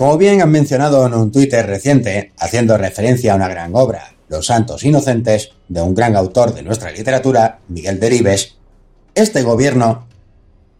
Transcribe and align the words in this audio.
Como 0.00 0.16
bien 0.16 0.40
han 0.40 0.50
mencionado 0.50 1.06
en 1.06 1.12
un 1.12 1.30
Twitter 1.30 1.66
reciente, 1.66 2.32
haciendo 2.38 2.78
referencia 2.78 3.34
a 3.34 3.36
una 3.36 3.48
gran 3.48 3.72
obra, 3.74 4.14
Los 4.30 4.46
Santos 4.46 4.82
Inocentes, 4.82 5.50
de 5.68 5.82
un 5.82 5.94
gran 5.94 6.16
autor 6.16 6.54
de 6.54 6.62
nuestra 6.62 6.90
literatura, 6.90 7.58
Miguel 7.68 8.00
Deribes, 8.00 8.56
este 9.14 9.42
gobierno, 9.42 10.06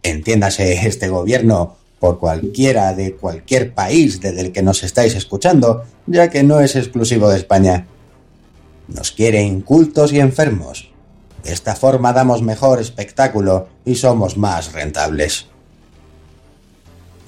entiéndase 0.02 0.86
este 0.86 1.10
gobierno 1.10 1.76
por 1.98 2.18
cualquiera 2.18 2.94
de 2.94 3.14
cualquier 3.14 3.74
país 3.74 4.22
desde 4.22 4.40
el 4.40 4.52
que 4.52 4.62
nos 4.62 4.82
estáis 4.84 5.14
escuchando, 5.14 5.84
ya 6.06 6.30
que 6.30 6.42
no 6.42 6.60
es 6.60 6.74
exclusivo 6.74 7.28
de 7.28 7.36
España, 7.36 7.88
nos 8.88 9.12
quiere 9.12 9.42
incultos 9.42 10.14
y 10.14 10.20
enfermos. 10.20 10.92
De 11.44 11.52
esta 11.52 11.76
forma 11.76 12.14
damos 12.14 12.40
mejor 12.40 12.80
espectáculo 12.80 13.68
y 13.84 13.96
somos 13.96 14.38
más 14.38 14.72
rentables. 14.72 15.46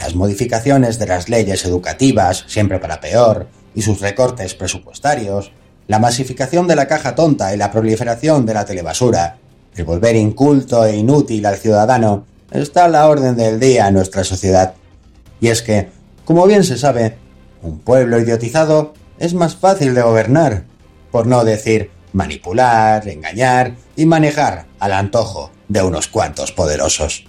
Las 0.03 0.17
modificaciones 0.17 0.99
de 0.99 1.07
las 1.07 1.29
leyes 1.29 1.65
educativas, 1.65 2.45
siempre 2.49 2.81
para 2.81 3.01
peor, 3.01 3.47
y 3.73 3.83
sus 3.83 4.01
recortes 4.01 4.53
presupuestarios, 4.53 5.53
la 5.87 6.01
masificación 6.01 6.67
de 6.67 6.75
la 6.75 6.89
caja 6.89 7.15
tonta 7.15 7.55
y 7.55 7.57
la 7.57 7.71
proliferación 7.71 8.45
de 8.45 8.53
la 8.53 8.65
telebasura, 8.65 9.37
el 9.77 9.85
volver 9.85 10.17
inculto 10.17 10.85
e 10.85 10.97
inútil 10.97 11.47
al 11.47 11.57
ciudadano, 11.57 12.27
está 12.51 12.87
a 12.87 12.89
la 12.89 13.09
orden 13.09 13.37
del 13.37 13.61
día 13.61 13.87
en 13.87 13.95
nuestra 13.95 14.25
sociedad. 14.25 14.75
Y 15.41 15.49
es 15.49 15.63
que, 15.63 15.91
como 16.25 16.49
bien 16.49 16.65
se 16.65 16.79
sabe, 16.79 17.17
un 17.63 17.79
pueblo 17.79 18.19
idiotizado 18.19 18.95
es 19.21 19.35
más 19.35 19.55
fácil 19.55 19.95
de 19.95 20.03
gobernar, 20.03 20.65
por 21.13 21.29
no 21.29 21.45
decir 21.45 21.93
manipular, 22.13 23.07
engañar 23.07 23.77
y 23.95 24.05
manejar 24.07 24.67
al 24.81 24.95
antojo 24.95 25.53
de 25.69 25.81
unos 25.81 26.09
cuantos 26.09 26.51
poderosos. 26.51 27.25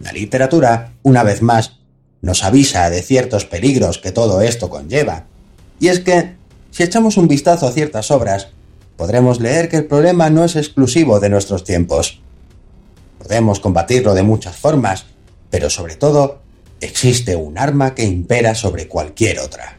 La 0.00 0.12
literatura, 0.12 0.92
una 1.02 1.22
vez 1.22 1.42
más, 1.42 1.78
nos 2.20 2.44
avisa 2.44 2.90
de 2.90 3.02
ciertos 3.02 3.44
peligros 3.44 3.98
que 3.98 4.12
todo 4.12 4.40
esto 4.40 4.68
conlleva. 4.68 5.24
Y 5.78 5.88
es 5.88 6.00
que, 6.00 6.34
si 6.70 6.82
echamos 6.82 7.16
un 7.16 7.28
vistazo 7.28 7.66
a 7.66 7.72
ciertas 7.72 8.10
obras, 8.10 8.48
podremos 8.96 9.40
leer 9.40 9.68
que 9.68 9.76
el 9.76 9.86
problema 9.86 10.30
no 10.30 10.44
es 10.44 10.56
exclusivo 10.56 11.20
de 11.20 11.28
nuestros 11.28 11.64
tiempos. 11.64 12.20
Podemos 13.18 13.60
combatirlo 13.60 14.14
de 14.14 14.22
muchas 14.22 14.56
formas, 14.56 15.06
pero 15.50 15.70
sobre 15.70 15.96
todo 15.96 16.40
existe 16.80 17.36
un 17.36 17.58
arma 17.58 17.94
que 17.94 18.04
impera 18.04 18.54
sobre 18.54 18.88
cualquier 18.88 19.38
otra. 19.40 19.76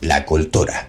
La 0.00 0.26
cultura. 0.26 0.88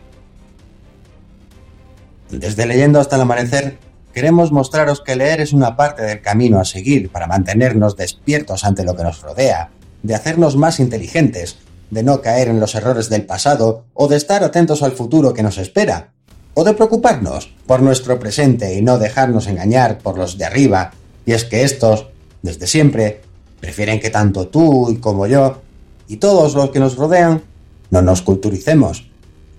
Desde 2.30 2.66
leyendo 2.66 3.00
hasta 3.00 3.16
el 3.16 3.22
amanecer, 3.22 3.78
queremos 4.16 4.54
mostraros 4.54 5.02
que 5.02 5.18
leer 5.18 5.42
es 5.42 5.52
una 5.52 5.76
parte 5.76 6.02
del 6.02 6.22
camino 6.22 6.62
a 6.62 6.64
seguir 6.64 7.12
para 7.12 7.28
mantenernos 7.28 7.98
despiertos 7.98 8.64
ante 8.64 8.86
lo 8.86 8.96
que 8.96 9.04
nos 9.04 9.22
rodea, 9.22 9.72
de 10.04 10.16
hacernos 10.16 10.56
más 10.56 10.80
inteligentes, 10.80 11.58
de 11.92 12.02
no 12.02 12.22
caer 12.22 12.48
en 12.48 12.62
los 12.62 12.76
errores 12.76 13.10
del 13.10 13.26
pasado 13.26 13.84
o 13.94 14.08
de 14.08 14.16
estar 14.16 14.42
atentos 14.46 14.84
al 14.84 14.94
futuro 14.94 15.34
que 15.34 15.44
nos 15.44 15.58
espera, 15.58 16.14
o 16.54 16.64
de 16.64 16.74
preocuparnos 16.74 17.54
por 17.68 17.82
nuestro 17.82 18.18
presente 18.18 18.74
y 18.76 18.82
no 18.82 19.00
dejarnos 19.00 19.48
engañar 19.48 19.98
por 19.98 20.18
los 20.18 20.38
de 20.38 20.46
arriba, 20.46 20.94
y 21.26 21.34
es 21.34 21.44
que 21.44 21.64
estos, 21.64 22.08
desde 22.42 22.68
siempre, 22.68 23.22
prefieren 23.60 24.00
que 24.00 24.12
tanto 24.12 24.48
tú 24.48 24.98
como 25.02 25.28
yo, 25.28 25.62
y 26.08 26.18
todos 26.18 26.56
los 26.56 26.70
que 26.70 26.80
nos 26.80 26.96
rodean, 26.96 27.44
no 27.90 28.02
nos 28.02 28.22
culturicemos, 28.22 29.12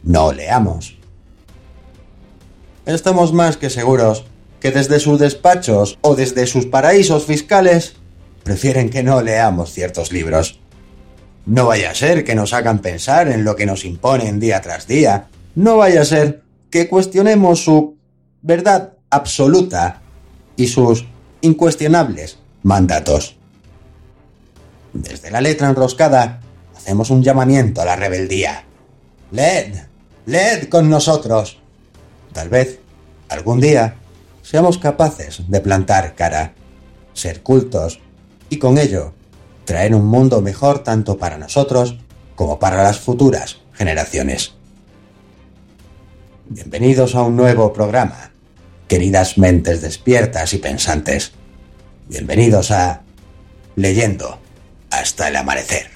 no 0.02 0.32
leamos. 0.32 0.96
Estamos 2.86 3.34
más 3.34 3.58
que 3.58 3.68
seguros 3.68 4.24
que 4.66 4.72
desde 4.72 4.98
sus 4.98 5.20
despachos 5.20 5.96
o 6.00 6.16
desde 6.16 6.44
sus 6.48 6.66
paraísos 6.66 7.24
fiscales 7.24 7.94
prefieren 8.42 8.90
que 8.90 9.04
no 9.04 9.22
leamos 9.22 9.70
ciertos 9.70 10.10
libros. 10.10 10.58
No 11.46 11.66
vaya 11.66 11.92
a 11.92 11.94
ser 11.94 12.24
que 12.24 12.34
nos 12.34 12.52
hagan 12.52 12.80
pensar 12.80 13.28
en 13.28 13.44
lo 13.44 13.54
que 13.54 13.64
nos 13.64 13.84
imponen 13.84 14.40
día 14.40 14.60
tras 14.60 14.88
día. 14.88 15.28
No 15.54 15.76
vaya 15.76 16.00
a 16.00 16.04
ser 16.04 16.42
que 16.68 16.88
cuestionemos 16.88 17.62
su 17.62 17.96
verdad 18.42 18.94
absoluta 19.08 20.02
y 20.56 20.66
sus 20.66 21.06
incuestionables 21.42 22.38
mandatos. 22.64 23.36
Desde 24.94 25.30
la 25.30 25.42
letra 25.42 25.68
enroscada 25.68 26.40
hacemos 26.76 27.10
un 27.10 27.22
llamamiento 27.22 27.82
a 27.82 27.84
la 27.84 27.94
rebeldía. 27.94 28.64
Leed, 29.30 29.76
leed 30.26 30.68
con 30.68 30.90
nosotros. 30.90 31.56
Tal 32.32 32.48
vez, 32.48 32.80
algún 33.28 33.60
día, 33.60 33.94
seamos 34.46 34.78
capaces 34.78 35.42
de 35.48 35.60
plantar 35.60 36.14
cara, 36.14 36.54
ser 37.14 37.42
cultos 37.42 37.98
y 38.48 38.58
con 38.58 38.78
ello 38.78 39.12
traer 39.64 39.92
un 39.92 40.06
mundo 40.06 40.40
mejor 40.40 40.84
tanto 40.84 41.18
para 41.18 41.36
nosotros 41.36 41.98
como 42.36 42.60
para 42.60 42.84
las 42.84 43.00
futuras 43.00 43.58
generaciones. 43.72 44.54
Bienvenidos 46.48 47.16
a 47.16 47.22
un 47.22 47.34
nuevo 47.34 47.72
programa, 47.72 48.30
queridas 48.86 49.36
mentes 49.36 49.82
despiertas 49.82 50.54
y 50.54 50.58
pensantes. 50.58 51.32
Bienvenidos 52.08 52.70
a 52.70 53.02
Leyendo 53.74 54.38
hasta 54.90 55.26
el 55.26 55.34
amanecer. 55.34 55.95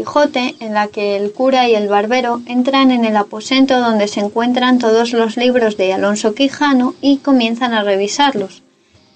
Quijote 0.00 0.54
en 0.60 0.72
la 0.72 0.88
que 0.88 1.14
el 1.16 1.30
cura 1.30 1.68
y 1.68 1.74
el 1.74 1.86
barbero 1.86 2.40
entran 2.46 2.90
en 2.90 3.04
el 3.04 3.18
aposento 3.18 3.78
donde 3.80 4.08
se 4.08 4.20
encuentran 4.20 4.78
todos 4.78 5.12
los 5.12 5.36
libros 5.36 5.76
de 5.76 5.92
Alonso 5.92 6.34
Quijano 6.34 6.94
y 7.02 7.18
comienzan 7.18 7.74
a 7.74 7.82
revisarlos. 7.82 8.62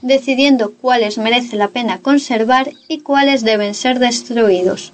decidiendo 0.02 0.72
cuáles 0.74 1.16
merece 1.16 1.56
la 1.56 1.68
pena 1.68 2.00
conservar 2.00 2.70
y 2.86 2.98
cuáles 2.98 3.42
deben 3.42 3.72
ser 3.72 3.98
destruidos. 3.98 4.92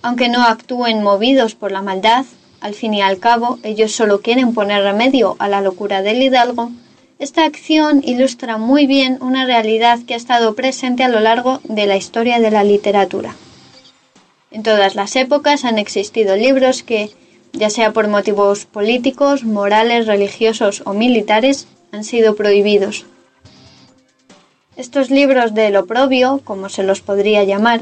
Aunque 0.00 0.30
no 0.30 0.42
actúen 0.42 1.02
movidos 1.02 1.54
por 1.54 1.70
la 1.70 1.82
maldad, 1.82 2.24
al 2.62 2.72
fin 2.72 2.94
y 2.94 3.02
al 3.02 3.18
cabo 3.18 3.58
ellos 3.62 3.92
solo 3.92 4.22
quieren 4.22 4.54
poner 4.54 4.82
remedio 4.82 5.36
a 5.38 5.48
la 5.48 5.60
locura 5.60 6.00
del 6.00 6.22
hidalgo, 6.22 6.70
esta 7.18 7.44
acción 7.44 8.02
ilustra 8.02 8.56
muy 8.56 8.86
bien 8.86 9.18
una 9.20 9.44
realidad 9.44 9.98
que 10.06 10.14
ha 10.14 10.16
estado 10.16 10.54
presente 10.54 11.04
a 11.04 11.10
lo 11.10 11.20
largo 11.20 11.60
de 11.64 11.86
la 11.86 11.96
historia 11.96 12.40
de 12.40 12.50
la 12.50 12.64
literatura. 12.64 13.34
En 14.50 14.62
todas 14.62 14.94
las 14.94 15.14
épocas 15.16 15.64
han 15.64 15.78
existido 15.78 16.36
libros 16.36 16.82
que, 16.82 17.10
ya 17.52 17.70
sea 17.70 17.92
por 17.92 18.08
motivos 18.08 18.64
políticos, 18.64 19.44
morales, 19.44 20.06
religiosos 20.06 20.82
o 20.86 20.94
militares, 20.94 21.68
han 21.92 22.04
sido 22.04 22.34
prohibidos. 22.34 23.04
Estos 24.76 25.10
libros 25.10 25.54
del 25.54 25.76
oprobio, 25.76 26.40
como 26.44 26.68
se 26.68 26.82
los 26.82 27.00
podría 27.00 27.44
llamar, 27.44 27.80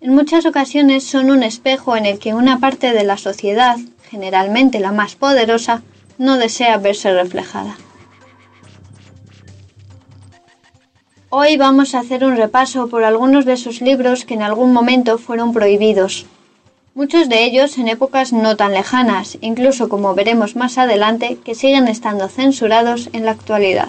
en 0.00 0.14
muchas 0.14 0.44
ocasiones 0.44 1.04
son 1.04 1.30
un 1.30 1.42
espejo 1.42 1.96
en 1.96 2.04
el 2.04 2.18
que 2.18 2.34
una 2.34 2.60
parte 2.60 2.92
de 2.92 3.04
la 3.04 3.16
sociedad, 3.16 3.78
generalmente 4.10 4.78
la 4.78 4.92
más 4.92 5.16
poderosa, 5.16 5.82
no 6.18 6.36
desea 6.36 6.76
verse 6.76 7.12
reflejada. 7.12 7.76
Hoy 11.36 11.56
vamos 11.56 11.96
a 11.96 11.98
hacer 11.98 12.24
un 12.24 12.36
repaso 12.36 12.86
por 12.86 13.02
algunos 13.02 13.44
de 13.44 13.54
esos 13.54 13.80
libros 13.80 14.24
que 14.24 14.34
en 14.34 14.42
algún 14.42 14.72
momento 14.72 15.18
fueron 15.18 15.52
prohibidos. 15.52 16.26
Muchos 16.94 17.28
de 17.28 17.42
ellos 17.42 17.76
en 17.76 17.88
épocas 17.88 18.32
no 18.32 18.54
tan 18.54 18.72
lejanas, 18.72 19.36
incluso 19.40 19.88
como 19.88 20.14
veremos 20.14 20.54
más 20.54 20.78
adelante, 20.78 21.38
que 21.44 21.56
siguen 21.56 21.88
estando 21.88 22.28
censurados 22.28 23.10
en 23.12 23.24
la 23.24 23.32
actualidad. 23.32 23.88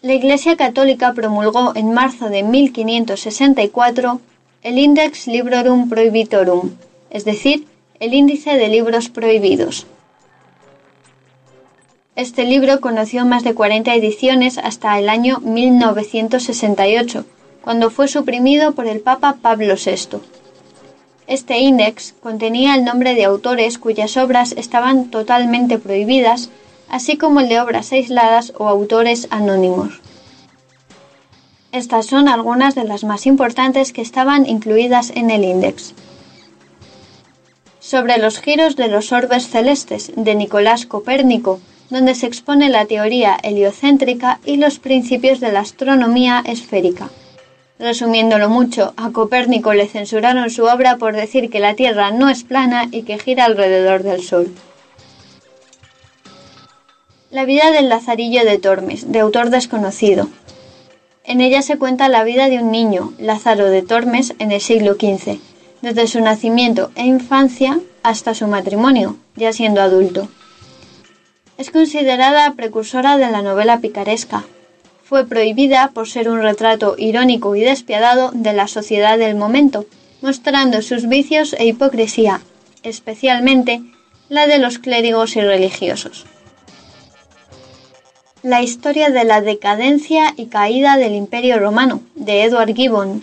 La 0.00 0.14
Iglesia 0.14 0.56
Católica 0.56 1.12
promulgó 1.12 1.72
en 1.76 1.92
marzo 1.92 2.30
de 2.30 2.42
1564 2.42 4.22
el 4.62 4.78
Index 4.78 5.26
Librorum 5.26 5.90
Prohibitorum, 5.90 6.70
es 7.10 7.26
decir, 7.26 7.66
el 8.00 8.14
índice 8.14 8.56
de 8.56 8.68
libros 8.68 9.10
prohibidos. 9.10 9.86
Este 12.16 12.44
libro 12.44 12.80
conoció 12.80 13.24
más 13.26 13.42
de 13.42 13.54
40 13.54 13.92
ediciones 13.92 14.58
hasta 14.58 14.96
el 15.00 15.08
año 15.08 15.40
1968, 15.40 17.24
cuando 17.60 17.90
fue 17.90 18.06
suprimido 18.06 18.70
por 18.70 18.86
el 18.86 19.00
Papa 19.00 19.38
Pablo 19.42 19.74
VI. 19.74 20.20
Este 21.26 21.58
índice 21.58 22.14
contenía 22.22 22.76
el 22.76 22.84
nombre 22.84 23.16
de 23.16 23.24
autores 23.24 23.78
cuyas 23.78 24.16
obras 24.16 24.52
estaban 24.52 25.10
totalmente 25.10 25.78
prohibidas, 25.78 26.50
así 26.88 27.16
como 27.16 27.40
el 27.40 27.48
de 27.48 27.60
obras 27.60 27.90
aisladas 27.90 28.52
o 28.58 28.68
autores 28.68 29.26
anónimos. 29.30 30.00
Estas 31.72 32.06
son 32.06 32.28
algunas 32.28 32.76
de 32.76 32.84
las 32.84 33.02
más 33.02 33.26
importantes 33.26 33.92
que 33.92 34.02
estaban 34.02 34.46
incluidas 34.46 35.10
en 35.16 35.32
el 35.32 35.42
índice. 35.42 35.94
Sobre 37.80 38.18
los 38.18 38.38
giros 38.38 38.76
de 38.76 38.86
los 38.86 39.10
orbes 39.10 39.48
celestes 39.48 40.12
de 40.14 40.36
Nicolás 40.36 40.86
Copérnico, 40.86 41.58
donde 41.90 42.14
se 42.14 42.26
expone 42.26 42.68
la 42.68 42.86
teoría 42.86 43.36
heliocéntrica 43.42 44.40
y 44.44 44.56
los 44.56 44.78
principios 44.78 45.40
de 45.40 45.52
la 45.52 45.60
astronomía 45.60 46.42
esférica. 46.46 47.10
Resumiéndolo 47.78 48.48
mucho, 48.48 48.94
a 48.96 49.10
Copérnico 49.10 49.74
le 49.74 49.88
censuraron 49.88 50.48
su 50.50 50.64
obra 50.64 50.96
por 50.96 51.14
decir 51.14 51.50
que 51.50 51.58
la 51.58 51.74
Tierra 51.74 52.12
no 52.12 52.28
es 52.28 52.44
plana 52.44 52.88
y 52.90 53.02
que 53.02 53.18
gira 53.18 53.44
alrededor 53.44 54.04
del 54.04 54.22
Sol. 54.22 54.54
La 57.30 57.44
vida 57.44 57.72
del 57.72 57.88
Lazarillo 57.88 58.44
de 58.44 58.58
Tormes, 58.58 59.10
de 59.10 59.18
autor 59.18 59.50
desconocido. 59.50 60.28
En 61.24 61.40
ella 61.40 61.62
se 61.62 61.78
cuenta 61.78 62.08
la 62.08 62.22
vida 62.22 62.48
de 62.48 62.58
un 62.58 62.70
niño, 62.70 63.12
Lázaro 63.18 63.70
de 63.70 63.82
Tormes, 63.82 64.34
en 64.38 64.52
el 64.52 64.60
siglo 64.60 64.94
XV, 64.94 65.40
desde 65.82 66.06
su 66.06 66.20
nacimiento 66.20 66.92
e 66.94 67.06
infancia 67.06 67.80
hasta 68.04 68.34
su 68.34 68.46
matrimonio, 68.46 69.16
ya 69.34 69.52
siendo 69.52 69.80
adulto. 69.80 70.28
Es 71.56 71.70
considerada 71.70 72.52
precursora 72.54 73.16
de 73.16 73.30
la 73.30 73.40
novela 73.40 73.78
picaresca. 73.78 74.44
Fue 75.04 75.24
prohibida 75.24 75.92
por 75.94 76.08
ser 76.08 76.28
un 76.28 76.42
retrato 76.42 76.96
irónico 76.98 77.54
y 77.54 77.60
despiadado 77.60 78.32
de 78.34 78.52
la 78.52 78.66
sociedad 78.66 79.18
del 79.18 79.36
momento, 79.36 79.86
mostrando 80.20 80.82
sus 80.82 81.06
vicios 81.06 81.54
e 81.56 81.66
hipocresía, 81.66 82.40
especialmente 82.82 83.82
la 84.28 84.48
de 84.48 84.58
los 84.58 84.80
clérigos 84.80 85.36
y 85.36 85.42
religiosos. 85.42 86.26
La 88.42 88.60
historia 88.60 89.10
de 89.10 89.24
la 89.24 89.40
decadencia 89.40 90.34
y 90.36 90.46
caída 90.46 90.96
del 90.96 91.14
Imperio 91.14 91.60
Romano, 91.60 92.02
de 92.16 92.42
Edward 92.42 92.74
Gibbon. 92.74 93.22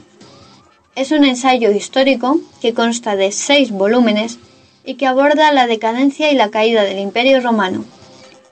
Es 0.95 1.11
un 1.11 1.25
ensayo 1.25 1.71
histórico 1.71 2.39
que 2.61 2.73
consta 2.73 3.17
de 3.17 3.33
seis 3.33 3.71
volúmenes 3.71 4.39
y 4.85 4.95
que 4.95 5.05
aborda 5.05 5.51
la 5.51 5.67
decadencia 5.67 6.31
y 6.31 6.35
la 6.35 6.49
caída 6.49 6.83
del 6.83 6.99
Imperio 6.99 7.41
Romano, 7.41 7.83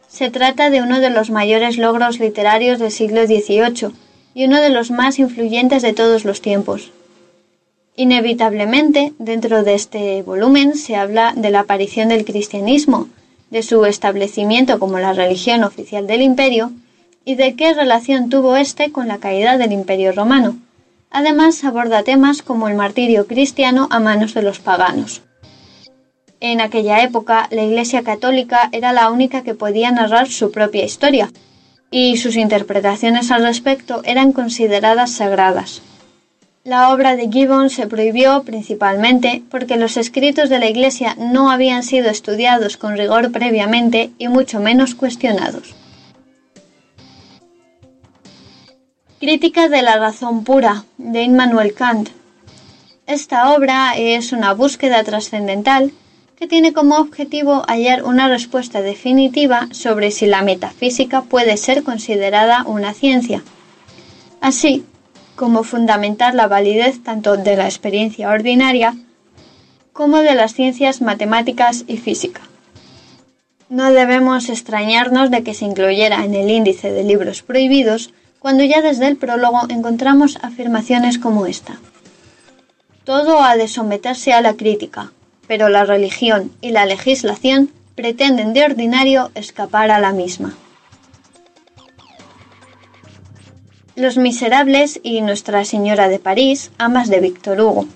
se 0.09 0.31
trata 0.31 0.69
de 0.69 0.81
uno 0.81 0.99
de 0.99 1.11
los 1.11 1.29
mayores 1.29 1.77
logros 1.77 2.19
literarios 2.19 2.79
del 2.79 2.91
siglo 2.91 3.25
XVIII 3.25 3.91
y 4.33 4.45
uno 4.45 4.59
de 4.59 4.69
los 4.69 4.91
más 4.91 5.19
influyentes 5.19 5.83
de 5.83 5.93
todos 5.93 6.25
los 6.25 6.41
tiempos. 6.41 6.91
Inevitablemente, 7.95 9.13
dentro 9.19 9.63
de 9.63 9.75
este 9.75 10.23
volumen 10.23 10.75
se 10.75 10.95
habla 10.95 11.33
de 11.35 11.51
la 11.51 11.61
aparición 11.61 12.09
del 12.09 12.25
cristianismo, 12.25 13.07
de 13.51 13.61
su 13.61 13.85
establecimiento 13.85 14.79
como 14.79 14.99
la 14.99 15.13
religión 15.13 15.63
oficial 15.63 16.07
del 16.07 16.21
imperio 16.21 16.71
y 17.23 17.35
de 17.35 17.55
qué 17.55 17.73
relación 17.73 18.29
tuvo 18.29 18.55
éste 18.55 18.91
con 18.91 19.07
la 19.07 19.19
caída 19.19 19.57
del 19.57 19.73
imperio 19.73 20.11
romano. 20.11 20.57
Además 21.11 21.63
aborda 21.63 22.03
temas 22.03 22.41
como 22.41 22.67
el 22.67 22.75
martirio 22.75 23.27
cristiano 23.27 23.87
a 23.91 23.99
manos 23.99 24.33
de 24.33 24.43
los 24.43 24.59
paganos. 24.59 25.21
En 26.41 26.61
aquella 26.61 27.03
época, 27.03 27.47
la 27.51 27.63
Iglesia 27.63 28.03
católica 28.03 28.69
era 28.71 28.93
la 28.93 29.11
única 29.11 29.43
que 29.43 29.55
podía 29.55 29.91
narrar 29.91 30.29
su 30.29 30.51
propia 30.51 30.85
historia, 30.85 31.29
y 31.91 32.17
sus 32.17 32.37
interpretaciones 32.37 33.29
al 33.31 33.43
respecto 33.43 34.01
eran 34.05 34.31
consideradas 34.31 35.11
sagradas. 35.11 35.81
La 36.63 36.93
obra 36.93 37.15
de 37.15 37.29
Gibbon 37.29 37.69
se 37.69 37.87
prohibió 37.87 38.43
principalmente 38.43 39.43
porque 39.49 39.75
los 39.75 39.97
escritos 39.97 40.49
de 40.49 40.59
la 40.59 40.67
Iglesia 40.67 41.15
no 41.17 41.49
habían 41.51 41.83
sido 41.83 42.09
estudiados 42.09 42.77
con 42.77 42.95
rigor 42.95 43.31
previamente 43.31 44.11
y 44.17 44.27
mucho 44.27 44.59
menos 44.59 44.95
cuestionados. 44.95 45.75
Crítica 49.19 49.67
de 49.67 49.81
la 49.81 49.97
razón 49.97 50.45
pura 50.45 50.85
de 50.97 51.23
Immanuel 51.23 51.73
Kant. 51.73 52.09
Esta 53.07 53.53
obra 53.53 53.93
es 53.97 54.31
una 54.31 54.53
búsqueda 54.53 55.03
trascendental 55.03 55.91
que 56.39 56.47
tiene 56.47 56.71
como 56.71 56.95
objetivo 56.95 57.63
hallar 57.67 58.03
una 58.03 58.29
respuesta 58.29 58.81
definitiva 58.81 59.67
sobre 59.71 60.09
si 60.09 60.25
la 60.25 60.41
metafísica 60.41 61.23
puede 61.23 61.57
ser 61.57 61.83
considerada 61.83 62.63
una 62.65 62.93
ciencia, 62.93 63.43
así 64.39 64.85
como 65.35 65.63
fundamentar 65.63 66.35
la 66.35 66.47
validez 66.47 67.03
tanto 67.03 67.35
de 67.35 67.57
la 67.57 67.65
experiencia 67.65 68.29
ordinaria 68.29 68.95
como 69.91 70.19
de 70.19 70.33
las 70.33 70.53
ciencias 70.53 71.01
matemáticas 71.01 71.83
y 71.87 71.97
física. 71.97 72.41
No 73.67 73.91
debemos 73.91 74.47
extrañarnos 74.47 75.31
de 75.31 75.43
que 75.43 75.53
se 75.53 75.65
incluyera 75.65 76.23
en 76.23 76.35
el 76.35 76.49
índice 76.49 76.93
de 76.93 77.03
libros 77.03 77.41
prohibidos 77.41 78.13
cuando 78.39 78.63
ya 78.63 78.81
desde 78.81 79.07
el 79.07 79.17
prólogo 79.17 79.59
encontramos 79.67 80.39
afirmaciones 80.41 81.19
como 81.19 81.47
esta. 81.47 81.79
Todo 83.03 83.41
ha 83.41 83.57
de 83.57 83.67
someterse 83.67 84.31
a 84.31 84.41
la 84.41 84.53
crítica, 84.53 85.11
pero 85.49 85.67
la 85.67 85.83
religión 85.83 86.51
y 86.61 86.69
la 86.69 86.85
legislación 86.85 87.71
pretenden 87.95 88.53
de 88.53 88.65
ordinario 88.65 89.31
escapar 89.33 89.89
a 89.89 89.97
la 89.97 90.11
misma. 90.11 90.53
Los 93.95 94.17
Miserables 94.17 94.99
y 95.01 95.21
Nuestra 95.21 95.65
Señora 95.65 96.07
de 96.07 96.19
París, 96.19 96.69
amas 96.77 97.09
de 97.09 97.19
Víctor 97.19 97.59
Hugo. 97.59 97.87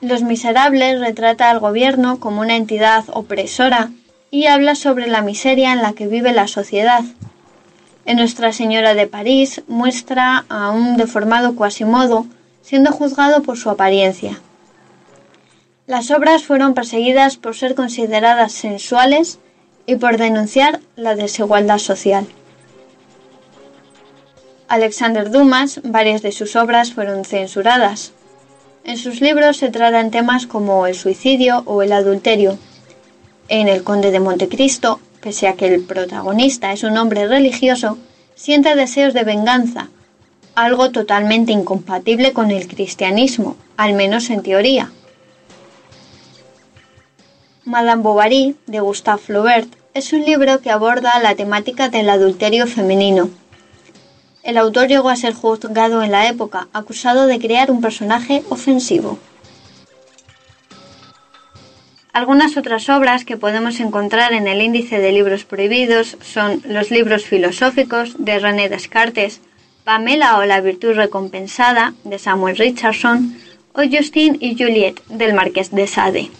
Los 0.00 0.22
Miserables 0.22 0.98
retrata 0.98 1.50
al 1.50 1.60
gobierno 1.60 2.18
como 2.20 2.40
una 2.40 2.56
entidad 2.56 3.04
opresora 3.12 3.90
y 4.30 4.46
habla 4.46 4.76
sobre 4.76 5.08
la 5.08 5.20
miseria 5.20 5.74
en 5.74 5.82
la 5.82 5.92
que 5.92 6.06
vive 6.06 6.32
la 6.32 6.48
sociedad. 6.48 7.04
En 8.06 8.16
Nuestra 8.16 8.54
Señora 8.54 8.94
de 8.94 9.06
París 9.06 9.60
muestra 9.68 10.46
a 10.48 10.70
un 10.70 10.96
deformado 10.96 11.54
Quasimodo 11.54 12.24
siendo 12.62 12.92
juzgado 12.92 13.42
por 13.42 13.58
su 13.58 13.68
apariencia. 13.68 14.40
Las 15.86 16.10
obras 16.10 16.44
fueron 16.44 16.74
perseguidas 16.74 17.36
por 17.36 17.56
ser 17.56 17.74
consideradas 17.74 18.52
sensuales 18.52 19.38
y 19.86 19.96
por 19.96 20.18
denunciar 20.18 20.80
la 20.96 21.14
desigualdad 21.14 21.78
social. 21.78 22.26
Alexander 24.68 25.30
Dumas, 25.30 25.80
varias 25.82 26.22
de 26.22 26.30
sus 26.30 26.54
obras 26.54 26.92
fueron 26.92 27.24
censuradas. 27.24 28.12
En 28.84 28.98
sus 28.98 29.20
libros 29.20 29.56
se 29.56 29.70
tratan 29.70 30.12
temas 30.12 30.46
como 30.46 30.86
el 30.86 30.94
suicidio 30.94 31.64
o 31.66 31.82
el 31.82 31.92
adulterio. 31.92 32.56
En 33.48 33.66
El 33.66 33.82
Conde 33.82 34.12
de 34.12 34.20
Montecristo, 34.20 35.00
pese 35.20 35.48
a 35.48 35.54
que 35.54 35.66
el 35.66 35.82
protagonista 35.82 36.72
es 36.72 36.84
un 36.84 36.96
hombre 36.96 37.26
religioso, 37.26 37.98
siente 38.36 38.76
deseos 38.76 39.12
de 39.12 39.24
venganza, 39.24 39.88
algo 40.54 40.90
totalmente 40.92 41.50
incompatible 41.50 42.32
con 42.32 42.52
el 42.52 42.68
cristianismo, 42.68 43.56
al 43.76 43.94
menos 43.94 44.30
en 44.30 44.42
teoría. 44.42 44.92
Madame 47.70 48.02
Bovary, 48.02 48.56
de 48.66 48.80
Gustave 48.80 49.22
Flaubert, 49.22 49.68
es 49.94 50.12
un 50.12 50.24
libro 50.24 50.60
que 50.60 50.72
aborda 50.72 51.20
la 51.20 51.36
temática 51.36 51.88
del 51.88 52.10
adulterio 52.10 52.66
femenino. 52.66 53.30
El 54.42 54.58
autor 54.58 54.88
llegó 54.88 55.08
a 55.08 55.14
ser 55.14 55.34
juzgado 55.34 56.02
en 56.02 56.10
la 56.10 56.26
época, 56.26 56.66
acusado 56.72 57.28
de 57.28 57.38
crear 57.38 57.70
un 57.70 57.80
personaje 57.80 58.42
ofensivo. 58.48 59.20
Algunas 62.12 62.56
otras 62.56 62.88
obras 62.88 63.24
que 63.24 63.36
podemos 63.36 63.78
encontrar 63.78 64.32
en 64.32 64.48
el 64.48 64.62
índice 64.62 64.98
de 64.98 65.12
libros 65.12 65.44
prohibidos 65.44 66.16
son 66.22 66.62
los 66.64 66.90
libros 66.90 67.24
filosóficos 67.24 68.16
de 68.18 68.40
René 68.40 68.68
Descartes, 68.68 69.42
Pamela 69.84 70.38
o 70.38 70.44
la 70.44 70.60
virtud 70.60 70.94
recompensada 70.94 71.94
de 72.02 72.18
Samuel 72.18 72.56
Richardson 72.56 73.38
o 73.74 73.82
Justine 73.88 74.38
y 74.40 74.58
Juliet 74.58 75.00
del 75.06 75.34
Marqués 75.34 75.70
de 75.70 75.86
Sade. 75.86 76.30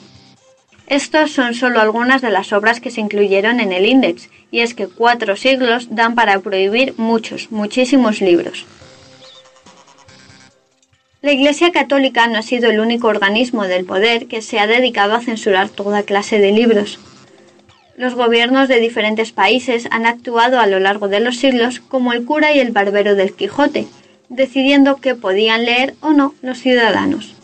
Estos 0.91 1.31
son 1.31 1.55
solo 1.55 1.81
algunas 1.81 2.21
de 2.21 2.31
las 2.31 2.53
obras 2.53 2.81
que 2.81 2.91
se 2.91 3.01
incluyeron 3.01 3.61
en 3.61 3.71
el 3.71 3.87
índice, 3.87 4.29
y 4.51 4.59
es 4.59 4.75
que 4.75 4.89
cuatro 4.89 5.37
siglos 5.37 5.87
dan 5.93 6.17
para 6.17 6.41
prohibir 6.41 6.95
muchos, 6.97 7.53
muchísimos 7.53 8.21
libros. 8.21 8.67
La 11.23 11.31
Iglesia 11.31 11.71
Católica 11.71 12.27
no 12.27 12.39
ha 12.39 12.43
sido 12.43 12.69
el 12.69 12.81
único 12.81 13.07
organismo 13.07 13.69
del 13.69 13.85
poder 13.85 14.27
que 14.27 14.43
se 14.43 14.59
ha 14.59 14.67
dedicado 14.67 15.15
a 15.15 15.21
censurar 15.21 15.69
toda 15.69 16.03
clase 16.03 16.41
de 16.41 16.51
libros. 16.51 16.99
Los 17.97 18.17
gobiernos 18.17 18.67
de 18.67 18.81
diferentes 18.81 19.31
países 19.31 19.87
han 19.93 20.07
actuado 20.07 20.59
a 20.59 20.67
lo 20.67 20.81
largo 20.81 21.07
de 21.07 21.21
los 21.21 21.37
siglos 21.37 21.79
como 21.79 22.13
el 22.13 22.25
cura 22.25 22.53
y 22.53 22.59
el 22.59 22.73
barbero 22.73 23.15
del 23.15 23.33
Quijote, 23.33 23.87
decidiendo 24.29 24.97
qué 24.97 25.15
podían 25.15 25.67
leer 25.67 25.95
o 26.01 26.13
no 26.13 26.35
los 26.43 26.59
ciudadanos. 26.59 27.40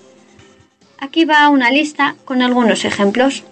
Aquí 0.99 1.25
va 1.25 1.49
una 1.51 1.71
lista 1.71 2.17
con 2.25 2.41
algunos 2.41 2.85
ejemplos. 2.85 3.45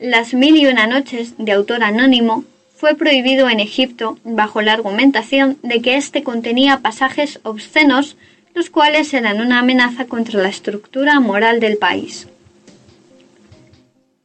Las 0.00 0.34
mil 0.34 0.56
y 0.56 0.66
una 0.66 0.86
noches 0.86 1.34
de 1.38 1.52
autor 1.52 1.84
anónimo 1.84 2.44
fue 2.76 2.94
prohibido 2.94 3.48
en 3.48 3.60
Egipto 3.60 4.18
bajo 4.24 4.62
la 4.62 4.72
argumentación 4.72 5.58
de 5.62 5.80
que 5.80 5.96
éste 5.96 6.22
contenía 6.22 6.78
pasajes 6.78 7.38
obscenos 7.44 8.16
los 8.54 8.70
cuales 8.70 9.14
eran 9.14 9.40
una 9.40 9.60
amenaza 9.60 10.06
contra 10.06 10.42
la 10.42 10.48
estructura 10.48 11.20
moral 11.20 11.60
del 11.60 11.76
país. 11.76 12.26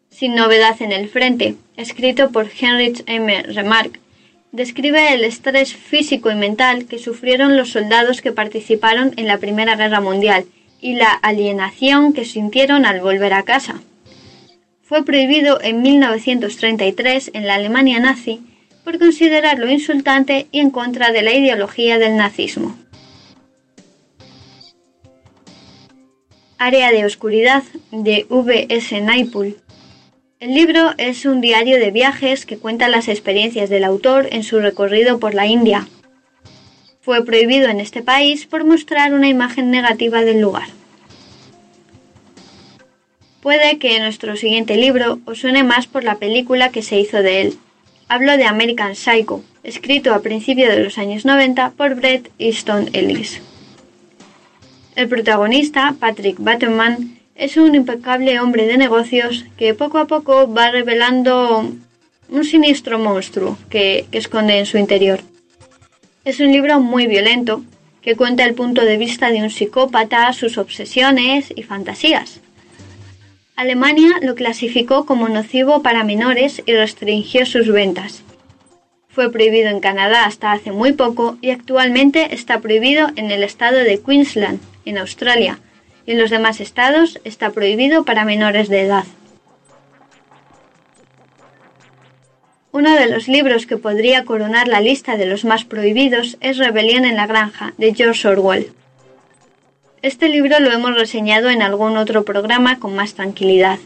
Sin 0.09 0.33
novedad 0.33 0.81
en 0.81 0.93
el 0.93 1.09
frente, 1.09 1.55
escrito 1.77 2.31
por 2.31 2.47
Heinrich 2.49 3.03
M. 3.05 3.43
Remarque, 3.43 3.99
describe 4.51 5.13
el 5.13 5.25
estrés 5.25 5.75
físico 5.75 6.31
y 6.31 6.35
mental 6.35 6.85
que 6.85 6.97
sufrieron 6.97 7.57
los 7.57 7.71
soldados 7.71 8.21
que 8.21 8.31
participaron 8.31 9.13
en 9.17 9.27
la 9.27 9.37
Primera 9.37 9.75
Guerra 9.75 9.99
Mundial 9.99 10.45
y 10.85 10.93
la 10.93 11.11
alienación 11.13 12.13
que 12.13 12.25
sintieron 12.25 12.85
al 12.85 13.01
volver 13.01 13.33
a 13.33 13.41
casa. 13.41 13.81
Fue 14.83 15.03
prohibido 15.03 15.59
en 15.59 15.81
1933 15.81 17.31
en 17.33 17.47
la 17.47 17.55
Alemania 17.55 17.99
nazi 17.99 18.41
por 18.83 18.99
considerarlo 18.99 19.67
insultante 19.67 20.45
y 20.51 20.59
en 20.59 20.69
contra 20.69 21.11
de 21.11 21.23
la 21.23 21.33
ideología 21.33 21.97
del 21.97 22.17
nazismo. 22.17 22.77
Área 26.59 26.91
de 26.91 27.03
Oscuridad 27.03 27.63
de 27.91 28.27
V.S. 28.29 29.01
Naipaul 29.01 29.57
el 30.41 30.53
libro 30.53 30.93
es 30.99 31.25
un 31.25 31.41
diario 31.41 31.79
de 31.79 31.89
viajes 31.89 32.45
que 32.45 32.57
cuenta 32.57 32.89
las 32.89 33.07
experiencias 33.07 33.69
del 33.69 33.85
autor 33.85 34.27
en 34.31 34.43
su 34.43 34.59
recorrido 34.59 35.17
por 35.17 35.33
la 35.33 35.47
India. 35.47 35.87
Fue 37.05 37.23
prohibido 37.23 37.69
en 37.69 37.79
este 37.79 38.01
país 38.01 38.47
por 38.47 38.65
mostrar 38.65 39.13
una 39.13 39.27
imagen 39.27 39.69
negativa 39.69 40.23
del 40.23 40.41
lugar. 40.41 40.67
Puede 43.41 43.77
que 43.77 43.99
nuestro 43.99 44.35
siguiente 44.35 44.75
libro 44.75 45.19
os 45.25 45.37
suene 45.37 45.63
más 45.63 45.85
por 45.85 46.03
la 46.03 46.15
película 46.15 46.71
que 46.71 46.81
se 46.81 46.99
hizo 46.99 47.21
de 47.21 47.41
él. 47.41 47.57
Hablo 48.07 48.37
de 48.37 48.45
American 48.45 48.95
Psycho, 48.95 49.43
escrito 49.61 50.15
a 50.15 50.23
principios 50.23 50.69
de 50.69 50.83
los 50.83 50.97
años 50.97 51.25
90 51.25 51.73
por 51.77 51.93
Bret 51.93 52.31
Easton 52.39 52.89
Ellis. 52.93 53.39
El 54.95 55.07
protagonista, 55.07 55.93
Patrick 55.99 56.37
Bateman, 56.39 57.19
es 57.35 57.57
un 57.57 57.75
impecable 57.75 58.39
hombre 58.39 58.65
de 58.65 58.77
negocios 58.77 59.45
que 59.57 59.75
poco 59.75 59.99
a 59.99 60.07
poco 60.07 60.51
va 60.51 60.71
revelando 60.71 61.71
un 62.29 62.43
siniestro 62.43 62.97
monstruo 62.97 63.59
que, 63.69 64.07
esconde 64.11 64.57
en 64.57 64.65
su 64.65 64.79
interior. 64.79 65.19
Es 66.25 66.39
un 66.39 66.51
libro 66.51 66.79
muy 66.79 67.05
violento 67.05 67.63
que 68.01 68.15
cuenta 68.15 68.45
el 68.45 68.55
punto 68.55 68.83
de 68.83 68.97
vista 68.97 69.29
de 69.29 69.43
un 69.43 69.51
psicópata, 69.51 70.33
sus 70.33 70.57
obsesiones 70.57 71.53
y 71.55 71.61
fantasías. 71.61 72.41
Alemania 73.55 74.09
lo 74.23 74.33
clasificó 74.33 75.05
como 75.05 75.29
nocivo 75.29 75.83
para 75.83 76.03
menores 76.03 76.63
y 76.65 76.73
restringió 76.73 77.45
sus 77.45 77.71
ventas. 77.71 78.23
Fue 79.07 79.31
prohibido 79.31 79.69
en 79.69 79.79
Canadá 79.79 80.25
hasta 80.25 80.51
hace 80.51 80.71
muy 80.71 80.93
poco 80.93 81.37
y 81.41 81.51
actualmente 81.51 82.33
está 82.33 82.59
prohibido 82.59 83.09
en 83.15 83.29
el 83.29 83.43
estado 83.43 83.77
de 83.77 84.01
Queensland, 84.01 84.59
en 84.83 84.97
Australia, 84.97 85.59
y 86.07 86.13
en 86.13 86.19
los 86.19 86.31
demás 86.31 86.59
estados 86.59 87.19
está 87.23 87.51
prohibido 87.51 88.03
para 88.03 88.25
menores 88.25 88.67
de 88.67 88.81
edad. 88.81 89.05
Uno 92.75 92.93
de 92.93 93.07
los 93.07 93.29
libros 93.29 93.67
que 93.67 93.77
podría 93.77 94.25
coronar 94.25 94.67
la 94.67 94.81
lista 94.81 95.15
de 95.15 95.25
los 95.25 95.45
más 95.45 95.63
prohibidos 95.63 96.35
es 96.41 96.57
Rebelión 96.57 97.05
en 97.05 97.15
la 97.15 97.25
Granja, 97.25 97.73
de 97.77 97.93
George 97.93 98.27
Orwell. 98.27 98.73
Este 100.01 100.27
libro 100.27 100.59
lo 100.59 100.73
hemos 100.73 100.93
reseñado 100.93 101.49
en 101.49 101.61
algún 101.61 101.95
otro 101.95 102.25
programa 102.25 102.77
con 102.77 102.93
más 102.93 103.13
tranquilidad. 103.13 103.79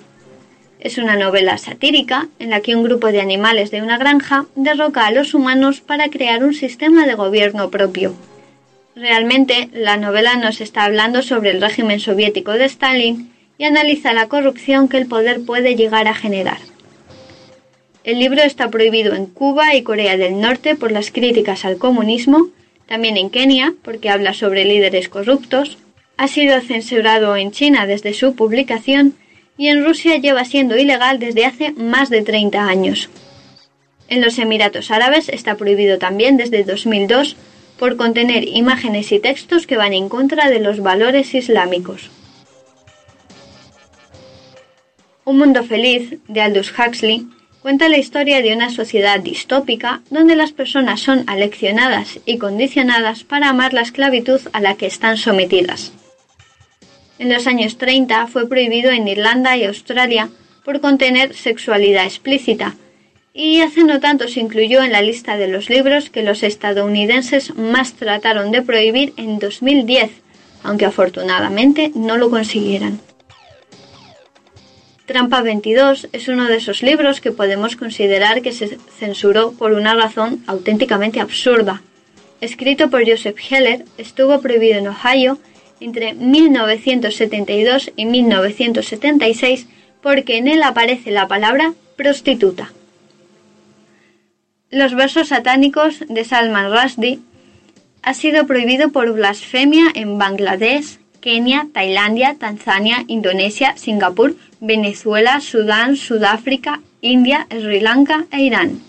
Es 0.79 0.97
una 0.97 1.15
novela 1.17 1.59
satírica 1.59 2.29
en 2.39 2.49
la 2.49 2.61
que 2.61 2.75
un 2.75 2.81
grupo 2.81 3.11
de 3.11 3.21
animales 3.21 3.69
de 3.69 3.83
una 3.83 3.99
granja 3.99 4.47
derroca 4.55 5.05
a 5.05 5.11
los 5.11 5.35
humanos 5.35 5.81
para 5.81 6.09
crear 6.09 6.43
un 6.43 6.55
sistema 6.55 7.05
de 7.05 7.13
gobierno 7.13 7.69
propio. 7.69 8.15
Realmente, 8.95 9.69
la 9.71 9.97
novela 9.97 10.35
nos 10.37 10.61
está 10.61 10.85
hablando 10.85 11.21
sobre 11.21 11.51
el 11.51 11.61
régimen 11.61 11.99
soviético 11.99 12.53
de 12.53 12.65
Stalin 12.65 13.31
y 13.59 13.65
analiza 13.65 14.13
la 14.13 14.27
corrupción 14.27 14.87
que 14.87 14.97
el 14.97 15.05
poder 15.05 15.45
puede 15.45 15.75
llegar 15.75 16.07
a 16.07 16.15
generar. 16.15 16.68
El 18.09 18.17
libro 18.17 18.41
está 18.41 18.71
prohibido 18.71 19.13
en 19.13 19.27
Cuba 19.27 19.75
y 19.75 19.83
Corea 19.83 20.17
del 20.17 20.41
Norte 20.41 20.75
por 20.75 20.91
las 20.91 21.11
críticas 21.11 21.63
al 21.63 21.77
comunismo, 21.77 22.47
también 22.87 23.17
en 23.17 23.29
Kenia 23.29 23.75
porque 23.83 24.09
habla 24.09 24.33
sobre 24.33 24.65
líderes 24.65 25.09
corruptos, 25.09 25.77
ha 26.17 26.27
sido 26.27 26.59
censurado 26.59 27.35
en 27.35 27.51
China 27.51 27.85
desde 27.85 28.15
su 28.15 28.33
publicación 28.33 29.13
y 29.59 29.67
en 29.67 29.85
Rusia 29.85 30.17
lleva 30.17 30.43
siendo 30.43 30.75
ilegal 30.75 31.19
desde 31.19 31.45
hace 31.45 31.71
más 31.73 32.09
de 32.09 32.23
30 32.23 32.63
años. 32.65 33.11
En 34.07 34.21
los 34.21 34.39
Emiratos 34.39 34.89
Árabes 34.89 35.29
está 35.29 35.53
prohibido 35.53 35.99
también 35.99 36.35
desde 36.35 36.63
2002 36.63 37.35
por 37.77 37.95
contener 37.95 38.47
imágenes 38.47 39.11
y 39.11 39.19
textos 39.19 39.67
que 39.67 39.77
van 39.77 39.93
en 39.93 40.09
contra 40.09 40.49
de 40.49 40.59
los 40.59 40.79
valores 40.79 41.35
islámicos. 41.35 42.09
Un 45.25 45.37
mundo 45.37 45.63
feliz, 45.63 46.17
de 46.27 46.41
Aldous 46.41 46.73
Huxley, 46.75 47.27
cuenta 47.61 47.89
la 47.89 47.97
historia 47.97 48.41
de 48.41 48.53
una 48.53 48.69
sociedad 48.69 49.19
distópica 49.19 50.01
donde 50.09 50.35
las 50.35 50.51
personas 50.51 51.01
son 51.01 51.23
aleccionadas 51.27 52.19
y 52.25 52.37
condicionadas 52.37 53.23
para 53.23 53.49
amar 53.49 53.73
la 53.73 53.81
esclavitud 53.81 54.41
a 54.53 54.61
la 54.61 54.75
que 54.75 54.85
están 54.85 55.17
sometidas. 55.17 55.91
En 57.17 57.31
los 57.31 57.47
años 57.47 57.77
30 57.77 58.27
fue 58.27 58.47
prohibido 58.47 58.91
en 58.91 59.07
Irlanda 59.07 59.57
y 59.57 59.65
Australia 59.65 60.29
por 60.63 60.79
contener 60.79 61.35
sexualidad 61.35 62.05
explícita, 62.05 62.75
y 63.33 63.61
hace 63.61 63.83
no 63.83 63.99
tanto 63.99 64.27
se 64.27 64.39
incluyó 64.39 64.83
en 64.83 64.91
la 64.91 65.01
lista 65.01 65.37
de 65.37 65.47
los 65.47 65.69
libros 65.69 66.09
que 66.09 66.23
los 66.23 66.43
estadounidenses 66.43 67.55
más 67.55 67.93
trataron 67.93 68.51
de 68.51 68.61
prohibir 68.61 69.13
en 69.17 69.39
2010, 69.39 70.11
aunque 70.63 70.85
afortunadamente 70.85 71.91
no 71.95 72.17
lo 72.17 72.29
consiguieran. 72.29 72.99
Trampa 75.09 75.41
22 75.41 76.07
es 76.11 76.27
uno 76.27 76.45
de 76.45 76.57
esos 76.57 76.83
libros 76.83 77.19
que 77.19 77.31
podemos 77.31 77.75
considerar 77.75 78.43
que 78.43 78.51
se 78.51 78.77
censuró 78.99 79.53
por 79.53 79.71
una 79.71 79.95
razón 79.95 80.43
auténticamente 80.45 81.19
absurda. 81.19 81.81
Escrito 82.41 82.91
por 82.91 83.09
Joseph 83.09 83.39
Heller, 83.49 83.85
estuvo 83.97 84.39
prohibido 84.39 84.77
en 84.77 84.87
Ohio 84.87 85.39
entre 85.79 86.13
1972 86.13 87.91
y 87.95 88.05
1976 88.05 89.65
porque 90.03 90.37
en 90.37 90.47
él 90.47 90.61
aparece 90.61 91.09
la 91.09 91.27
palabra 91.27 91.73
prostituta. 91.95 92.71
Los 94.69 94.93
versos 94.93 95.29
satánicos 95.29 96.03
de 96.07 96.23
Salman 96.23 96.71
Rushdie 96.71 97.17
ha 98.03 98.13
sido 98.13 98.45
prohibido 98.45 98.91
por 98.91 99.11
blasfemia 99.13 99.85
en 99.95 100.19
Bangladesh, 100.19 100.99
Kenia, 101.19 101.67
Tailandia, 101.73 102.35
Tanzania, 102.35 103.05
Indonesia, 103.07 103.75
Singapur, 103.75 104.35
Venezuela, 104.59 105.39
Sudán, 105.41 105.95
Sudáfrica, 105.95 106.81
India, 107.01 107.47
Sri 107.49 107.79
Lanka 107.79 108.25
e 108.31 108.41
Irán. 108.41 108.81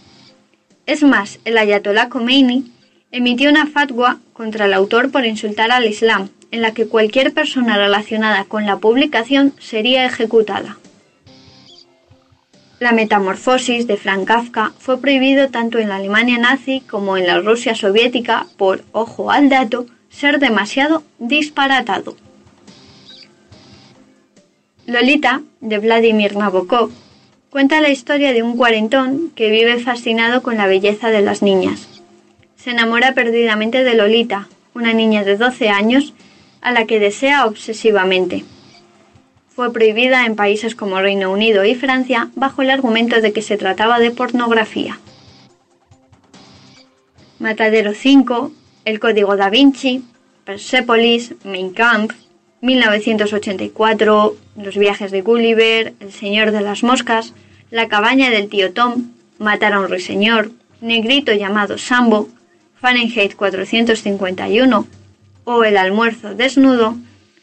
Es 0.86 1.02
más, 1.02 1.38
el 1.44 1.58
ayatolá 1.58 2.08
Khomeini 2.08 2.72
emitió 3.12 3.50
una 3.50 3.66
fatwa 3.66 4.18
contra 4.32 4.66
el 4.66 4.72
autor 4.72 5.10
por 5.10 5.24
insultar 5.24 5.70
al 5.70 5.86
Islam, 5.86 6.30
en 6.50 6.62
la 6.62 6.72
que 6.72 6.86
cualquier 6.86 7.32
persona 7.32 7.76
relacionada 7.76 8.44
con 8.44 8.66
la 8.66 8.78
publicación 8.78 9.52
sería 9.60 10.04
ejecutada. 10.04 10.78
La 12.80 12.92
metamorfosis 12.92 13.86
de 13.86 13.96
Frank 13.96 14.26
Kafka 14.26 14.72
fue 14.78 15.00
prohibido 15.00 15.48
tanto 15.50 15.78
en 15.78 15.90
la 15.90 15.96
Alemania 15.96 16.38
nazi 16.38 16.80
como 16.80 17.16
en 17.16 17.26
la 17.26 17.38
Rusia 17.38 17.74
soviética 17.74 18.46
por, 18.56 18.82
ojo 18.92 19.30
al 19.30 19.50
dato, 19.50 19.86
ser 20.08 20.38
demasiado 20.38 21.02
disparatado. 21.18 22.16
Lolita, 24.90 25.42
de 25.60 25.78
Vladimir 25.78 26.34
Nabokov, 26.34 26.90
cuenta 27.48 27.80
la 27.80 27.90
historia 27.90 28.32
de 28.32 28.42
un 28.42 28.56
cuarentón 28.56 29.30
que 29.36 29.48
vive 29.48 29.78
fascinado 29.78 30.42
con 30.42 30.56
la 30.56 30.66
belleza 30.66 31.10
de 31.10 31.20
las 31.20 31.42
niñas. 31.42 32.02
Se 32.56 32.70
enamora 32.70 33.14
perdidamente 33.14 33.84
de 33.84 33.94
Lolita, 33.94 34.48
una 34.74 34.92
niña 34.92 35.22
de 35.22 35.36
12 35.36 35.68
años 35.68 36.12
a 36.60 36.72
la 36.72 36.86
que 36.86 36.98
desea 36.98 37.46
obsesivamente. 37.46 38.44
Fue 39.48 39.72
prohibida 39.72 40.26
en 40.26 40.34
países 40.34 40.74
como 40.74 41.00
Reino 41.00 41.30
Unido 41.30 41.64
y 41.64 41.76
Francia 41.76 42.28
bajo 42.34 42.62
el 42.62 42.70
argumento 42.70 43.20
de 43.20 43.32
que 43.32 43.42
se 43.42 43.56
trataba 43.56 44.00
de 44.00 44.10
pornografía. 44.10 44.98
Matadero 47.38 47.94
5, 47.94 48.50
El 48.84 48.98
Código 48.98 49.36
da 49.36 49.50
Vinci, 49.50 50.02
Persepolis, 50.44 51.36
Mein 51.44 51.70
Kampf, 51.70 52.16
1984, 52.60 54.36
Los 54.56 54.76
viajes 54.76 55.10
de 55.10 55.22
Gulliver, 55.22 55.94
El 56.00 56.12
Señor 56.12 56.52
de 56.52 56.60
las 56.60 56.82
Moscas, 56.82 57.32
La 57.70 57.88
cabaña 57.88 58.30
del 58.30 58.48
tío 58.48 58.72
Tom, 58.72 59.12
Matar 59.38 59.72
a 59.72 59.80
un 59.80 59.88
ruiseñor, 59.88 60.50
Negrito 60.82 61.32
llamado 61.32 61.78
Sambo, 61.78 62.28
Fahrenheit 62.80 63.34
451 63.34 64.86
o 65.44 65.64
El 65.64 65.76
almuerzo 65.76 66.34
desnudo 66.34 66.96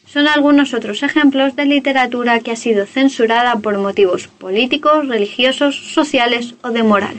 son 0.06 0.26
algunos 0.26 0.72
otros 0.72 1.02
ejemplos 1.02 1.54
de 1.54 1.66
literatura 1.66 2.40
que 2.40 2.52
ha 2.52 2.56
sido 2.56 2.86
censurada 2.86 3.56
por 3.56 3.76
motivos 3.78 4.28
políticos, 4.28 5.06
religiosos, 5.06 5.92
sociales 5.92 6.54
o 6.62 6.70
de 6.70 6.82
moral. 6.82 7.16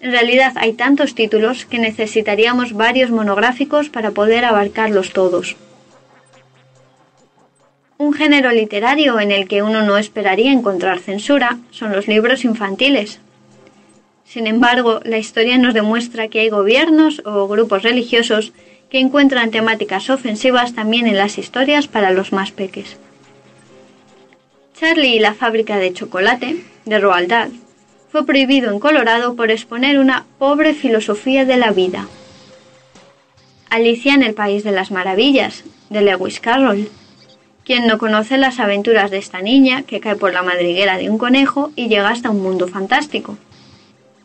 En 0.00 0.12
realidad 0.12 0.52
hay 0.56 0.74
tantos 0.74 1.14
títulos 1.14 1.66
que 1.66 1.78
necesitaríamos 1.78 2.74
varios 2.74 3.10
monográficos 3.10 3.88
para 3.88 4.12
poder 4.12 4.44
abarcarlos 4.44 5.12
todos. 5.12 5.56
Un 7.98 8.12
género 8.12 8.52
literario 8.52 9.18
en 9.18 9.32
el 9.32 9.48
que 9.48 9.64
uno 9.64 9.82
no 9.82 9.98
esperaría 9.98 10.52
encontrar 10.52 11.00
censura 11.00 11.58
son 11.72 11.90
los 11.90 12.06
libros 12.06 12.44
infantiles. 12.44 13.18
Sin 14.24 14.46
embargo, 14.46 15.00
la 15.04 15.18
historia 15.18 15.58
nos 15.58 15.74
demuestra 15.74 16.28
que 16.28 16.38
hay 16.38 16.48
gobiernos 16.48 17.20
o 17.24 17.48
grupos 17.48 17.82
religiosos 17.82 18.52
que 18.88 19.00
encuentran 19.00 19.50
temáticas 19.50 20.10
ofensivas 20.10 20.74
también 20.74 21.08
en 21.08 21.16
las 21.16 21.38
historias 21.38 21.88
para 21.88 22.12
los 22.12 22.32
más 22.32 22.52
peques. 22.52 22.96
Charlie 24.78 25.16
y 25.16 25.18
la 25.18 25.34
fábrica 25.34 25.76
de 25.78 25.92
chocolate, 25.92 26.62
de 26.84 26.98
Roald 27.00 27.28
Dahl, 27.28 27.52
fue 28.12 28.24
prohibido 28.24 28.70
en 28.70 28.78
Colorado 28.78 29.34
por 29.34 29.50
exponer 29.50 29.98
una 29.98 30.24
pobre 30.38 30.72
filosofía 30.72 31.44
de 31.44 31.56
la 31.56 31.72
vida. 31.72 32.06
Alicia 33.70 34.14
en 34.14 34.22
el 34.22 34.34
País 34.34 34.62
de 34.62 34.70
las 34.70 34.92
Maravillas, 34.92 35.64
de 35.90 36.00
Lewis 36.00 36.38
Carroll. 36.38 36.88
Quien 37.68 37.86
no 37.86 37.98
conoce 37.98 38.38
las 38.38 38.60
aventuras 38.60 39.10
de 39.10 39.18
esta 39.18 39.42
niña 39.42 39.82
que 39.82 40.00
cae 40.00 40.16
por 40.16 40.32
la 40.32 40.42
madriguera 40.42 40.96
de 40.96 41.10
un 41.10 41.18
conejo 41.18 41.70
y 41.76 41.88
llega 41.88 42.08
hasta 42.08 42.30
un 42.30 42.42
mundo 42.42 42.66
fantástico. 42.66 43.36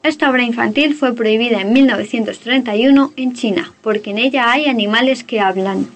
Esta 0.02 0.30
obra 0.30 0.44
infantil 0.44 0.96
fue 0.96 1.14
prohibida 1.14 1.60
en 1.60 1.74
1931 1.74 3.12
en 3.18 3.34
China 3.34 3.74
porque 3.82 4.12
en 4.12 4.20
ella 4.20 4.50
hay 4.50 4.68
animales 4.68 5.26
que 5.26 5.42
hablan. 5.42 5.90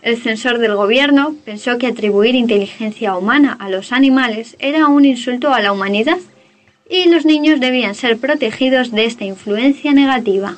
El 0.00 0.16
censor 0.16 0.56
del 0.56 0.74
gobierno 0.74 1.34
pensó 1.44 1.76
que 1.76 1.86
atribuir 1.86 2.34
inteligencia 2.34 3.14
humana 3.14 3.54
a 3.60 3.68
los 3.68 3.92
animales 3.92 4.56
era 4.58 4.86
un 4.86 5.04
insulto 5.04 5.52
a 5.52 5.60
la 5.60 5.70
humanidad 5.70 6.16
y 6.88 7.10
los 7.10 7.26
niños 7.26 7.60
debían 7.60 7.94
ser 7.94 8.16
protegidos 8.16 8.90
de 8.90 9.04
esta 9.04 9.26
influencia 9.26 9.92
negativa. 9.92 10.56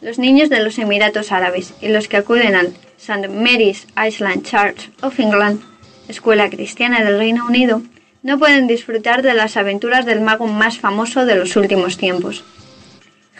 Los 0.00 0.20
niños 0.20 0.48
de 0.48 0.62
los 0.62 0.78
Emiratos 0.78 1.32
Árabes 1.32 1.74
y 1.80 1.88
los 1.88 2.06
que 2.06 2.18
acuden 2.18 2.54
al 2.54 2.72
St. 3.02 3.28
Mary's 3.30 3.84
Island 3.96 4.44
Church 4.44 4.88
of 5.02 5.18
England, 5.18 5.60
escuela 6.06 6.48
cristiana 6.48 7.02
del 7.02 7.18
Reino 7.18 7.44
Unido, 7.44 7.82
no 8.22 8.38
pueden 8.38 8.68
disfrutar 8.68 9.22
de 9.22 9.34
las 9.34 9.56
aventuras 9.56 10.06
del 10.06 10.20
mago 10.20 10.46
más 10.46 10.78
famoso 10.78 11.26
de 11.26 11.34
los 11.34 11.56
últimos 11.56 11.96
tiempos. 11.96 12.44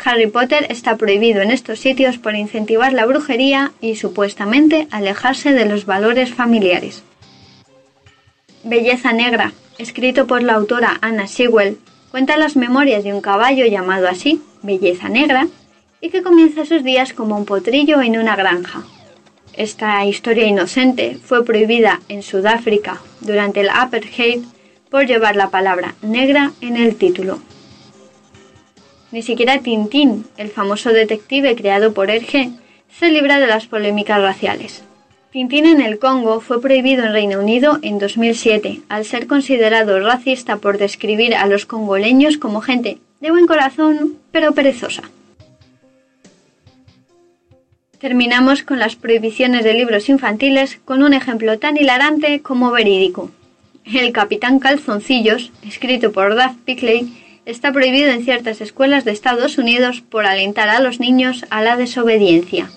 Harry 0.04 0.26
Potter 0.26 0.66
está 0.68 0.96
prohibido 0.96 1.42
en 1.42 1.52
estos 1.52 1.78
sitios 1.78 2.18
por 2.18 2.34
incentivar 2.34 2.92
la 2.92 3.06
brujería 3.06 3.70
y 3.80 3.94
supuestamente 3.94 4.88
alejarse 4.90 5.52
de 5.52 5.66
los 5.66 5.86
valores 5.86 6.34
familiares. 6.34 7.04
Belleza 8.64 9.12
Negra, 9.12 9.52
escrito 9.78 10.26
por 10.26 10.42
la 10.42 10.54
autora 10.54 10.98
Anna 11.02 11.28
Sewell, 11.28 11.78
cuenta 12.10 12.36
las 12.36 12.56
memorias 12.56 13.04
de 13.04 13.14
un 13.14 13.20
caballo 13.20 13.66
llamado 13.66 14.08
así, 14.08 14.42
Belleza 14.62 15.08
Negra, 15.08 15.46
y 16.00 16.10
que 16.10 16.24
comienza 16.24 16.66
sus 16.66 16.82
días 16.82 17.12
como 17.12 17.36
un 17.36 17.44
potrillo 17.44 18.02
en 18.02 18.18
una 18.18 18.34
granja. 18.34 18.82
Esta 19.54 20.04
historia 20.06 20.46
inocente 20.46 21.18
fue 21.22 21.44
prohibida 21.44 22.00
en 22.08 22.22
Sudáfrica 22.22 23.00
durante 23.20 23.60
el 23.60 23.68
apartheid 23.68 24.42
por 24.90 25.06
llevar 25.06 25.36
la 25.36 25.50
palabra 25.50 25.94
negra 26.00 26.52
en 26.62 26.76
el 26.76 26.96
título. 26.96 27.38
Ni 29.10 29.20
siquiera 29.20 29.58
Tintín, 29.58 30.24
el 30.38 30.48
famoso 30.48 30.90
detective 30.90 31.54
creado 31.54 31.92
por 31.92 32.10
Hergé, 32.10 32.50
se 32.98 33.10
libra 33.10 33.38
de 33.38 33.46
las 33.46 33.66
polémicas 33.66 34.22
raciales. 34.22 34.84
Tintín 35.32 35.66
en 35.66 35.82
el 35.82 35.98
Congo 35.98 36.40
fue 36.40 36.60
prohibido 36.60 37.04
en 37.04 37.12
Reino 37.12 37.38
Unido 37.38 37.78
en 37.82 37.98
2007, 37.98 38.80
al 38.88 39.04
ser 39.04 39.26
considerado 39.26 40.00
racista 40.00 40.56
por 40.56 40.78
describir 40.78 41.34
a 41.34 41.46
los 41.46 41.66
congoleños 41.66 42.38
como 42.38 42.62
gente 42.62 42.98
de 43.20 43.30
buen 43.30 43.46
corazón, 43.46 44.16
pero 44.30 44.52
perezosa. 44.52 45.02
Terminamos 48.02 48.64
con 48.64 48.80
las 48.80 48.96
prohibiciones 48.96 49.62
de 49.62 49.74
libros 49.74 50.08
infantiles 50.08 50.80
con 50.84 51.04
un 51.04 51.14
ejemplo 51.14 51.60
tan 51.60 51.76
hilarante 51.76 52.42
como 52.42 52.72
verídico. 52.72 53.30
El 53.84 54.12
Capitán 54.12 54.58
Calzoncillos, 54.58 55.52
escrito 55.64 56.10
por 56.10 56.34
Duff 56.34 56.56
Pickley, 56.64 57.40
está 57.46 57.70
prohibido 57.70 58.10
en 58.10 58.24
ciertas 58.24 58.60
escuelas 58.60 59.04
de 59.04 59.12
Estados 59.12 59.56
Unidos 59.56 60.00
por 60.00 60.26
alentar 60.26 60.68
a 60.68 60.80
los 60.80 60.98
niños 60.98 61.44
a 61.50 61.62
la 61.62 61.76
desobediencia. 61.76 62.72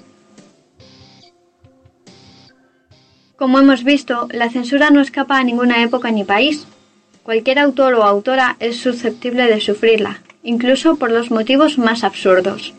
Como 3.36 3.58
hemos 3.58 3.84
visto, 3.84 4.28
la 4.32 4.52
censura 4.52 4.92
no 4.92 5.02
escapa 5.02 5.40
a 5.40 5.44
ninguna 5.44 5.82
época 5.82 6.12
ni 6.12 6.24
país. 6.24 6.68
Cualquier 7.24 7.58
autor 7.58 7.96
o 7.96 8.04
autora 8.04 8.58
es 8.60 8.78
susceptible 8.78 9.48
de 9.48 9.60
sufrirla, 9.60 10.22
incluso 10.44 10.98
por 10.98 11.10
los 11.10 11.32
motivos 11.32 11.80
más 11.80 12.04
absurdos. 12.04 12.76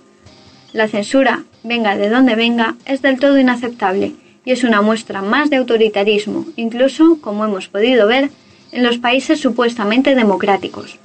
La 0.77 0.89
censura, 0.89 1.45
venga 1.65 1.97
de 1.97 2.11
donde 2.11 2.35
venga, 2.35 2.75
es 2.85 3.01
del 3.01 3.19
todo 3.19 3.39
inaceptable 3.39 4.13
y 4.45 4.53
es 4.53 4.63
una 4.63 4.83
muestra 4.83 5.23
más 5.23 5.49
de 5.49 5.57
autoritarismo, 5.57 6.45
incluso, 6.55 7.19
como 7.23 7.47
hemos 7.47 7.69
podido 7.69 8.07
ver, 8.07 8.29
en 8.73 8.83
los 8.83 8.99
países 8.99 9.41
supuestamente 9.41 10.15
democráticos. 10.15 10.99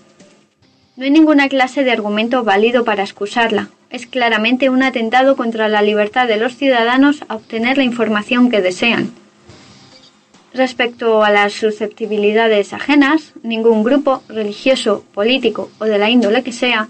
No 0.97 1.05
hay 1.05 1.09
ninguna 1.09 1.47
clase 1.47 1.85
de 1.85 1.91
argumento 1.91 2.43
válido 2.43 2.83
para 2.83 3.03
excusarla. 3.03 3.69
Es 3.89 4.07
claramente 4.07 4.69
un 4.69 4.83
atentado 4.83 5.37
contra 5.37 5.69
la 5.69 5.81
libertad 5.81 6.27
de 6.27 6.35
los 6.35 6.57
ciudadanos 6.57 7.23
a 7.29 7.35
obtener 7.35 7.77
la 7.77 7.85
información 7.85 8.49
que 8.49 8.59
desean. 8.59 9.13
Respecto 10.53 11.23
a 11.23 11.29
las 11.29 11.53
susceptibilidades 11.53 12.73
ajenas, 12.73 13.31
ningún 13.41 13.85
grupo 13.85 14.21
religioso, 14.27 15.05
político 15.13 15.71
o 15.79 15.85
de 15.85 15.97
la 15.97 16.09
índole 16.09 16.43
que 16.43 16.51
sea 16.51 16.89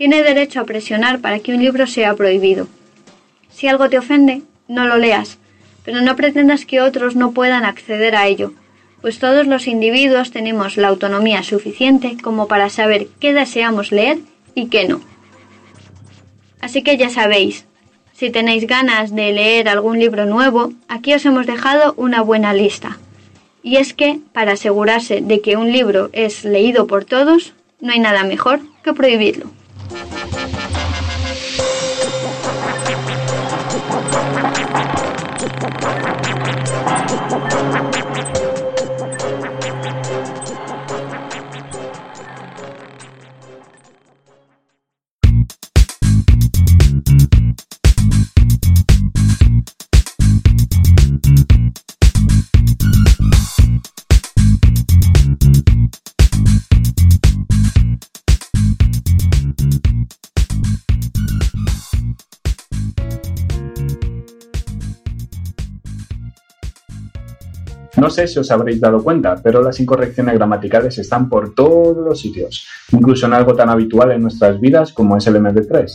tiene 0.00 0.22
derecho 0.22 0.60
a 0.60 0.64
presionar 0.64 1.20
para 1.20 1.40
que 1.40 1.52
un 1.52 1.62
libro 1.62 1.86
sea 1.86 2.14
prohibido. 2.14 2.68
Si 3.50 3.68
algo 3.68 3.90
te 3.90 3.98
ofende, 3.98 4.40
no 4.66 4.86
lo 4.86 4.96
leas, 4.96 5.36
pero 5.84 6.00
no 6.00 6.16
pretendas 6.16 6.64
que 6.64 6.80
otros 6.80 7.16
no 7.16 7.32
puedan 7.32 7.66
acceder 7.66 8.16
a 8.16 8.26
ello, 8.26 8.54
pues 9.02 9.18
todos 9.18 9.46
los 9.46 9.66
individuos 9.66 10.30
tenemos 10.30 10.78
la 10.78 10.88
autonomía 10.88 11.42
suficiente 11.42 12.16
como 12.22 12.48
para 12.48 12.70
saber 12.70 13.08
qué 13.20 13.34
deseamos 13.34 13.92
leer 13.92 14.20
y 14.54 14.68
qué 14.68 14.88
no. 14.88 15.02
Así 16.62 16.80
que 16.80 16.96
ya 16.96 17.10
sabéis, 17.10 17.66
si 18.14 18.30
tenéis 18.30 18.66
ganas 18.66 19.14
de 19.14 19.32
leer 19.32 19.68
algún 19.68 19.98
libro 19.98 20.24
nuevo, 20.24 20.72
aquí 20.88 21.12
os 21.12 21.26
hemos 21.26 21.46
dejado 21.46 21.92
una 21.98 22.22
buena 22.22 22.54
lista. 22.54 22.98
Y 23.62 23.76
es 23.76 23.92
que, 23.92 24.18
para 24.32 24.52
asegurarse 24.52 25.20
de 25.20 25.42
que 25.42 25.58
un 25.58 25.70
libro 25.70 26.08
es 26.14 26.42
leído 26.46 26.86
por 26.86 27.04
todos, 27.04 27.52
no 27.82 27.92
hay 27.92 27.98
nada 27.98 28.24
mejor 28.24 28.60
que 28.82 28.94
prohibirlo. 28.94 29.59
Thank 29.90 30.14
you. 37.94 37.99
No 68.00 68.08
sé 68.08 68.26
si 68.26 68.38
os 68.38 68.50
habréis 68.50 68.80
dado 68.80 69.02
cuenta, 69.02 69.36
pero 69.42 69.62
las 69.62 69.78
incorrecciones 69.78 70.34
gramaticales 70.34 70.96
están 70.96 71.28
por 71.28 71.54
todos 71.54 71.98
los 71.98 72.18
sitios, 72.18 72.66
incluso 72.92 73.26
en 73.26 73.34
algo 73.34 73.54
tan 73.54 73.68
habitual 73.68 74.10
en 74.12 74.22
nuestras 74.22 74.58
vidas 74.58 74.94
como 74.94 75.18
es 75.18 75.26
el 75.26 75.36
MD3. 75.36 75.86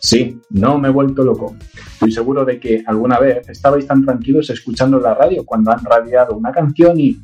Sí, 0.00 0.40
no 0.50 0.78
me 0.78 0.86
he 0.86 0.92
vuelto 0.92 1.24
loco. 1.24 1.56
Estoy 1.94 2.12
seguro 2.12 2.44
de 2.44 2.60
que 2.60 2.84
alguna 2.86 3.18
vez 3.18 3.48
estabais 3.48 3.84
tan 3.84 4.04
tranquilos 4.04 4.48
escuchando 4.48 5.00
la 5.00 5.12
radio 5.12 5.44
cuando 5.44 5.72
han 5.72 5.84
radiado 5.84 6.36
una 6.36 6.52
canción 6.52 7.00
y... 7.00 7.18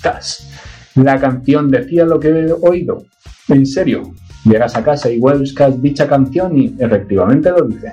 ¡tas! 0.00 0.48
La 0.94 1.20
canción 1.20 1.70
decía 1.70 2.06
lo 2.06 2.18
que 2.18 2.28
he 2.28 2.52
oído. 2.52 3.04
En 3.48 3.66
serio, 3.66 4.14
llegas 4.46 4.74
a 4.74 4.82
casa 4.82 5.10
y 5.10 5.20
buscas 5.20 5.82
dicha 5.82 6.08
canción 6.08 6.56
y 6.56 6.74
efectivamente 6.78 7.50
lo 7.50 7.66
dice. 7.66 7.92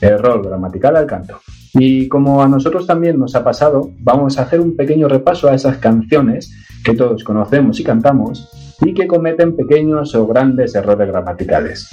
Error 0.00 0.42
gramatical 0.48 0.96
al 0.96 1.06
canto. 1.06 1.42
Y 1.74 2.08
como 2.08 2.42
a 2.42 2.48
nosotros 2.48 2.86
también 2.86 3.18
nos 3.18 3.34
ha 3.34 3.44
pasado, 3.44 3.90
vamos 4.00 4.38
a 4.38 4.42
hacer 4.42 4.60
un 4.60 4.76
pequeño 4.76 5.08
repaso 5.08 5.48
a 5.48 5.54
esas 5.54 5.78
canciones 5.78 6.52
que 6.84 6.94
todos 6.94 7.22
conocemos 7.24 7.78
y 7.78 7.84
cantamos 7.84 8.48
y 8.80 8.94
que 8.94 9.06
cometen 9.06 9.54
pequeños 9.56 10.14
o 10.14 10.26
grandes 10.26 10.74
errores 10.74 11.08
gramaticales. 11.08 11.88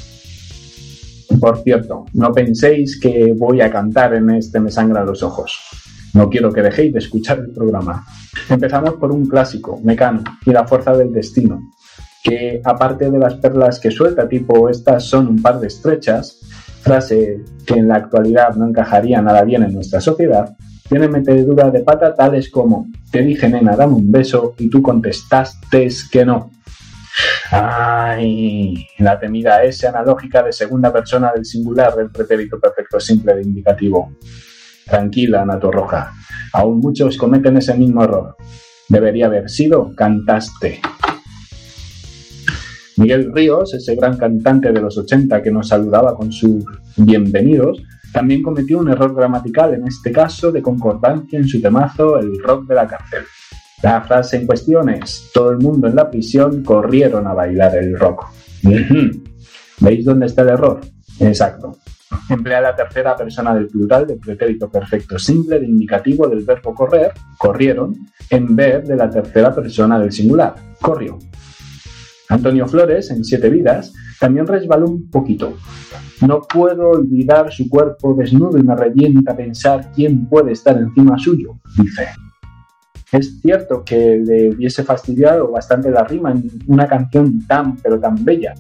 Por 1.39 1.61
cierto, 1.61 2.05
no 2.13 2.31
penséis 2.31 2.99
que 2.99 3.33
voy 3.37 3.61
a 3.61 3.69
cantar 3.69 4.13
en 4.13 4.29
este 4.31 4.59
Me 4.59 4.71
sangra 4.71 5.03
los 5.03 5.21
ojos. 5.21 5.59
No 6.13 6.29
quiero 6.29 6.51
que 6.51 6.61
dejéis 6.61 6.93
de 6.93 6.99
escuchar 6.99 7.39
el 7.39 7.51
programa. 7.51 8.05
Empezamos 8.49 8.95
por 8.95 9.11
un 9.11 9.27
clásico, 9.27 9.79
Mecano 9.83 10.23
y 10.45 10.51
la 10.51 10.65
fuerza 10.65 10.95
del 10.97 11.11
destino, 11.11 11.59
que 12.23 12.61
aparte 12.63 13.11
de 13.11 13.19
las 13.19 13.35
perlas 13.35 13.79
que 13.79 13.91
suelta, 13.91 14.27
tipo 14.27 14.69
estas 14.69 15.03
son 15.03 15.27
un 15.27 15.41
par 15.41 15.59
de 15.59 15.67
estrechas, 15.67 16.39
frase 16.81 17.43
que 17.65 17.75
en 17.75 17.87
la 17.87 17.95
actualidad 17.95 18.55
no 18.55 18.67
encajaría 18.67 19.21
nada 19.21 19.43
bien 19.43 19.63
en 19.63 19.73
nuestra 19.73 20.01
sociedad, 20.01 20.55
tiene 20.87 21.07
metedura 21.07 21.69
de 21.69 21.81
pata 21.81 22.15
tales 22.15 22.49
como 22.49 22.87
te 23.11 23.21
dije 23.21 23.49
nena 23.49 23.75
dame 23.75 23.95
un 23.95 24.11
beso 24.11 24.55
y 24.57 24.69
tú 24.69 24.81
contestaste 24.81 25.89
que 26.11 26.25
no. 26.25 26.51
Ay, 27.51 28.87
la 28.99 29.19
temida 29.19 29.63
S 29.63 29.87
analógica 29.87 30.43
de 30.43 30.51
segunda 30.51 30.93
persona 30.93 31.31
del 31.33 31.45
singular 31.45 31.95
del 31.95 32.11
pretérito 32.11 32.59
perfecto 32.59 32.99
simple 32.99 33.35
de 33.35 33.41
indicativo. 33.41 34.11
Tranquila, 34.85 35.45
Nato 35.45 35.71
Roja. 35.71 36.13
Aún 36.53 36.79
muchos 36.79 37.17
cometen 37.17 37.57
ese 37.57 37.73
mismo 37.73 38.03
error. 38.03 38.35
Debería 38.87 39.25
haber 39.25 39.49
sido 39.49 39.93
cantaste. 39.95 40.79
Miguel 42.97 43.31
Ríos, 43.31 43.73
ese 43.75 43.95
gran 43.95 44.17
cantante 44.17 44.71
de 44.71 44.81
los 44.81 44.97
80 44.97 45.41
que 45.43 45.51
nos 45.51 45.67
saludaba 45.67 46.15
con 46.15 46.31
sus 46.31 46.65
bienvenidos, 46.95 47.81
también 48.11 48.41
cometió 48.41 48.79
un 48.79 48.89
error 48.89 49.13
gramatical, 49.13 49.75
en 49.75 49.87
este 49.87 50.11
caso 50.11 50.51
de 50.51 50.63
concordancia 50.63 51.37
en 51.37 51.47
su 51.47 51.61
temazo 51.61 52.17
El 52.17 52.41
rock 52.41 52.67
de 52.67 52.75
la 52.75 52.87
cárcel. 52.87 53.23
La 53.83 54.01
frase 54.01 54.37
en 54.37 54.47
cuestión 54.47 54.89
es, 54.89 55.29
todo 55.31 55.51
el 55.51 55.59
mundo 55.59 55.87
en 55.87 55.95
la 55.95 56.09
prisión 56.09 56.63
corrieron 56.63 57.27
a 57.27 57.33
bailar 57.33 57.77
el 57.77 57.97
rock. 57.97 58.25
¿Veis 59.79 60.03
dónde 60.03 60.25
está 60.25 60.41
el 60.41 60.49
error? 60.49 60.81
Exacto. 61.19 61.77
Emplea 62.29 62.61
la 62.61 62.75
tercera 62.75 63.15
persona 63.15 63.53
del 63.53 63.67
plural 63.67 64.07
del 64.07 64.17
pretérito 64.17 64.71
perfecto 64.71 65.19
simple 65.19 65.59
de 65.59 65.67
indicativo 65.67 66.27
del 66.27 66.43
verbo 66.43 66.73
correr, 66.73 67.11
corrieron, 67.37 67.95
en 68.31 68.55
vez 68.55 68.87
de 68.87 68.95
la 68.95 69.09
tercera 69.09 69.53
persona 69.53 69.99
del 69.99 70.11
singular, 70.11 70.55
corrió. 70.81 71.19
Antonio 72.29 72.67
Flores, 72.67 73.09
en 73.11 73.23
Siete 73.23 73.49
Vidas, 73.49 73.93
también 74.19 74.47
resbaló 74.47 74.87
un 74.87 75.09
poquito. 75.09 75.57
No 76.25 76.41
puedo 76.41 76.89
olvidar 76.89 77.51
su 77.51 77.69
cuerpo 77.69 78.13
desnudo 78.13 78.57
y 78.57 78.63
me 78.63 78.75
revienta 78.75 79.35
pensar 79.35 79.91
quién 79.95 80.27
puede 80.27 80.51
estar 80.51 80.77
encima 80.77 81.17
suyo, 81.17 81.59
dice. 81.77 82.07
Es 83.11 83.39
cierto 83.41 83.83
que 83.85 84.17
le 84.17 84.49
hubiese 84.49 84.83
fastidiado 84.83 85.49
bastante 85.51 85.89
la 85.89 86.03
rima 86.03 86.31
en 86.31 86.49
una 86.67 86.87
canción 86.87 87.45
tan 87.47 87.77
pero 87.77 87.99
tan 87.99 88.25
bella, 88.25 88.53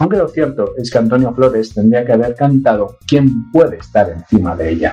aunque 0.00 0.16
lo 0.16 0.28
cierto 0.28 0.74
es 0.78 0.90
que 0.90 0.96
Antonio 0.96 1.34
Flores 1.34 1.74
tendría 1.74 2.06
que 2.06 2.14
haber 2.14 2.34
cantado 2.34 2.96
¿Quién 3.06 3.50
puede 3.52 3.76
estar 3.76 4.08
encima 4.08 4.56
de 4.56 4.70
ella? 4.70 4.92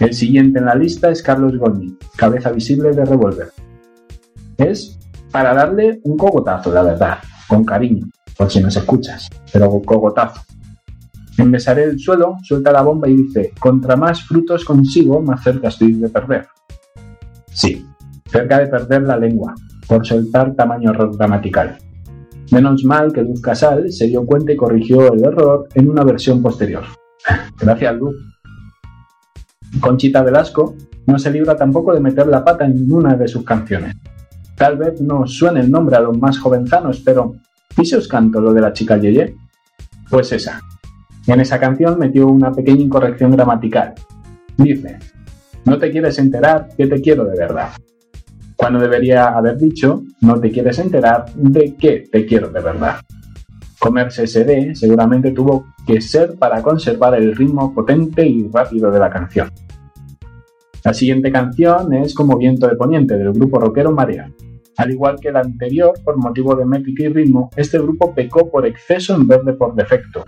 El 0.00 0.14
siguiente 0.14 0.58
en 0.58 0.64
la 0.64 0.74
lista 0.74 1.10
es 1.10 1.22
Carlos 1.22 1.58
Goñi, 1.58 1.98
cabeza 2.16 2.50
visible 2.50 2.92
de 2.92 3.04
Revolver. 3.04 3.52
Es 4.56 4.98
para 5.32 5.54
darle 5.54 6.00
un 6.04 6.16
cogotazo, 6.16 6.72
la 6.72 6.82
verdad, 6.82 7.18
con 7.48 7.64
cariño, 7.64 8.06
por 8.36 8.50
si 8.50 8.60
nos 8.60 8.76
escuchas, 8.76 9.28
pero 9.52 9.80
cogotazo. 9.80 10.42
En 11.38 11.50
Besaré 11.50 11.84
el 11.84 11.98
suelo, 11.98 12.36
suelta 12.42 12.70
la 12.70 12.82
bomba 12.82 13.08
y 13.08 13.16
dice, 13.16 13.52
contra 13.58 13.96
más 13.96 14.22
frutos 14.22 14.64
consigo, 14.64 15.22
más 15.22 15.42
cerca 15.42 15.68
estoy 15.68 15.94
de 15.94 16.10
perder. 16.10 16.46
Sí, 17.50 17.86
cerca 18.30 18.58
de 18.58 18.66
perder 18.66 19.02
la 19.02 19.16
lengua, 19.16 19.54
por 19.88 20.06
soltar 20.06 20.54
tamaño 20.54 20.90
error 20.90 21.16
gramatical. 21.16 21.78
Menos 22.50 22.84
mal 22.84 23.12
que 23.14 23.22
Luz 23.22 23.40
Casal 23.40 23.90
se 23.90 24.06
dio 24.08 24.26
cuenta 24.26 24.52
y 24.52 24.56
corrigió 24.56 25.10
el 25.14 25.24
error 25.24 25.68
en 25.74 25.88
una 25.88 26.04
versión 26.04 26.42
posterior. 26.42 26.84
Gracias, 27.58 27.96
Luz. 27.96 28.14
Conchita 29.80 30.22
Velasco 30.22 30.76
no 31.06 31.18
se 31.18 31.30
libra 31.30 31.56
tampoco 31.56 31.94
de 31.94 32.00
meter 32.00 32.26
la 32.26 32.44
pata 32.44 32.66
en 32.66 32.74
ninguna 32.74 33.14
de 33.16 33.26
sus 33.26 33.42
canciones. 33.42 33.96
Tal 34.62 34.76
vez 34.76 35.00
no 35.00 35.26
suene 35.26 35.58
el 35.58 35.72
nombre 35.72 35.96
a 35.96 36.00
los 36.00 36.16
más 36.16 36.38
jovenzanos, 36.38 37.02
pero 37.04 37.34
¿y 37.76 37.84
si 37.84 37.96
os 37.96 38.06
canto 38.06 38.40
lo 38.40 38.54
de 38.54 38.60
la 38.60 38.72
chica 38.72 38.96
Yeye? 38.96 39.34
Pues 40.08 40.30
esa. 40.30 40.60
En 41.26 41.40
esa 41.40 41.58
canción 41.58 41.98
metió 41.98 42.28
una 42.28 42.52
pequeña 42.52 42.82
incorrección 42.82 43.32
gramatical. 43.32 43.92
Dice, 44.56 45.00
no 45.64 45.76
te 45.78 45.90
quieres 45.90 46.16
enterar 46.20 46.68
que 46.76 46.86
te 46.86 47.00
quiero 47.00 47.24
de 47.24 47.36
verdad 47.36 47.70
cuando 48.54 48.78
debería 48.78 49.30
haber 49.30 49.58
dicho 49.58 50.04
no 50.20 50.38
te 50.38 50.52
quieres 50.52 50.78
enterar 50.78 51.24
de 51.34 51.74
qué 51.74 52.08
te 52.12 52.24
quiero 52.24 52.48
de 52.48 52.60
verdad. 52.60 53.00
Comerse 53.80 54.22
ese 54.22 54.76
seguramente 54.76 55.32
tuvo 55.32 55.66
que 55.84 56.00
ser 56.00 56.38
para 56.38 56.62
conservar 56.62 57.16
el 57.16 57.34
ritmo 57.34 57.74
potente 57.74 58.24
y 58.24 58.48
rápido 58.48 58.92
de 58.92 59.00
la 59.00 59.10
canción. 59.10 59.50
La 60.84 60.94
siguiente 60.94 61.32
canción 61.32 61.92
es 61.94 62.14
Como 62.14 62.38
viento 62.38 62.68
de 62.68 62.76
poniente 62.76 63.18
del 63.18 63.32
grupo 63.32 63.58
rockero 63.58 63.90
María. 63.90 64.30
Al 64.76 64.90
igual 64.90 65.16
que 65.20 65.30
la 65.30 65.40
anterior, 65.40 65.92
por 66.04 66.16
motivo 66.16 66.54
de 66.54 66.64
métrica 66.64 67.04
y 67.04 67.08
ritmo, 67.08 67.50
este 67.56 67.78
grupo 67.78 68.14
pecó 68.14 68.50
por 68.50 68.66
exceso 68.66 69.14
en 69.14 69.26
vez 69.26 69.44
de 69.44 69.52
por 69.52 69.74
defecto. 69.74 70.24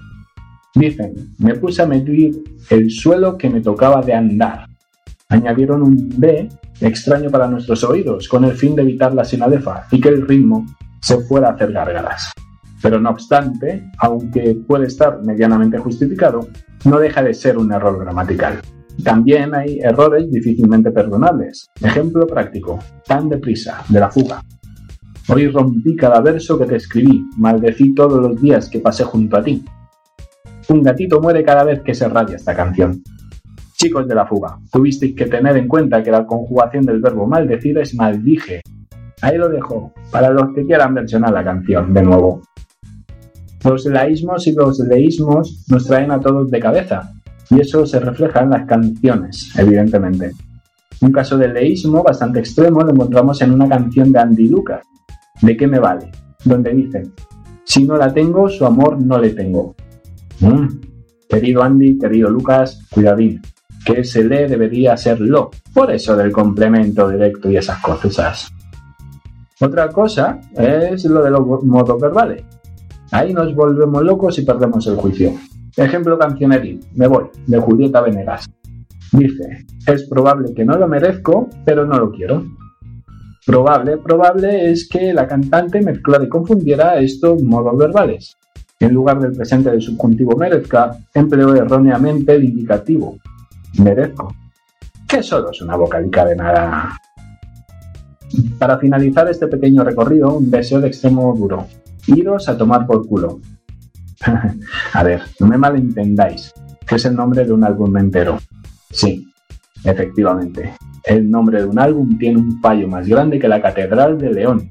Dicen, 0.74 1.14
me 1.38 1.54
puse 1.54 1.82
a 1.82 1.86
medir 1.86 2.42
el 2.70 2.90
suelo 2.90 3.38
que 3.38 3.48
me 3.48 3.60
tocaba 3.60 4.02
de 4.02 4.12
andar. 4.12 4.66
Añadieron 5.28 5.82
un 5.82 6.10
B 6.16 6.48
extraño 6.80 7.30
para 7.30 7.46
nuestros 7.46 7.84
oídos, 7.84 8.28
con 8.28 8.44
el 8.44 8.52
fin 8.52 8.74
de 8.74 8.82
evitar 8.82 9.14
la 9.14 9.24
sinalefa 9.24 9.86
y 9.90 10.00
que 10.00 10.08
el 10.08 10.26
ritmo 10.26 10.66
se 11.00 11.18
fuera 11.20 11.48
a 11.48 11.52
hacer 11.52 11.72
gárgaras. 11.72 12.32
Pero 12.82 13.00
no 13.00 13.10
obstante, 13.10 13.90
aunque 13.98 14.56
puede 14.66 14.88
estar 14.88 15.22
medianamente 15.22 15.78
justificado, 15.78 16.48
no 16.84 16.98
deja 16.98 17.22
de 17.22 17.32
ser 17.32 17.56
un 17.56 17.72
error 17.72 17.98
gramatical. 17.98 18.60
También 19.02 19.54
hay 19.54 19.80
errores 19.80 20.30
difícilmente 20.30 20.90
perdonables. 20.90 21.68
Ejemplo 21.82 22.26
práctico, 22.26 22.78
tan 23.06 23.28
deprisa, 23.28 23.82
de 23.88 24.00
la 24.00 24.10
fuga. 24.10 24.42
Hoy 25.28 25.48
rompí 25.48 25.96
cada 25.96 26.20
verso 26.20 26.58
que 26.58 26.66
te 26.66 26.76
escribí, 26.76 27.24
maldecí 27.38 27.94
todos 27.94 28.20
los 28.20 28.40
días 28.40 28.68
que 28.68 28.78
pasé 28.78 29.04
junto 29.04 29.36
a 29.36 29.42
ti. 29.42 29.64
Un 30.68 30.82
gatito 30.82 31.20
muere 31.20 31.42
cada 31.42 31.64
vez 31.64 31.80
que 31.82 31.94
se 31.94 32.08
radia 32.08 32.36
esta 32.36 32.54
canción. 32.54 33.02
Chicos 33.76 34.06
de 34.06 34.14
la 34.14 34.26
fuga, 34.26 34.58
tuvisteis 34.70 35.14
que 35.14 35.26
tener 35.26 35.56
en 35.56 35.66
cuenta 35.66 36.02
que 36.02 36.10
la 36.10 36.26
conjugación 36.26 36.84
del 36.84 37.00
verbo 37.00 37.26
maldecir 37.26 37.78
es 37.78 37.94
maldije. 37.94 38.60
Ahí 39.20 39.36
lo 39.36 39.48
dejo, 39.48 39.92
para 40.10 40.30
los 40.30 40.54
que 40.54 40.64
quieran 40.64 40.94
versionar 40.94 41.32
la 41.32 41.44
canción 41.44 41.92
de 41.92 42.02
nuevo. 42.02 42.42
Los 43.64 43.86
laísmos 43.86 44.46
y 44.46 44.52
los 44.52 44.78
leísmos 44.78 45.64
nos 45.68 45.86
traen 45.86 46.10
a 46.10 46.20
todos 46.20 46.50
de 46.50 46.60
cabeza, 46.60 47.14
y 47.50 47.60
eso 47.60 47.86
se 47.86 48.00
refleja 48.00 48.40
en 48.40 48.50
las 48.50 48.66
canciones, 48.66 49.52
evidentemente. 49.58 50.32
Un 51.00 51.12
caso 51.12 51.36
de 51.36 51.48
leísmo 51.48 52.02
bastante 52.02 52.40
extremo 52.40 52.82
lo 52.82 52.92
encontramos 52.92 53.40
en 53.42 53.52
una 53.52 53.68
canción 53.68 54.12
de 54.12 54.18
Andy 54.18 54.48
Lucas, 54.48 54.82
¿De 55.42 55.56
qué 55.56 55.66
me 55.66 55.78
vale? 55.78 56.10
Donde 56.44 56.72
dice, 56.72 57.02
si 57.64 57.84
no 57.84 57.96
la 57.96 58.12
tengo, 58.14 58.48
su 58.48 58.64
amor 58.64 59.00
no 59.02 59.18
le 59.18 59.30
tengo. 59.30 59.74
Mm. 60.40 60.68
Querido 61.28 61.62
Andy, 61.62 61.98
querido 61.98 62.30
Lucas, 62.30 62.80
cuidadín 62.90 63.42
que 63.84 64.02
se 64.02 64.24
le 64.24 64.48
debería 64.48 64.96
ser 64.96 65.20
lo. 65.20 65.50
Por 65.72 65.90
eso 65.90 66.16
del 66.16 66.32
complemento 66.32 67.08
directo 67.08 67.50
y 67.50 67.56
esas 67.56 67.80
cosas. 67.80 68.50
Otra 69.60 69.88
cosa 69.90 70.40
es 70.56 71.04
lo 71.04 71.22
de 71.22 71.30
los 71.30 71.62
modos 71.64 72.00
verbales. 72.00 72.44
Ahí 73.10 73.32
nos 73.32 73.54
volvemos 73.54 74.02
locos 74.02 74.38
y 74.38 74.42
perdemos 74.42 74.86
el 74.86 74.96
juicio. 74.96 75.34
Ejemplo 75.76 76.18
cancioneril, 76.18 76.80
Me 76.94 77.06
voy, 77.08 77.24
de 77.46 77.58
Julieta 77.58 78.00
Venegas. 78.00 78.46
Dice, 79.12 79.64
es 79.86 80.08
probable 80.08 80.54
que 80.54 80.64
no 80.64 80.76
lo 80.78 80.86
merezco, 80.86 81.48
pero 81.64 81.84
no 81.84 81.98
lo 81.98 82.12
quiero. 82.12 82.44
Probable, 83.46 83.98
probable 83.98 84.70
es 84.70 84.88
que 84.88 85.12
la 85.12 85.26
cantante 85.26 85.82
mezclara 85.82 86.24
y 86.24 86.28
confundiera 86.28 86.98
estos 86.98 87.42
modos 87.42 87.76
verbales. 87.76 88.36
En 88.80 88.92
lugar 88.92 89.20
del 89.20 89.32
presente 89.32 89.70
del 89.70 89.82
subjuntivo 89.82 90.36
merezca, 90.36 90.96
empleó 91.12 91.54
erróneamente 91.54 92.34
el 92.34 92.44
indicativo, 92.44 93.18
merezco. 93.78 94.34
Que 95.08 95.22
solo 95.22 95.50
es 95.50 95.60
una 95.60 95.76
vocalica 95.76 96.24
de 96.24 96.36
nada. 96.36 96.98
Para 98.58 98.78
finalizar 98.78 99.28
este 99.28 99.46
pequeño 99.46 99.84
recorrido, 99.84 100.36
un 100.36 100.50
deseo 100.50 100.80
de 100.80 100.88
extremo 100.88 101.34
duro. 101.36 101.66
Iros 102.06 102.48
a 102.48 102.56
tomar 102.56 102.86
por 102.86 103.06
culo. 103.06 103.40
a 104.92 105.02
ver, 105.02 105.22
no 105.40 105.46
me 105.46 105.58
malentendáis, 105.58 106.52
que 106.86 106.96
es 106.96 107.04
el 107.04 107.14
nombre 107.14 107.44
de 107.44 107.52
un 107.52 107.64
álbum 107.64 107.96
entero. 107.96 108.38
Sí, 108.90 109.26
efectivamente. 109.84 110.74
El 111.04 111.30
nombre 111.30 111.60
de 111.60 111.66
un 111.66 111.78
álbum 111.78 112.16
tiene 112.18 112.38
un 112.38 112.60
fallo 112.60 112.88
más 112.88 113.06
grande 113.06 113.38
que 113.38 113.48
la 113.48 113.60
Catedral 113.60 114.18
de 114.18 114.32
León. 114.32 114.70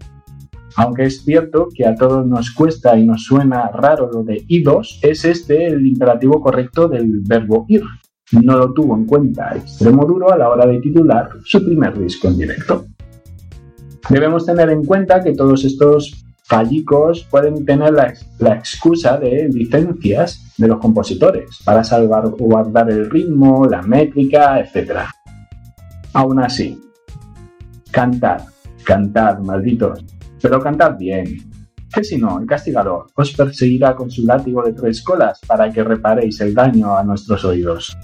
Aunque 0.76 1.04
es 1.04 1.24
cierto 1.24 1.68
que 1.74 1.86
a 1.86 1.94
todos 1.94 2.26
nos 2.26 2.52
cuesta 2.52 2.98
y 2.98 3.06
nos 3.06 3.24
suena 3.24 3.70
raro 3.70 4.10
lo 4.12 4.24
de 4.24 4.44
idos, 4.48 5.00
es 5.04 5.24
este 5.24 5.68
el 5.68 5.86
imperativo 5.86 6.42
correcto 6.42 6.88
del 6.88 7.22
verbo 7.28 7.66
ir. 7.68 7.84
No 8.32 8.58
lo 8.58 8.74
tuvo 8.74 8.96
en 8.96 9.06
cuenta 9.06 9.56
extremo 9.56 10.06
duro 10.06 10.34
a 10.34 10.38
la 10.38 10.50
hora 10.50 10.66
de 10.66 10.80
titular 10.80 11.30
su 11.44 11.64
primer 11.64 12.00
disco 12.00 12.28
en 12.28 12.38
directo. 12.38 12.86
Debemos 14.10 14.46
tener 14.46 14.72
en 14.72 14.84
cuenta 14.84 15.24
que 15.24 15.34
todos 15.34 15.64
estos 15.64 16.23
fallicos 16.44 17.26
pueden 17.30 17.66
tener 17.66 17.94
la, 17.94 18.54
excusa 18.54 19.18
de 19.18 19.50
licencias 19.50 20.54
de 20.58 20.68
los 20.68 20.80
compositores 20.80 21.60
para 21.64 21.84
salvaguardar 21.84 22.92
el 22.92 23.10
ritmo, 23.10 23.66
la 23.66 23.82
métrica, 23.82 24.60
etc. 24.60 25.00
Aún 26.14 26.40
así, 26.40 26.80
cantad, 27.92 28.42
cantad, 28.84 29.40
malditos, 29.40 30.04
pero 30.42 30.62
cantad 30.62 30.98
bien, 30.98 31.38
que 31.94 32.04
si 32.04 32.18
no, 32.18 32.40
el 32.40 32.46
castigador 32.46 33.08
os 33.16 33.32
perseguirá 33.34 33.96
con 33.96 34.12
su 34.12 34.26
látigo 34.26 34.64
de 34.64 34.74
tres 34.74 35.02
colas 35.02 35.40
para 35.48 35.72
que 35.72 35.84
reparéis 35.84 36.42
el 36.42 36.54
daño 36.54 36.98
a 36.98 37.04
nuestros 37.04 37.46
oídos. 37.46 37.96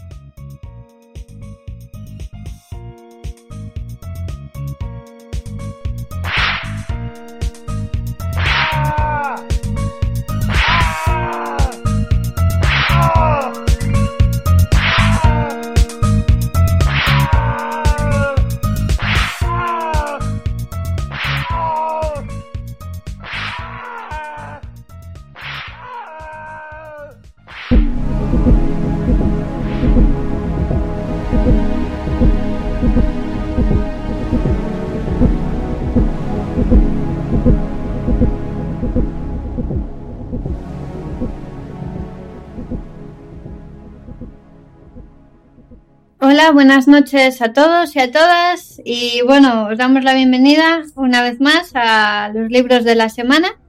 Hola, 46.31 46.51
buenas 46.51 46.87
noches 46.87 47.41
a 47.41 47.53
todos 47.53 47.95
y 47.95 47.99
a 47.99 48.11
todas. 48.11 48.79
Y 48.85 49.21
bueno, 49.25 49.65
os 49.71 49.79
damos 49.79 50.03
la 50.03 50.13
bienvenida 50.13 50.83
una 50.93 51.23
vez 51.23 51.41
más 51.41 51.71
a 51.73 52.29
los 52.31 52.51
libros 52.51 52.83
de 52.83 52.93
la 52.93 53.09
semana. 53.09 53.59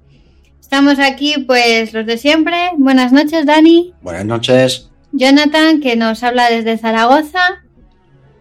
Estamos 0.61 0.99
aquí, 0.99 1.37
pues, 1.47 1.95
los 1.95 2.05
de 2.05 2.19
siempre. 2.19 2.73
Buenas 2.77 3.13
noches, 3.13 3.47
Dani. 3.47 3.95
Buenas 4.03 4.27
noches. 4.27 4.91
Jonathan, 5.13 5.81
que 5.81 5.97
nos 5.97 6.23
habla 6.23 6.51
desde 6.51 6.77
Zaragoza. 6.77 7.63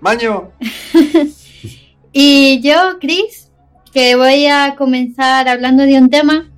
Maño. 0.02 0.52
y 2.12 2.60
yo, 2.60 3.00
Chris, 3.00 3.50
que 3.94 4.18
voy 4.18 4.48
a 4.48 4.76
comenzar 4.78 5.48
hablando 5.48 5.84
de 5.84 5.98
un 5.98 6.10
tema 6.10 6.52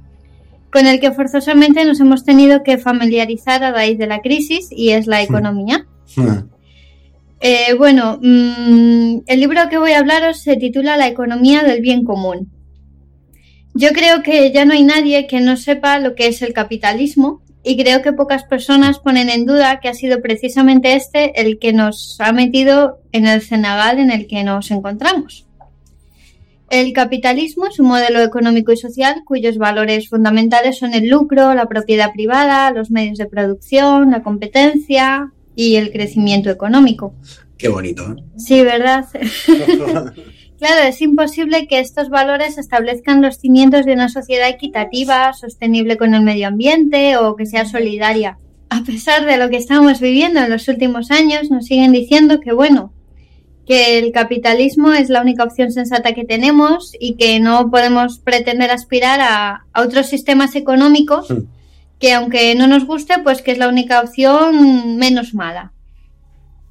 con 0.74 0.88
el 0.88 1.00
que 1.00 1.12
forzosamente 1.12 1.86
nos 1.86 2.00
hemos 2.00 2.26
tenido 2.26 2.64
que 2.64 2.80
familiarizar 2.80 3.64
a 3.64 3.72
raíz 3.72 4.00
de 4.00 4.08
la 4.08 4.22
crisis 4.22 4.70
y 4.72 4.94
es 4.94 5.06
la 5.06 5.22
economía. 5.22 5.86
Eh, 7.44 7.74
bueno, 7.76 8.20
mm, 8.22 9.22
el 9.26 9.40
libro 9.40 9.68
que 9.68 9.80
voy 9.80 9.94
a 9.94 10.00
hablaros 10.00 10.42
se 10.44 10.58
titula 10.58 10.96
La 10.96 11.08
economía 11.08 11.64
del 11.64 11.82
bien 11.82 12.06
común. 12.06 12.52
Yo 13.74 13.90
creo 13.94 14.22
que 14.22 14.52
ya 14.52 14.64
no 14.64 14.74
hay 14.74 14.84
nadie 14.84 15.26
que 15.26 15.40
no 15.40 15.58
sepa 15.58 15.98
lo 15.98 16.14
que 16.14 16.28
es 16.28 16.44
el 16.44 16.54
capitalismo 16.54 17.42
y 17.64 17.82
creo 17.82 18.04
que 18.04 18.14
pocas 18.14 18.44
personas 18.44 19.00
ponen 19.00 19.30
en 19.30 19.48
duda 19.48 19.80
que 19.80 19.90
ha 19.90 19.94
sido 19.96 20.22
precisamente 20.22 20.94
este 20.94 21.42
el 21.42 21.58
que 21.58 21.74
nos 21.74 22.18
ha 22.20 22.32
metido 22.32 23.00
en 23.12 23.26
el 23.26 23.42
cenagal 23.42 23.98
en 23.98 24.12
el 24.12 24.28
que 24.28 24.44
nos 24.44 24.70
encontramos. 24.70 25.48
El 26.70 26.94
capitalismo 26.94 27.66
es 27.66 27.80
un 27.80 27.88
modelo 27.88 28.22
económico 28.22 28.72
y 28.72 28.78
social 28.78 29.24
cuyos 29.26 29.58
valores 29.58 30.10
fundamentales 30.10 30.78
son 30.78 30.94
el 30.94 31.10
lucro, 31.10 31.56
la 31.56 31.66
propiedad 31.66 32.12
privada, 32.14 32.72
los 32.72 32.92
medios 32.92 33.18
de 33.18 33.26
producción, 33.26 34.12
la 34.12 34.22
competencia, 34.22 35.32
y 35.62 35.76
el 35.76 35.92
crecimiento 35.92 36.50
económico. 36.50 37.14
Qué 37.56 37.68
bonito. 37.68 38.04
¿eh? 38.04 38.24
Sí, 38.36 38.64
¿verdad? 38.64 39.06
claro, 40.58 40.88
es 40.88 41.02
imposible 41.04 41.68
que 41.68 41.80
estos 41.80 42.10
valores 42.10 42.58
establezcan 42.58 43.22
los 43.22 43.38
cimientos 43.38 43.86
de 43.86 43.94
una 43.94 44.10
sociedad 44.10 44.50
equitativa, 44.50 45.32
sostenible 45.34 45.98
con 45.98 46.16
el 46.16 46.24
medio 46.24 46.48
ambiente 46.48 47.16
o 47.18 47.36
que 47.36 47.46
sea 47.46 47.66
solidaria. 47.66 48.40
A 48.70 48.84
pesar 48.84 49.28
de 49.28 49.38
lo 49.38 49.52
que 49.52 49.58
estamos 49.58 50.00
viviendo 50.00 50.40
en 50.40 50.50
los 50.50 50.68
últimos 50.68 51.12
años, 51.12 51.52
nos 51.52 51.66
siguen 51.66 51.92
diciendo 51.92 52.40
que, 52.40 52.54
bueno, 52.54 52.92
que 53.68 54.00
el 54.00 54.12
capitalismo 54.12 54.94
es 54.94 55.10
la 55.10 55.22
única 55.22 55.44
opción 55.44 55.72
sensata 55.72 56.14
que 56.14 56.26
tenemos 56.26 56.94
y 57.00 57.18
que 57.18 57.40
no 57.40 57.70
podemos 57.70 58.18
pretender 58.18 58.72
aspirar 58.72 59.20
a, 59.22 59.66
otros 59.80 60.08
sistemas 60.08 60.56
económicos. 60.56 61.30
Hmm 61.30 61.61
que 62.02 62.14
aunque 62.14 62.56
no 62.56 62.68
nos 62.68 62.86
guste, 62.86 63.14
pues 63.24 63.42
que 63.42 63.52
es 63.52 63.60
la 63.60 63.70
única 63.70 64.02
opción 64.02 64.98
menos 64.98 65.34
mala. 65.34 65.72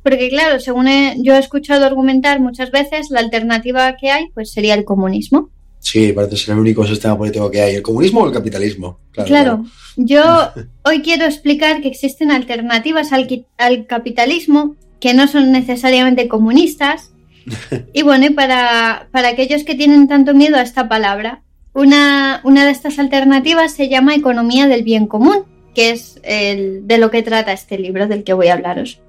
Porque 0.03 0.29
claro, 0.29 0.59
según 0.61 0.89
yo 1.23 1.35
he 1.35 1.39
escuchado 1.39 1.87
argumentar 1.87 2.41
muchas 2.41 2.71
veces, 2.71 3.11
la 3.11 3.21
alternativa 3.21 3.97
que 3.97 4.11
hay 4.11 4.29
pues 4.35 4.51
sería 4.51 4.75
el 4.75 4.85
comunismo. 4.85 5.51
Sí, 5.79 6.13
parece 6.13 6.37
ser 6.37 6.55
el 6.55 6.61
único 6.61 6.87
sistema 6.87 7.17
político 7.17 7.51
que 7.51 7.63
hay, 7.63 7.77
el 7.77 7.83
comunismo 7.83 8.21
o 8.21 8.27
el 8.27 8.35
capitalismo. 8.35 8.99
Claro, 9.13 9.65
yo 9.97 10.51
hoy 10.85 11.01
quiero 11.01 11.25
explicar 11.25 11.81
que 11.81 11.89
existen 11.89 12.31
alternativas 12.31 13.13
al, 13.13 13.47
al 13.57 13.87
capitalismo 13.87 14.77
que 14.99 15.15
no 15.15 15.29
son 15.29 15.53
necesariamente 15.53 16.29
comunistas. 16.29 17.11
Y 17.93 18.03
bueno, 18.03 18.27
y 18.27 18.31
para, 18.31 19.09
para 19.11 19.29
aquellos 19.29 19.65
que 19.65 19.75
tienen 19.75 20.07
tanto 20.07 20.35
miedo 20.35 20.57
a 20.57 20.63
esta 20.63 20.89
palabra, 20.89 21.43
una, 21.73 22.43
de 22.45 22.71
estas 22.71 22.99
alternativas 22.99 23.73
se 23.73 23.89
llama 23.89 24.15
economía 24.15 24.67
del 24.67 24.83
bien 24.83 25.07
común, 25.07 25.45
que 25.75 25.91
es 25.91 26.21
el, 26.23 26.87
de 26.87 26.99
lo 26.99 27.11
que 27.11 27.23
trata 27.23 27.53
este 27.53 27.79
libro 27.79 28.09
del 28.09 28.25
que 28.25 28.33
voy 28.33 28.49
a 28.49 28.55
hablaros. 28.55 29.01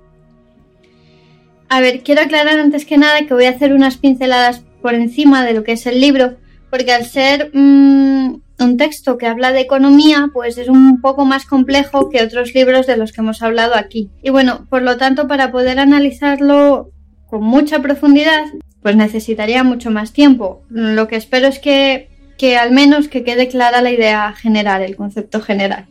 A 1.70 1.80
ver, 1.80 2.02
quiero 2.02 2.22
aclarar 2.22 2.60
antes 2.60 2.86
que 2.86 2.98
nada 2.98 3.26
que 3.26 3.34
voy 3.34 3.46
a 3.46 3.52
hacer 3.52 3.74
unas 3.74 3.98
pinceladas 3.98 4.62
por 4.82 4.94
encima 4.94 5.46
de 5.46 5.54
lo 5.54 5.64
que 5.64 5.72
es 5.74 5.86
el 5.86 6.02
libro, 6.02 6.36
porque 6.70 6.92
al 6.92 7.06
ser 7.06 7.52
mm, 7.54 8.42
un 8.60 8.78
texto 8.78 9.18
que 9.18 9.28
habla 9.28 9.52
de 9.52 9.62
economía, 9.62 10.30
pues 10.34 10.58
es 10.58 10.68
un 10.68 11.02
poco 11.02 11.26
más 11.26 11.46
complejo 11.46 12.10
que 12.10 12.22
otros 12.22 12.54
libros 12.54 12.88
de 12.88 12.98
los 12.98 13.12
que 13.12 13.22
hemos 13.22 13.42
hablado 13.42 13.76
aquí. 13.76 14.10
Y 14.22 14.30
bueno, 14.30 14.68
por 14.70 14.82
lo 14.82 14.98
tanto, 14.98 15.28
para 15.28 15.52
poder 15.52 15.80
analizarlo 15.80 16.92
con 17.28 17.44
mucha 17.44 17.82
profundidad, 17.82 18.44
pues 18.82 18.96
necesitaría 18.96 19.64
mucho 19.64 19.92
más 19.92 20.12
tiempo. 20.12 20.64
Lo 20.70 21.08
que 21.08 21.16
espero 21.16 21.48
es 21.48 21.60
que 21.60 22.11
que 22.42 22.58
al 22.58 22.72
menos 22.72 23.08
que 23.08 23.24
quede 23.24 23.50
clara 23.50 23.84
la 23.84 23.92
idea 23.92 24.34
general, 24.34 24.82
el 24.82 24.96
concepto 24.96 25.42
general. 25.42 25.86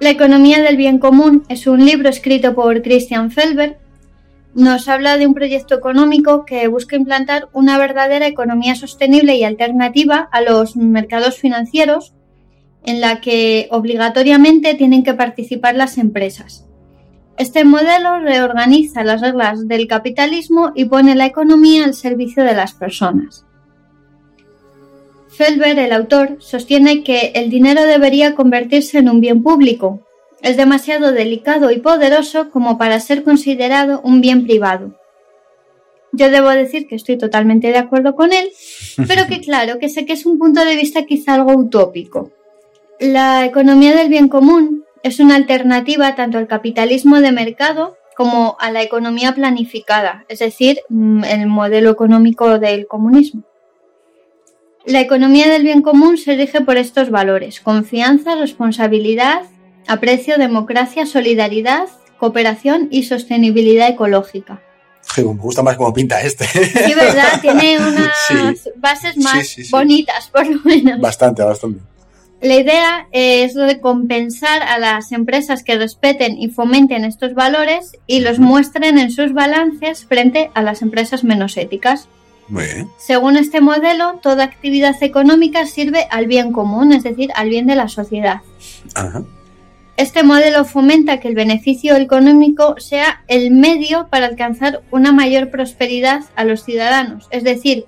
La 0.00 0.10
economía 0.10 0.60
del 0.60 0.76
bien 0.76 0.98
común 0.98 1.44
es 1.48 1.68
un 1.68 1.86
libro 1.86 2.08
escrito 2.08 2.52
por 2.56 2.82
Christian 2.82 3.30
Felber. 3.30 3.78
Nos 4.56 4.88
habla 4.88 5.16
de 5.16 5.24
un 5.28 5.34
proyecto 5.34 5.76
económico 5.76 6.44
que 6.46 6.66
busca 6.66 6.96
implantar 6.96 7.48
una 7.52 7.78
verdadera 7.78 8.26
economía 8.26 8.74
sostenible 8.74 9.36
y 9.36 9.44
alternativa 9.44 10.28
a 10.32 10.40
los 10.40 10.74
mercados 10.74 11.38
financieros 11.38 12.12
en 12.84 13.00
la 13.00 13.20
que 13.20 13.68
obligatoriamente 13.70 14.74
tienen 14.74 15.04
que 15.04 15.14
participar 15.14 15.76
las 15.76 15.96
empresas. 15.96 16.66
Este 17.36 17.64
modelo 17.64 18.18
reorganiza 18.18 19.04
las 19.04 19.20
reglas 19.20 19.68
del 19.68 19.86
capitalismo 19.86 20.72
y 20.74 20.86
pone 20.86 21.14
la 21.14 21.26
economía 21.26 21.84
al 21.84 21.94
servicio 21.94 22.42
de 22.42 22.54
las 22.54 22.74
personas. 22.74 23.45
Felber, 25.36 25.78
el 25.78 25.92
autor, 25.92 26.36
sostiene 26.38 27.02
que 27.02 27.32
el 27.34 27.50
dinero 27.50 27.82
debería 27.82 28.34
convertirse 28.34 28.98
en 28.98 29.10
un 29.10 29.20
bien 29.20 29.42
público. 29.42 30.00
Es 30.40 30.56
demasiado 30.56 31.12
delicado 31.12 31.70
y 31.70 31.78
poderoso 31.78 32.50
como 32.50 32.78
para 32.78 33.00
ser 33.00 33.22
considerado 33.22 34.00
un 34.02 34.22
bien 34.22 34.44
privado. 34.44 34.98
Yo 36.12 36.30
debo 36.30 36.48
decir 36.48 36.86
que 36.86 36.94
estoy 36.94 37.18
totalmente 37.18 37.68
de 37.68 37.76
acuerdo 37.76 38.14
con 38.14 38.32
él, 38.32 38.50
pero 39.06 39.26
que 39.26 39.40
claro, 39.46 39.78
que 39.78 39.90
sé 39.90 40.06
que 40.06 40.14
es 40.14 40.24
un 40.24 40.38
punto 40.38 40.64
de 40.64 40.74
vista 40.74 41.04
quizá 41.04 41.34
algo 41.34 41.52
utópico. 41.52 42.30
La 42.98 43.44
economía 43.44 43.94
del 43.94 44.08
bien 44.08 44.28
común 44.28 44.84
es 45.02 45.20
una 45.20 45.36
alternativa 45.36 46.14
tanto 46.14 46.38
al 46.38 46.46
capitalismo 46.46 47.20
de 47.20 47.32
mercado 47.32 47.98
como 48.16 48.56
a 48.58 48.70
la 48.70 48.82
economía 48.82 49.34
planificada, 49.34 50.24
es 50.28 50.38
decir, 50.38 50.80
mm, 50.88 51.24
el 51.24 51.46
modelo 51.46 51.90
económico 51.90 52.58
del 52.58 52.86
comunismo. 52.86 53.42
La 54.86 55.00
economía 55.00 55.48
del 55.48 55.64
bien 55.64 55.82
común 55.82 56.16
se 56.16 56.36
rige 56.36 56.60
por 56.60 56.76
estos 56.76 57.10
valores, 57.10 57.60
confianza, 57.60 58.36
responsabilidad, 58.36 59.42
aprecio, 59.88 60.38
democracia, 60.38 61.06
solidaridad, 61.06 61.88
cooperación 62.18 62.86
y 62.92 63.02
sostenibilidad 63.02 63.88
ecológica. 63.88 64.62
me 65.16 65.24
gusta 65.24 65.64
más 65.64 65.76
cómo 65.76 65.92
pinta 65.92 66.22
este. 66.22 66.46
Sí, 66.46 66.94
¿verdad? 66.94 67.40
Tiene 67.40 67.78
unas 67.80 68.70
bases 68.76 69.16
más 69.16 69.56
bonitas, 69.72 70.28
por 70.28 70.46
lo 70.46 70.60
menos. 70.62 71.00
Bastante, 71.00 71.42
bastante. 71.42 71.80
La 72.40 72.54
idea 72.54 73.08
es 73.10 73.56
recompensar 73.56 74.62
a 74.62 74.78
las 74.78 75.10
empresas 75.10 75.64
que 75.64 75.76
respeten 75.76 76.38
y 76.38 76.48
fomenten 76.48 77.04
estos 77.04 77.34
valores 77.34 77.96
y 78.06 78.20
los 78.20 78.38
muestren 78.38 78.98
en 78.98 79.10
sus 79.10 79.32
balances 79.32 80.04
frente 80.04 80.50
a 80.54 80.62
las 80.62 80.80
empresas 80.80 81.24
menos 81.24 81.56
éticas. 81.56 82.08
Según 82.96 83.36
este 83.36 83.60
modelo, 83.60 84.18
toda 84.22 84.44
actividad 84.44 85.02
económica 85.02 85.66
sirve 85.66 86.06
al 86.10 86.26
bien 86.26 86.52
común, 86.52 86.92
es 86.92 87.02
decir, 87.02 87.30
al 87.34 87.48
bien 87.48 87.66
de 87.66 87.76
la 87.76 87.88
sociedad. 87.88 88.40
Este 89.96 90.22
modelo 90.22 90.64
fomenta 90.64 91.20
que 91.20 91.28
el 91.28 91.34
beneficio 91.34 91.96
económico 91.96 92.74
sea 92.78 93.24
el 93.28 93.50
medio 93.50 94.08
para 94.08 94.26
alcanzar 94.26 94.82
una 94.90 95.10
mayor 95.10 95.50
prosperidad 95.50 96.22
a 96.36 96.44
los 96.44 96.62
ciudadanos, 96.62 97.26
es 97.30 97.44
decir, 97.44 97.86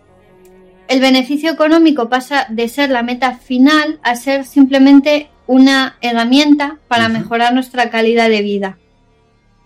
el 0.88 1.00
beneficio 1.00 1.50
económico 1.50 2.08
pasa 2.08 2.46
de 2.48 2.66
ser 2.68 2.88
la 2.88 3.02
meta 3.02 3.36
final 3.36 4.00
a 4.02 4.16
ser 4.16 4.46
simplemente 4.46 5.28
una 5.46 5.98
herramienta 6.00 6.78
para 6.88 7.10
mejorar 7.10 7.52
nuestra 7.52 7.90
calidad 7.90 8.30
de 8.30 8.40
vida. 8.40 8.78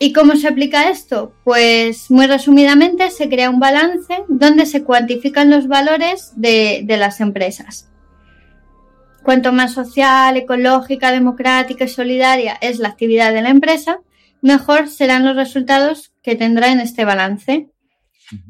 ¿Y 0.03 0.13
cómo 0.13 0.35
se 0.35 0.49
aplica 0.49 0.91
esto? 0.91 1.33
Pues 1.45 2.11
muy 2.11 2.27
resumidamente 2.27 3.09
se 3.13 3.29
crea 3.29 3.51
un 3.51 3.61
balance 3.61 4.25
donde 4.27 4.67
se 4.67 4.83
cuantifican 4.83 5.49
los 5.49 5.69
valores 5.69 6.33
de, 6.35 6.85
las 6.89 7.21
empresas. 7.21 7.89
Cuanto 9.23 9.53
más 9.53 9.75
social, 9.75 10.37
ecológica, 10.37 11.13
democrática 11.13 11.85
y 11.85 11.89
solidaria 11.89 12.59
es 12.61 12.81
la 12.81 12.89
actividad 12.89 13.33
de 13.33 13.43
la 13.43 13.51
empresa, 13.51 14.01
mejor 14.41 14.89
serán 14.89 15.25
los 15.25 15.37
resultados 15.37 16.13
que 16.21 16.35
tendrá 16.35 16.73
en 16.73 16.81
este 16.81 17.05
balance. 17.05 17.69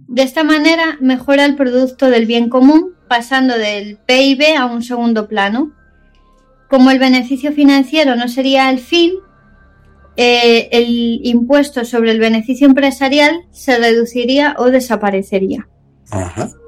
De 0.08 0.22
esta 0.22 0.44
manera 0.44 0.96
mejora 1.02 1.44
el 1.44 1.54
producto 1.54 2.08
del 2.08 2.24
bien 2.24 2.48
común, 2.48 2.94
pasando 3.08 3.58
del 3.58 3.98
PIB 3.98 4.56
a 4.56 4.64
un 4.64 4.82
segundo 4.82 5.28
plano. 5.28 5.74
Como 6.70 6.90
el 6.90 6.98
beneficio 6.98 7.52
financiero 7.52 8.16
no 8.16 8.28
sería 8.28 8.70
el 8.70 8.78
fin, 8.78 9.12
eh, 10.16 10.68
el 10.72 11.20
impuesto 11.24 11.84
sobre 11.84 12.10
el 12.10 12.18
beneficio 12.18 12.66
empresarial 12.66 13.46
se 13.50 13.78
reduciría 13.78 14.54
o 14.58 14.66
desaparecería. 14.70 15.68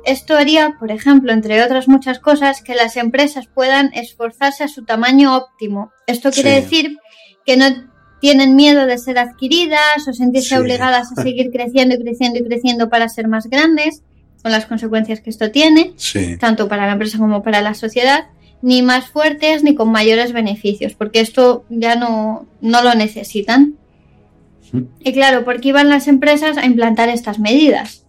Esto 0.07 0.37
haría, 0.37 0.76
por 0.78 0.90
ejemplo, 0.90 1.33
entre 1.33 1.62
otras 1.62 1.88
muchas 1.88 2.18
cosas, 2.18 2.62
que 2.62 2.74
las 2.74 2.96
empresas 2.96 3.46
puedan 3.46 3.90
esforzarse 3.94 4.64
a 4.64 4.68
su 4.68 4.85
tamaño 4.85 5.37
óptimo. 5.37 5.92
Esto 6.07 6.30
quiere 6.30 6.52
decir 6.52 6.96
que 7.44 7.57
no 7.57 7.66
tienen 8.20 8.57
miedo 8.57 8.87
de 8.87 8.96
ser 8.96 9.18
adquiridas 9.18 10.09
o 10.09 10.12
sentirse 10.14 10.59
obligadas 10.59 11.12
a 11.12 11.14
seguir 11.22 11.50
creciendo 11.50 11.94
y 11.94 11.98
creciendo 11.98 12.38
y 12.38 12.44
creciendo 12.44 12.88
para 12.88 13.09
ser 13.11 13.28
más 13.28 13.48
grandes, 13.48 14.02
con 14.42 14.52
las 14.52 14.66
consecuencias 14.66 15.20
que 15.20 15.30
esto 15.30 15.50
tiene, 15.50 15.94
tanto 16.38 16.68
para 16.68 16.87
la 16.87 16.92
empresa 16.92 17.18
como 17.18 17.42
para 17.42 17.61
la 17.62 17.74
sociedad 17.74 18.26
ni 18.64 18.81
más 18.81 19.11
fuertes 19.11 19.62
ni 19.62 19.74
con 19.74 19.92
mayores 19.92 20.33
beneficios, 20.33 20.94
porque 20.94 21.20
esto 21.20 21.66
ya 21.68 21.96
no, 21.96 22.46
no 22.62 22.83
lo 22.83 22.94
necesitan. 22.94 23.74
Y 25.00 25.12
claro, 25.12 25.44
¿por 25.44 25.61
qué 25.61 25.68
iban 25.68 25.90
las 25.90 26.09
empresas 26.09 26.57
a 26.57 26.64
implantar 26.64 27.11
estas 27.11 27.38
medidas? 27.38 28.07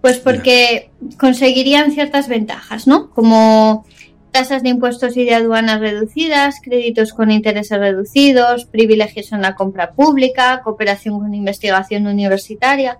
Pues 0.00 0.16
porque 0.16 0.90
conseguirían 1.18 1.92
ciertas 1.92 2.26
ventajas, 2.26 2.86
¿no? 2.86 3.10
Como 3.10 3.84
tasas 4.30 4.62
de 4.62 4.70
impuestos 4.70 5.14
y 5.18 5.24
de 5.26 5.34
aduanas 5.34 5.78
reducidas, 5.78 6.56
créditos 6.62 7.12
con 7.12 7.30
intereses 7.30 7.78
reducidos, 7.78 8.64
privilegios 8.64 9.30
en 9.32 9.42
la 9.42 9.56
compra 9.56 9.92
pública, 9.92 10.62
cooperación 10.64 11.20
con 11.20 11.34
investigación 11.34 12.06
universitaria. 12.06 12.98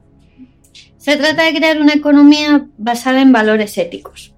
Se 0.99 1.17
trata 1.17 1.45
de 1.45 1.55
crear 1.55 1.81
una 1.81 1.95
economía 1.95 2.67
basada 2.77 3.23
en 3.23 3.33
valores 3.33 3.79
éticos. 3.79 4.35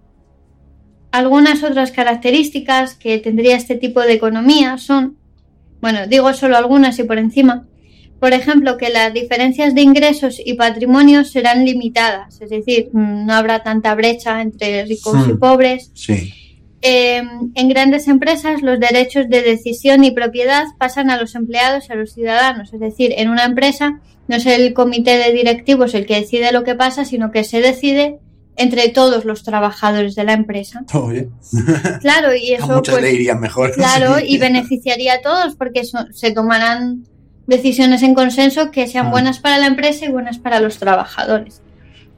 Algunas 1.13 1.63
otras 1.63 1.91
características 1.91 2.95
que 2.95 3.19
tendría 3.19 3.57
este 3.57 3.77
tipo 3.77 4.01
de 4.01 4.13
economía 4.13 4.79
son, 4.79 5.17
bueno, 5.81 6.07
digo 6.07 6.33
solo 6.35 6.57
algunas 6.57 6.99
y 6.99 7.05
por 7.05 7.19
encima, 7.19 7.67
por 8.21 8.35
ejemplo, 8.35 8.77
que 8.77 8.91
las 8.91 9.15
diferencias 9.15 9.75
de 9.75 9.81
ingresos 9.81 10.41
y 10.45 10.55
patrimonio 10.55 11.25
serán 11.25 11.65
limitadas, 11.65 12.41
es 12.41 12.51
decir, 12.51 12.91
mm, 12.93 13.27
no 13.27 13.33
habrá 13.33 13.63
tanta 13.63 13.95
brecha 13.95 14.43
entre 14.43 14.85
ricos 14.85 15.17
y 15.27 15.33
hmm. 15.33 15.39
pobres. 15.39 15.91
Sí. 15.95 16.35
Em, 16.83 17.51
en 17.55 17.69
grandes 17.69 18.09
empresas 18.09 18.63
los 18.63 18.81
derechos 18.81 19.29
de 19.29 19.43
decisión 19.43 20.03
y 20.03 20.13
propiedad 20.13 20.65
pasan 20.79 21.11
a 21.11 21.21
los 21.21 21.35
empleados 21.35 21.89
y 21.89 21.93
a 21.93 21.97
los 21.97 22.15
ciudadanos, 22.15 22.73
es 22.73 22.81
decir, 22.81 23.13
en 23.17 23.29
una 23.29 23.45
empresa 23.45 24.01
no 24.29 24.37
es 24.37 24.47
el 24.47 24.73
comité 24.73 25.19
de 25.19 25.33
directivos 25.33 25.93
el 25.93 26.07
que 26.07 26.21
decide 26.21 26.53
lo 26.53 26.65
que 26.65 26.75
pasa, 26.75 27.05
sino 27.05 27.33
que 27.33 27.45
se 27.45 27.61
decide 27.61 28.19
entre 28.57 28.89
todos 28.91 29.25
los 29.25 29.43
trabajadores 29.43 30.15
de 30.15 30.25
la 30.25 30.33
empresa. 30.33 30.85
Claro, 32.01 32.35
y 32.35 32.53
eso 32.53 32.67
muchos 32.67 32.95
pues, 32.95 33.03
le 33.03 33.13
irían 33.13 33.41
mejor. 33.41 33.73
Claro, 33.73 34.17
y 34.21 34.39
beneficiaría 34.39 35.15
a 35.15 35.21
todos 35.23 35.57
porque 35.57 35.83
se 35.85 36.33
tomarán 36.33 37.05
decisiones 37.47 38.03
en 38.03 38.15
consenso 38.15 38.71
que 38.71 38.87
sean 38.87 39.07
ah. 39.07 39.11
buenas 39.11 39.41
para 39.41 39.59
la 39.59 39.67
empresa 39.67 40.05
y 40.05 40.11
buenas 40.11 40.39
para 40.39 40.61
los 40.61 40.79
trabajadores. 40.79 41.63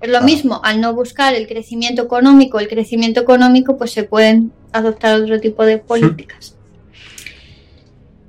Es 0.00 0.10
lo 0.10 0.18
ah. 0.18 0.22
mismo, 0.22 0.60
al 0.62 0.80
no 0.80 0.94
buscar 0.94 1.34
el 1.34 1.46
crecimiento 1.46 2.02
económico, 2.02 2.60
el 2.60 2.68
crecimiento 2.68 3.20
económico, 3.20 3.76
pues 3.76 3.92
se 3.92 4.04
pueden 4.04 4.52
adoptar 4.72 5.20
otro 5.20 5.40
tipo 5.40 5.64
de 5.64 5.78
políticas. 5.78 6.56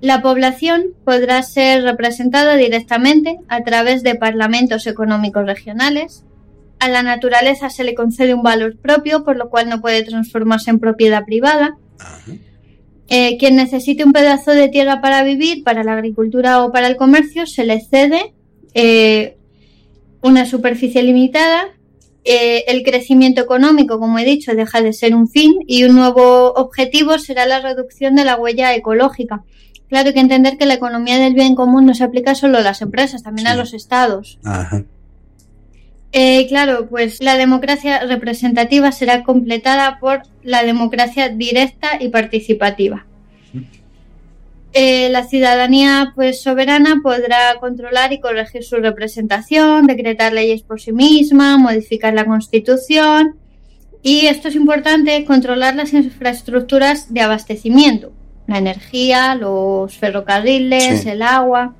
La 0.01 0.21
población 0.21 0.87
podrá 1.05 1.41
ser 1.43 1.83
representada 1.83 2.55
directamente 2.55 3.39
a 3.47 3.63
través 3.63 4.03
de 4.03 4.15
parlamentos 4.15 4.85
económicos 4.85 5.45
regionales, 5.45 6.25
a 6.83 6.89
la 6.89 7.01
naturaleza 7.01 7.69
se 7.69 7.85
le 7.85 7.95
concede 7.95 8.33
un 8.33 8.43
valor 8.43 8.77
propio, 8.77 9.23
por 9.23 9.37
lo 9.37 9.49
cual 9.49 9.69
no 9.69 9.79
puede 9.79 10.03
transformarse 10.03 10.69
en 10.69 10.79
propiedad 10.79 11.23
privada. 11.23 11.77
Eh, 13.07 13.37
quien 13.37 13.55
necesite 13.55 14.03
un 14.03 14.11
pedazo 14.11 14.51
de 14.51 14.67
tierra 14.67 14.99
para 14.99 15.23
vivir, 15.23 15.63
para 15.63 15.83
la 15.83 15.93
agricultura 15.93 16.63
o 16.63 16.73
para 16.73 16.87
el 16.87 16.97
comercio, 16.97 17.45
se 17.45 17.63
le 17.63 17.79
cede 17.79 18.33
eh, 18.73 19.37
una 20.21 20.45
superficie 20.45 21.01
limitada. 21.03 21.67
Eh, 22.25 22.65
el 22.67 22.83
crecimiento 22.83 23.41
económico, 23.41 23.97
como 23.97 24.19
he 24.19 24.25
dicho, 24.25 24.53
deja 24.53 24.81
de 24.81 24.91
ser 24.91 25.15
un 25.15 25.29
fin 25.29 25.53
y 25.65 25.85
un 25.85 25.95
nuevo 25.95 26.53
objetivo 26.53 27.17
será 27.17 27.45
la 27.45 27.61
reducción 27.61 28.15
de 28.15 28.25
la 28.25 28.35
huella 28.35 28.75
ecológica. 28.75 29.43
Claro, 29.87 30.07
hay 30.07 30.13
que 30.13 30.19
entender 30.19 30.57
que 30.57 30.65
la 30.65 30.73
economía 30.73 31.17
del 31.17 31.33
bien 31.33 31.55
común 31.55 31.85
no 31.85 31.93
se 31.93 32.03
aplica 32.03 32.35
solo 32.35 32.57
a 32.57 32.61
las 32.61 32.81
empresas, 32.81 33.23
también 33.23 33.47
a 33.47 33.55
los 33.55 33.73
estados. 33.73 34.37
Ajá. 34.43 34.83
Eh, 36.15 36.45
claro, 36.47 36.87
pues 36.89 37.21
la 37.23 37.37
democracia 37.37 38.05
representativa 38.05 38.91
será 38.91 39.23
completada 39.23 39.99
por 39.99 40.21
la 40.43 40.63
democracia 40.63 41.29
directa 41.29 41.97
y 41.99 42.09
participativa. 42.09 43.07
Eh, 44.73 45.09
la 45.09 45.23
ciudadanía 45.23 46.13
pues 46.15 46.41
soberana 46.41 47.01
podrá 47.03 47.55
controlar 47.59 48.13
y 48.13 48.19
corregir 48.19 48.63
su 48.63 48.77
representación, 48.77 49.87
decretar 49.87 50.33
leyes 50.33 50.61
por 50.61 50.79
sí 50.79 50.91
misma, 50.91 51.57
modificar 51.57 52.13
la 52.13 52.25
constitución 52.25 53.35
y 54.03 54.27
esto 54.27 54.49
es 54.49 54.55
importante, 54.55 55.25
controlar 55.25 55.75
las 55.75 55.93
infraestructuras 55.93 57.11
de 57.13 57.21
abastecimiento, 57.21 58.11
la 58.47 58.59
energía, 58.59 59.33
los 59.33 59.97
ferrocarriles, 59.97 61.05
el 61.05 61.21
agua. 61.21 61.73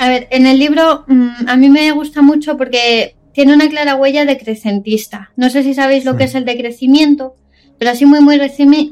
A 0.00 0.08
ver, 0.08 0.28
en 0.30 0.46
el 0.46 0.58
libro 0.58 1.04
mm, 1.08 1.46
a 1.46 1.58
mí 1.58 1.68
me 1.68 1.90
gusta 1.90 2.22
mucho 2.22 2.56
porque 2.56 3.16
tiene 3.34 3.52
una 3.52 3.68
clara 3.68 3.96
huella 3.96 4.24
decrecentista. 4.24 5.30
No 5.36 5.50
sé 5.50 5.62
si 5.62 5.74
sabéis 5.74 6.06
lo 6.06 6.16
que 6.16 6.24
es 6.24 6.34
el 6.34 6.46
decrecimiento, 6.46 7.36
pero 7.78 7.90
así 7.90 8.06
muy, 8.06 8.20
muy, 8.20 8.40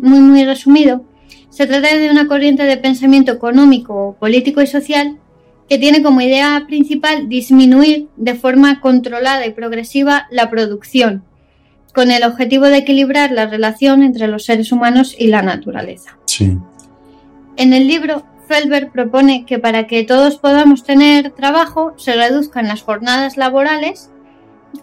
muy, 0.01 0.21
muy 0.21 0.45
resumido, 0.45 1.07
se 1.49 1.67
trata 1.67 1.97
de 1.97 2.11
una 2.11 2.29
corriente 2.29 2.65
de 2.65 2.77
pensamiento 2.77 3.33
económico, 3.33 4.19
político 4.21 4.61
y 4.61 4.67
social 4.67 5.19
que 5.67 5.79
tiene 5.79 6.03
como 6.03 6.21
idea 6.21 6.65
principal 6.67 7.31
disminuir 7.31 8.09
de 8.19 8.35
forma 8.35 8.83
controlada 8.83 9.47
y 9.47 9.53
progresiva 9.53 10.27
la 10.31 10.51
producción, 10.51 11.25
con 11.95 12.11
el 12.11 12.23
objetivo 12.23 12.67
de 12.67 12.77
equilibrar 12.77 13.33
la 13.33 13.47
relación 13.47 14.03
entre 14.03 14.29
los 14.29 14.45
seres 14.45 14.73
humanos 14.73 15.17
y 15.19 15.29
la 15.29 15.41
naturaleza. 15.41 16.19
Sí. 16.27 16.59
En 17.57 17.73
el 17.73 17.89
libro 17.89 18.25
Felber 18.49 18.91
propone 18.91 19.45
que 19.45 19.59
para 19.59 19.87
que 19.87 20.03
todos 20.05 20.37
podamos 20.37 20.83
tener 20.85 21.31
trabajo 21.31 21.93
se 21.97 22.15
reduzcan 22.15 22.67
las 22.67 22.83
jornadas 22.83 23.37
laborales, 23.37 24.11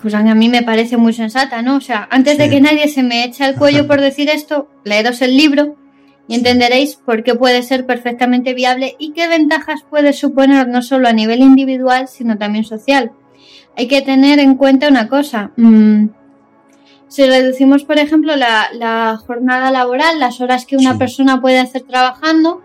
cosa 0.02 0.24
que 0.24 0.30
a 0.30 0.36
mí 0.36 0.50
me 0.50 0.62
parece 0.64 0.98
muy 0.98 1.14
sensata, 1.14 1.62
¿no? 1.62 1.78
O 1.78 1.82
sea, 1.82 2.08
antes 2.12 2.38
de 2.38 2.50
que 2.50 2.62
nadie 2.62 2.88
se 2.88 3.04
me 3.04 3.24
eche 3.26 3.44
al 3.44 3.56
cuello 3.56 3.88
por 3.88 4.00
decir 4.02 4.30
esto, 4.30 4.70
leeros 4.84 5.22
el 5.22 5.36
libro 5.36 5.76
y 6.28 6.36
entenderéis 6.36 6.96
por 6.96 7.24
qué 7.24 7.36
puede 7.36 7.62
ser 7.64 7.86
perfectamente 7.86 8.54
viable 8.54 8.96
y 9.00 9.12
qué 9.14 9.28
ventajas 9.28 9.82
puede 9.90 10.14
suponer 10.14 10.68
no 10.68 10.82
solo 10.82 11.08
a 11.08 11.14
nivel 11.14 11.42
individual, 11.42 12.08
sino 12.08 12.38
también 12.38 12.64
social. 12.66 13.12
Hay 13.78 13.88
que 13.88 14.02
tener 14.02 14.40
en 14.40 14.56
cuenta 14.56 14.88
una 14.88 15.08
cosa. 15.08 15.52
Mm, 15.58 16.08
Si 17.08 17.24
reducimos, 17.26 17.84
por 17.84 17.98
ejemplo, 18.00 18.36
la, 18.36 18.68
la 18.74 19.18
jornada 19.26 19.70
laboral, 19.72 20.20
las 20.20 20.42
horas 20.42 20.66
que 20.66 20.76
una 20.76 20.94
Sí. 20.94 20.98
persona 21.00 21.40
puede 21.40 21.60
hacer 21.60 21.84
trabajando, 21.84 22.62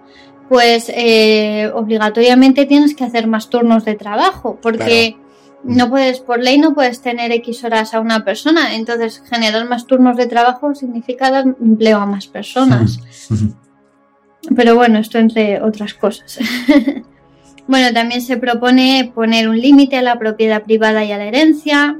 pues 0.50 0.90
eh, 0.92 1.70
obligatoriamente 1.72 2.66
tienes 2.66 2.96
que 2.96 3.04
hacer 3.04 3.28
más 3.28 3.50
turnos 3.50 3.84
de 3.84 3.94
trabajo, 3.94 4.58
porque 4.60 5.16
no 5.62 5.88
puedes, 5.88 6.18
por 6.18 6.40
ley 6.40 6.58
no 6.58 6.74
puedes 6.74 7.02
tener 7.02 7.30
X 7.30 7.62
horas 7.62 7.94
a 7.94 8.00
una 8.00 8.24
persona, 8.24 8.74
entonces 8.74 9.22
generar 9.30 9.68
más 9.68 9.86
turnos 9.86 10.16
de 10.16 10.26
trabajo 10.26 10.74
significa 10.74 11.30
dar 11.30 11.44
empleo 11.44 11.98
a 11.98 12.06
más 12.06 12.26
personas. 12.26 12.98
Pero 14.56 14.74
bueno, 14.74 14.98
esto 14.98 15.18
entre 15.18 15.62
otras 15.62 15.94
cosas. 15.94 16.40
bueno, 17.68 17.92
también 17.94 18.20
se 18.20 18.36
propone 18.36 19.12
poner 19.14 19.48
un 19.48 19.60
límite 19.60 19.98
a 19.98 20.02
la 20.02 20.18
propiedad 20.18 20.64
privada 20.64 21.04
y 21.04 21.12
a 21.12 21.18
la 21.18 21.26
herencia. 21.26 21.96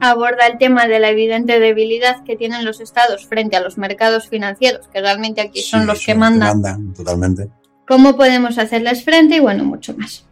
Aborda 0.00 0.46
el 0.46 0.58
tema 0.58 0.86
de 0.86 0.98
la 0.98 1.10
evidente 1.10 1.58
debilidad 1.60 2.22
que 2.24 2.36
tienen 2.36 2.64
los 2.64 2.80
estados 2.80 3.26
frente 3.26 3.56
a 3.56 3.60
los 3.60 3.78
mercados 3.78 4.28
financieros, 4.28 4.88
que 4.88 5.00
realmente 5.00 5.40
aquí 5.40 5.62
son 5.62 5.82
Sí, 5.82 5.86
los 5.86 6.04
que 6.04 6.14
mandan. 6.14 6.92
totalmente. 6.94 7.48
¿Cómo 7.86 8.16
podemos 8.16 8.58
hacerles 8.58 9.04
frente? 9.04 9.36
Y 9.36 9.40
bueno, 9.40 9.64
mucho 9.64 9.96
más. 9.96 10.24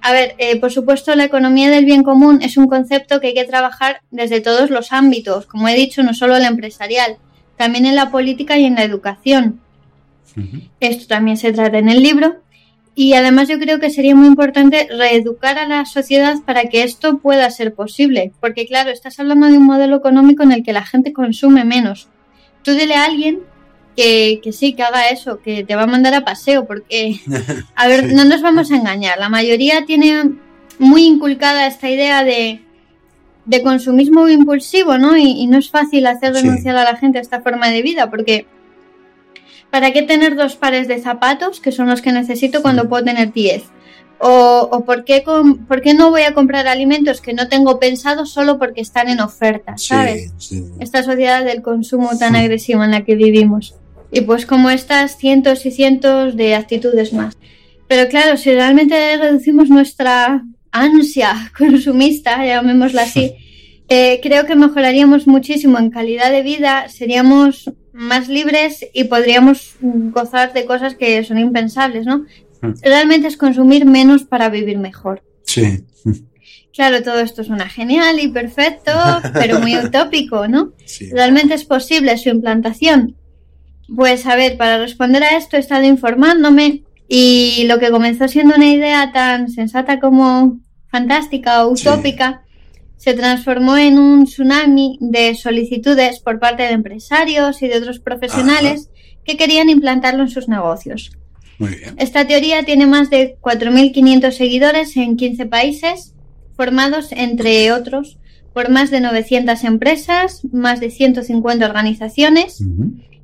A 0.00 0.12
ver, 0.12 0.34
eh, 0.38 0.58
por 0.58 0.72
supuesto, 0.72 1.14
la 1.14 1.24
economía 1.24 1.70
del 1.70 1.84
bien 1.84 2.02
común 2.02 2.40
es 2.42 2.56
un 2.56 2.66
concepto 2.66 3.20
que 3.20 3.28
hay 3.28 3.34
que 3.34 3.44
trabajar 3.44 4.00
desde 4.10 4.40
todos 4.40 4.70
los 4.70 4.92
ámbitos, 4.92 5.46
como 5.46 5.68
he 5.68 5.74
dicho, 5.74 6.02
no 6.02 6.12
solo 6.14 6.36
el 6.36 6.44
empresarial, 6.44 7.18
también 7.56 7.86
en 7.86 7.94
la 7.94 8.10
política 8.10 8.58
y 8.58 8.64
en 8.64 8.74
la 8.74 8.82
educación. 8.82 9.60
Esto 10.80 11.06
también 11.06 11.36
se 11.36 11.52
trata 11.52 11.78
en 11.78 11.88
el 11.88 12.02
libro. 12.02 12.36
Y 12.94 13.14
además 13.14 13.48
yo 13.48 13.58
creo 13.58 13.80
que 13.80 13.88
sería 13.88 14.14
muy 14.14 14.26
importante 14.26 14.86
reeducar 14.90 15.58
a 15.58 15.66
la 15.66 15.86
sociedad 15.86 16.36
para 16.44 16.64
que 16.64 16.82
esto 16.82 17.18
pueda 17.18 17.48
ser 17.50 17.72
posible. 17.74 18.32
Porque 18.40 18.66
claro, 18.66 18.90
estás 18.90 19.18
hablando 19.18 19.46
de 19.46 19.56
un 19.56 19.64
modelo 19.64 19.96
económico 19.96 20.42
en 20.42 20.52
el 20.52 20.62
que 20.62 20.74
la 20.74 20.84
gente 20.84 21.12
consume 21.14 21.64
menos. 21.64 22.08
Tú 22.62 22.72
dile 22.72 22.94
a 22.94 23.06
alguien 23.06 23.40
que, 23.96 24.40
que 24.42 24.52
sí, 24.52 24.74
que 24.74 24.82
haga 24.82 25.08
eso, 25.08 25.40
que 25.40 25.64
te 25.64 25.74
va 25.74 25.84
a 25.84 25.86
mandar 25.86 26.12
a 26.14 26.24
paseo. 26.24 26.66
Porque, 26.66 27.16
a 27.76 27.88
ver, 27.88 28.10
Sí. 28.10 28.14
no 28.14 28.26
nos 28.26 28.42
vamos 28.42 28.70
a 28.70 28.76
engañar. 28.76 29.18
La 29.18 29.30
mayoría 29.30 29.86
tiene 29.86 30.30
muy 30.78 31.04
inculcada 31.04 31.66
esta 31.66 31.88
idea 31.88 32.24
de, 32.24 32.60
de 33.46 33.62
consumismo 33.62 34.28
impulsivo, 34.28 34.98
¿no? 34.98 35.16
Y, 35.16 35.30
y 35.30 35.46
no 35.46 35.56
es 35.56 35.70
fácil 35.70 36.06
hacer 36.06 36.34
Sí. 36.34 36.42
renunciar 36.42 36.76
a 36.76 36.84
la 36.84 36.96
gente 36.96 37.16
a 37.18 37.22
esta 37.22 37.40
forma 37.40 37.70
de 37.70 37.80
vida 37.80 38.10
porque... 38.10 38.46
¿Para 39.72 39.90
qué 39.94 40.02
tener 40.02 40.36
dos 40.36 40.54
pares 40.54 40.86
de 40.86 41.00
zapatos, 41.00 41.58
que 41.58 41.72
son 41.72 41.88
los 41.88 42.02
que 42.02 42.12
necesito, 42.12 42.60
cuando 42.60 42.90
puedo 42.90 43.04
tener 43.04 43.32
diez? 43.32 43.62
O, 44.18 44.68
o 44.70 44.84
¿por, 44.84 45.02
qué 45.04 45.24
por 45.66 45.80
qué 45.80 45.94
no 45.94 46.10
voy 46.10 46.22
a 46.22 46.34
comprar 46.34 46.66
alimentos 46.68 47.22
que 47.22 47.32
no 47.32 47.48
tengo 47.48 47.80
pensados 47.80 48.30
solo 48.30 48.58
porque 48.58 48.82
están 48.82 49.08
en 49.08 49.20
oferta, 49.20 49.78
¿sabes? 49.78 50.30
Sí, 50.36 50.58
sí. 50.58 50.64
Esta 50.78 51.02
sociedad 51.02 51.42
del 51.42 51.62
consumo 51.62 52.10
tan 52.18 52.34
Sí. 52.34 52.40
agresiva 52.40 52.84
en 52.84 52.90
la 52.90 53.02
que 53.06 53.14
vivimos. 53.16 53.74
Y 54.12 54.20
pues 54.20 54.44
como 54.44 54.68
estas 54.68 55.16
cientos 55.16 55.64
y 55.64 55.70
cientos 55.70 56.36
de 56.36 56.54
actitudes 56.54 57.14
más. 57.14 57.34
Pero 57.88 58.10
claro, 58.10 58.36
si 58.36 58.52
realmente 58.52 59.16
reducimos 59.16 59.70
nuestra 59.70 60.44
ansia 60.70 61.50
consumista, 61.58 62.44
llamémosla 62.44 63.04
así, 63.04 63.32
eh, 63.88 64.20
creo 64.22 64.44
que 64.44 64.54
mejoraríamos 64.54 65.26
muchísimo 65.26 65.78
en 65.78 65.88
calidad 65.88 66.30
de 66.30 66.42
vida, 66.42 66.90
seríamos 66.90 67.72
más 67.92 68.28
libres 68.28 68.86
y 68.92 69.04
podríamos 69.04 69.74
gozar 69.80 70.52
de 70.52 70.64
cosas 70.64 70.94
que 70.94 71.22
son 71.24 71.38
impensables, 71.38 72.06
¿no? 72.06 72.24
Mm. 72.62 72.72
Realmente 72.82 73.28
es 73.28 73.36
consumir 73.36 73.84
menos 73.84 74.24
para 74.24 74.48
vivir 74.48 74.78
mejor. 74.78 75.22
Sí. 75.44 75.84
Claro, 76.72 77.02
todo 77.02 77.20
esto 77.20 77.44
suena 77.44 77.68
genial 77.68 78.18
y 78.18 78.28
perfecto, 78.28 78.92
pero 79.34 79.60
muy 79.60 79.76
utópico, 79.76 80.48
¿no? 80.48 80.72
Sí. 80.86 81.10
¿Realmente 81.10 81.54
es 81.54 81.64
posible 81.64 82.16
su 82.16 82.30
implantación? 82.30 83.16
Pues 83.94 84.26
a 84.26 84.36
ver, 84.36 84.56
para 84.56 84.78
responder 84.78 85.22
a 85.22 85.36
esto 85.36 85.56
he 85.56 85.60
estado 85.60 85.84
informándome 85.84 86.82
y 87.08 87.64
lo 87.66 87.78
que 87.78 87.90
comenzó 87.90 88.26
siendo 88.26 88.54
una 88.54 88.72
idea 88.72 89.12
tan 89.12 89.50
sensata 89.50 90.00
como 90.00 90.60
fantástica 90.88 91.66
o 91.66 91.72
utópica 91.72 92.42
se 93.02 93.14
transformó 93.14 93.76
en 93.76 93.98
un 93.98 94.26
tsunami 94.26 94.96
de 95.00 95.34
solicitudes 95.34 96.20
por 96.20 96.38
parte 96.38 96.62
de 96.62 96.70
empresarios 96.70 97.60
y 97.60 97.66
de 97.66 97.78
otros 97.78 97.98
profesionales 97.98 98.90
que 99.24 99.36
querían 99.36 99.68
implantarlo 99.70 100.22
en 100.22 100.28
sus 100.28 100.48
negocios. 100.48 101.10
Muy 101.58 101.74
bien. 101.74 101.94
Esta 101.98 102.24
teoría 102.28 102.62
tiene 102.62 102.86
más 102.86 103.10
de 103.10 103.36
4.500 103.40 104.30
seguidores 104.30 104.96
en 104.96 105.16
15 105.16 105.46
países, 105.46 106.14
formados, 106.56 107.08
entre 107.10 107.72
otros, 107.72 108.18
por 108.52 108.70
más 108.70 108.92
de 108.92 109.00
900 109.00 109.64
empresas, 109.64 110.42
más 110.52 110.78
de 110.78 110.90
150 110.90 111.66
organizaciones, 111.66 112.62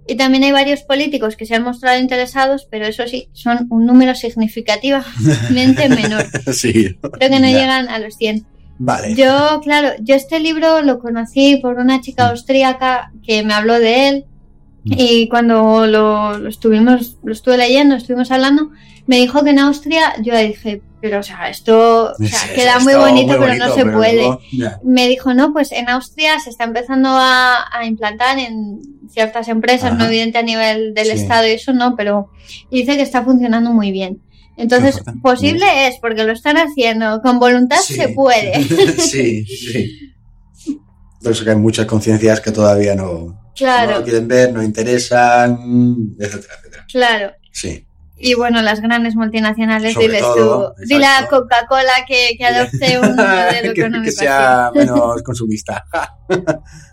y 0.09 0.17
también 0.17 0.43
hay 0.43 0.51
varios 0.51 0.83
políticos 0.83 1.37
que 1.37 1.47
se 1.47 1.55
han 1.55 1.63
mostrado 1.63 2.01
interesados, 2.01 2.67
pero 2.69 2.85
eso 2.87 3.07
sí, 3.07 3.29
son 3.33 3.69
un 3.71 3.87
número 3.87 4.17
significativamente 4.17 5.89
menor. 5.89 6.27
Sí. 6.53 6.97
Creo 7.01 7.31
que 7.31 7.39
no 7.41 7.49
Ya. 7.49 7.59
llegan 7.61 7.89
a 7.89 8.01
los 8.01 8.17
100. 8.17 8.45
Vale. 8.79 9.15
Yo, 9.15 9.61
claro, 9.63 9.91
yo 10.01 10.15
este 10.15 10.39
libro 10.41 10.83
lo 10.83 10.99
conocí 11.01 11.57
por 11.57 11.77
una 11.79 12.01
chica 12.01 12.29
austríaca 12.29 13.11
que 13.25 13.43
me 13.43 13.55
habló 13.55 13.79
de 13.79 14.09
él 14.09 14.25
y 14.85 15.29
cuando 15.29 15.87
lo, 15.87 16.39
lo 16.39 16.49
estuvimos, 16.49 17.19
lo 17.23 17.33
estuve 17.33 17.59
leyendo, 17.59 17.95
estuvimos 17.97 18.31
hablando, 18.31 18.71
me 19.07 19.17
dijo 19.17 19.43
que 19.45 19.51
en 19.51 19.59
Austria, 19.59 20.15
yo 20.23 20.37
dije, 20.37 20.81
pero 21.01 21.19
o 21.21 21.23
sea, 21.23 21.51
esto 21.51 22.13
o 22.13 22.25
sea, 22.25 22.39
Sí, 22.39 22.55
queda 22.55 22.79
muy 22.79 22.95
bonito, 22.95 23.37
muy 23.37 23.39
pero 23.39 23.55
no 23.57 23.75
se 23.75 23.83
pero 23.85 23.97
puede. 23.99 24.39
Me 24.85 25.09
dijo, 25.09 25.35
no, 25.35 25.53
pues 25.53 25.73
en 25.73 25.89
Austria 25.91 26.39
se 26.39 26.51
está 26.51 26.65
empezando 26.65 27.09
a, 27.11 27.65
a 27.71 27.85
implantar 27.85 28.39
en 28.39 28.81
ciertas 29.11 29.49
empresas, 29.49 29.93
Ajá. 29.93 29.99
no 29.99 30.05
evidente 30.07 30.39
a 30.39 30.43
nivel 30.43 30.95
del 30.95 31.07
Sí. 31.07 31.13
Estado 31.13 31.47
y 31.47 31.51
eso 31.51 31.73
no, 31.73 31.95
pero 31.97 32.31
dice 32.71 32.97
que 32.97 33.03
está 33.03 33.23
funcionando 33.23 33.71
muy 33.73 33.93
bien. 33.93 34.21
Entonces, 34.59 35.01
posible 35.23 35.87
es, 35.87 35.97
porque 36.01 36.25
lo 36.25 36.33
están 36.33 36.57
haciendo, 36.57 37.21
con 37.23 37.39
voluntad 37.39 37.79
Sí. 37.81 37.95
se 37.95 38.09
puede. 38.09 38.63
sí, 38.99 39.45
sí. 39.47 40.15
Por 41.23 41.33
eso 41.33 41.45
que 41.45 41.51
hay 41.51 41.57
muchas 41.57 41.87
conciencias 41.87 42.41
que 42.41 42.51
todavía 42.51 42.95
no, 42.95 43.41
lo 43.61 44.03
quieren 44.05 44.29
ver, 44.29 44.53
no 44.53 44.63
interesan, 44.63 46.15
etcétera, 46.19 46.55
etcétera. 46.59 46.85
claro. 46.91 47.33
Sí. 47.53 47.85
Y 48.21 48.35
bueno, 48.35 48.61
las 48.63 48.81
grandes 48.81 49.15
multinacionales, 49.15 49.95
Sobre 49.95 50.07
diles 50.09 50.23
todo, 50.23 50.75
tú, 50.77 50.83
dile 50.89 51.07
a. 51.07 51.27
Coca-Cola 51.29 51.93
que, 52.07 52.35
que 52.37 52.45
adopte 52.47 52.99
un 52.99 53.15
modelo 53.15 53.75
que, 53.75 53.81
económico 53.81 54.11
que 54.11 54.13
sea 54.13 54.73
menos 54.75 55.23
consumista. 55.23 55.85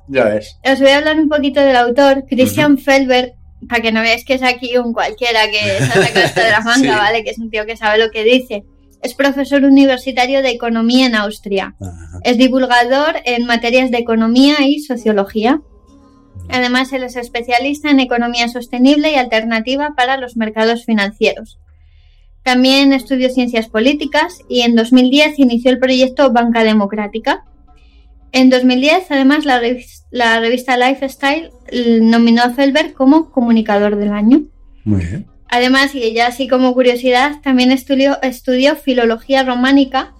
ya 0.08 0.24
ves. 0.26 0.60
Os 0.64 0.80
voy 0.80 0.90
a 0.90 0.98
hablar 0.98 1.18
un 1.18 1.28
poquito 1.28 1.62
del 1.62 1.76
autor, 1.78 2.26
Christian 2.30 2.78
Felber, 2.78 3.34
para 3.68 3.82
que 3.82 3.92
no 3.92 4.02
veáis 4.02 4.26
que 4.26 4.36
es 4.36 4.44
aquí 4.44 4.78
un 4.78 4.94
cualquiera 4.94 5.50
que 5.50 5.58
se 5.60 5.84
ha 5.84 5.88
sacado 6.06 6.26
esto 6.26 6.42
de 6.42 6.52
la 6.52 6.60
manga, 6.66 6.94
Sí. 6.94 7.00
¿vale? 7.00 7.24
Que 7.24 7.32
es 7.32 7.40
un 7.40 7.50
tío 7.50 7.66
que 7.66 7.78
sabe 7.78 7.98
lo 7.98 8.12
que 8.12 8.24
dice. 8.24 8.64
Es 9.02 9.14
profesor 9.14 9.64
universitario 9.64 10.42
de 10.42 10.50
economía 10.50 11.06
en 11.06 11.16
Austria. 11.16 11.76
Ajá. 11.80 12.20
Es 12.24 12.38
divulgador 12.38 13.18
en 13.26 13.46
materias 13.46 13.92
de 13.92 13.98
economía 14.00 14.56
y 14.66 14.80
sociología. 14.80 15.62
Además, 16.50 16.92
él 16.94 17.04
es 17.04 17.16
especialista 17.16 17.90
en 17.90 18.00
economía 18.00 18.48
sostenible 18.48 19.12
y 19.12 19.16
alternativa 19.16 19.94
para 19.96 20.18
los 20.18 20.38
mercados 20.38 20.86
financieros. 20.86 21.58
También 22.44 22.94
estudió 22.94 23.30
ciencias 23.30 23.68
políticas 23.68 24.40
y 24.48 24.62
en 24.62 24.76
2010 24.76 25.40
inició 25.40 25.72
el 25.72 25.80
proyecto 25.80 26.32
Banca 26.32 26.64
Democrática. 26.64 27.46
En 28.36 28.50
2010, 28.50 29.12
además, 29.12 29.46
la, 29.46 29.62
revis- 29.62 30.04
la 30.12 30.40
revista 30.42 30.76
Lifestyle 30.78 31.52
nominó 32.02 32.44
a 32.44 32.50
Felber 32.50 32.94
como 32.94 33.32
comunicador 33.32 33.96
del 33.96 34.12
año. 34.12 34.42
Muy 34.84 35.00
bien. 35.06 35.26
Además, 35.48 35.96
y 35.96 36.14
ya 36.14 36.28
así 36.28 36.48
como 36.50 36.74
curiosidad, 36.74 37.40
también 37.42 37.72
estudió, 37.72 38.22
estudió 38.22 38.76
filología 38.76 39.44
románica 39.44 40.14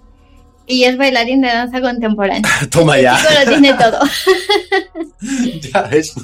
y 0.66 0.84
es 0.84 0.96
bailarín 0.96 1.42
de 1.42 1.48
danza 1.48 1.80
contemporánea. 1.82 2.50
Toma 2.70 2.98
ya. 2.98 3.16
Chico 3.18 3.28
lo 3.44 3.50
tiene 3.50 3.74
todo. 3.74 3.98
ya 5.72 5.82
ves. 5.82 6.14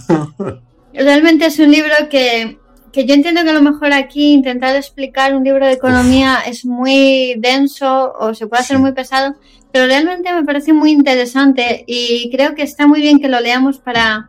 Realmente 0.95 1.47
es 1.47 1.59
un 1.59 1.70
libro 1.70 1.95
que, 2.11 2.59
que 2.93 3.05
yo 3.07 3.14
entiendo 3.14 3.43
que 3.45 3.51
a 3.51 3.55
lo 3.55 3.62
mejor 3.62 3.93
aquí 3.93 4.32
intentar 4.32 4.76
explicar 4.76 5.34
un 5.34 5.45
libro 5.45 5.66
de 5.66 5.72
economía 5.72 6.38
es 6.47 6.64
muy 6.64 7.34
denso 7.38 8.12
o 8.18 8.34
se 8.34 8.47
puede 8.47 8.62
hacer 8.62 8.76
Sí. 8.76 8.82
muy 8.82 8.93
pesado, 8.93 9.34
pero 9.73 9.87
realmente 9.87 10.33
me 10.33 10.45
parece 10.45 10.73
muy 10.73 10.91
interesante 10.93 11.85
y 11.87 12.31
creo 12.31 12.55
que 12.55 12.62
está 12.62 12.87
muy 12.87 13.01
bien 13.01 13.18
que 13.20 13.29
lo 13.29 13.41
leamos 13.41 13.79
para, 13.79 14.29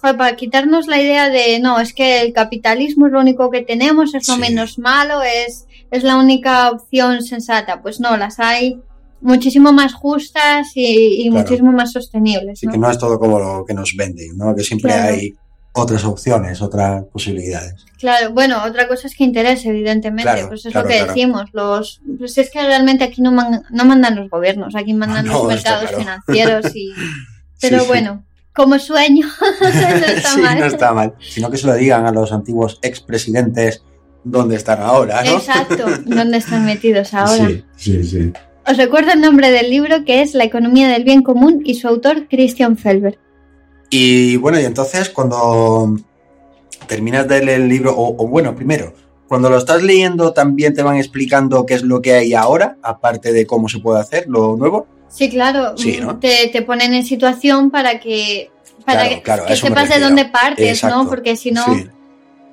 para 0.00 0.36
quitarnos 0.36 0.86
la 0.86 1.00
idea 1.00 1.28
de 1.30 1.58
no, 1.60 1.80
es 1.80 1.92
que 1.94 2.20
el 2.22 2.32
capitalismo 2.32 3.06
es 3.06 3.12
lo 3.12 3.20
único 3.20 3.50
que 3.50 3.62
tenemos, 3.62 4.14
es 4.14 4.28
lo 4.28 4.34
Sí. 4.34 4.40
menos 4.40 4.78
malo, 4.78 5.22
es, 5.22 5.66
es 5.90 6.02
la 6.02 6.16
única 6.16 6.70
opción 6.70 7.22
sensata. 7.22 7.80
Pues 7.82 8.00
no, 8.00 8.16
las 8.16 8.38
hay 8.40 8.78
muchísimo 9.20 9.72
más 9.72 9.94
justas 9.94 10.72
y, 10.74 11.22
y 11.22 11.30
Claro. 11.30 11.42
muchísimo 11.44 11.72
más 11.72 11.92
sostenibles. 11.92 12.60
Que 12.60 12.76
no 12.78 12.90
es 12.90 12.98
todo 12.98 13.18
como 13.18 13.38
lo 13.38 13.64
que 13.64 13.72
nos 13.74 13.94
venden, 13.96 14.36
¿no? 14.36 14.54
Que 14.54 14.62
siempre 14.64 14.90
Claro. 14.92 15.14
hay 15.14 15.32
otras 15.74 16.04
opciones, 16.04 16.60
otras 16.60 17.04
posibilidades. 17.12 17.86
Claro, 17.98 18.32
bueno, 18.32 18.62
otra 18.64 18.88
cosa 18.88 19.06
es 19.06 19.14
que 19.16 19.24
interese, 19.24 19.68
evidentemente, 19.70 20.22
Claro, 20.30 20.48
pues 20.48 20.66
es 20.66 20.72
claro, 20.72 20.86
lo 20.86 20.90
que 20.92 20.98
claro. 20.98 21.12
decimos, 21.14 21.50
los, 21.52 22.00
pues 22.18 22.36
es 22.38 22.50
que 22.50 22.60
realmente 22.62 23.04
aquí 23.04 23.22
no, 23.22 23.32
man- 23.32 23.62
no 23.70 23.84
mandan 23.84 24.16
los 24.16 24.28
gobiernos, 24.28 24.74
aquí 24.76 24.92
mandan 24.92 25.26
No, 25.26 25.32
los 25.34 25.46
mercados 25.46 25.90
financieros 25.96 26.74
y, 26.76 26.92
pero 27.60 27.78
Sí, 27.78 27.82
sí. 27.84 27.88
bueno, 27.88 28.24
como 28.54 28.78
sueño. 28.78 29.26
no 29.60 29.66
está 29.68 30.30
sí, 30.34 30.40
mal. 30.40 30.58
no 30.58 30.66
está 30.66 30.92
mal. 30.92 31.14
Sino 31.20 31.50
que 31.50 31.56
se 31.56 31.66
lo 31.66 31.74
digan 31.74 32.04
a 32.06 32.10
los 32.12 32.32
antiguos 32.32 32.78
expresidentes 32.82 33.82
dónde 34.24 34.56
están 34.56 34.80
ahora, 34.82 35.22
¿no? 35.24 35.32
Exacto, 35.36 35.84
¿dónde 36.04 36.36
están 36.38 36.64
metidos 36.66 37.14
ahora? 37.14 37.46
Sí, 37.48 37.64
sí, 37.76 38.04
sí. 38.04 38.32
Os 38.66 38.76
recuerdo 38.76 39.12
el 39.12 39.20
nombre 39.20 39.50
del 39.50 39.70
libro 39.70 40.04
que 40.04 40.22
es 40.22 40.34
La 40.34 40.44
economía 40.44 40.88
del 40.88 41.02
bien 41.04 41.22
común 41.22 41.62
y 41.64 41.74
su 41.74 41.88
autor 41.88 42.28
Christian 42.28 42.76
Felber. 42.76 43.18
Y 43.94 44.36
bueno, 44.38 44.58
y 44.58 44.64
entonces 44.64 45.10
cuando 45.10 45.96
terminas 46.86 47.28
de 47.28 47.44
leer 47.44 47.60
el 47.60 47.68
libro, 47.68 47.94
o, 47.94 48.24
o 48.24 48.26
bueno, 48.26 48.56
primero, 48.56 48.94
cuando 49.28 49.50
lo 49.50 49.58
estás 49.58 49.82
leyendo 49.82 50.32
también 50.32 50.72
te 50.74 50.82
van 50.82 50.96
explicando 50.96 51.66
qué 51.66 51.74
es 51.74 51.82
lo 51.82 52.00
que 52.00 52.14
hay 52.14 52.32
ahora, 52.32 52.78
aparte 52.82 53.34
de 53.34 53.46
cómo 53.46 53.68
se 53.68 53.80
puede 53.80 54.00
hacer 54.00 54.24
lo 54.28 54.56
nuevo. 54.56 54.86
Sí, 55.08 55.28
claro, 55.28 55.76
Sí, 55.76 55.98
¿no? 56.00 56.18
te, 56.18 56.48
te 56.50 56.62
ponen 56.62 56.94
en 56.94 57.04
situación 57.04 57.70
para 57.70 58.00
que 58.00 58.50
para 58.86 59.02
Claro, 59.02 59.14
que, 59.14 59.22
claro, 59.22 59.44
que 59.46 59.56
sepas 59.56 59.90
de 59.90 60.00
dónde 60.00 60.24
partes, 60.24 60.78
Exacto. 60.78 61.04
¿no? 61.04 61.08
Porque 61.10 61.36
si 61.36 61.50
no, 61.52 61.62
Sí, 61.66 61.86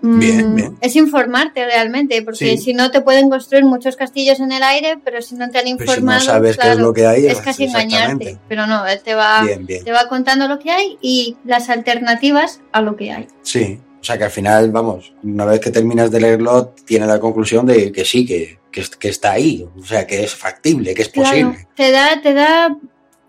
Bien, 0.01 0.55
bien. 0.55 0.77
es 0.81 0.95
informarte 0.95 1.65
realmente, 1.65 2.21
porque 2.21 2.55
Sí. 2.55 2.57
si 2.57 2.73
no 2.73 2.89
te 2.91 3.01
pueden 3.01 3.29
construir 3.29 3.65
muchos 3.65 3.95
castillos 3.95 4.39
en 4.39 4.51
el 4.51 4.63
aire, 4.63 4.97
pero 5.03 5.21
si 5.21 5.35
no 5.35 5.49
te 5.49 5.57
han 5.59 5.63
pero 5.65 5.67
si 5.67 5.73
no 5.75 5.81
informado, 5.83 6.21
sabes 6.21 6.57
qué 6.57 6.71
es 6.71 6.77
lo 6.77 6.93
que 6.93 7.05
hay, 7.05 7.25
es 7.27 7.41
casi 7.41 7.65
engañarte. 7.65 8.37
Pero 8.47 8.65
no, 8.67 8.85
él 8.87 8.99
te 9.03 9.13
va, 9.15 9.43
Bien, 9.43 9.65
bien. 9.65 9.83
te 9.83 9.91
va 9.91 10.07
contando 10.07 10.47
lo 10.47 10.57
que 10.59 10.71
hay 10.71 10.97
y 11.01 11.35
las 11.45 11.69
alternativas 11.69 12.61
a 12.71 12.81
lo 12.81 12.95
que 12.95 13.11
hay. 13.11 13.27
Sí, 13.41 13.79
o 13.99 14.03
sea 14.03 14.17
que 14.17 14.23
al 14.23 14.31
final, 14.31 14.71
vamos, 14.71 15.13
una 15.23 15.45
vez 15.45 15.59
que 15.59 15.71
terminas 15.71 16.09
de 16.11 16.21
leerlo, 16.21 16.73
tiene 16.85 17.05
la 17.05 17.19
conclusión 17.19 17.65
de 17.65 17.91
que 17.91 18.05
sí, 18.05 18.25
que, 18.25 18.57
que, 18.71 18.81
es- 18.81 18.89
que 18.95 19.09
está 19.09 19.33
ahí, 19.33 19.67
o 19.77 19.83
sea, 19.83 20.07
que 20.07 20.23
es 20.23 20.33
factible, 20.33 20.93
que 20.93 21.01
es 21.01 21.09
Claro, 21.09 21.29
posible. 21.29 21.67
te 21.75 21.91
da, 21.91 22.21
te 22.21 22.33
da, 22.33 22.77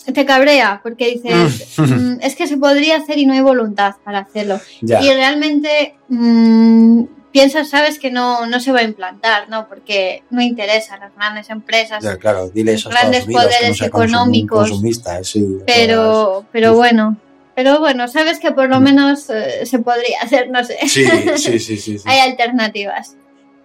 te 0.05 0.25
cabrea, 0.25 0.81
porque 0.83 1.11
dices, 1.11 1.75
mm, 1.79 2.21
es 2.21 2.37
que 2.37 2.47
se 2.47 2.57
podría 2.57 2.97
hacer 2.97 3.19
y 3.19 3.27
no 3.27 3.33
hay 3.33 3.41
voluntad 3.41 3.95
para 4.05 4.21
hacerlo. 4.21 4.61
Ya, 4.81 5.03
Y 5.03 5.13
realmente 5.13 5.95
mm, 6.09 7.05
piensas, 7.33 7.69
sabes 7.71 7.99
que 7.99 8.11
no, 8.11 8.47
no 8.47 8.61
se 8.61 8.73
va 8.73 8.81
a 8.81 8.85
implantar, 8.85 9.49
¿no? 9.49 9.69
Porque 9.69 10.23
no 10.31 10.41
interesa 10.41 10.95
a 10.95 10.99
las 10.99 11.15
grandes 11.15 11.51
empresas. 11.51 12.03
ya, 12.03 12.17
claro, 12.17 12.49
dile 12.51 12.77
grandes 12.77 13.25
que 13.25 13.33
no 13.33 13.41
poderes 13.41 13.83
económicos. 13.83 14.69
consumista, 14.69 15.23
sí, 15.23 15.59
Pero, 15.67 16.45
pero 16.53 16.75
bueno, 16.75 17.17
pero 17.55 17.79
bueno, 17.79 18.09
sabes 18.09 18.39
que 18.39 18.53
por 18.53 18.69
lo 18.69 18.81
menos 18.81 19.29
eh, 19.31 19.67
se 19.67 19.81
podría 19.81 20.19
hacer, 20.23 20.51
no 20.51 20.65
sé. 20.65 20.79
Sí, 20.89 21.05
sí, 21.37 21.59
sí, 21.59 21.77
sí, 21.77 21.99
sí. 21.99 22.05
Hay 22.07 22.21
alternativas. 22.21 23.17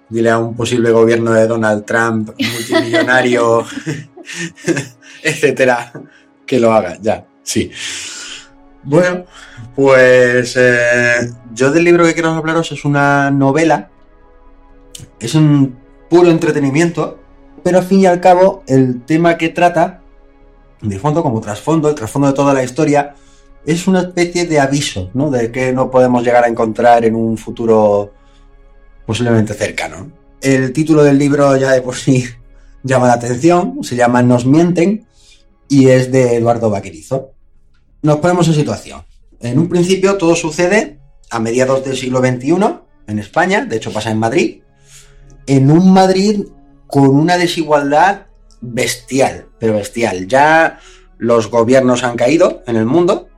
Dile 0.09 0.29
a 0.29 0.38
un 0.38 0.55
posible 0.55 0.91
gobierno 0.91 1.31
de 1.31 1.47
Donald 1.47 1.86
Trump, 1.86 2.29
multimillonario, 2.38 3.65
etcétera, 5.23 5.91
que 6.46 6.60
lo 6.60 6.74
haga, 6.74 6.98
ya, 7.02 7.26
sí. 7.43 7.72
Bueno, 8.84 9.26
pues 9.76 10.56
eh, 10.58 11.32
yo 11.54 11.72
del 11.72 11.84
libro 11.84 12.06
que 12.06 12.14
quiero 12.14 12.30
hablaros 12.30 12.72
es 12.72 12.86
una 12.86 13.32
novela, 13.32 13.89
es 15.20 15.34
un 15.34 15.76
puro 16.10 16.30
entretenimiento, 16.30 17.20
pero 17.64 17.80
al 17.80 17.84
fin 17.84 18.02
y 18.02 18.06
al 18.06 18.22
cabo 18.22 18.64
el 18.68 19.02
tema 19.04 19.38
que 19.38 19.50
trata, 19.50 20.02
de 20.82 21.00
fondo 21.00 21.24
como 21.24 21.41
trasfondo, 21.41 21.89
el 21.89 21.96
trasfondo 21.96 22.28
de 22.28 22.34
toda 22.34 22.54
la 22.54 22.64
historia, 22.64 23.16
es 23.66 23.88
una 23.88 24.02
especie 24.02 24.46
de 24.46 24.60
aviso, 24.60 25.10
¿no? 25.16 25.32
De 25.32 25.52
que 25.52 25.74
no 25.74 25.89
podemos 25.89 26.24
llegar 26.24 26.43
a 26.43 26.48
encontrar 26.48 27.06
en 27.06 27.16
un 27.16 27.38
futuro 27.38 28.14
posiblemente 29.06 29.56
cercano. 29.56 30.12
El 30.41 30.72
título 30.74 31.04
del 31.04 31.18
libro 31.18 31.58
ya 31.58 31.72
de 31.72 31.82
por 31.82 31.96
sí 31.96 32.26
llama 32.84 33.08
la 33.08 33.14
atención, 33.14 33.84
se 33.84 33.96
llama 33.96 34.22
Nos 34.22 34.46
mienten 34.46 35.08
y 35.70 35.89
es 35.89 36.11
de 36.11 36.36
Eduardo 36.36 36.70
Vaquerizo. 36.70 37.32
Nos 38.01 38.18
ponemos 38.18 38.47
en 38.47 38.53
situación. 38.53 39.03
En 39.39 39.59
un 39.59 39.70
principio 39.70 40.18
todo 40.18 40.36
sucede 40.36 40.99
a 41.30 41.39
mediados 41.39 41.84
del 41.84 41.97
siglo 41.97 42.20
XXI 42.20 42.55
en 43.07 43.20
España, 43.20 43.66
de 43.66 43.78
hecho 43.78 43.91
pasa 43.91 44.11
en 44.11 44.20
Madrid, 44.20 44.61
en 45.47 45.72
un 45.72 45.93
Madrid 45.93 46.45
con 46.88 47.09
una 47.09 47.38
desigualdad 47.38 48.28
bestial, 48.61 49.49
pero 49.59 49.74
bestial. 49.74 50.28
Ya 50.28 50.80
los 51.18 51.49
gobiernos 51.49 52.03
han 52.03 52.16
caído 52.16 52.63
en 52.68 52.76
el 52.76 52.86
mundo, 52.86 53.30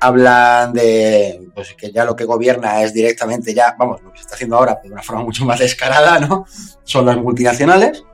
hablan 0.00 0.72
de 0.72 1.48
pues 1.54 1.74
que 1.74 1.90
ya 1.90 2.04
lo 2.04 2.14
que 2.14 2.24
gobierna 2.24 2.82
es 2.82 2.94
directamente 2.94 3.52
ya, 3.52 3.74
vamos, 3.76 4.00
lo 4.02 4.12
que 4.12 4.18
se 4.18 4.22
está 4.22 4.34
haciendo 4.34 4.56
ahora 4.56 4.78
de 4.82 4.90
una 4.90 5.02
forma 5.02 5.22
mucho 5.24 5.44
más 5.44 5.58
descarada, 5.58 6.18
¿no? 6.20 6.46
Son 6.84 7.06
las 7.06 7.16
multinacionales. 7.16 8.04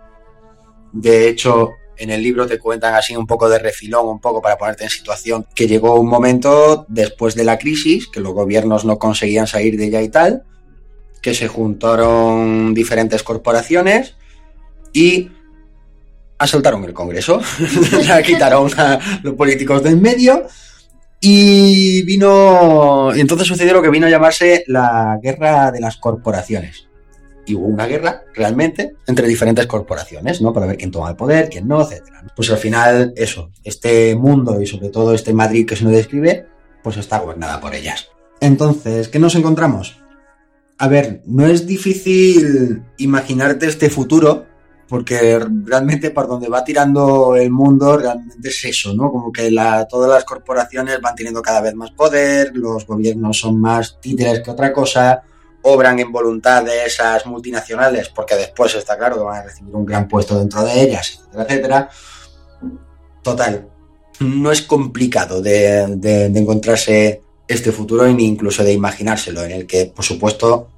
De 0.92 1.28
hecho, 1.28 1.72
en 1.96 2.10
el 2.10 2.22
libro 2.22 2.46
te 2.46 2.58
cuentan 2.58 2.94
así 2.94 3.16
un 3.16 3.26
poco 3.26 3.48
de 3.48 3.58
refilón, 3.58 4.06
un 4.08 4.20
poco 4.20 4.42
para 4.42 4.56
ponerte 4.56 4.84
en 4.84 4.90
situación, 4.90 5.46
que 5.54 5.66
llegó 5.66 5.98
un 5.98 6.08
momento 6.08 6.86
después 6.88 7.34
de 7.34 7.44
la 7.44 7.58
crisis, 7.58 8.08
que 8.08 8.20
los 8.20 8.32
gobiernos 8.32 8.84
no 8.84 8.98
conseguían 8.98 9.46
salir 9.46 9.76
de 9.76 9.86
ella 9.86 10.02
y 10.02 10.08
tal, 10.08 10.44
que 11.20 11.34
se 11.34 11.48
juntaron 11.48 12.74
diferentes 12.74 13.22
corporaciones 13.22 14.16
y 14.92 15.30
asaltaron 16.38 16.84
el 16.84 16.92
Congreso. 16.92 17.40
sea, 18.02 18.22
quitaron 18.22 18.70
a 18.78 18.98
los 19.22 19.34
políticos 19.34 19.82
de 19.82 19.90
en 19.90 20.02
medio 20.02 20.46
y 21.20 22.02
vino. 22.02 23.14
Y 23.14 23.20
entonces 23.20 23.46
sucedió 23.46 23.72
lo 23.72 23.82
que 23.82 23.90
vino 23.90 24.06
a 24.06 24.10
llamarse 24.10 24.64
la 24.66 25.18
guerra 25.22 25.72
de 25.72 25.80
las 25.80 25.96
corporaciones. 25.96 26.86
Y 27.46 27.54
hubo 27.54 27.66
una 27.66 27.86
guerra 27.86 28.22
realmente 28.34 28.96
entre 29.06 29.28
diferentes 29.28 29.66
corporaciones, 29.66 30.40
¿no? 30.40 30.52
Para 30.52 30.66
ver 30.66 30.76
quién 30.76 30.90
toma 30.90 31.10
el 31.10 31.16
poder, 31.16 31.48
quién 31.50 31.68
no, 31.68 31.82
etcétera. 31.82 32.24
Pues 32.34 32.50
al 32.50 32.58
final, 32.58 33.12
eso, 33.16 33.50
este 33.62 34.14
mundo 34.14 34.60
y 34.60 34.66
sobre 34.66 34.88
todo 34.88 35.14
este 35.14 35.32
Madrid 35.32 35.66
que 35.66 35.76
se 35.76 35.84
nos 35.84 35.92
describe, 35.92 36.46
pues 36.82 36.96
está 36.96 37.18
gobernada 37.18 37.60
por 37.60 37.74
ellas. 37.74 38.08
Entonces, 38.40 39.08
¿qué 39.08 39.18
nos 39.18 39.34
encontramos? 39.34 40.00
A 40.78 40.88
ver, 40.88 41.22
no 41.26 41.46
es 41.46 41.66
difícil 41.66 42.82
imaginarte 42.98 43.66
este 43.66 43.90
futuro, 43.90 44.46
porque 44.88 45.40
realmente 45.64 46.10
por 46.10 46.28
donde 46.28 46.48
va 46.48 46.64
tirando 46.64 47.36
el 47.36 47.50
mundo 47.50 47.96
realmente 47.96 48.48
es 48.48 48.64
eso, 48.64 48.94
¿no? 48.94 49.10
Como 49.10 49.32
que 49.32 49.50
la, 49.50 49.86
todas 49.86 50.10
las 50.10 50.24
corporaciones 50.24 51.00
van 51.00 51.14
teniendo 51.14 51.42
cada 51.42 51.60
vez 51.60 51.74
más 51.74 51.90
poder, 51.92 52.54
los 52.54 52.86
gobiernos 52.86 53.38
son 53.38 53.60
más 53.60 53.98
títeres 54.00 54.40
que 54.40 54.50
otra 54.50 54.72
cosa, 54.72 55.22
obran 55.64 55.98
en 55.98 56.12
voluntad 56.12 56.62
de 56.62 56.84
esas 56.84 57.24
multinacionales, 57.26 58.10
porque 58.10 58.36
después 58.36 58.74
está 58.74 58.98
claro 58.98 59.16
que 59.16 59.22
van 59.22 59.40
a 59.40 59.44
recibir 59.44 59.74
un 59.74 59.86
gran 59.86 60.06
puesto 60.06 60.38
dentro 60.38 60.62
de 60.62 60.82
ellas, 60.82 61.20
etcétera, 61.20 61.44
etcétera. 61.44 61.90
Total, 63.22 63.68
no 64.20 64.52
es 64.52 64.62
complicado 64.62 65.40
de, 65.40 65.82
encontrarse 66.34 67.22
este 67.48 67.72
futuro 67.72 68.06
ni 68.06 68.26
incluso 68.26 68.62
de 68.62 68.74
imaginárselo, 68.74 69.42
en 69.42 69.52
el 69.52 69.66
que, 69.66 69.86
por 69.86 70.04
supuesto, 70.04 70.68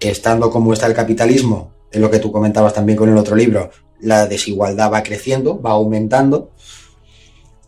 estando 0.00 0.50
como 0.50 0.72
está 0.72 0.86
el 0.86 0.94
capitalismo, 0.94 1.72
es 1.90 2.00
lo 2.00 2.10
que 2.10 2.18
tú 2.18 2.32
comentabas 2.32 2.72
también 2.72 2.96
con 2.96 3.10
el 3.10 3.18
otro 3.18 3.36
libro, 3.36 3.70
la 4.00 4.26
desigualdad 4.26 4.92
va 4.92 5.02
creciendo, 5.02 5.60
va 5.60 5.72
aumentando. 5.72 6.52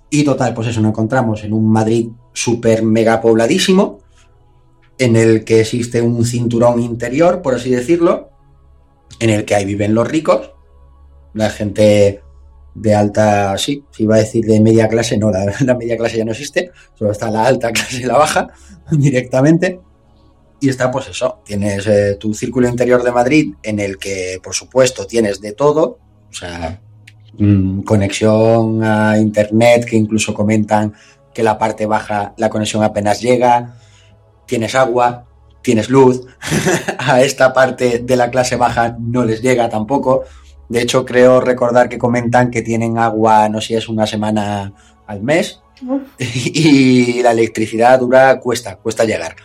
Y 0.08 0.24
total, 0.24 0.54
pues 0.54 0.68
eso, 0.68 0.80
nos 0.80 0.90
encontramos 0.90 1.44
en 1.44 1.52
un 1.52 1.70
Madrid 1.70 2.08
súper 2.32 2.82
mega 2.82 3.20
pobladísimo, 3.20 4.00
en 4.98 5.16
el 5.16 5.44
que 5.44 5.60
existe 5.60 6.00
un 6.00 6.24
cinturón 6.24 6.80
interior, 6.80 7.42
por 7.42 7.54
así 7.54 7.70
decirlo, 7.70 8.30
en 9.20 9.30
el 9.30 9.44
que 9.44 9.54
ahí 9.54 9.64
viven 9.64 9.94
los 9.94 10.08
ricos, 10.08 10.52
la 11.34 11.50
gente 11.50 12.22
de 12.74 12.94
alta, 12.94 13.56
sí, 13.58 13.84
si 13.90 14.02
iba 14.02 14.16
a 14.16 14.18
decir 14.18 14.44
de 14.44 14.60
media 14.60 14.88
clase, 14.88 15.16
no, 15.16 15.30
la, 15.30 15.46
media 15.78 15.96
clase 15.96 16.18
ya 16.18 16.24
no 16.24 16.32
existe, 16.32 16.70
solo 16.94 17.12
está 17.12 17.30
la 17.30 17.46
alta 17.46 17.72
clase 17.72 18.02
y 18.02 18.04
la 18.04 18.18
baja 18.18 18.48
directamente. 18.90 19.80
Y 20.58 20.70
está, 20.70 20.90
pues 20.90 21.08
eso, 21.08 21.42
tienes 21.44 21.86
eh, 21.86 22.16
tu 22.18 22.32
círculo 22.32 22.66
interior 22.66 23.02
de 23.02 23.12
Madrid 23.12 23.54
en 23.62 23.78
el 23.78 23.98
que, 23.98 24.40
por 24.42 24.54
supuesto, 24.54 25.06
tienes 25.06 25.40
de 25.42 25.52
todo, 25.52 25.98
o 26.30 26.32
sea, 26.32 26.80
mm, 27.38 27.82
conexión 27.82 28.82
a 28.82 29.18
Internet, 29.18 29.84
que 29.84 29.96
incluso 29.96 30.32
comentan 30.32 30.94
que 31.34 31.42
la 31.42 31.58
parte 31.58 31.84
baja, 31.84 32.32
la 32.38 32.48
conexión 32.48 32.82
apenas 32.82 33.20
llega, 33.20 33.76
tienes 34.46 34.74
agua, 34.74 35.26
tienes 35.62 35.90
luz, 35.90 36.26
a 36.98 37.22
esta 37.22 37.52
parte 37.52 37.98
de 37.98 38.16
la 38.16 38.30
clase 38.30 38.56
baja 38.56 38.96
no 38.98 39.24
les 39.24 39.42
llega 39.42 39.68
tampoco. 39.68 40.24
De 40.68 40.82
hecho, 40.82 41.04
creo 41.04 41.40
recordar 41.40 41.88
que 41.88 41.98
comentan 41.98 42.50
que 42.50 42.62
tienen 42.62 42.98
agua, 42.98 43.48
no 43.48 43.60
sé 43.60 43.68
si 43.68 43.74
es 43.74 43.88
una 43.88 44.06
semana 44.06 44.72
al 45.06 45.22
mes, 45.22 45.60
y 46.18 47.22
la 47.22 47.32
electricidad 47.32 48.00
dura, 48.00 48.40
cuesta, 48.40 48.76
cuesta 48.76 49.04
llegar. 49.04 49.36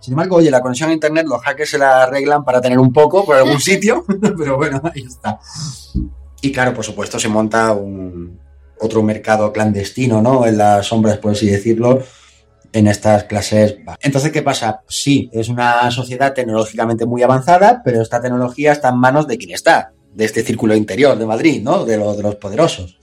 Sin 0.00 0.14
embargo, 0.14 0.36
oye, 0.36 0.50
la 0.50 0.60
conexión 0.60 0.90
a 0.90 0.94
internet, 0.94 1.26
los 1.28 1.40
hackers 1.42 1.70
se 1.70 1.78
la 1.78 2.02
arreglan 2.02 2.44
para 2.44 2.60
tener 2.60 2.78
un 2.78 2.92
poco 2.92 3.24
por 3.24 3.36
algún 3.36 3.60
sitio, 3.60 4.04
pero 4.36 4.56
bueno, 4.56 4.80
ahí 4.84 5.04
está. 5.06 5.38
Y 6.40 6.50
claro, 6.50 6.74
por 6.74 6.84
supuesto, 6.84 7.20
se 7.20 7.28
monta 7.28 7.72
un 7.72 8.40
otro 8.80 9.02
mercado 9.04 9.52
clandestino, 9.52 10.20
¿no? 10.20 10.44
En 10.44 10.58
las 10.58 10.86
sombras, 10.86 11.18
por 11.18 11.30
así 11.30 11.46
decirlo, 11.46 12.02
en 12.72 12.86
estas 12.86 13.24
clases. 13.24 13.76
Entonces, 14.00 14.32
¿qué 14.32 14.42
pasa? 14.42 14.82
Sí, 14.88 15.30
es 15.32 15.48
una 15.48 15.90
sociedad 15.90 16.32
tecnológicamente 16.32 17.06
muy 17.06 17.22
avanzada, 17.22 17.82
pero 17.84 18.00
esta 18.00 18.20
tecnología 18.20 18.72
está 18.72 18.88
en 18.88 18.98
manos 18.98 19.26
de 19.26 19.38
quien 19.38 19.52
está, 19.52 19.92
de 20.14 20.24
este 20.24 20.42
círculo 20.42 20.74
interior 20.74 21.18
de 21.18 21.26
Madrid, 21.26 21.62
¿no? 21.62 21.84
De 21.84 21.96
los 21.96 22.36
poderosos. 22.36 22.98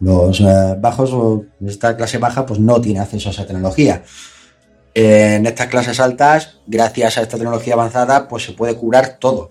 Los 0.00 0.40
eh, 0.40 0.76
bajos 0.78 1.10
o 1.12 1.44
esta 1.66 1.96
clase 1.96 2.18
baja 2.18 2.46
pues 2.46 2.60
no 2.60 2.80
tiene 2.80 3.00
acceso 3.00 3.28
a 3.28 3.32
esa 3.32 3.46
tecnología. 3.46 4.02
En 4.94 5.46
estas 5.46 5.66
clases 5.66 6.00
altas, 6.00 6.58
gracias 6.66 7.18
a 7.18 7.22
esta 7.22 7.36
tecnología 7.36 7.74
avanzada, 7.74 8.28
pues 8.28 8.44
se 8.44 8.52
puede 8.52 8.74
curar 8.74 9.18
todo. 9.18 9.50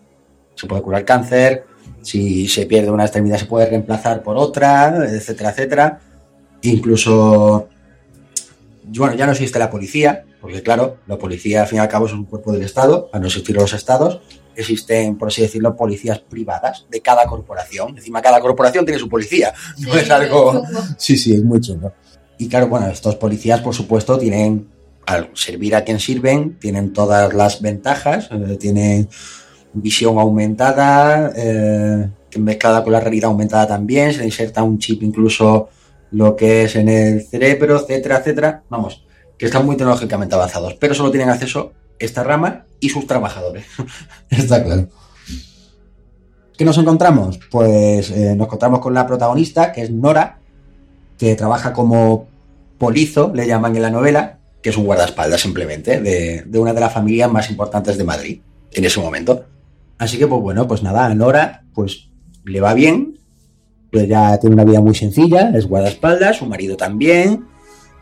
Se 0.56 0.66
puede 0.66 0.82
curar 0.82 1.06
cáncer, 1.06 1.66
si 2.02 2.48
se 2.48 2.66
pierde 2.66 2.90
una 2.90 3.04
extremidad 3.04 3.38
se 3.38 3.46
puede 3.46 3.68
reemplazar 3.68 4.24
por 4.24 4.38
otra, 4.38 5.06
etcétera, 5.06 5.52
etcétera. 5.52 6.00
Incluso, 6.62 7.68
bueno, 8.96 9.16
ya 9.16 9.26
no 9.26 9.32
existe 9.32 9.60
la 9.60 9.70
policía, 9.70 10.26
porque 10.42 10.62
claro, 10.62 10.98
la 11.08 11.18
policía 11.18 11.62
al 11.62 11.68
fin 11.68 11.78
y 11.78 11.82
al 11.82 11.88
cabo 11.88 12.06
es 12.06 12.14
un 12.14 12.26
cuerpo 12.26 12.52
del 12.52 12.64
Estado, 12.64 13.10
a 13.14 13.20
no 13.20 13.28
existir 13.28 13.56
los 13.56 13.74
estados, 13.74 14.22
existen, 14.56 15.18
por 15.18 15.28
así 15.28 15.42
decirlo, 15.42 15.76
policías 15.76 16.20
privadas 16.20 16.86
de 16.90 17.02
cada 17.02 17.26
corporación. 17.26 17.98
Encima, 17.98 18.22
cada 18.22 18.40
corporación 18.40 18.86
tiene 18.86 19.00
su 19.00 19.08
policía. 19.10 19.54
No 19.80 19.94
Sí, 19.94 20.00
es 20.00 20.10
algo. 20.10 20.52
chungo. 20.54 20.82
Sí, 20.98 21.18
sí, 21.18 21.34
es 21.34 21.44
muy 21.44 21.62
chulo. 21.62 21.94
Y 22.40 22.48
claro, 22.48 22.68
bueno, 22.68 22.88
estos 22.88 23.16
policías, 23.16 23.62
por 23.62 23.74
supuesto, 23.74 24.18
tienen. 24.18 24.70
Al 25.06 25.30
servir 25.36 25.74
a 25.74 25.86
quien 25.86 26.02
sirven, 26.02 26.60
tienen 26.60 26.92
todas 26.92 27.34
las 27.34 27.62
ventajas, 27.62 28.28
eh, 28.30 28.58
tienen 28.60 29.08
visión 29.72 30.20
aumentada, 30.20 31.32
eh, 31.34 32.10
mezclada 32.38 32.84
con 32.84 32.92
la 32.92 33.00
realidad 33.00 33.30
aumentada 33.30 33.68
también, 33.68 34.12
se 34.12 34.20
le 34.20 34.26
inserta 34.26 34.64
un 34.64 34.78
chip 34.80 35.02
incluso 35.04 35.70
lo 36.12 36.36
que 36.36 36.64
es 36.64 36.76
en 36.76 36.90
el 36.90 37.26
cerebro, 37.26 37.80
etcétera, 37.80 38.18
etcétera. 38.18 38.64
Vamos, 38.70 39.06
que 39.38 39.46
están 39.46 39.66
muy 39.66 39.78
tecnológicamente 39.78 40.36
avanzados, 40.36 40.76
pero 40.76 40.94
solo 40.94 41.12
tienen 41.12 41.30
acceso 41.30 41.74
esta 42.00 42.24
rama 42.24 42.66
y 42.80 42.90
sus 42.90 43.08
trabajadores. 43.08 43.66
Está 44.30 44.64
claro. 44.64 44.88
¿Qué 46.58 46.66
nos 46.66 46.78
encontramos? 46.78 47.40
Pues 47.52 48.10
eh, 48.10 48.36
nos 48.36 48.48
encontramos 48.48 48.80
con 48.80 48.94
la 48.94 49.06
protagonista, 49.06 49.72
que 49.72 49.84
es 49.84 49.92
Nora, 49.92 50.40
que 51.18 51.36
trabaja 51.36 51.74
como 51.74 52.28
polizo, 52.78 53.32
le 53.34 53.48
llaman 53.48 53.76
en 53.76 53.82
la 53.84 53.90
novela, 53.92 54.40
que 54.62 54.70
es 54.70 54.78
un 54.78 54.86
guardaespaldas 54.86 55.42
simplemente, 55.42 56.02
de, 56.02 56.44
de 56.46 56.60
una 56.60 56.74
de 56.74 56.80
las 56.80 56.94
familias 56.94 57.32
más 57.32 57.50
importantes 57.50 57.98
de 57.98 58.04
Madrid 58.04 58.42
en 58.72 58.86
ese 58.86 59.00
momento. 59.00 59.46
Así 60.00 60.18
que, 60.18 60.28
pues 60.28 60.42
bueno, 60.42 60.68
pues 60.68 60.84
nada, 60.84 61.06
a 61.06 61.14
Nora, 61.14 61.64
pues 61.74 62.10
le 62.44 62.62
va 62.62 62.74
bien, 62.74 63.20
pues 63.92 64.08
ya 64.08 64.38
tiene 64.38 64.54
una 64.54 64.66
vida 64.66 64.82
muy 64.82 64.96
sencilla, 64.96 65.52
es 65.56 65.68
guardaespaldas, 65.68 66.38
su 66.38 66.46
marido 66.46 66.76
también. 66.76 67.46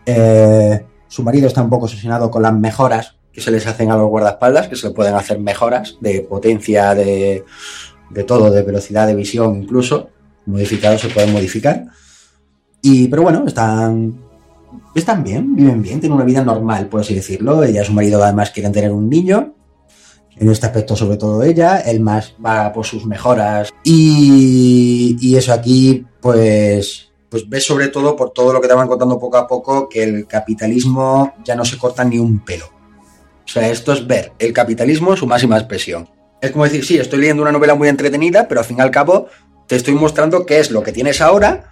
Eh, 0.06 0.86
su 1.08 1.24
marido 1.24 1.48
está 1.48 1.62
un 1.62 1.70
poco 1.70 1.86
obsesionado 1.86 2.30
con 2.30 2.42
las 2.42 2.54
mejoras 2.54 3.16
que 3.32 3.42
se 3.42 3.52
les 3.52 3.66
hacen 3.68 3.92
a 3.92 3.98
los 3.98 4.10
guardaespaldas, 4.10 4.68
que 4.68 4.76
se 4.76 4.88
le 4.88 4.94
pueden 4.94 5.16
hacer 5.16 5.40
mejoras 5.40 5.98
de 6.00 6.22
potencia, 6.22 6.96
de, 6.96 7.44
de 8.10 8.24
todo, 8.24 8.52
de 8.52 8.62
velocidad 8.62 9.08
de 9.08 9.16
visión 9.16 9.64
incluso. 9.64 10.10
Modificados 10.46 11.02
se 11.02 11.10
pueden 11.10 11.34
modificar. 11.34 11.86
Y, 12.82 13.08
pero 13.08 13.24
bueno, 13.24 13.44
están, 13.48 14.16
están 14.94 15.24
bien, 15.24 15.56
viven 15.56 15.82
bien, 15.82 16.00
tienen 16.00 16.16
una 16.16 16.26
vida 16.26 16.44
normal, 16.44 16.88
por 16.88 17.02
así 17.02 17.16
decirlo. 17.16 17.64
Ella 17.64 17.82
y 17.82 17.86
su 17.86 17.94
marido 17.94 18.24
además 18.24 18.52
quieren 18.52 18.72
tener 18.72 18.92
un 18.92 19.10
niño. 19.10 19.55
En 20.38 20.50
este 20.50 20.66
aspecto, 20.66 20.96
sobre 20.96 21.18
todo 21.18 21.42
ella, 21.44 21.80
él 21.80 22.00
más 22.02 22.34
va 22.46 22.72
por 22.74 22.86
sus 22.86 23.06
mejoras. 23.06 23.70
Y, 23.84 25.16
y 25.22 25.36
eso 25.38 25.54
aquí, 25.54 26.06
pues, 26.22 27.10
pues 27.30 27.48
ves 27.50 27.66
sobre 27.66 27.88
todo 27.88 28.16
por 28.16 28.32
todo 28.32 28.52
lo 28.54 28.60
que 28.62 28.68
te 28.68 28.74
van 28.74 28.88
contando 28.88 29.18
poco 29.20 29.38
a 29.38 29.48
poco 29.48 29.88
que 29.90 30.04
el 30.04 30.28
capitalismo 30.28 31.34
ya 31.44 31.56
no 31.56 31.64
se 31.66 31.78
corta 31.78 32.04
ni 32.04 32.20
un 32.20 32.44
pelo. 32.44 32.66
O 32.68 33.48
sea, 33.48 33.70
esto 33.70 33.94
es 33.94 34.06
ver 34.06 34.34
el 34.40 34.52
capitalismo 34.54 35.16
su 35.16 35.26
máxima 35.28 35.58
expresión. 35.58 36.10
Es 36.42 36.52
como 36.52 36.64
decir, 36.66 36.84
sí, 36.86 36.98
estoy 36.98 37.20
leyendo 37.20 37.42
una 37.44 37.52
novela 37.52 37.76
muy 37.76 37.88
entretenida, 37.88 38.48
pero 38.48 38.60
al 38.62 38.66
fin 38.66 38.78
y 38.78 38.82
al 38.82 38.92
cabo 38.92 39.28
te 39.68 39.76
estoy 39.76 39.94
mostrando 39.96 40.46
qué 40.46 40.60
es 40.60 40.70
lo 40.72 40.84
que 40.84 40.92
tienes 40.92 41.22
ahora 41.22 41.72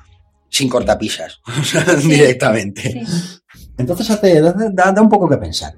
sin 0.49 0.69
cortapisas, 0.69 1.41
directamente. 2.03 2.81
Sí. 2.81 3.39
Entonces 3.77 4.09
hace, 4.11 4.39
da- 4.39 4.91
da 4.91 5.01
un 5.01 5.09
poco 5.09 5.27
que 5.27 5.37
pensar. 5.37 5.73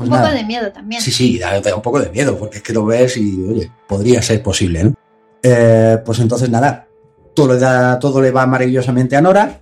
Pues 0.00 0.08
un 0.08 0.16
poco 0.16 0.28
nada. 0.28 0.34
de 0.34 0.44
miedo 0.44 0.72
también. 0.72 1.02
Sí, 1.02 1.10
sí, 1.10 1.38
da, 1.38 1.60
da 1.60 1.76
un 1.76 1.82
poco 1.82 2.00
de 2.00 2.08
miedo, 2.08 2.38
porque 2.38 2.56
es 2.56 2.62
que 2.62 2.72
lo 2.72 2.86
ves 2.86 3.18
y, 3.18 3.44
oye, 3.46 3.70
podría 3.86 4.22
ser 4.22 4.42
posible, 4.42 4.84
¿no? 4.84 4.94
Eh, 5.42 5.98
pues 6.06 6.18
entonces 6.20 6.48
nada, 6.48 6.88
todo 7.34 7.52
le, 7.52 7.58
da, 7.58 7.98
todo 7.98 8.22
le 8.22 8.30
va 8.30 8.46
maravillosamente 8.46 9.14
a 9.14 9.20
Nora, 9.20 9.60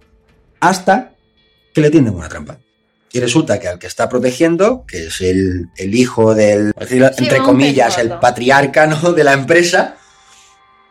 hasta 0.61 1.11
que 1.75 1.81
le 1.81 1.91
tienden 1.91 2.15
una 2.15 2.29
trampa. 2.29 2.57
Y 3.11 3.19
resulta 3.19 3.59
que 3.59 3.67
al 3.67 3.81
que 3.81 3.89
está 3.89 4.09
protegiendo, 4.09 4.85
que 4.87 5.09
es 5.09 5.21
el, 5.23 5.71
el 5.77 5.95
hijo 5.97 6.37
del, 6.37 6.73
por 6.73 6.85
decirlo, 6.85 7.09
Sí, 7.17 7.25
entre 7.25 7.39
comillas, 7.39 7.99
el 7.99 8.11
patriarca 8.21 8.87
¿no? 8.87 9.13
de 9.13 9.25
la 9.25 9.33
empresa, 9.33 9.97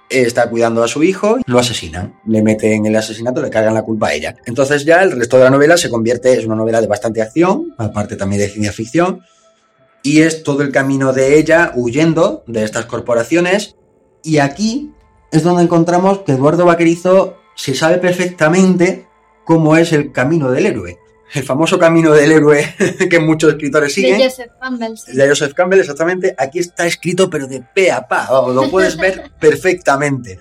está 0.09 0.49
cuidando 0.49 0.83
a 0.83 0.87
su 0.89 1.03
hijo, 1.03 1.37
lo 1.45 1.59
asesinan, 1.59 2.19
le 2.25 2.41
meten 2.41 2.85
el 2.85 2.95
asesinato, 2.95 3.41
le 3.41 3.49
cargan 3.49 3.73
la 3.73 3.83
culpa 3.83 4.07
a 4.09 4.13
ella. 4.13 4.35
Entonces 4.45 4.83
ya 4.85 5.03
el 5.03 5.11
resto 5.11 5.37
de 5.37 5.45
la 5.45 5.49
novela 5.49 5.77
se 5.77 5.89
convierte, 5.89 6.33
es 6.33 6.45
una 6.45 6.55
novela 6.55 6.81
de 6.81 6.87
bastante 6.87 7.21
acción, 7.21 7.73
aparte 7.77 8.15
también 8.15 8.41
de 8.41 8.49
ciencia 8.49 8.71
ficción, 8.71 9.21
y 10.03 10.21
es 10.21 10.43
todo 10.43 10.61
el 10.61 10.71
camino 10.71 11.13
de 11.13 11.37
ella 11.37 11.71
huyendo 11.75 12.43
de 12.47 12.63
estas 12.63 12.85
corporaciones. 12.85 13.75
Y 14.23 14.37
aquí 14.37 14.91
es 15.31 15.43
donde 15.43 15.63
encontramos 15.63 16.19
que 16.19 16.33
Eduardo 16.33 16.65
Vaquerizo 16.65 17.37
se 17.55 17.73
sabe 17.73 17.97
perfectamente 17.97 19.07
cómo 19.45 19.77
es 19.77 19.93
el 19.93 20.11
camino 20.11 20.51
del 20.51 20.65
héroe. 20.65 20.99
El 21.33 21.43
famoso 21.43 21.77
camino 21.77 22.13
del 22.13 22.31
héroe 22.31 22.73
que 23.09 23.19
muchos 23.19 23.51
escritores 23.51 23.93
siguen. 23.93 24.17
De 24.17 24.29
Joseph 24.29 24.51
Campbell. 24.61 24.95
sí. 24.95 25.11
De 25.13 25.27
Joseph 25.27 25.53
Campbell, 25.53 25.79
exactamente. 25.79 26.35
Aquí 26.37 26.59
está 26.59 26.85
escrito, 26.85 27.29
pero 27.29 27.47
de 27.47 27.63
pe 27.73 27.91
a 27.91 28.07
pa. 28.07 28.29
Lo 28.53 28.69
puedes 28.69 28.95
ver 28.95 29.31
perfectamente. 29.39 30.39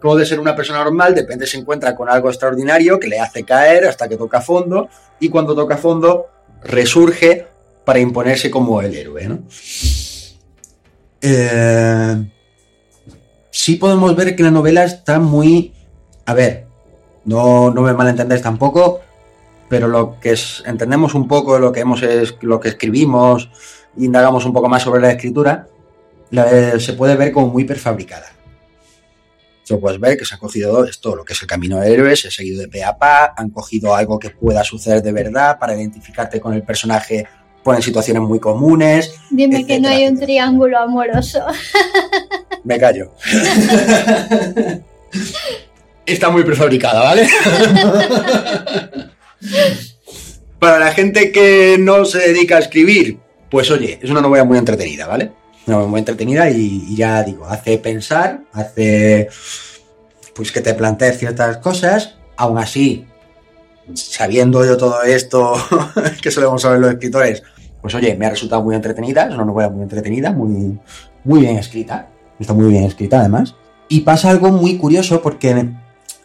Como 0.00 0.14
de 0.14 0.26
ser 0.26 0.38
una 0.38 0.54
persona 0.54 0.84
normal, 0.84 1.14
de 1.14 1.22
repente 1.22 1.46
se 1.46 1.58
encuentra 1.58 1.96
con 1.96 2.08
algo 2.08 2.28
extraordinario 2.28 3.00
que 3.00 3.08
le 3.08 3.18
hace 3.18 3.42
caer 3.42 3.86
hasta 3.86 4.08
que 4.08 4.16
toca 4.16 4.40
fondo. 4.40 4.88
Y 5.18 5.28
cuando 5.28 5.56
toca 5.56 5.76
fondo, 5.76 6.26
resurge 6.62 7.46
para 7.88 8.00
imponerse 8.00 8.50
como 8.50 8.82
el 8.82 8.94
héroe, 8.94 9.26
¿no? 9.26 9.38
Eh, 11.22 12.30
sí 13.50 13.76
podemos 13.76 14.14
ver 14.14 14.36
que 14.36 14.42
la 14.42 14.50
novela 14.50 14.84
está 14.84 15.18
muy... 15.18 15.72
A 16.26 16.34
ver, 16.34 16.66
no, 17.24 17.70
no 17.70 17.80
me 17.80 17.94
malentendáis 17.94 18.42
tampoco, 18.42 19.00
pero 19.70 19.88
lo 19.88 20.20
que 20.20 20.32
es, 20.32 20.62
entendemos 20.66 21.14
un 21.14 21.26
poco 21.26 21.58
lo 21.58 21.72
que 21.72 21.80
hemos 21.80 22.02
es, 22.02 22.36
lo 22.42 22.60
que 22.60 22.68
escribimos, 22.68 23.50
indagamos 23.96 24.44
un 24.44 24.52
poco 24.52 24.68
más 24.68 24.82
sobre 24.82 25.00
la 25.00 25.12
escritura, 25.12 25.66
la- 26.30 26.78
se 26.78 26.92
puede 26.92 27.16
ver 27.16 27.32
como 27.32 27.46
muy 27.48 27.64
prefabricada. 27.64 28.26
Se 29.64 29.78
puedes 29.78 29.98
ver 29.98 30.18
que 30.18 30.26
se 30.26 30.34
ha 30.34 30.38
cogido 30.38 30.84
esto, 30.84 31.16
lo 31.16 31.24
que 31.24 31.32
es 31.32 31.40
el 31.40 31.48
camino 31.48 31.78
del 31.78 31.92
héroe, 31.92 32.16
se 32.16 32.28
ha 32.28 32.30
seguido 32.30 32.60
de 32.60 32.68
pe 32.68 32.84
a 32.84 32.98
pa, 32.98 33.32
han 33.34 33.48
cogido 33.48 33.94
algo 33.94 34.18
que 34.18 34.28
pueda 34.28 34.62
suceder 34.62 35.02
de 35.02 35.12
verdad 35.12 35.58
para 35.58 35.74
identificarte 35.74 36.38
con 36.38 36.52
el 36.52 36.62
personaje, 36.62 37.26
ponen 37.68 37.82
situaciones 37.82 38.22
muy 38.22 38.40
comunes. 38.40 39.12
Dime 39.28 39.66
que 39.66 39.78
no 39.78 39.90
hay 39.90 40.04
un 40.04 40.14
etcétera. 40.14 40.24
triángulo 40.24 40.78
amoroso. 40.78 41.40
Me 42.64 42.78
callo. 42.78 43.12
Está 46.06 46.30
muy 46.30 46.44
prefabricada, 46.44 47.02
¿vale? 47.02 47.28
Para 50.58 50.78
la 50.78 50.92
gente 50.92 51.30
que 51.30 51.76
no 51.78 52.06
se 52.06 52.20
dedica 52.20 52.56
a 52.56 52.60
escribir, 52.60 53.18
pues 53.50 53.70
oye, 53.70 53.98
es 54.02 54.08
una 54.08 54.22
novela 54.22 54.44
muy 54.44 54.56
entretenida, 54.56 55.06
¿vale? 55.06 55.32
Una 55.66 55.76
novela 55.76 55.90
muy 55.90 55.98
entretenida 55.98 56.48
y, 56.48 56.86
y 56.88 56.96
ya 56.96 57.22
digo, 57.22 57.44
hace 57.44 57.76
pensar, 57.76 58.44
hace 58.54 59.28
pues 60.34 60.50
que 60.52 60.62
te 60.62 60.72
plantees 60.72 61.18
ciertas 61.18 61.58
cosas, 61.58 62.14
aún 62.38 62.56
así, 62.56 63.04
sabiendo 63.92 64.64
yo 64.64 64.78
todo 64.78 65.02
esto 65.02 65.54
que 66.22 66.30
solemos 66.30 66.62
saber 66.62 66.80
los 66.80 66.92
escritores, 66.92 67.42
pues 67.80 67.94
oye, 67.94 68.16
me 68.16 68.26
ha 68.26 68.30
resultado 68.30 68.62
muy 68.62 68.74
entretenida, 68.74 69.28
es 69.28 69.34
una 69.34 69.44
novela 69.44 69.70
muy 69.70 69.82
entretenida, 69.82 70.32
muy, 70.32 70.78
muy 71.24 71.40
bien 71.40 71.56
escrita, 71.56 72.08
está 72.38 72.52
muy 72.52 72.70
bien 72.70 72.84
escrita 72.84 73.20
además. 73.20 73.54
Y 73.88 74.00
pasa 74.00 74.30
algo 74.30 74.50
muy 74.50 74.76
curioso 74.76 75.22
porque, 75.22 75.70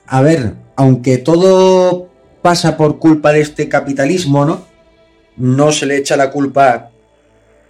a 0.07 0.21
ver, 0.21 0.55
aunque 0.75 1.17
todo 1.17 2.09
pasa 2.41 2.75
por 2.75 2.99
culpa 2.99 3.31
de 3.31 3.41
este 3.41 3.69
capitalismo, 3.69 4.45
¿no? 4.45 4.61
No 5.37 5.71
se 5.71 5.85
le 5.85 5.97
echa 5.97 6.17
la 6.17 6.29
culpa 6.29 6.91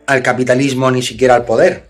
al 0.07 0.23
capitalismo 0.23 0.89
ni 0.91 1.01
siquiera 1.01 1.35
al 1.35 1.45
poder. 1.45 1.87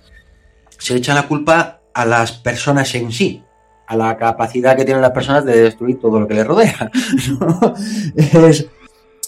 Se 0.77 0.93
le 0.93 0.99
echa 0.99 1.13
la 1.13 1.27
culpa 1.27 1.79
a 1.93 2.05
las 2.05 2.33
personas 2.33 2.93
en 2.95 3.11
sí, 3.11 3.43
a 3.87 3.95
la 3.95 4.17
capacidad 4.17 4.75
que 4.75 4.85
tienen 4.85 5.01
las 5.01 5.11
personas 5.11 5.45
de 5.45 5.61
destruir 5.61 5.99
todo 5.99 6.19
lo 6.19 6.27
que 6.27 6.33
les 6.33 6.45
rodea. 6.45 6.91
es, 8.15 8.67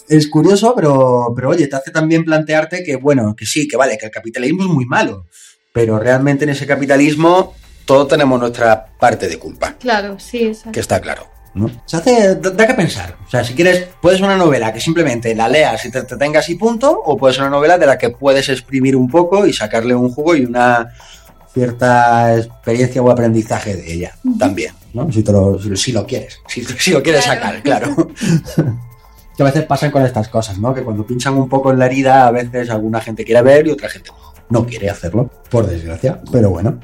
es 0.08 0.28
curioso, 0.28 0.74
pero, 0.74 1.32
pero 1.34 1.50
oye, 1.50 1.66
te 1.66 1.76
hace 1.76 1.90
también 1.90 2.24
plantearte 2.24 2.82
que, 2.84 2.96
bueno, 2.96 3.34
que 3.36 3.46
sí, 3.46 3.66
que 3.68 3.76
vale, 3.76 3.96
que 3.98 4.06
el 4.06 4.12
capitalismo 4.12 4.64
es 4.64 4.68
muy 4.70 4.84
malo, 4.86 5.26
pero 5.72 5.98
realmente 5.98 6.44
en 6.44 6.50
ese 6.50 6.66
capitalismo 6.66 7.54
todos 7.84 8.08
tenemos 8.08 8.38
nuestra 8.40 8.86
parte 8.98 9.28
de 9.28 9.38
culpa, 9.38 9.74
Claro, 9.78 10.18
sí, 10.18 10.44
exacto. 10.46 10.72
que 10.72 10.80
está 10.80 11.00
claro. 11.00 11.26
¿no? 11.54 11.70
Se 11.86 11.96
hace, 11.96 12.34
da, 12.34 12.66
que 12.66 12.74
pensar. 12.74 13.16
O 13.26 13.30
sea, 13.30 13.42
si 13.42 13.54
quieres, 13.54 13.86
puedes 14.02 14.20
una 14.20 14.36
novela 14.36 14.74
que 14.74 14.80
simplemente 14.80 15.34
la 15.34 15.48
leas 15.48 15.82
y 15.86 15.90
te 15.90 16.02
tengas 16.02 16.50
y 16.50 16.56
punto, 16.56 17.00
o 17.02 17.16
puedes 17.16 17.38
una 17.38 17.48
novela 17.48 17.78
de 17.78 17.86
la 17.86 17.96
que 17.96 18.10
puedes 18.10 18.48
exprimir 18.50 18.94
un 18.94 19.08
poco 19.08 19.46
y 19.46 19.54
sacarle 19.54 19.94
un 19.94 20.10
jugo 20.10 20.36
y 20.36 20.44
una 20.44 20.90
cierta 21.54 22.36
experiencia 22.36 23.00
o 23.00 23.10
aprendizaje 23.10 23.74
de 23.74 23.90
ella 23.90 24.14
también. 24.38 24.74
¿no? 24.92 25.10
Si, 25.10 25.22
te 25.22 25.32
lo, 25.32 25.58
si, 25.58 25.74
si 25.76 25.92
lo 25.92 26.06
quieres, 26.06 26.38
si, 26.46 26.62
si 26.62 26.90
lo 26.90 27.02
quieres 27.02 27.24
Claro. 27.24 27.40
sacar, 27.40 27.62
claro. 27.62 28.08
que 29.36 29.42
a 29.42 29.46
veces 29.46 29.64
pasan 29.64 29.90
con 29.90 30.04
estas 30.04 30.28
cosas, 30.28 30.58
¿no? 30.58 30.74
Que 30.74 30.82
cuando 30.82 31.06
pinchan 31.06 31.34
un 31.34 31.48
poco 31.48 31.70
en 31.70 31.78
la 31.78 31.86
herida, 31.86 32.26
a 32.26 32.30
veces 32.30 32.70
alguna 32.70 33.00
gente 33.00 33.24
quiere 33.24 33.42
ver 33.42 33.66
y 33.66 33.70
otra 33.70 33.88
gente 33.88 34.10
no, 34.48 34.64
quiere 34.64 34.88
hacerlo, 34.88 35.30
por 35.50 35.66
desgracia, 35.66 36.20
pero 36.32 36.50
bueno. 36.50 36.80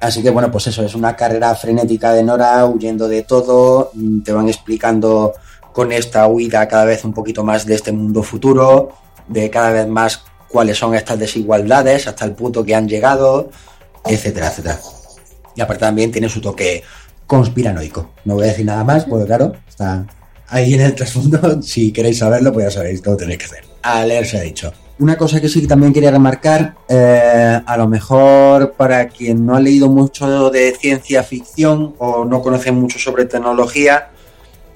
Así 0.00 0.22
que 0.22 0.30
bueno, 0.30 0.50
pues 0.50 0.66
eso, 0.66 0.84
es 0.84 0.94
una 0.94 1.16
carrera 1.16 1.54
frenética 1.54 2.12
de 2.12 2.22
Nora, 2.22 2.64
huyendo 2.66 3.08
de 3.08 3.22
todo, 3.22 3.90
mm, 3.94 4.22
te 4.22 4.32
van 4.32 4.48
explicando 4.48 5.32
con 5.72 5.92
esta 5.92 6.26
huida 6.26 6.68
cada 6.68 6.84
vez 6.84 7.04
un 7.04 7.14
poquito 7.14 7.42
más 7.42 7.64
de 7.64 7.74
este 7.74 7.90
mundo 7.90 8.22
futuro, 8.22 8.90
de 9.28 9.48
cada 9.48 9.70
vez 9.70 9.88
más 9.88 10.24
cuáles 10.48 10.78
son 10.78 10.94
estas 10.94 11.18
desigualdades, 11.18 12.06
hasta 12.06 12.24
el 12.24 12.32
punto 12.32 12.64
que 12.64 12.74
han 12.74 12.88
llegado, 12.88 13.50
etcétera, 14.04 14.48
etcétera. 14.48 14.78
Y 15.56 15.60
aparte 15.60 15.80
también 15.80 16.12
tiene 16.12 16.28
su 16.28 16.40
toque 16.40 16.82
conspiranoico. 17.26 18.10
No 18.24 18.34
voy 18.34 18.44
a 18.44 18.48
decir 18.48 18.66
nada 18.66 18.84
más, 18.84 19.04
porque 19.04 19.26
claro, 19.26 19.52
está 19.68 20.06
ahí 20.48 20.74
en 20.74 20.80
el 20.80 20.94
trasfondo. 20.94 21.60
Si 21.62 21.92
queréis 21.92 22.18
saberlo, 22.18 22.52
pues 22.52 22.66
ya 22.66 22.70
sabéis 22.70 23.04
lo 23.04 23.16
tenéis 23.16 23.38
que 23.38 23.44
hacer. 23.44 23.64
A 23.82 24.04
leer 24.04 24.26
se 24.26 24.38
ha 24.38 24.42
dicho. 24.42 24.72
Una 24.98 25.16
cosa 25.16 25.40
que 25.40 25.48
sí 25.48 25.60
que 25.60 25.68
también 25.68 25.92
quería 25.92 26.10
remarcar, 26.10 26.74
eh, 26.88 27.60
a 27.64 27.76
lo 27.76 27.86
mejor 27.86 28.72
para 28.72 29.06
quien 29.08 29.46
no 29.46 29.54
ha 29.54 29.60
leído 29.60 29.88
mucho 29.88 30.50
de 30.50 30.72
ciencia 30.72 31.22
ficción 31.22 31.94
o 31.98 32.24
no 32.24 32.42
conoce 32.42 32.72
mucho 32.72 32.98
sobre 32.98 33.24
tecnología, 33.24 34.10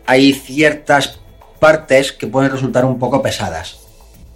hay 0.07 0.33
ciertas 0.33 1.19
partes 1.59 2.13
que 2.13 2.29
pueden 2.29 2.53
resultar 2.53 2.85
un 2.85 3.01
poco 3.01 3.21
pesadas. 3.21 3.81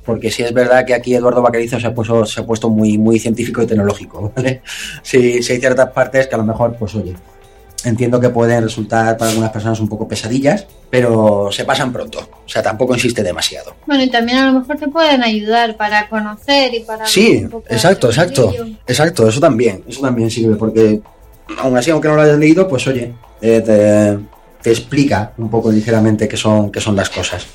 Porque 0.04 0.30
sí 0.30 0.42
es 0.42 0.52
verdad 0.52 0.84
que 0.84 0.94
aquí 0.94 1.14
Eduardo 1.14 1.42
Vaquerizo 1.42 1.78
se 1.78 1.86
ha 1.86 1.94
puesto, 1.94 2.24
se 2.26 2.40
ha 2.40 2.46
puesto 2.46 2.68
muy, 2.68 2.98
muy 2.98 3.20
científico 3.20 3.62
y 3.62 3.66
tecnológico, 3.66 4.32
¿vale? 4.36 4.62
Sí, 5.02 5.40
sí 5.42 5.52
hay 5.52 5.60
ciertas 5.60 5.90
partes 5.90 6.26
que 6.26 6.34
a 6.34 6.38
lo 6.38 6.44
mejor, 6.44 6.76
pues 6.76 6.94
oye, 6.96 7.14
entiendo 7.86 8.20
que 8.20 8.28
pueden 8.30 8.64
resultar 8.64 9.16
para 9.16 9.30
algunas 9.30 9.50
personas 9.50 9.78
un 9.80 9.88
poco 9.88 10.08
pesadillas, 10.08 10.66
pero 10.90 11.50
se 11.52 11.64
pasan 11.64 11.92
pronto. 11.92 12.18
O 12.44 12.48
sea, 12.48 12.62
tampoco 12.62 12.94
insiste 12.94 13.22
demasiado. 13.22 13.74
Bueno, 13.86 14.02
y 14.02 14.10
también 14.10 14.38
a 14.38 14.46
lo 14.46 14.60
mejor 14.60 14.76
te 14.76 14.88
pueden 14.88 15.22
ayudar 15.22 15.76
para 15.76 16.08
conocer 16.08 16.74
y 16.74 16.80
para... 16.80 17.06
Sí, 17.06 17.46
exacto, 17.68 18.08
exacto. 18.08 18.52
Exacto, 18.86 19.28
eso 19.28 19.40
también, 19.40 19.84
eso 19.88 20.00
también 20.00 20.30
sirve, 20.30 20.56
porque 20.56 21.00
aún 21.58 21.76
así, 21.76 21.90
aunque 21.90 22.08
no 22.08 22.16
lo 22.16 22.22
hayas 22.22 22.38
leído, 22.38 22.66
pues 22.68 22.86
oye, 22.88 23.14
eh, 23.40 23.60
te, 23.60 24.18
te 24.62 24.70
explica 24.70 25.32
un 25.38 25.48
poco 25.48 25.70
ligeramente 25.70 26.26
qué 26.26 26.36
son, 26.36 26.72
qué 26.72 26.80
son 26.80 26.96
las 26.96 27.08
cosas. 27.08 27.46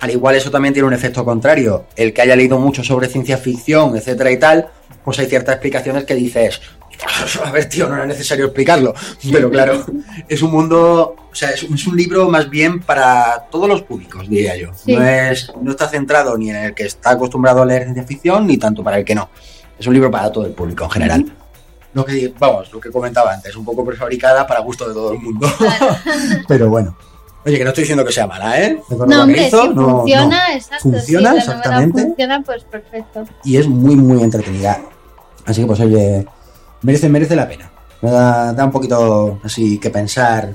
Al 0.00 0.10
igual 0.10 0.36
eso 0.36 0.50
también 0.50 0.74
tiene 0.74 0.88
un 0.88 0.94
efecto 0.94 1.24
contrario. 1.24 1.84
El 1.96 2.12
que 2.12 2.22
haya 2.22 2.34
leído 2.36 2.58
mucho 2.58 2.82
sobre 2.82 3.08
ciencia 3.08 3.36
ficción, 3.38 3.96
etcétera 3.96 4.30
y 4.30 4.38
tal, 4.38 4.68
pues 5.04 5.18
hay 5.18 5.26
ciertas 5.26 5.54
explicaciones 5.54 6.04
que 6.04 6.14
dices, 6.14 6.60
a 7.44 7.50
ver, 7.50 7.68
tío, 7.68 7.88
no 7.88 7.96
era 7.96 8.06
necesario 8.06 8.46
explicarlo. 8.46 8.94
Pero 9.30 9.50
claro, 9.50 9.84
es 10.28 10.42
un 10.42 10.50
mundo, 10.50 11.16
o 11.30 11.34
sea, 11.34 11.50
es, 11.50 11.62
es 11.62 11.86
un 11.86 11.96
libro 11.96 12.28
más 12.28 12.48
bien 12.48 12.80
para 12.80 13.46
todos 13.50 13.68
los 13.68 13.82
públicos, 13.82 14.28
diría 14.28 14.56
yo. 14.56 14.70
Sí. 14.74 14.94
No, 14.94 15.04
es, 15.04 15.52
no 15.60 15.70
está 15.72 15.88
centrado 15.88 16.36
ni 16.36 16.50
en 16.50 16.56
el 16.56 16.74
que 16.74 16.84
está 16.84 17.10
acostumbrado 17.10 17.62
a 17.62 17.66
leer 17.66 17.84
ciencia 17.84 18.04
ficción, 18.04 18.46
ni 18.46 18.58
tanto 18.58 18.82
para 18.82 18.98
el 18.98 19.04
que 19.04 19.14
no. 19.14 19.28
Es 19.78 19.86
un 19.86 19.94
libro 19.94 20.10
para 20.10 20.30
todo 20.30 20.46
el 20.46 20.52
público 20.52 20.84
en 20.84 20.90
general. 20.90 21.32
Lo 21.94 22.04
que, 22.04 22.32
vamos, 22.38 22.72
lo 22.72 22.80
que 22.80 22.90
comentaba 22.90 23.32
antes, 23.32 23.54
un 23.54 23.64
poco 23.64 23.84
prefabricada 23.84 24.46
para 24.46 24.60
gusto 24.60 24.88
de 24.88 24.94
todo 24.94 25.12
el 25.12 25.20
mundo. 25.20 25.48
Pero 26.48 26.68
bueno. 26.68 26.96
Oye, 27.46 27.58
que 27.58 27.64
no 27.64 27.70
estoy 27.70 27.82
diciendo 27.82 28.04
que 28.04 28.12
sea 28.12 28.26
mala, 28.26 28.60
¿eh? 28.60 28.80
No, 28.88 29.22
hombre, 29.22 29.46
hizo, 29.46 29.62
si 29.62 29.68
no, 29.74 29.98
funciona, 29.98 30.48
no. 30.48 30.54
exacto. 30.54 30.82
Funciona, 30.82 31.36
exactamente. 31.36 32.02
funciona, 32.02 32.42
pues 32.42 32.64
perfecto. 32.64 33.24
Y 33.44 33.58
es 33.58 33.68
muy, 33.68 33.96
muy 33.96 34.22
entretenida. 34.22 34.80
Así 35.44 35.60
que, 35.60 35.66
pues, 35.66 35.80
oye, 35.80 36.26
merece, 36.84 37.08
merece 37.08 37.34
la 37.34 37.48
pena. 37.48 37.70
Da, 38.00 38.52
da 38.52 38.64
un 38.64 38.70
poquito 38.70 39.40
así 39.42 39.78
que 39.78 39.90
pensar 39.90 40.54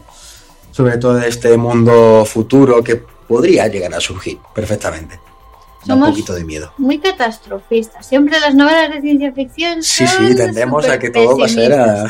sobre 0.72 0.98
todo 0.98 1.20
este 1.20 1.58
mundo 1.58 2.24
futuro 2.26 2.82
que 2.84 2.96
podría 3.28 3.68
llegar 3.68 3.94
a 3.94 4.00
surgir 4.00 4.38
perfectamente. 4.56 5.20
Da 5.86 5.96
un 5.96 6.02
Somos- 6.02 6.10
poquito 6.12 6.34
de 6.34 6.44
miedo. 6.46 6.72
Muy 6.78 7.00
catastrofistas. 7.00 8.06
Siempre 8.06 8.40
las 8.40 8.54
novelas 8.54 8.90
de 8.92 9.02
ciencia 9.02 9.32
ficción 9.34 9.82
Sí, 9.84 10.06
son 10.08 10.28
sí, 10.30 10.36
tendemos 10.36 10.88
a 10.88 11.00
que 11.00 11.10
todo 11.10 11.38
va 11.38 11.46
a 11.46 11.50
ser 11.50 11.74
a... 11.74 12.06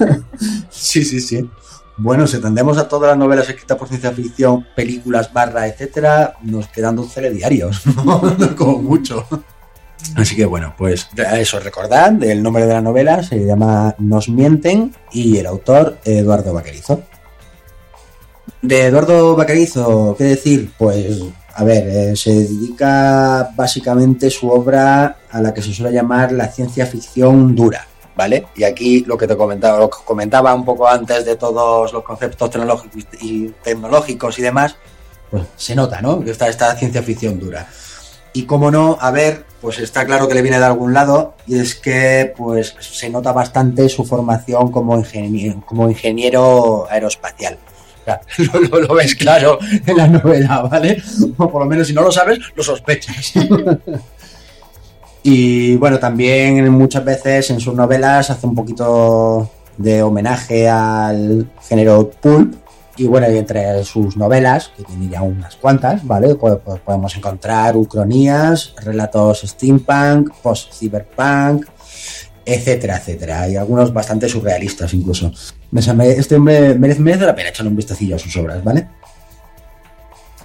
sí, 0.70 1.04
sí, 1.04 1.20
sí. 1.20 1.48
Bueno, 1.96 2.26
si 2.26 2.38
tendemos 2.40 2.78
a 2.78 2.88
todas 2.88 3.10
las 3.10 3.18
novelas 3.18 3.48
escritas 3.48 3.76
por 3.76 3.86
ciencia 3.88 4.10
ficción, 4.12 4.66
películas, 4.74 5.30
barra, 5.32 5.66
etcétera, 5.66 6.34
nos 6.42 6.68
quedan 6.68 6.96
12 6.96 7.30
diarios, 7.30 7.82
¿no? 8.04 8.22
como 8.56 8.78
mucho. 8.78 9.26
Así 10.16 10.36
que 10.36 10.44
bueno, 10.44 10.74
pues 10.76 11.08
eso, 11.34 11.60
recordad, 11.60 12.22
el 12.22 12.42
nombre 12.42 12.66
de 12.66 12.74
la 12.74 12.80
novela 12.80 13.22
se 13.22 13.44
llama 13.44 13.94
Nos 13.98 14.28
mienten 14.28 14.94
y 15.12 15.38
el 15.38 15.46
autor 15.46 15.98
Eduardo 16.04 16.52
Vaquerizo. 16.52 17.02
De 18.62 18.86
Eduardo 18.86 19.36
Vaquerizo, 19.36 20.14
¿qué 20.18 20.24
decir? 20.24 20.72
Pues, 20.76 21.22
a 21.54 21.64
ver, 21.64 21.88
eh, 21.88 22.16
se 22.16 22.30
dedica 22.30 23.50
básicamente 23.54 24.30
su 24.30 24.50
obra 24.50 25.16
a 25.30 25.40
la 25.40 25.54
que 25.54 25.62
se 25.62 25.72
suele 25.72 25.94
llamar 25.94 26.32
la 26.32 26.48
ciencia 26.48 26.84
ficción 26.86 27.54
dura, 27.54 27.86
¿vale? 28.14 28.46
Y 28.56 28.64
aquí 28.64 29.04
lo 29.04 29.16
que 29.16 29.26
te 29.26 29.36
comentaba, 29.36 29.78
lo 29.78 29.88
que 29.88 30.04
comentaba 30.04 30.54
un 30.54 30.64
poco 30.64 30.86
antes 30.86 31.24
de 31.24 31.36
todos 31.36 31.92
los 31.92 32.02
conceptos 32.02 32.50
tecnológicos 32.50 33.04
y, 33.20 33.48
tecnológicos 33.62 34.38
y 34.38 34.42
demás, 34.42 34.76
pues 35.30 35.44
se 35.56 35.74
nota, 35.74 36.02
¿no? 36.02 36.22
Está 36.26 36.48
esta 36.48 36.74
ciencia 36.74 37.02
ficción 37.02 37.38
dura. 37.38 37.66
Y 38.32 38.44
como 38.44 38.70
no, 38.70 38.96
a 39.00 39.10
ver, 39.10 39.44
pues 39.60 39.78
está 39.80 40.04
claro 40.06 40.28
que 40.28 40.34
le 40.34 40.42
viene 40.42 40.58
de 40.58 40.64
algún 40.64 40.94
lado 40.94 41.34
y 41.46 41.58
es 41.58 41.74
que 41.74 42.32
pues 42.36 42.74
se 42.80 43.10
nota 43.10 43.32
bastante 43.32 43.88
su 43.88 44.04
formación 44.04 44.70
como 44.70 44.96
ingeniero, 45.88 46.86
aeroespacial. 46.88 47.58
Lo- 48.70 48.80
lo 48.80 48.94
ves 48.94 49.14
claro 49.14 49.58
en 49.86 49.96
la 49.96 50.08
novela, 50.08 50.62
¿vale? 50.62 51.00
O 51.36 51.50
por 51.50 51.62
lo 51.62 51.66
menos 51.68 51.86
si 51.86 51.92
no 51.92 52.02
lo 52.02 52.10
sabes, 52.10 52.38
lo 52.56 52.62
sospechas. 52.62 53.32
y 55.22 55.76
bueno, 55.76 55.98
también 55.98 56.68
muchas 56.70 57.04
veces 57.04 57.50
en 57.50 57.60
sus 57.60 57.74
novelas 57.74 58.30
hace 58.30 58.46
un 58.46 58.54
poquito 58.54 59.50
de 59.76 60.02
homenaje 60.02 60.68
al 60.68 61.46
género 61.68 62.10
pulp. 62.10 62.54
Y 63.00 63.06
bueno, 63.06 63.30
y 63.30 63.38
entre 63.38 63.82
sus 63.82 64.18
novelas, 64.18 64.72
que 64.76 64.84
tiene 64.84 65.08
ya 65.08 65.22
unas 65.22 65.56
cuantas, 65.56 66.06
¿vale? 66.06 66.34
Podemos 66.34 67.16
encontrar 67.16 67.74
ucronías, 67.74 68.74
relatos 68.76 69.40
steampunk, 69.40 70.30
post-cyberpunk, 70.42 71.64
etcétera, 72.44 72.98
etcétera. 72.98 73.48
Y 73.48 73.56
algunos 73.56 73.90
bastante 73.94 74.28
surrealistas 74.28 74.92
incluso. 74.92 75.32
Este 75.98 76.34
hombre 76.34 76.74
merece, 76.74 77.00
merece 77.00 77.24
la 77.24 77.34
pena 77.34 77.48
echarle 77.48 77.70
un 77.70 77.76
vistacillo 77.76 78.16
a 78.16 78.18
sus 78.18 78.36
obras, 78.36 78.62
¿vale? 78.62 78.86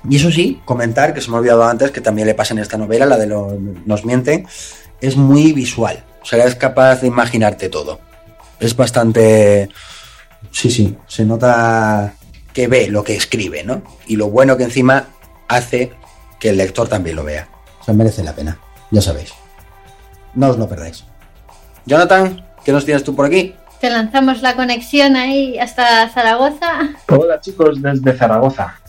Y 0.10 0.16
eso 0.16 0.32
sí, 0.32 0.62
comentar, 0.64 1.14
que 1.14 1.20
se 1.20 1.30
me 1.30 1.36
ha 1.36 1.39
olvidado 1.39 1.66
antes, 1.66 1.91
que 1.91 1.99
también 1.99 2.26
le 2.26 2.36
pasa 2.36 2.53
en 2.53 2.60
esta 2.60 2.78
novela, 2.78 3.06
la 3.06 3.18
de 3.18 3.28
los 3.28 3.51
Nos 3.86 4.06
mienten, 4.06 4.47
es 5.01 5.18
muy 5.18 5.51
visual. 5.51 6.06
O 6.22 6.26
sea, 6.26 6.45
es 6.45 6.56
capaz 6.56 7.01
de 7.01 7.08
imaginarte 7.08 7.68
todo. 7.68 7.99
Es 8.62 8.78
bastante... 8.78 9.68
Sí, 10.51 10.72
sí, 10.72 10.95
se 11.06 11.26
nota 11.26 12.14
que 12.56 12.68
ve 12.68 12.88
lo 12.88 13.03
que 13.03 13.16
escribe, 13.16 13.64
¿no? 13.64 13.84
Y 14.08 14.16
lo 14.16 14.30
bueno 14.30 14.56
que 14.56 14.64
encima 14.64 15.10
hace 15.49 15.91
que 16.39 16.49
el 16.49 16.58
lector 16.58 16.88
también 16.88 17.18
lo 17.18 17.24
vea. 17.24 17.49
O 17.82 17.84
sea, 17.84 17.93
merece 17.93 18.24
la 18.24 18.34
pena, 18.34 18.58
ya 18.89 19.01
sabéis. 19.01 19.34
No 20.34 20.47
os 20.47 20.58
lo 20.58 20.68
perdáis. 20.68 21.03
Jonathan, 21.86 22.43
¿qué 22.64 22.72
nos 22.72 22.86
tienes 22.86 23.03
tú 23.03 23.14
por 23.14 23.26
aquí? 23.26 23.53
Te 23.82 23.89
lanzamos 23.89 24.41
la 24.41 24.56
conexión 24.56 25.18
ahí 25.18 25.60
hasta 25.60 26.08
Zaragoza. 26.10 26.95
Hola 27.10 27.41
chicos 27.41 27.82
desde 27.82 28.14
Zaragoza. 28.14 28.80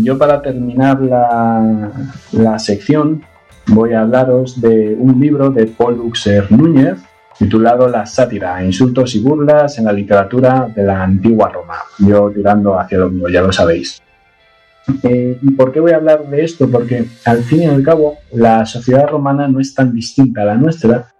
Yo 0.00 0.16
para 0.16 0.40
terminar 0.40 1.00
la, 1.00 1.90
la 2.30 2.58
sección 2.60 3.24
voy 3.66 3.92
a 3.92 4.02
hablaros 4.02 4.60
de 4.60 4.94
un 4.96 5.18
libro 5.18 5.50
de 5.50 5.66
Paul 5.66 6.00
Uxer 6.00 6.50
Núñez 6.52 6.98
titulado 7.40 7.88
La 7.88 8.04
sátira, 8.04 8.62
insultos 8.62 9.14
y 9.14 9.20
burlas 9.20 9.78
en 9.78 9.86
la 9.86 9.94
literatura 9.94 10.70
de 10.76 10.82
la 10.82 11.02
antigua 11.02 11.48
Roma. 11.48 11.76
Yo 11.98 12.30
tirando 12.30 12.78
hacia 12.78 12.98
lo 12.98 13.08
mío, 13.08 13.30
ya 13.30 13.40
lo 13.40 13.50
sabéis. 13.50 14.02
Eh, 15.02 15.38
¿Y 15.40 15.50
por 15.52 15.72
qué 15.72 15.80
voy 15.80 15.92
a 15.92 15.96
hablar 15.96 16.28
de 16.28 16.44
esto? 16.44 16.70
Porque 16.70 17.06
al 17.24 17.42
fin 17.42 17.62
y 17.62 17.64
al 17.64 17.82
cabo 17.82 18.18
la 18.32 18.66
sociedad 18.66 19.08
romana 19.08 19.48
no 19.48 19.58
es 19.58 19.74
tan 19.74 19.90
distinta 19.90 20.42
a 20.42 20.44
la 20.44 20.56
nuestra. 20.56 21.14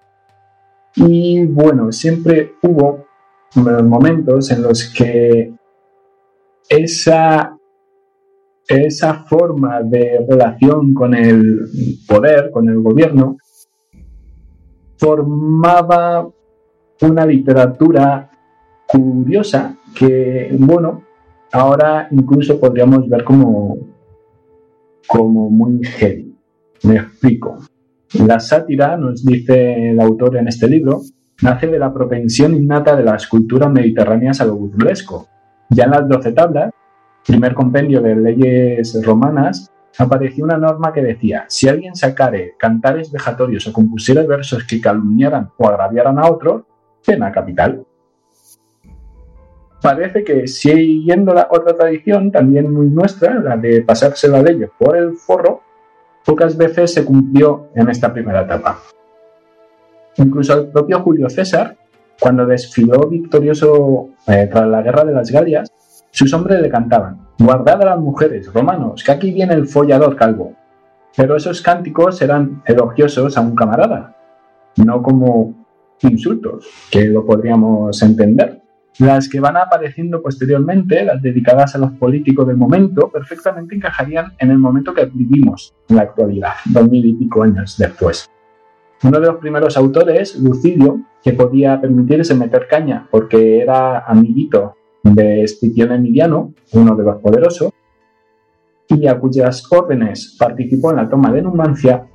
Y 0.95 1.47
bueno, 1.47 1.91
siempre 1.91 2.53
hubo 2.63 3.07
momentos 3.55 4.51
en 4.51 4.63
los 4.63 4.93
que 4.93 5.55
esa, 6.69 7.57
esa 8.69 9.15
forma 9.25 9.81
de 9.83 10.23
relación 10.29 10.93
con 10.93 11.15
el 11.15 11.67
poder, 12.07 12.51
con 12.51 12.69
el 12.69 12.81
gobierno, 12.83 13.39
formaba 15.01 16.29
una 17.01 17.25
literatura 17.25 18.31
curiosa 18.87 19.75
que, 19.95 20.55
bueno, 20.59 21.03
ahora 21.53 22.07
incluso 22.11 22.61
podríamos 22.61 23.09
ver 23.09 23.25
como, 23.25 23.79
como 25.07 25.49
muy 25.51 25.83
heavy. 25.85 26.37
Me 26.83 26.97
explico. 26.97 27.59
La 28.27 28.41
sátira, 28.41 28.97
nos 28.99 29.25
dice 29.25 29.91
el 29.91 30.01
autor 30.01 30.37
en 30.37 30.49
este 30.49 30.69
libro, 30.69 31.01
nace 31.43 31.69
de 31.69 31.79
la 31.79 31.95
propensión 31.95 32.55
innata 32.55 32.95
de 32.95 33.05
las 33.05 33.27
culturas 33.27 33.71
mediterráneas 33.71 34.43
a 34.43 34.45
lo 34.45 34.57
burlesco. 34.57 35.29
Ya 35.71 35.85
en 35.85 35.93
las 35.93 36.09
doce 36.09 36.33
tablas, 36.33 36.73
primer 37.27 37.55
compendio 37.55 38.03
de 38.03 38.17
leyes 38.17 39.01
romanas, 39.03 39.73
apareció 39.99 40.45
una 40.45 40.57
norma 40.57 40.93
que 40.93 41.03
decía, 41.03 41.45
si 41.49 41.69
alguien 41.69 41.95
sacare 41.95 42.55
cantares 42.59 43.11
vejatorios 43.13 43.67
o 43.67 43.73
compusiera 43.73 44.23
versos 44.23 44.65
que 44.65 44.81
calumniaran 44.81 45.51
o 45.57 45.69
agraviaran 45.69 46.19
a 46.19 46.31
otro, 46.31 46.67
pena 47.05 47.33
capital. 47.33 47.85
Parece 49.83 50.23
que 50.25 50.47
siguiendo 50.47 51.33
la 51.33 51.49
otra 51.51 51.75
tradición, 51.75 52.31
también 52.31 52.73
muy 52.73 52.87
nuestra, 52.89 53.41
la 53.41 53.57
de 53.57 53.83
pasarse 53.83 54.29
la 54.29 54.43
ley 54.43 54.61
por 54.79 54.97
el 54.97 55.15
forro, 55.15 55.63
pocas 56.25 56.57
veces 56.57 56.93
se 56.93 57.05
cumplió 57.05 57.69
en 57.75 57.89
esta 57.89 58.13
primera 58.13 58.43
etapa. 58.43 58.79
Incluso 60.17 60.59
el 60.59 60.69
propio 60.69 61.01
Julio 61.01 61.31
César, 61.31 61.77
cuando 62.21 62.45
desfiló 62.45 63.09
victorioso 63.09 64.11
eh, 64.27 64.49
tras 64.51 64.67
la 64.69 64.83
guerra 64.83 65.05
de 65.05 65.15
las 65.15 65.31
Galias, 65.31 65.73
sus 66.11 66.33
hombres 66.35 66.61
le 66.61 66.69
cantaban, 66.69 67.30
guardad 67.41 67.81
a 67.83 67.87
las 67.87 67.99
mujeres, 67.99 68.53
romanos, 68.53 69.03
que 69.03 69.13
aquí 69.13 69.33
viene 69.33 69.55
el 69.55 69.67
follador 69.67 70.15
calvo. 70.15 70.55
Pero 71.17 71.37
esos 71.37 71.63
cánticos 71.63 72.21
eran 72.23 72.63
elogiosos 72.67 73.37
a 73.37 73.41
un 73.41 73.55
camarada, 73.55 74.17
no 74.77 75.03
como 75.03 75.67
insultos, 76.03 76.69
que 76.91 77.07
lo 77.07 77.25
podríamos 77.25 78.01
entender. 78.03 78.61
Las 78.99 79.29
que 79.29 79.41
van 79.41 79.57
apareciendo 79.57 80.21
posteriormente, 80.23 81.05
las 81.05 81.23
dedicadas 81.23 81.75
a 81.75 81.79
los 81.79 81.93
políticos 81.93 82.47
del 82.47 82.57
momento, 82.57 83.11
perfectamente 83.11 83.75
encajarían 83.75 84.35
en 84.39 84.51
el 84.51 84.59
momento 84.59 84.93
que 84.93 85.07
vivimos 85.07 85.75
en 85.89 85.97
la 85.97 86.03
actualidad, 86.03 86.53
dos 86.67 86.89
mil 86.91 87.05
y 87.07 87.15
pico 87.15 87.43
años 87.43 87.77
después. 87.79 88.29
Uno 89.03 89.19
de 89.19 89.27
los 89.27 89.37
primeros 89.37 89.79
autores, 89.79 90.39
Lucidio, 90.39 91.01
que 91.23 91.33
podía 91.33 91.81
permitirse 91.81 92.35
meter 92.35 92.69
caña 92.69 93.09
porque 93.11 93.61
era 93.61 94.01
amiguito 94.01 94.75
de 95.03 95.43
Escipión 95.43 95.93
Emiliano, 95.93 96.53
uno 96.73 96.97
de 96.97 97.05
los 97.05 97.17
poderosos, 97.21 97.73
y 98.89 99.07
a 99.07 99.19
cuyas 99.19 99.71
órdenes 99.71 100.37
participó 100.39 100.91
en 100.91 100.97
la 100.97 101.09
toma 101.09 101.33
de 101.33 101.43
Numancia, 101.43 102.07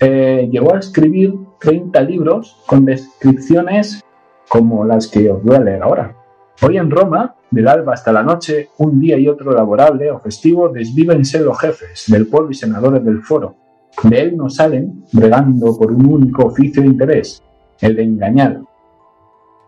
eh, 0.00 0.48
llegó 0.50 0.74
a 0.74 0.78
escribir 0.78 1.34
30 1.60 2.00
libros 2.02 2.56
con 2.66 2.84
descripciones 2.84 4.02
como 4.48 4.84
las 4.84 5.08
que 5.08 5.30
os 5.30 5.42
voy 5.42 5.56
a 5.56 5.60
leer 5.60 5.82
ahora. 5.82 6.16
Hoy 6.62 6.76
en 6.76 6.90
Roma, 6.90 7.36
del 7.50 7.68
alba 7.68 7.94
hasta 7.94 8.12
la 8.12 8.22
noche, 8.22 8.70
un 8.78 9.00
día 9.00 9.18
y 9.18 9.28
otro 9.28 9.52
laborable 9.52 10.10
o 10.10 10.20
festivo, 10.20 10.68
desvívense 10.68 11.40
los 11.40 11.58
jefes 11.58 12.04
del 12.08 12.26
pueblo 12.26 12.50
y 12.50 12.54
senadores 12.54 13.04
del 13.04 13.22
foro. 13.22 13.56
De 14.04 14.20
él 14.20 14.36
no 14.36 14.48
salen, 14.48 15.04
bregando 15.12 15.76
por 15.76 15.92
un 15.92 16.06
único 16.06 16.46
oficio 16.46 16.82
de 16.82 16.88
interés, 16.88 17.42
el 17.80 17.96
de 17.96 18.02
engañar 18.02 18.60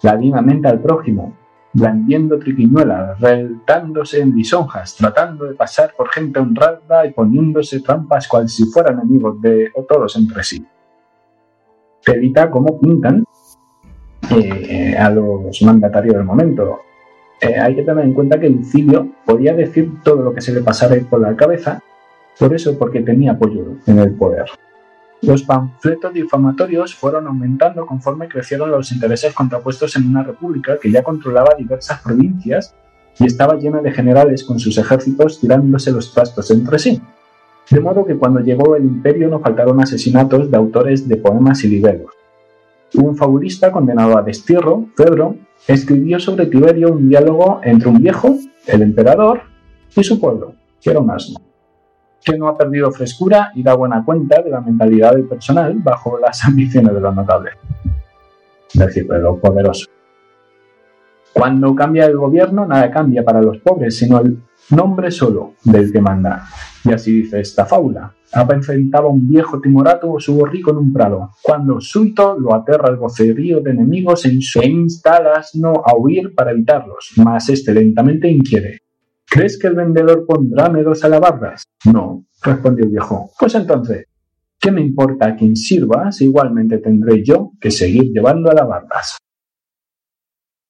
ladinamente 0.02 0.68
al 0.68 0.80
prójimo, 0.80 1.36
blandiendo 1.72 2.38
triquiñuelas, 2.38 3.18
reltándose 3.20 4.20
en 4.20 4.34
lisonjas, 4.36 4.96
tratando 4.96 5.46
de 5.46 5.54
pasar 5.54 5.94
por 5.96 6.08
gente 6.10 6.38
honrada 6.38 7.06
y 7.06 7.12
poniéndose 7.12 7.80
trampas 7.80 8.28
cual 8.28 8.48
si 8.48 8.64
fueran 8.66 9.00
amigos 9.00 9.40
de 9.40 9.70
todos 9.88 10.16
entre 10.16 10.42
sí. 10.44 10.64
Pedita 12.04 12.50
cómo 12.50 12.78
pintan 12.80 13.24
eh, 14.30 14.96
a 14.96 15.10
los 15.10 15.62
mandatarios 15.62 16.16
del 16.16 16.24
momento. 16.24 16.80
Eh, 17.40 17.58
hay 17.58 17.74
que 17.74 17.82
tener 17.82 18.04
en 18.04 18.14
cuenta 18.14 18.38
que 18.38 18.48
Lucilio 18.48 19.08
podía 19.24 19.54
decir 19.54 20.02
todo 20.02 20.22
lo 20.22 20.34
que 20.34 20.40
se 20.40 20.52
le 20.52 20.60
pasara 20.60 20.96
por 21.08 21.20
la 21.20 21.34
cabeza, 21.34 21.80
por 22.38 22.54
eso 22.54 22.78
porque 22.78 23.00
tenía 23.00 23.32
apoyo 23.32 23.78
en 23.86 23.98
el 23.98 24.14
poder. 24.14 24.46
Los 25.22 25.44
panfletos 25.44 26.12
difamatorios 26.12 26.96
fueron 26.96 27.28
aumentando 27.28 27.86
conforme 27.86 28.26
crecieron 28.26 28.72
los 28.72 28.90
intereses 28.90 29.32
contrapuestos 29.32 29.94
en 29.94 30.08
una 30.08 30.24
república 30.24 30.78
que 30.80 30.90
ya 30.90 31.04
controlaba 31.04 31.54
diversas 31.56 32.00
provincias 32.00 32.74
y 33.20 33.26
estaba 33.26 33.54
llena 33.54 33.80
de 33.80 33.92
generales 33.92 34.42
con 34.42 34.58
sus 34.58 34.76
ejércitos 34.78 35.38
tirándose 35.38 35.92
los 35.92 36.12
trastos 36.12 36.50
entre 36.50 36.80
sí. 36.80 37.00
De 37.70 37.78
modo 37.78 38.04
que 38.04 38.16
cuando 38.16 38.40
llegó 38.40 38.74
el 38.74 38.84
imperio 38.84 39.28
no 39.28 39.38
faltaron 39.38 39.80
asesinatos 39.80 40.50
de 40.50 40.56
autores 40.56 41.06
de 41.06 41.16
poemas 41.16 41.62
y 41.62 41.68
libreros. 41.68 42.10
Un 42.94 43.16
fabulista 43.16 43.70
condenado 43.70 44.18
a 44.18 44.22
destierro, 44.22 44.86
Fedro, 44.96 45.36
escribió 45.68 46.18
sobre 46.18 46.46
Tiberio 46.46 46.92
un 46.92 47.08
diálogo 47.08 47.60
entre 47.62 47.88
un 47.88 48.02
viejo, 48.02 48.36
el 48.66 48.82
emperador, 48.82 49.42
y 49.96 50.02
su 50.02 50.18
pueblo, 50.20 50.54
que 50.80 50.92
que 52.24 52.36
no 52.36 52.48
ha 52.48 52.56
perdido 52.56 52.90
frescura 52.90 53.52
y 53.54 53.62
da 53.62 53.74
buena 53.74 54.04
cuenta 54.04 54.42
de 54.42 54.50
la 54.50 54.60
mentalidad 54.60 55.12
del 55.12 55.24
personal 55.24 55.74
bajo 55.76 56.18
las 56.18 56.44
ambiciones 56.46 56.94
de 56.94 57.00
los 57.00 57.14
notables. 57.14 57.54
Es 58.72 58.80
decir, 58.80 59.06
de 59.06 59.18
los 59.18 59.38
poderosos. 59.38 59.88
Cuando 61.32 61.74
cambia 61.74 62.04
el 62.04 62.16
gobierno, 62.16 62.66
nada 62.66 62.90
cambia 62.90 63.24
para 63.24 63.40
los 63.40 63.58
pobres, 63.58 63.96
sino 63.96 64.20
el 64.20 64.38
nombre 64.70 65.10
solo 65.10 65.54
del 65.64 65.90
que 65.90 66.00
manda. 66.00 66.44
Y 66.84 66.92
así 66.92 67.22
dice 67.22 67.40
esta 67.40 67.64
fábula. 67.64 68.14
Apacentaba 68.34 69.08
un 69.08 69.28
viejo 69.28 69.60
timorato 69.60 70.18
su 70.18 70.34
borrico 70.36 70.70
en 70.70 70.78
un 70.78 70.92
prado. 70.92 71.30
Cuando 71.42 71.80
suito 71.80 72.38
lo 72.38 72.54
aterra 72.54 72.88
el 72.90 72.96
vocerío 72.96 73.60
de 73.60 73.70
enemigos 73.70 74.24
e 74.24 74.66
insta 74.66 75.16
al 75.16 75.26
asno 75.28 75.72
a 75.84 75.96
huir 75.96 76.34
para 76.34 76.52
evitarlos, 76.52 77.12
mas 77.16 77.48
este 77.48 77.74
lentamente 77.74 78.28
inquiere. 78.28 78.81
¿Crees 79.34 79.58
que 79.58 79.66
el 79.66 79.74
vendedor 79.74 80.26
pondráme 80.26 80.82
dos 80.82 81.02
alabardas? 81.04 81.64
No, 81.90 82.26
respondió 82.42 82.84
el 82.84 82.90
viejo. 82.90 83.30
Pues 83.40 83.54
entonces, 83.54 84.04
¿qué 84.60 84.70
me 84.70 84.82
importa 84.82 85.28
a 85.28 85.36
quien 85.36 85.56
sirva 85.56 86.12
si 86.12 86.26
igualmente 86.26 86.76
tendré 86.76 87.24
yo 87.24 87.52
que 87.58 87.70
seguir 87.70 88.12
llevando 88.12 88.50
alabardas? 88.50 89.16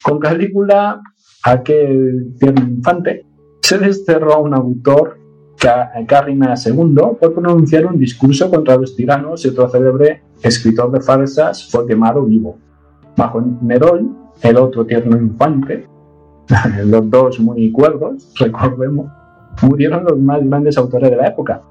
Con 0.01 0.21
Calígula, 0.21 1.03
aquel 1.43 2.37
tierno 2.39 2.69
infante, 2.69 3.27
se 3.61 3.79
desterró 3.79 4.35
a 4.35 4.39
un 4.39 4.55
autor, 4.55 5.19
Carrina 6.07 6.55
II, 6.55 6.95
por 7.21 7.35
pronunciar 7.35 7.87
un 7.87 7.99
discurso 7.99 8.49
contra 8.49 8.77
los 8.77 8.95
tiranos 8.95 9.45
y 9.45 9.49
otro 9.49 9.69
célebre 9.71 10.23
escritor 10.41 10.93
de 10.93 11.01
farsas 11.01 11.69
fue 11.69 11.85
quemado 11.85 12.25
vivo. 12.25 12.61
Bajo 13.17 13.41
Nerón, 13.41 14.31
el 14.41 14.57
otro 14.57 14.87
tierno 14.87 15.17
infante, 15.17 15.89
los 16.85 17.11
dos 17.11 17.41
muy 17.41 17.71
cuerdos, 17.71 18.33
recordemos, 18.39 19.11
murieron 19.63 20.05
los 20.05 20.19
más 20.19 20.45
grandes 20.45 20.77
autores 20.79 21.11
de 21.11 21.17
la 21.17 21.29
época, 21.29 21.63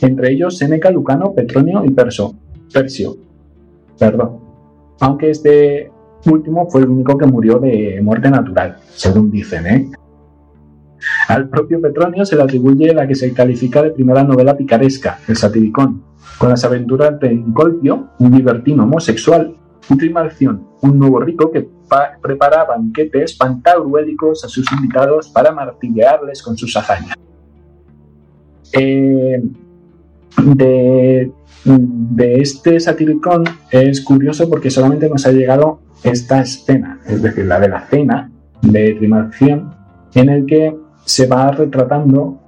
entre 0.00 0.32
ellos 0.32 0.58
Seneca, 0.58 0.90
Lucano, 0.90 1.32
Petronio 1.34 1.84
y 1.84 1.90
Perso, 1.90 2.34
Persio. 2.72 3.16
Perdón. 3.98 4.40
Aunque 5.00 5.30
este 5.30 5.90
último 6.26 6.68
fue 6.68 6.80
el 6.82 6.88
único 6.88 7.16
que 7.16 7.26
murió 7.26 7.58
de 7.58 8.00
muerte 8.02 8.30
natural, 8.30 8.78
según 8.90 9.30
dicen, 9.30 9.66
¿eh? 9.66 9.90
Al 11.28 11.48
propio 11.48 11.80
Petronio 11.80 12.24
se 12.24 12.36
le 12.36 12.42
atribuye 12.42 12.94
la 12.94 13.06
que 13.06 13.14
se 13.14 13.32
califica 13.32 13.82
de 13.82 13.90
primera 13.90 14.24
novela 14.24 14.56
picaresca, 14.56 15.18
El 15.28 15.36
Satiricón, 15.36 16.02
con 16.38 16.48
las 16.48 16.64
aventuras 16.64 17.20
de 17.20 17.32
Incolpio, 17.32 18.08
un 18.18 18.30
libertino 18.32 18.84
homosexual, 18.84 19.54
y 19.90 19.96
Trimalción, 19.98 20.66
un 20.80 20.98
nuevo 20.98 21.20
rico 21.20 21.50
que 21.50 21.68
prepara 22.20 22.64
banquetes 22.64 23.34
pantagruélicos 23.34 24.44
a 24.44 24.48
sus 24.48 24.70
invitados 24.72 25.28
para 25.28 25.52
martillearles 25.52 26.42
con 26.42 26.56
sus 26.56 26.76
hazañas. 26.76 27.16
Eh, 28.72 29.42
de, 30.42 31.32
este 32.16 32.80
satiricón 32.80 33.44
es 33.70 34.00
curioso 34.00 34.48
porque 34.50 34.70
solamente 34.70 35.08
nos 35.08 35.26
ha 35.26 35.32
llegado 35.32 35.80
esta 36.02 36.40
escena, 36.40 37.00
es 37.06 37.22
decir, 37.22 37.46
la 37.46 37.60
de 37.60 37.68
la 37.68 37.80
cena 37.86 38.30
de 38.60 38.94
Trimalción, 38.94 39.74
en 40.14 40.28
el 40.28 40.46
que 40.46 40.76
se 41.04 41.26
va 41.26 41.50
retratando 41.50 42.40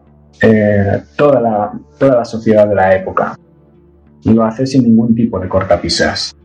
eh, 0.43 1.03
toda, 1.17 1.41
la, 1.41 1.73
toda 1.99 2.17
la 2.17 2.25
sociedad 2.25 2.69
de 2.69 2.75
la 2.75 2.95
época. 2.95 3.39
Y 4.23 4.33
lo 4.33 4.45
hace 4.45 4.67
sin 4.67 4.83
ningún 4.83 5.15
tipo 5.15 5.39
de 5.39 5.49
cortapisas. 5.49 6.37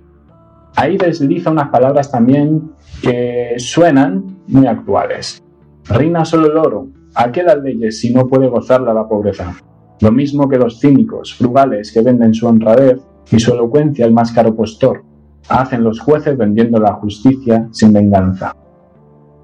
Ahí 0.76 0.98
desliza 0.98 1.52
unas 1.52 1.70
palabras 1.70 2.12
también 2.12 2.72
que 3.02 3.56
suenan 3.58 4.44
muy 4.48 4.68
actuales. 4.68 5.42
Reina 5.86 6.24
solo 6.24 6.52
el 6.52 6.58
oro. 6.58 6.88
¿A 7.16 7.32
qué 7.32 7.44
las 7.44 7.58
leyes 7.58 8.00
si 8.00 8.14
no 8.14 8.28
puede 8.28 8.48
gozarla 8.48 8.94
la 8.94 9.08
pobreza? 9.08 9.56
Lo 10.00 10.12
mismo 10.12 10.48
que 10.48 10.58
los 10.58 10.80
cínicos, 10.80 11.34
frugales, 11.34 11.92
que 11.92 12.02
venden 12.02 12.34
su 12.34 12.48
honradez 12.48 13.00
y 13.32 13.40
su 13.40 13.54
elocuencia 13.54 14.06
al 14.06 14.14
más 14.14 14.32
caro 14.32 14.56
postor. 14.56 15.04
Hacen 15.50 15.84
los 15.84 16.00
jueces 16.00 16.38
vendiendo 16.38 16.80
la 16.80 16.94
justicia 16.94 17.68
sin 17.72 17.92
venganza. 17.92 18.56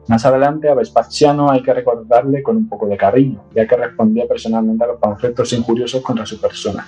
Más 0.07 0.25
adelante 0.25 0.69
a 0.69 0.75
Vespasiano 0.75 1.51
hay 1.51 1.61
que 1.61 1.73
recordarle 1.73 2.41
con 2.41 2.55
un 2.55 2.69
poco 2.69 2.87
de 2.87 2.95
cariño, 2.95 3.43
ya 3.53 3.67
que 3.67 3.75
respondía 3.75 4.25
personalmente 4.27 4.83
a 4.83 4.87
los 4.87 4.99
panfletos 4.99 5.51
injuriosos 5.51 6.01
contra 6.01 6.25
su 6.25 6.39
persona. 6.39 6.85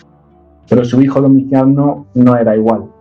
Pero 0.69 0.85
su 0.85 1.01
hijo 1.01 1.19
Domiciano 1.19 2.07
no 2.13 2.37
era 2.37 2.55
igual 2.55 2.98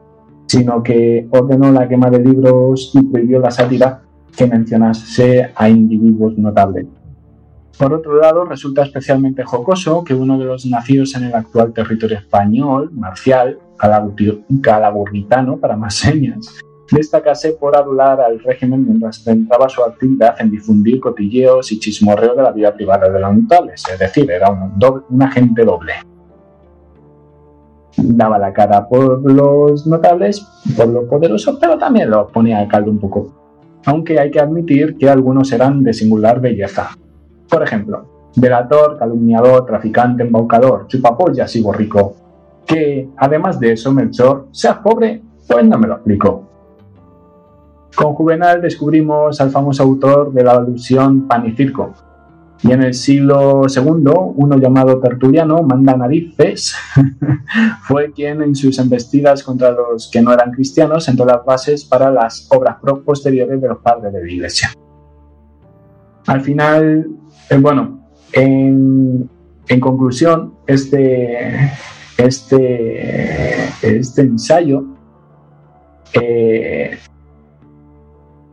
sino 0.48 0.82
que 0.82 1.28
ordenó 1.30 1.70
la 1.70 1.86
quema 1.86 2.10
de 2.10 2.20
libros 2.20 2.90
y 2.94 3.02
prohibió 3.02 3.38
la 3.38 3.50
sátira 3.50 4.02
que 4.34 4.46
mencionase 4.46 5.50
a 5.54 5.68
individuos 5.68 6.36
notables. 6.38 6.86
Por 7.78 7.92
otro 7.92 8.16
lado, 8.16 8.44
resulta 8.44 8.82
especialmente 8.82 9.44
jocoso 9.44 10.02
que 10.02 10.14
uno 10.14 10.36
de 10.36 10.46
los 10.46 10.66
nacidos 10.66 11.14
en 11.14 11.24
el 11.24 11.34
actual 11.34 11.72
territorio 11.72 12.18
español, 12.18 12.90
Marcial, 12.92 13.58
calaburnitano 14.62 15.58
para 15.58 15.76
más 15.76 15.94
señas, 15.98 16.58
destacase 16.90 17.52
por 17.52 17.76
adular 17.76 18.20
al 18.20 18.40
régimen 18.40 18.84
mientras 18.84 19.22
centraba 19.22 19.68
su 19.68 19.82
actividad 19.82 20.34
en 20.40 20.50
difundir 20.50 20.98
cotilleos 20.98 21.70
y 21.70 21.78
chismorreo 21.78 22.34
de 22.34 22.42
la 22.42 22.50
vida 22.50 22.74
privada 22.74 23.08
de 23.08 23.20
los 23.20 23.36
notables, 23.36 23.82
es 23.92 23.98
decir, 23.98 24.30
era 24.30 24.50
un, 24.50 24.78
doble, 24.78 25.04
un 25.10 25.22
agente 25.22 25.64
doble. 25.64 25.92
Daba 27.96 28.38
la 28.38 28.52
cara 28.52 28.88
por 28.88 29.30
los 29.30 29.86
notables, 29.86 30.40
por 30.76 30.88
lo 30.88 31.06
poderoso, 31.06 31.58
pero 31.60 31.78
también 31.78 32.10
lo 32.10 32.28
ponía 32.28 32.58
al 32.58 32.68
caldo 32.68 32.90
un 32.90 32.98
poco. 32.98 33.32
Aunque 33.86 34.18
hay 34.18 34.30
que 34.30 34.40
admitir 34.40 34.96
que 34.96 35.08
algunos 35.08 35.50
eran 35.52 35.82
de 35.82 35.92
singular 35.92 36.40
belleza. 36.40 36.90
Por 37.48 37.62
ejemplo, 37.62 38.30
delator, 38.36 38.98
calumniador, 38.98 39.64
traficante, 39.64 40.22
embaucador, 40.22 40.86
chupapollas 40.86 41.54
y 41.56 41.62
borrico. 41.62 42.14
Que, 42.66 43.08
además 43.16 43.58
de 43.58 43.72
eso, 43.72 43.92
Melchor, 43.92 44.48
sea 44.52 44.82
pobre, 44.82 45.22
pues 45.46 45.64
no 45.64 45.78
me 45.78 45.88
lo 45.88 45.94
explico. 45.94 46.44
Con 47.96 48.14
Juvenal 48.14 48.60
descubrimos 48.60 49.40
al 49.40 49.50
famoso 49.50 49.82
autor 49.82 50.32
de 50.32 50.44
la 50.44 50.52
alusión 50.52 51.26
pan 51.26 51.46
y 51.46 51.52
circo. 51.52 51.94
Y 52.62 52.72
en 52.72 52.82
el 52.82 52.94
siglo 52.94 53.62
II, 53.68 54.12
uno 54.34 54.58
llamado 54.58 54.98
Tertuliano, 55.00 55.62
manda 55.62 55.96
narices, 55.96 56.74
fue 57.82 58.12
quien 58.12 58.42
en 58.42 58.56
sus 58.56 58.78
embestidas 58.78 59.44
contra 59.44 59.70
los 59.70 60.10
que 60.10 60.20
no 60.20 60.32
eran 60.32 60.50
cristianos 60.50 61.04
sentó 61.04 61.24
las 61.24 61.44
bases 61.44 61.84
para 61.84 62.10
las 62.10 62.48
obras 62.50 62.76
posteriores 63.04 63.60
de 63.60 63.68
los 63.68 63.78
padres 63.78 64.12
de 64.12 64.24
la 64.24 64.30
Iglesia. 64.30 64.70
Al 66.26 66.40
final, 66.40 67.06
eh, 67.48 67.56
bueno, 67.58 68.00
en, 68.32 69.30
conclusión, 69.80 70.54
este, 70.66 71.72
este, 72.16 73.68
este 73.82 74.20
ensayo 74.22 74.84
eh, 76.12 76.98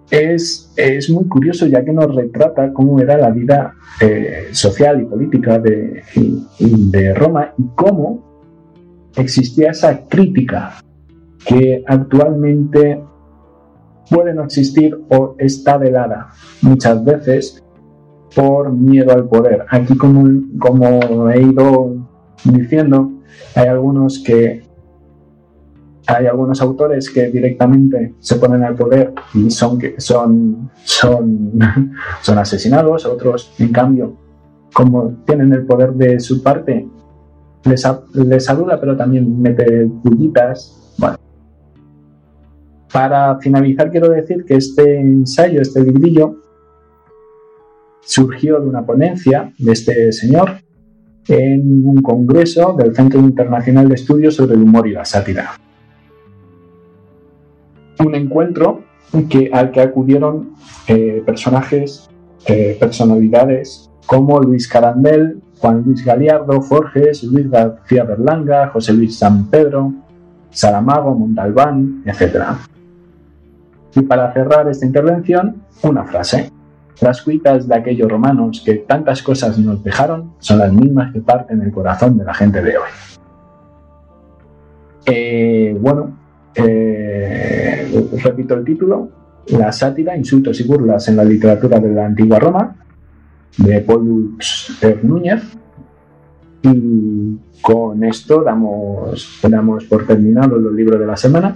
es, 0.10 0.72
es, 0.76 1.10
muy 1.10 1.26
curioso 1.26 1.66
ya 1.68 1.84
que 1.84 1.91
nos 1.91 2.14
retrata 2.14 2.72
cómo 2.74 2.99
era 2.99 3.18
la 3.18 3.32
vida 3.32 3.74
eh, 3.99 4.49
social 4.51 5.01
y 5.01 5.06
política 5.06 5.60
de, 5.60 6.03
de 6.60 7.14
Roma 7.14 7.53
y 7.58 7.64
cómo 7.76 9.12
existía 9.16 9.72
esa 9.72 10.06
crítica 10.08 10.76
que 11.45 11.84
actualmente 11.88 13.01
puede 14.10 14.34
no 14.34 14.43
existir 14.43 14.97
o 15.10 15.36
está 15.39 15.78
velada 15.78 16.30
muchas 16.62 17.03
veces 17.03 17.64
por 18.36 18.72
miedo 18.72 19.14
al 19.14 19.28
poder. 19.28 19.66
Aquí, 19.70 19.95
como, 19.95 20.24
como 20.60 21.30
he 21.30 21.41
ido 21.41 21.95
diciendo, 22.43 23.12
hay 23.56 23.68
algunos 23.68 24.20
que 24.20 24.64
hay 26.08 26.28
algunos 26.28 26.62
autores 26.62 27.10
que 27.10 27.30
directamente 27.30 28.14
se 28.20 28.36
ponen 28.36 28.64
al 28.64 28.76
poder 28.76 29.14
y 29.34 29.49
son, 29.49 29.80
son, 29.97 30.72
son, 32.22 32.38
asesinados, 32.38 33.06
otros, 33.06 33.53
en 33.60 33.72
cambio, 33.72 34.16
como 34.74 35.24
tienen 35.26 35.53
el 35.53 35.66
poder 35.66 35.93
de 35.93 36.20
su 36.20 36.43
parte, 36.43 36.88
les, 37.64 37.88
les 38.14 38.45
saluda, 38.45 38.80
pero 38.80 38.95
también 38.95 39.41
mete 39.41 39.89
pullitas. 40.03 40.82
Para 42.93 43.38
finalizar, 43.39 43.91
quiero 43.91 44.08
decir 44.08 44.45
que 44.45 44.56
este 44.56 45.01
ensayo, 45.01 45.62
este 45.62 45.84
librillo, 45.84 46.38
surgió 47.99 48.62
de 48.62 48.70
una 48.70 48.86
ponencia 48.86 49.51
de 49.58 49.72
este 49.74 50.14
señor 50.14 50.60
en 51.28 51.86
un 51.86 52.01
congreso 52.01 52.74
del 52.78 52.95
Centro 52.95 53.20
Internacional 53.20 53.89
de 53.89 53.95
Estudios 53.95 54.36
sobre 54.36 54.53
el 54.53 54.62
Humor 54.62 54.88
y 54.88 54.93
la 54.93 55.03
Sátira 55.03 55.56
un 58.00 58.16
encuentro 58.16 58.82
al 59.54 59.72
que 59.72 59.82
acudieron 59.82 60.56
eh, 60.88 61.24
personajes, 61.26 62.10
eh, 62.48 62.76
personalidades 62.80 63.89
como 64.06 64.39
Luis 64.39 64.68
Carandel, 64.68 65.41
Juan 65.60 65.84
Luis 65.86 66.04
Galiardo, 66.04 66.62
Forges, 66.62 67.24
Luis 67.24 67.50
García 67.50 68.04
Berlanga, 68.04 68.68
José 68.68 68.93
Luis 68.93 69.18
San 69.18 69.50
Pedro, 69.50 69.93
Saramago, 70.50 71.16
Montalbán, 71.16 72.04
etc. 72.06 72.43
Y 73.96 74.02
para 74.02 74.34
cerrar 74.34 74.70
esta 74.70 74.86
intervención, 74.86 75.64
una 75.84 76.04
frase. 76.04 76.52
Las 77.02 77.22
cuitas 77.22 77.68
de 77.68 77.76
aquellos 77.76 78.10
romanos 78.10 78.62
que 78.66 78.76
tantas 78.76 79.22
cosas 79.22 79.58
nos 79.58 79.84
dejaron 79.84 80.34
son 80.39 80.60
las 80.60 80.72
mismas 80.72 81.12
que 81.14 81.20
parten 81.20 81.62
el 81.62 81.72
corazón 81.72 82.18
de 82.18 82.24
la 82.24 82.34
gente 82.34 82.62
de 82.62 82.78
hoy. 82.78 82.89
Eh, 85.06 85.78
bueno, 85.80 86.14
repito 88.18 88.53
el 88.55 88.63
título, 88.63 89.09
La 89.47 89.72
sátira, 89.72 90.16
insultos 90.18 90.59
y 90.59 90.63
burlas 90.63 91.07
en 91.07 91.18
la 91.18 91.24
literatura 91.24 91.80
de 91.80 91.93
la 91.93 92.05
antigua 92.05 92.39
Roma, 92.39 92.76
de 93.57 93.82
Paul 93.82 94.38
Núñez. 95.03 95.43
Y 96.63 97.38
con 97.61 98.03
esto 98.03 98.41
damos, 98.41 99.39
damos 99.43 99.86
por 99.86 100.05
terminado 100.05 100.57
los 100.57 100.74
libros 100.74 100.99
de 100.99 101.05
la 101.05 101.16
semana. 101.16 101.55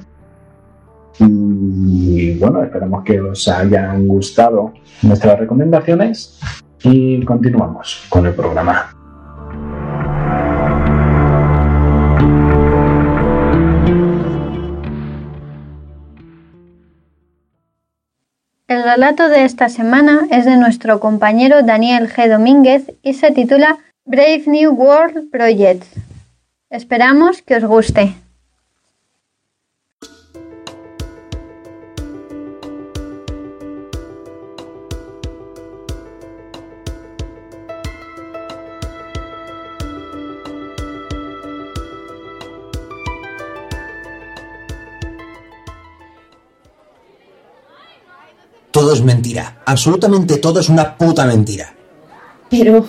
Y 1.19 2.37
bueno, 2.37 2.63
esperamos 2.63 3.03
que 3.03 3.19
os 3.19 3.47
hayan 3.47 4.07
gustado 4.07 4.73
nuestras 5.01 5.39
recomendaciones 5.39 6.39
y 6.83 7.23
continuamos 7.25 8.05
con 8.09 8.25
el 8.27 8.33
programa. 8.33 8.98
Relato 18.89 19.29
de 19.29 19.43
esta 19.43 19.69
semana 19.69 20.25
es 20.31 20.45
de 20.45 20.57
nuestro 20.57 20.99
compañero 20.99 21.61
Daniel 21.61 22.09
G. 22.09 22.27
Domínguez 22.27 22.91
y 23.03 23.13
se 23.13 23.29
titula 23.29 23.77
Brave 24.03 24.45
New 24.47 24.71
World 24.71 25.29
Project. 25.29 25.83
Esperamos 26.71 27.43
que 27.43 27.57
os 27.57 27.65
guste. 27.65 28.15
Todo 48.89 48.97
es 48.97 49.03
mentira. 49.03 49.61
Absolutamente 49.67 50.37
todo 50.37 50.59
es 50.59 50.67
una 50.67 50.97
puta 50.97 51.23
mentira. 51.27 51.75
Pero, 52.49 52.87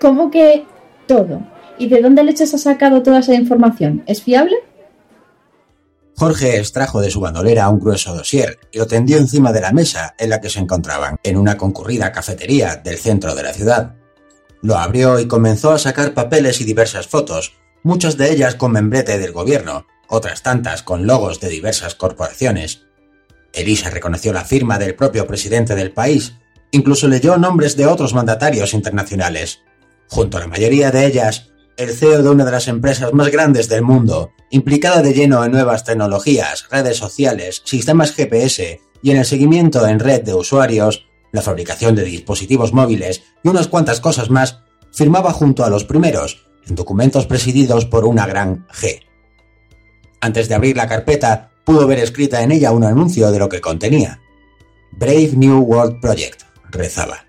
¿cómo 0.00 0.30
que 0.30 0.64
todo? 1.08 1.42
¿Y 1.76 1.88
de 1.88 2.00
dónde 2.00 2.22
leches 2.22 2.54
ha 2.54 2.58
sacado 2.58 3.02
toda 3.02 3.18
esa 3.18 3.34
información? 3.34 4.04
¿Es 4.06 4.22
fiable? 4.22 4.54
Jorge 6.16 6.58
extrajo 6.58 7.00
de 7.00 7.10
su 7.10 7.18
bandolera 7.18 7.68
un 7.68 7.80
grueso 7.80 8.14
dossier 8.14 8.60
y 8.70 8.78
lo 8.78 8.86
tendió 8.86 9.18
encima 9.18 9.52
de 9.52 9.60
la 9.60 9.72
mesa 9.72 10.14
en 10.20 10.30
la 10.30 10.40
que 10.40 10.50
se 10.50 10.60
encontraban, 10.60 11.16
en 11.24 11.36
una 11.36 11.56
concurrida 11.56 12.12
cafetería 12.12 12.76
del 12.76 12.98
centro 12.98 13.34
de 13.34 13.42
la 13.42 13.52
ciudad. 13.52 13.96
Lo 14.62 14.76
abrió 14.76 15.18
y 15.18 15.26
comenzó 15.26 15.72
a 15.72 15.80
sacar 15.80 16.14
papeles 16.14 16.60
y 16.60 16.64
diversas 16.64 17.08
fotos, 17.08 17.54
muchas 17.82 18.16
de 18.16 18.30
ellas 18.30 18.54
con 18.54 18.70
membrete 18.70 19.18
del 19.18 19.32
gobierno, 19.32 19.84
otras 20.06 20.44
tantas 20.44 20.84
con 20.84 21.08
logos 21.08 21.40
de 21.40 21.48
diversas 21.48 21.96
corporaciones. 21.96 22.87
Elisa 23.58 23.90
reconoció 23.90 24.32
la 24.32 24.44
firma 24.44 24.78
del 24.78 24.94
propio 24.94 25.26
presidente 25.26 25.74
del 25.74 25.92
país, 25.92 26.34
incluso 26.70 27.08
leyó 27.08 27.36
nombres 27.36 27.76
de 27.76 27.86
otros 27.86 28.14
mandatarios 28.14 28.74
internacionales. 28.74 29.62
Junto 30.08 30.36
a 30.36 30.40
la 30.40 30.46
mayoría 30.46 30.90
de 30.90 31.06
ellas, 31.06 31.50
el 31.76 31.94
CEO 31.94 32.22
de 32.22 32.28
una 32.28 32.44
de 32.44 32.50
las 32.50 32.68
empresas 32.68 33.12
más 33.12 33.28
grandes 33.30 33.68
del 33.68 33.82
mundo, 33.82 34.32
implicada 34.50 35.02
de 35.02 35.12
lleno 35.12 35.44
en 35.44 35.52
nuevas 35.52 35.84
tecnologías, 35.84 36.66
redes 36.70 36.96
sociales, 36.96 37.62
sistemas 37.64 38.12
GPS 38.12 38.80
y 39.02 39.10
en 39.10 39.18
el 39.18 39.24
seguimiento 39.24 39.86
en 39.86 40.00
red 40.00 40.22
de 40.22 40.34
usuarios, 40.34 41.06
la 41.32 41.42
fabricación 41.42 41.94
de 41.94 42.04
dispositivos 42.04 42.72
móviles 42.72 43.22
y 43.44 43.48
unas 43.48 43.68
cuantas 43.68 44.00
cosas 44.00 44.30
más, 44.30 44.60
firmaba 44.92 45.32
junto 45.32 45.64
a 45.64 45.70
los 45.70 45.84
primeros, 45.84 46.48
en 46.66 46.74
documentos 46.74 47.26
presididos 47.26 47.84
por 47.84 48.04
una 48.04 48.26
gran 48.26 48.66
G. 48.68 49.02
Antes 50.20 50.48
de 50.48 50.54
abrir 50.54 50.76
la 50.76 50.88
carpeta, 50.88 51.52
pudo 51.68 51.86
ver 51.86 51.98
escrita 51.98 52.42
en 52.42 52.50
ella 52.50 52.72
un 52.72 52.82
anuncio 52.82 53.30
de 53.30 53.38
lo 53.38 53.46
que 53.50 53.60
contenía. 53.60 54.22
Brave 54.92 55.32
New 55.36 55.58
World 55.60 56.00
Project, 56.00 56.44
rezaba. 56.70 57.26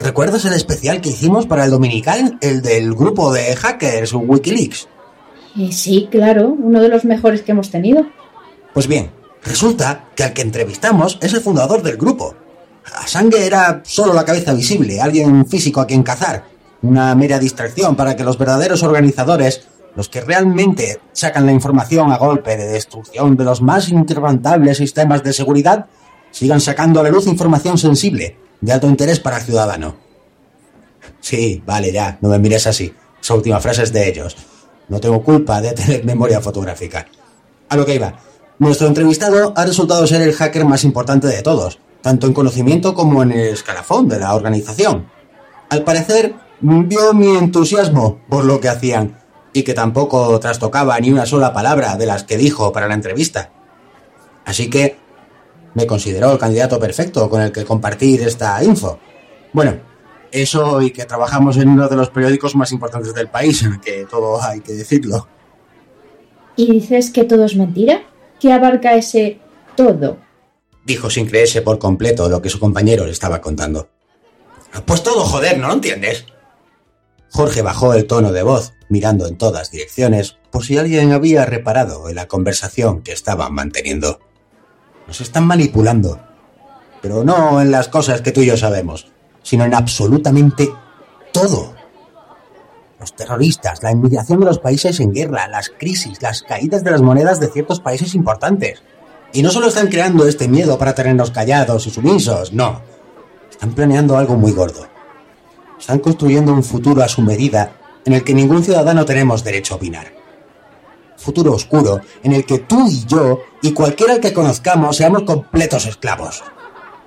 ¿Recuerdas 0.00 0.46
el 0.46 0.54
especial 0.54 1.02
que 1.02 1.10
hicimos 1.10 1.44
para 1.44 1.66
el 1.66 1.70
Dominical, 1.70 2.38
el 2.40 2.62
del 2.62 2.94
grupo 2.94 3.30
de 3.30 3.54
hackers 3.54 4.14
Wikileaks? 4.14 4.88
Eh, 5.58 5.70
sí, 5.70 6.08
claro, 6.10 6.48
uno 6.48 6.80
de 6.80 6.88
los 6.88 7.04
mejores 7.04 7.42
que 7.42 7.52
hemos 7.52 7.70
tenido. 7.70 8.06
Pues 8.72 8.86
bien, 8.86 9.10
resulta 9.44 10.08
que 10.16 10.24
al 10.24 10.32
que 10.32 10.40
entrevistamos 10.40 11.18
es 11.20 11.34
el 11.34 11.42
fundador 11.42 11.82
del 11.82 11.98
grupo. 11.98 12.34
Asangue 13.04 13.44
era 13.44 13.82
solo 13.84 14.14
la 14.14 14.24
cabeza 14.24 14.54
visible, 14.54 14.98
alguien 14.98 15.46
físico 15.46 15.82
a 15.82 15.86
quien 15.86 16.02
cazar, 16.02 16.46
una 16.80 17.14
mera 17.14 17.38
distracción 17.38 17.96
para 17.96 18.16
que 18.16 18.24
los 18.24 18.38
verdaderos 18.38 18.82
organizadores 18.82 19.68
los 19.98 20.08
que 20.08 20.20
realmente 20.20 21.00
sacan 21.12 21.44
la 21.44 21.50
información 21.50 22.12
a 22.12 22.18
golpe 22.18 22.56
de 22.56 22.68
destrucción 22.68 23.36
de 23.36 23.42
los 23.42 23.60
más 23.60 23.88
inquebrantables 23.88 24.76
sistemas 24.76 25.24
de 25.24 25.32
seguridad, 25.32 25.86
sigan 26.30 26.60
sacando 26.60 27.00
a 27.00 27.02
la 27.02 27.08
luz 27.08 27.26
información 27.26 27.76
sensible, 27.78 28.36
de 28.60 28.72
alto 28.72 28.86
interés 28.86 29.18
para 29.18 29.38
el 29.38 29.42
ciudadano. 29.42 29.96
Sí, 31.18 31.60
vale, 31.66 31.90
ya, 31.90 32.16
no 32.20 32.28
me 32.28 32.38
mires 32.38 32.68
así. 32.68 32.94
Esa 33.20 33.34
última 33.34 33.58
frase 33.58 33.82
es 33.82 33.92
de 33.92 34.08
ellos. 34.08 34.36
No 34.88 35.00
tengo 35.00 35.20
culpa 35.24 35.60
de 35.60 35.72
tener 35.72 36.04
memoria 36.04 36.40
fotográfica. 36.40 37.04
A 37.68 37.76
lo 37.76 37.84
que 37.84 37.96
iba. 37.96 38.20
Nuestro 38.60 38.86
entrevistado 38.86 39.52
ha 39.56 39.64
resultado 39.64 40.06
ser 40.06 40.22
el 40.22 40.32
hacker 40.32 40.64
más 40.64 40.84
importante 40.84 41.26
de 41.26 41.42
todos, 41.42 41.80
tanto 42.02 42.28
en 42.28 42.34
conocimiento 42.34 42.94
como 42.94 43.24
en 43.24 43.32
el 43.32 43.48
escalafón 43.48 44.06
de 44.06 44.20
la 44.20 44.32
organización. 44.36 45.10
Al 45.70 45.82
parecer, 45.82 46.36
vio 46.60 47.12
mi 47.14 47.36
entusiasmo 47.36 48.20
por 48.28 48.44
lo 48.44 48.60
que 48.60 48.68
hacían 48.68 49.18
y 49.58 49.64
que 49.64 49.74
tampoco 49.74 50.38
trastocaba 50.38 50.98
ni 51.00 51.10
una 51.10 51.26
sola 51.26 51.52
palabra 51.52 51.96
de 51.96 52.06
las 52.06 52.22
que 52.22 52.36
dijo 52.36 52.72
para 52.72 52.86
la 52.86 52.94
entrevista. 52.94 53.50
Así 54.44 54.70
que 54.70 54.96
me 55.74 55.84
consideró 55.84 56.30
el 56.30 56.38
candidato 56.38 56.78
perfecto 56.78 57.28
con 57.28 57.42
el 57.42 57.50
que 57.50 57.64
compartir 57.64 58.22
esta 58.22 58.62
info. 58.62 59.00
Bueno, 59.52 59.80
eso 60.30 60.80
y 60.80 60.92
que 60.92 61.06
trabajamos 61.06 61.56
en 61.56 61.70
uno 61.70 61.88
de 61.88 61.96
los 61.96 62.10
periódicos 62.10 62.54
más 62.54 62.70
importantes 62.70 63.12
del 63.14 63.28
país, 63.28 63.62
en 63.64 63.72
el 63.72 63.80
que 63.80 64.06
todo 64.08 64.40
hay 64.40 64.60
que 64.60 64.74
decirlo. 64.74 65.26
¿Y 66.54 66.70
dices 66.70 67.10
que 67.10 67.24
todo 67.24 67.44
es 67.44 67.56
mentira? 67.56 68.02
¿Qué 68.38 68.52
abarca 68.52 68.94
ese 68.94 69.40
todo? 69.76 70.18
Dijo 70.84 71.10
sin 71.10 71.26
creerse 71.26 71.62
por 71.62 71.80
completo 71.80 72.28
lo 72.28 72.40
que 72.40 72.48
su 72.48 72.60
compañero 72.60 73.04
le 73.04 73.12
estaba 73.12 73.40
contando. 73.40 73.88
Pues 74.86 75.02
todo, 75.02 75.24
joder, 75.24 75.58
¿no 75.58 75.66
lo 75.66 75.74
entiendes? 75.74 76.26
Jorge 77.30 77.62
bajó 77.62 77.94
el 77.94 78.06
tono 78.06 78.32
de 78.32 78.42
voz, 78.42 78.74
mirando 78.88 79.26
en 79.26 79.36
todas 79.36 79.70
direcciones, 79.70 80.38
por 80.50 80.64
si 80.64 80.78
alguien 80.78 81.12
había 81.12 81.44
reparado 81.44 82.08
en 82.08 82.16
la 82.16 82.26
conversación 82.26 83.02
que 83.02 83.12
estaban 83.12 83.52
manteniendo. 83.52 84.20
Nos 85.06 85.20
están 85.20 85.46
manipulando, 85.46 86.20
pero 87.02 87.24
no 87.24 87.60
en 87.60 87.70
las 87.70 87.88
cosas 87.88 88.22
que 88.22 88.32
tú 88.32 88.40
y 88.40 88.46
yo 88.46 88.56
sabemos, 88.56 89.10
sino 89.42 89.64
en 89.64 89.74
absolutamente 89.74 90.70
todo. 91.32 91.74
Los 92.98 93.14
terroristas, 93.14 93.82
la 93.82 93.92
inmigración 93.92 94.40
de 94.40 94.46
los 94.46 94.58
países 94.58 94.98
en 95.00 95.12
guerra, 95.12 95.46
las 95.48 95.70
crisis, 95.70 96.20
las 96.20 96.42
caídas 96.42 96.82
de 96.82 96.90
las 96.90 97.02
monedas 97.02 97.38
de 97.38 97.48
ciertos 97.48 97.80
países 97.80 98.14
importantes. 98.14 98.82
Y 99.32 99.42
no 99.42 99.50
solo 99.50 99.68
están 99.68 99.88
creando 99.88 100.26
este 100.26 100.48
miedo 100.48 100.78
para 100.78 100.94
tenernos 100.94 101.30
callados 101.30 101.86
y 101.86 101.90
sumisos, 101.90 102.52
no. 102.52 102.80
Están 103.50 103.72
planeando 103.72 104.16
algo 104.16 104.36
muy 104.36 104.52
gordo. 104.52 104.88
Están 105.78 106.00
construyendo 106.00 106.52
un 106.52 106.64
futuro 106.64 107.02
a 107.02 107.08
su 107.08 107.22
medida 107.22 107.72
en 108.04 108.14
el 108.14 108.24
que 108.24 108.34
ningún 108.34 108.64
ciudadano 108.64 109.04
tenemos 109.04 109.44
derecho 109.44 109.74
a 109.74 109.76
opinar. 109.76 110.12
Futuro 111.16 111.52
oscuro 111.52 112.00
en 112.22 112.32
el 112.32 112.44
que 112.44 112.58
tú 112.58 112.88
y 112.88 113.04
yo 113.06 113.40
y 113.62 113.72
cualquiera 113.72 114.20
que 114.20 114.32
conozcamos 114.32 114.96
seamos 114.96 115.22
completos 115.22 115.86
esclavos. 115.86 116.42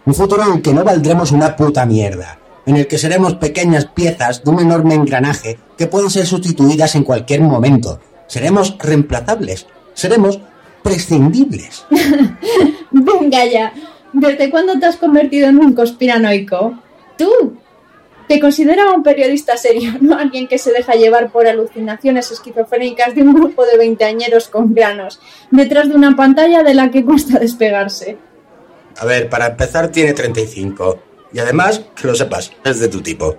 Un 0.06 0.14
futuro 0.14 0.44
en 0.44 0.54
el 0.54 0.62
que 0.62 0.74
no 0.74 0.84
valdremos 0.84 1.32
una 1.32 1.56
puta 1.56 1.86
mierda, 1.86 2.40
en 2.66 2.78
el 2.78 2.88
que 2.88 2.98
seremos 2.98 3.36
pequeñas 3.36 3.86
piezas 3.86 4.44
de 4.44 4.50
un 4.52 4.60
enorme 4.60 4.96
engranaje 4.96 5.60
que 5.78 5.88
pueden 5.88 6.10
ser 6.10 6.26
sustituidas 6.26 6.96
en 6.96 7.04
cualquier 7.04 7.42
momento. 7.42 8.00
Seremos 8.28 8.78
reemplazables, 8.80 9.68
seremos 9.94 10.40
prescindibles. 10.84 11.86
Venga 12.92 13.46
ya, 13.46 13.74
¿desde 14.14 14.50
cuándo 14.50 14.80
te 14.80 14.86
has 14.86 14.98
convertido 14.98 15.48
en 15.48 15.60
un 15.60 15.74
conspiranoico? 15.74 16.74
Tú, 17.18 17.58
te 18.32 18.40
consideraba 18.40 18.94
un 18.94 19.04
periodista 19.04 19.58
serio, 19.58 19.92
no 20.00 20.18
alguien 20.18 20.48
que 20.48 20.58
se 20.58 20.72
deja 20.72 20.94
llevar 20.94 21.34
por 21.34 21.48
alucinaciones 21.48 22.32
esquizofrénicas 22.32 23.14
de 23.14 23.24
un 23.24 23.34
grupo 23.34 23.66
de 23.66 23.78
veinteañeros 23.78 24.48
con 24.48 24.74
granos, 24.74 25.20
detrás 25.50 25.90
de 25.90 25.96
una 25.96 26.16
pantalla 26.16 26.64
de 26.64 26.74
la 26.74 26.90
que 26.92 27.04
cuesta 27.04 27.40
despegarse. 27.40 28.18
A 28.98 29.06
ver, 29.06 29.28
para 29.28 29.48
empezar 29.48 29.90
tiene 29.90 30.14
35. 30.14 31.00
Y 31.34 31.40
además, 31.40 31.82
que 31.94 32.08
lo 32.08 32.16
sepas, 32.16 32.54
es 32.64 32.80
de 32.80 32.88
tu 32.88 33.02
tipo. 33.02 33.36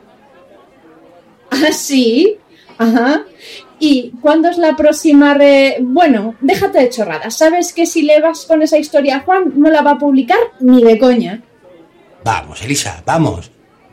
¿Ah, 1.50 1.72
sí? 1.72 2.36
Ajá. 2.76 3.24
¿Y 3.78 4.10
cuándo 4.20 4.50
es 4.50 4.58
la 4.58 4.76
próxima 4.76 5.32
re... 5.32 5.78
Bueno, 5.80 6.34
déjate 6.42 6.80
de 6.80 6.90
chorradas. 6.90 7.34
¿Sabes 7.34 7.72
que 7.72 7.86
si 7.86 8.02
le 8.02 8.20
vas 8.20 8.44
con 8.44 8.60
esa 8.60 8.76
historia 8.76 9.16
a 9.16 9.20
Juan, 9.20 9.54
no 9.56 9.70
la 9.70 9.80
va 9.80 9.92
a 9.92 9.98
publicar 9.98 10.38
ni 10.60 10.82
de 10.82 10.98
coña? 10.98 11.42
Vamos, 12.24 12.62
Elisa, 12.62 13.02
vamos. 13.06 13.51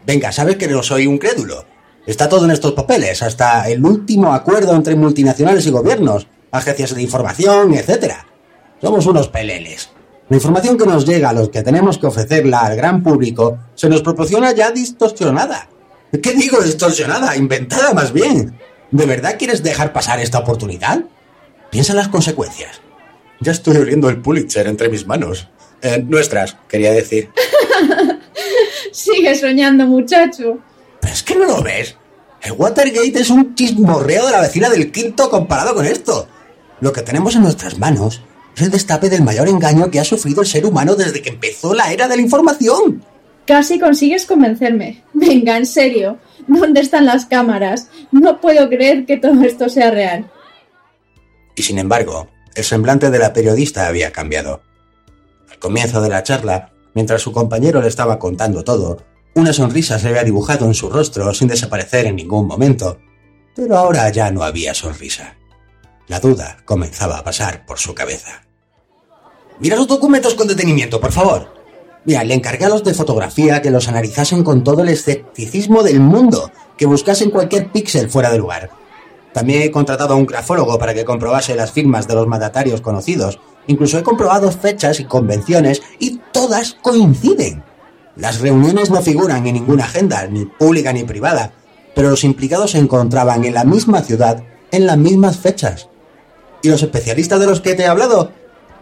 Venga, 0.09 0.31
sabes 0.31 0.55
que 0.55 0.67
no 0.67 0.81
soy 0.81 1.05
un 1.05 1.19
crédulo. 1.19 1.65
Está 2.07 2.27
todo 2.27 2.45
en 2.45 2.49
estos 2.49 2.71
papeles, 2.71 3.21
hasta 3.21 3.69
el 3.69 3.85
último 3.85 4.33
acuerdo 4.33 4.73
entre 4.73 4.95
multinacionales 4.95 5.67
y 5.67 5.69
gobiernos, 5.69 6.25
agencias 6.49 6.95
de 6.95 7.03
información, 7.03 7.75
etc. 7.75 8.13
Somos 8.81 9.05
unos 9.05 9.27
peleles. 9.27 9.91
La 10.27 10.37
información 10.37 10.79
que 10.79 10.87
nos 10.87 11.05
llega 11.05 11.29
a 11.29 11.33
los 11.33 11.49
que 11.49 11.61
tenemos 11.61 11.99
que 11.99 12.07
ofrecerla 12.07 12.61
al 12.61 12.75
gran 12.75 13.03
público 13.03 13.59
se 13.75 13.87
nos 13.87 14.01
proporciona 14.01 14.51
ya 14.51 14.71
distorsionada. 14.71 15.69
¿Qué 16.11 16.33
digo 16.33 16.59
distorsionada? 16.59 17.37
Inventada 17.37 17.93
más 17.93 18.11
bien. 18.11 18.57
¿De 18.89 19.05
verdad 19.05 19.35
quieres 19.37 19.61
dejar 19.61 19.93
pasar 19.93 20.19
esta 20.19 20.39
oportunidad? 20.39 21.03
Piensa 21.69 21.91
en 21.91 21.97
las 21.97 22.07
consecuencias. 22.07 22.81
Ya 23.41 23.51
estoy 23.51 23.77
oliendo 23.77 24.09
el 24.09 24.23
Pulitzer 24.23 24.65
entre 24.65 24.89
mis 24.89 25.05
manos. 25.05 25.49
Eh, 25.83 26.03
nuestras, 26.03 26.57
quería 26.67 26.93
decir. 26.93 27.29
Sigue 28.91 29.35
soñando, 29.35 29.85
muchacho. 29.85 30.59
Pero 31.01 31.13
es 31.13 31.23
que 31.23 31.35
no 31.35 31.45
lo 31.45 31.61
ves. 31.61 31.95
El 32.41 32.53
Watergate 32.53 33.19
es 33.19 33.29
un 33.29 33.53
chismorreo 33.55 34.25
de 34.25 34.31
la 34.31 34.41
vecina 34.41 34.69
del 34.69 34.91
quinto 34.91 35.29
comparado 35.29 35.73
con 35.73 35.85
esto. 35.85 36.27
Lo 36.79 36.93
que 36.93 37.01
tenemos 37.01 37.35
en 37.35 37.41
nuestras 37.41 37.77
manos 37.77 38.21
es 38.55 38.63
el 38.63 38.71
destape 38.71 39.09
del 39.09 39.23
mayor 39.23 39.47
engaño 39.49 39.91
que 39.91 39.99
ha 39.99 40.05
sufrido 40.05 40.41
el 40.41 40.47
ser 40.47 40.65
humano 40.65 40.95
desde 40.95 41.21
que 41.21 41.29
empezó 41.29 41.73
la 41.73 41.91
era 41.91 42.07
de 42.07 42.15
la 42.15 42.21
información. 42.21 43.03
Casi 43.45 43.79
consigues 43.79 44.25
convencerme. 44.25 45.03
Venga, 45.13 45.57
en 45.57 45.65
serio. 45.65 46.17
¿Dónde 46.47 46.81
están 46.81 47.05
las 47.05 47.25
cámaras? 47.25 47.89
No 48.11 48.39
puedo 48.39 48.69
creer 48.69 49.05
que 49.05 49.17
todo 49.17 49.43
esto 49.43 49.69
sea 49.69 49.91
real. 49.91 50.29
Y 51.55 51.63
sin 51.63 51.77
embargo, 51.77 52.29
el 52.55 52.63
semblante 52.63 53.09
de 53.09 53.19
la 53.19 53.33
periodista 53.33 53.87
había 53.87 54.11
cambiado. 54.11 54.61
Al 55.49 55.59
comienzo 55.59 56.01
de 56.01 56.09
la 56.09 56.23
charla, 56.23 56.71
mientras 56.93 57.21
su 57.21 57.31
compañero 57.31 57.81
le 57.81 57.87
estaba 57.87 58.19
contando 58.19 58.63
todo, 58.63 58.97
una 59.35 59.53
sonrisa 59.53 59.99
se 59.99 60.09
había 60.09 60.23
dibujado 60.23 60.65
en 60.65 60.73
su 60.73 60.89
rostro 60.89 61.33
sin 61.33 61.47
desaparecer 61.47 62.07
en 62.07 62.15
ningún 62.15 62.47
momento. 62.47 62.99
Pero 63.55 63.77
ahora 63.77 64.09
ya 64.09 64.31
no 64.31 64.43
había 64.43 64.73
sonrisa. 64.73 65.37
La 66.07 66.19
duda 66.19 66.57
comenzaba 66.65 67.17
a 67.17 67.23
pasar 67.23 67.65
por 67.65 67.77
su 67.77 67.93
cabeza. 67.93 68.43
Mira 69.59 69.75
los 69.75 69.87
documentos 69.87 70.35
con 70.35 70.47
detenimiento, 70.47 70.99
por 70.99 71.11
favor. 71.11 71.53
Mira, 72.05 72.23
le 72.23 72.33
encargué 72.33 72.65
a 72.65 72.69
los 72.69 72.83
de 72.83 72.93
fotografía 72.93 73.61
que 73.61 73.71
los 73.71 73.87
analizasen 73.87 74.43
con 74.43 74.63
todo 74.63 74.81
el 74.81 74.89
escepticismo 74.89 75.83
del 75.83 75.99
mundo, 75.99 76.51
que 76.77 76.85
buscasen 76.85 77.29
cualquier 77.29 77.71
píxel 77.71 78.09
fuera 78.09 78.31
de 78.31 78.37
lugar. 78.37 78.69
También 79.33 79.61
he 79.61 79.71
contratado 79.71 80.13
a 80.13 80.17
un 80.17 80.25
grafólogo 80.25 80.79
para 80.79 80.93
que 80.93 81.05
comprobase 81.05 81.55
las 81.55 81.71
firmas 81.71 82.07
de 82.07 82.15
los 82.15 82.25
mandatarios 82.25 82.81
conocidos. 82.81 83.39
Incluso 83.67 83.99
he 83.99 84.03
comprobado 84.03 84.51
fechas 84.51 84.99
y 84.99 85.05
convenciones 85.05 85.81
y 85.99 86.19
todas 86.31 86.73
coinciden. 86.81 87.63
Las 88.15 88.41
reuniones 88.41 88.89
no 88.89 89.01
figuran 89.01 89.45
en 89.47 89.53
ninguna 89.53 89.85
agenda, 89.85 90.27
ni 90.27 90.45
pública 90.45 90.91
ni 90.91 91.03
privada, 91.03 91.53
pero 91.95 92.09
los 92.09 92.23
implicados 92.23 92.71
se 92.71 92.79
encontraban 92.79 93.45
en 93.45 93.53
la 93.53 93.63
misma 93.63 94.01
ciudad 94.01 94.43
en 94.71 94.85
las 94.85 94.97
mismas 94.97 95.37
fechas. 95.37 95.89
¿Y 96.61 96.69
los 96.69 96.83
especialistas 96.83 97.39
de 97.39 97.47
los 97.47 97.61
que 97.61 97.75
te 97.75 97.83
he 97.83 97.87
hablado? 97.87 98.31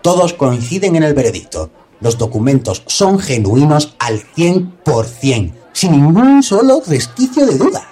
Todos 0.01 0.33
coinciden 0.33 0.95
en 0.95 1.03
el 1.03 1.13
veredicto. 1.13 1.69
Los 1.99 2.17
documentos 2.17 2.83
son 2.87 3.19
genuinos 3.19 3.95
al 3.99 4.21
100%, 4.35 5.53
sin 5.73 5.91
ningún 5.91 6.43
solo 6.43 6.81
resquicio 6.85 7.45
de 7.45 7.57
duda. 7.57 7.87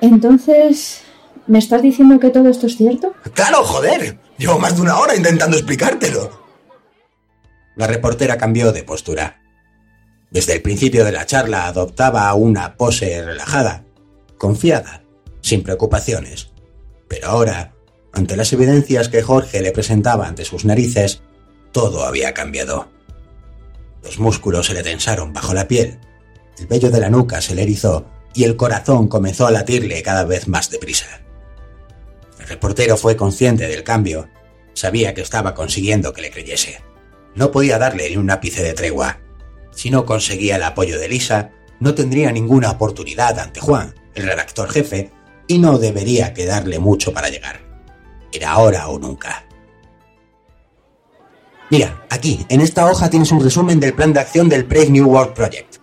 Entonces, 0.00 1.00
¿me 1.46 1.58
estás 1.58 1.82
diciendo 1.82 2.20
que 2.20 2.30
todo 2.30 2.48
esto 2.48 2.66
es 2.66 2.76
cierto? 2.76 3.14
¡Claro, 3.34 3.64
joder! 3.64 4.18
Llevo 4.38 4.58
más 4.60 4.76
de 4.76 4.82
una 4.82 4.98
hora 4.98 5.16
intentando 5.16 5.56
explicártelo. 5.56 6.30
La 7.74 7.88
reportera 7.88 8.38
cambió 8.38 8.72
de 8.72 8.84
postura. 8.84 9.42
Desde 10.30 10.54
el 10.54 10.62
principio 10.62 11.04
de 11.04 11.10
la 11.10 11.26
charla 11.26 11.66
adoptaba 11.66 12.32
una 12.34 12.76
pose 12.76 13.20
relajada, 13.24 13.84
confiada, 14.36 15.02
sin 15.40 15.64
preocupaciones. 15.64 16.50
Pero 17.08 17.28
ahora, 17.28 17.74
ante 18.12 18.36
las 18.36 18.52
evidencias 18.52 19.08
que 19.08 19.22
Jorge 19.22 19.60
le 19.60 19.72
presentaba 19.72 20.28
ante 20.28 20.44
sus 20.44 20.64
narices, 20.64 21.22
todo 21.72 22.04
había 22.04 22.32
cambiado. 22.32 22.88
Los 24.04 24.20
músculos 24.20 24.66
se 24.66 24.74
le 24.74 24.84
tensaron 24.84 25.32
bajo 25.32 25.52
la 25.52 25.66
piel, 25.66 25.98
el 26.58 26.66
vello 26.66 26.90
de 26.90 27.00
la 27.00 27.10
nuca 27.10 27.40
se 27.40 27.54
le 27.54 27.62
erizó 27.62 28.06
y 28.34 28.44
el 28.44 28.56
corazón 28.56 29.08
comenzó 29.08 29.46
a 29.46 29.50
latirle 29.50 30.02
cada 30.02 30.24
vez 30.24 30.46
más 30.46 30.70
deprisa. 30.70 31.06
Reportero 32.48 32.96
fue 32.96 33.14
consciente 33.14 33.68
del 33.68 33.84
cambio. 33.84 34.28
Sabía 34.72 35.12
que 35.12 35.20
estaba 35.20 35.54
consiguiendo 35.54 36.14
que 36.14 36.22
le 36.22 36.30
creyese. 36.30 36.80
No 37.34 37.50
podía 37.50 37.78
darle 37.78 38.08
ni 38.08 38.16
un 38.16 38.30
ápice 38.30 38.62
de 38.62 38.72
tregua. 38.72 39.20
Si 39.70 39.90
no 39.90 40.06
conseguía 40.06 40.56
el 40.56 40.62
apoyo 40.62 40.98
de 40.98 41.08
Lisa, 41.08 41.50
no 41.78 41.94
tendría 41.94 42.32
ninguna 42.32 42.70
oportunidad 42.70 43.38
ante 43.38 43.60
Juan, 43.60 43.94
el 44.14 44.24
redactor 44.24 44.70
jefe, 44.70 45.10
y 45.46 45.58
no 45.58 45.78
debería 45.78 46.32
quedarle 46.32 46.78
mucho 46.78 47.12
para 47.12 47.28
llegar. 47.28 47.60
Era 48.32 48.52
ahora 48.52 48.88
o 48.88 48.98
nunca. 48.98 49.46
Mira, 51.70 52.06
aquí, 52.08 52.46
en 52.48 52.62
esta 52.62 52.90
hoja 52.90 53.10
tienes 53.10 53.30
un 53.30 53.44
resumen 53.44 53.78
del 53.78 53.92
plan 53.92 54.14
de 54.14 54.20
acción 54.20 54.48
del 54.48 54.64
Brave 54.64 54.90
New 54.90 55.06
World 55.06 55.34
Project. 55.34 55.76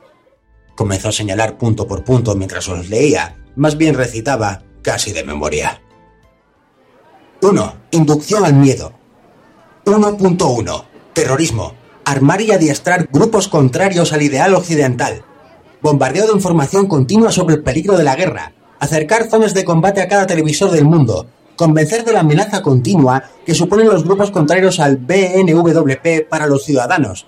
Comenzó 0.75 1.09
a 1.09 1.13
señalar 1.13 1.59
punto 1.59 1.87
por 1.87 2.03
punto 2.03 2.35
mientras 2.35 2.67
os 2.67 2.89
leía, 2.89 3.37
más 3.55 3.77
bien 3.77 3.93
recitaba, 3.93 4.63
casi 4.81 5.13
de 5.13 5.23
memoria. 5.23 5.81
1. 7.45 7.75
Inducción 7.91 8.43
al 8.43 8.55
miedo. 8.55 8.91
1.1. 9.85 10.85
Terrorismo. 11.13 11.75
Armar 12.03 12.41
y 12.41 12.51
adiestrar 12.51 13.07
grupos 13.11 13.47
contrarios 13.47 14.13
al 14.13 14.23
ideal 14.23 14.55
occidental. 14.55 15.23
Bombardeo 15.79 16.25
de 16.25 16.33
información 16.33 16.87
continua 16.87 17.31
sobre 17.31 17.53
el 17.55 17.61
peligro 17.63 17.97
de 17.97 18.03
la 18.03 18.15
guerra. 18.15 18.53
Acercar 18.79 19.29
zonas 19.29 19.53
de 19.53 19.63
combate 19.63 20.01
a 20.01 20.07
cada 20.07 20.25
televisor 20.25 20.71
del 20.71 20.85
mundo. 20.85 21.27
Convencer 21.55 22.03
de 22.03 22.13
la 22.13 22.21
amenaza 22.21 22.63
continua 22.63 23.25
que 23.45 23.53
suponen 23.53 23.89
los 23.89 24.05
grupos 24.05 24.31
contrarios 24.31 24.79
al 24.79 24.97
BNWP 24.97 26.27
para 26.27 26.47
los 26.47 26.63
ciudadanos. 26.63 27.27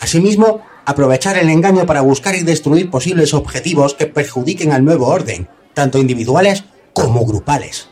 Asimismo, 0.00 0.62
aprovechar 0.86 1.36
el 1.36 1.50
engaño 1.50 1.84
para 1.84 2.00
buscar 2.00 2.34
y 2.34 2.44
destruir 2.44 2.88
posibles 2.90 3.34
objetivos 3.34 3.92
que 3.92 4.06
perjudiquen 4.06 4.72
al 4.72 4.86
nuevo 4.86 5.08
orden, 5.08 5.50
tanto 5.74 5.98
individuales 5.98 6.64
como 6.94 7.26
grupales. 7.26 7.89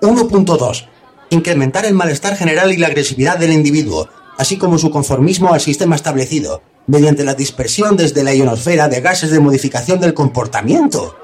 1.2. 0.00 0.86
Incrementar 1.30 1.84
el 1.84 1.94
malestar 1.94 2.36
general 2.36 2.72
y 2.72 2.76
la 2.76 2.86
agresividad 2.86 3.38
del 3.38 3.52
individuo, 3.52 4.08
así 4.38 4.56
como 4.56 4.78
su 4.78 4.90
conformismo 4.90 5.52
al 5.52 5.60
sistema 5.60 5.96
establecido, 5.96 6.62
mediante 6.86 7.24
la 7.24 7.34
dispersión 7.34 7.96
desde 7.96 8.22
la 8.22 8.34
ionosfera 8.34 8.88
de 8.88 9.00
gases 9.00 9.30
de 9.30 9.40
modificación 9.40 10.00
del 10.00 10.14
comportamiento. 10.14 11.16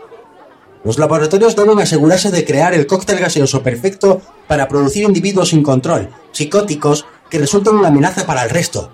Los 0.84 0.98
laboratorios 0.98 1.56
deben 1.56 1.78
asegurarse 1.78 2.30
de 2.30 2.44
crear 2.44 2.74
el 2.74 2.86
cóctel 2.86 3.18
gaseoso 3.18 3.62
perfecto 3.62 4.20
para 4.46 4.68
producir 4.68 5.04
individuos 5.04 5.48
sin 5.48 5.62
control, 5.62 6.10
psicóticos, 6.32 7.06
que 7.30 7.38
resulten 7.38 7.76
una 7.76 7.88
amenaza 7.88 8.26
para 8.26 8.44
el 8.44 8.50
resto. 8.50 8.92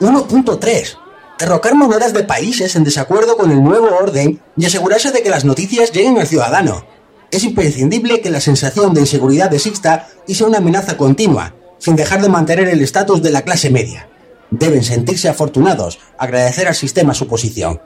1.3. 0.00 0.98
Derrocar 1.38 1.74
monedas 1.76 2.12
de 2.12 2.24
países 2.24 2.74
en 2.74 2.82
desacuerdo 2.82 3.36
con 3.36 3.52
el 3.52 3.62
nuevo 3.62 3.94
orden 3.96 4.40
y 4.56 4.66
asegurarse 4.66 5.12
de 5.12 5.22
que 5.22 5.30
las 5.30 5.44
noticias 5.44 5.92
lleguen 5.92 6.18
al 6.18 6.26
ciudadano. 6.26 6.84
Es 7.34 7.42
imprescindible 7.42 8.20
que 8.20 8.30
la 8.30 8.38
sensación 8.38 8.94
de 8.94 9.00
inseguridad 9.00 9.52
exista 9.52 10.06
y 10.24 10.36
sea 10.36 10.46
una 10.46 10.58
amenaza 10.58 10.96
continua, 10.96 11.52
sin 11.78 11.96
dejar 11.96 12.22
de 12.22 12.28
mantener 12.28 12.68
el 12.68 12.80
estatus 12.80 13.24
de 13.24 13.32
la 13.32 13.42
clase 13.42 13.70
media. 13.70 14.08
Deben 14.52 14.84
sentirse 14.84 15.28
afortunados, 15.28 15.98
agradecer 16.16 16.68
al 16.68 16.76
sistema 16.76 17.12
su 17.12 17.26
posición. 17.26 17.80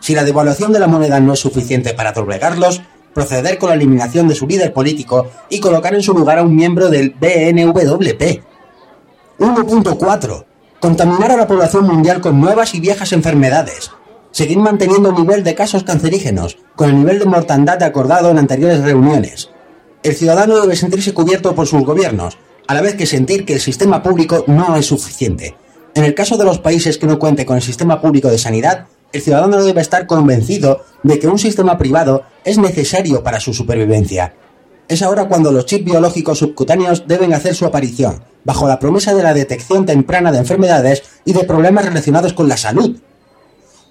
Si 0.00 0.16
la 0.16 0.24
devaluación 0.24 0.72
de 0.72 0.80
la 0.80 0.88
moneda 0.88 1.20
no 1.20 1.34
es 1.34 1.38
suficiente 1.38 1.94
para 1.94 2.10
doblegarlos, 2.10 2.82
proceder 3.14 3.58
con 3.58 3.68
la 3.68 3.76
eliminación 3.76 4.26
de 4.26 4.34
su 4.34 4.48
líder 4.48 4.72
político 4.72 5.30
y 5.48 5.60
colocar 5.60 5.94
en 5.94 6.02
su 6.02 6.12
lugar 6.12 6.40
a 6.40 6.42
un 6.42 6.56
miembro 6.56 6.90
del 6.90 7.10
BNWP. 7.10 8.42
1.4 9.38 10.44
contaminar 10.80 11.32
a 11.32 11.36
la 11.36 11.46
población 11.46 11.86
mundial 11.86 12.20
con 12.20 12.40
nuevas 12.40 12.74
y 12.74 12.80
viejas 12.80 13.12
enfermedades, 13.12 13.90
seguir 14.30 14.58
manteniendo 14.58 15.10
el 15.10 15.16
nivel 15.16 15.44
de 15.44 15.54
casos 15.54 15.84
cancerígenos, 15.84 16.58
con 16.76 16.90
el 16.90 16.96
nivel 16.98 17.18
de 17.18 17.24
mortandad 17.24 17.82
acordado 17.82 18.30
en 18.30 18.38
anteriores 18.38 18.82
reuniones. 18.82 19.50
El 20.02 20.14
ciudadano 20.14 20.60
debe 20.60 20.76
sentirse 20.76 21.12
cubierto 21.12 21.54
por 21.54 21.66
sus 21.66 21.84
gobiernos, 21.84 22.38
a 22.66 22.74
la 22.74 22.82
vez 22.82 22.94
que 22.94 23.06
sentir 23.06 23.44
que 23.44 23.54
el 23.54 23.60
sistema 23.60 24.02
público 24.02 24.44
no 24.46 24.76
es 24.76 24.86
suficiente. 24.86 25.56
En 25.94 26.04
el 26.04 26.14
caso 26.14 26.36
de 26.36 26.44
los 26.44 26.58
países 26.58 26.98
que 26.98 27.06
no 27.06 27.18
cuenten 27.18 27.46
con 27.46 27.56
el 27.56 27.62
sistema 27.62 28.00
público 28.00 28.28
de 28.28 28.38
sanidad, 28.38 28.86
el 29.12 29.22
ciudadano 29.22 29.62
debe 29.62 29.80
estar 29.80 30.06
convencido 30.06 30.82
de 31.02 31.18
que 31.18 31.28
un 31.28 31.38
sistema 31.38 31.78
privado 31.78 32.24
es 32.44 32.58
necesario 32.58 33.22
para 33.22 33.40
su 33.40 33.54
supervivencia. 33.54 34.34
Es 34.86 35.02
ahora 35.02 35.28
cuando 35.28 35.50
los 35.50 35.66
chips 35.66 35.84
biológicos 35.84 36.38
subcutáneos 36.38 37.06
deben 37.06 37.32
hacer 37.32 37.54
su 37.54 37.64
aparición, 37.64 38.22
bajo 38.44 38.68
la 38.68 38.78
promesa 38.78 39.14
de 39.14 39.22
la 39.22 39.34
detección 39.34 39.86
temprana 39.86 40.30
de 40.30 40.38
enfermedades 40.38 41.02
y 41.24 41.32
de 41.32 41.44
problemas 41.44 41.86
relacionados 41.86 42.32
con 42.32 42.48
la 42.48 42.56
salud. 42.56 42.98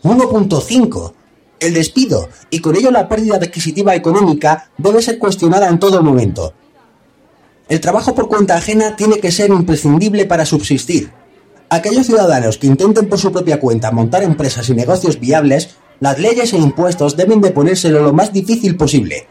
1.5. 0.04 1.14
El 1.60 1.74
despido 1.74 2.30
y 2.50 2.60
con 2.60 2.76
ello 2.76 2.92
la 2.92 3.10
pérdida 3.10 3.38
adquisitiva 3.38 3.96
económica 3.96 4.70
debe 4.78 5.02
ser 5.02 5.18
cuestionada 5.18 5.68
en 5.70 5.80
todo 5.80 6.04
momento. 6.04 6.54
El 7.68 7.82
trabajo 7.82 8.16
por 8.16 8.30
cuenta 8.30 8.56
ajena 8.56 8.96
tiene 8.96 9.20
que 9.20 9.32
ser 9.32 9.50
imprescindible 9.50 10.26
para 10.26 10.46
subsistir. 10.46 11.12
Aquellos 11.70 12.06
ciudadanos 12.06 12.58
que 12.58 12.68
intenten 12.68 13.10
por 13.10 13.20
su 13.20 13.32
propia 13.32 13.60
cuenta 13.60 13.92
montar 13.92 14.24
empresas 14.24 14.70
y 14.70 14.74
negocios 14.74 15.20
viables, 15.20 15.76
las 16.00 16.20
leyes 16.20 16.54
e 16.54 16.58
impuestos 16.58 17.18
deben 17.18 17.42
de 17.42 17.52
ponérselo 17.52 18.02
lo 18.02 18.14
más 18.14 18.32
difícil 18.32 18.78
posible. 18.78 19.28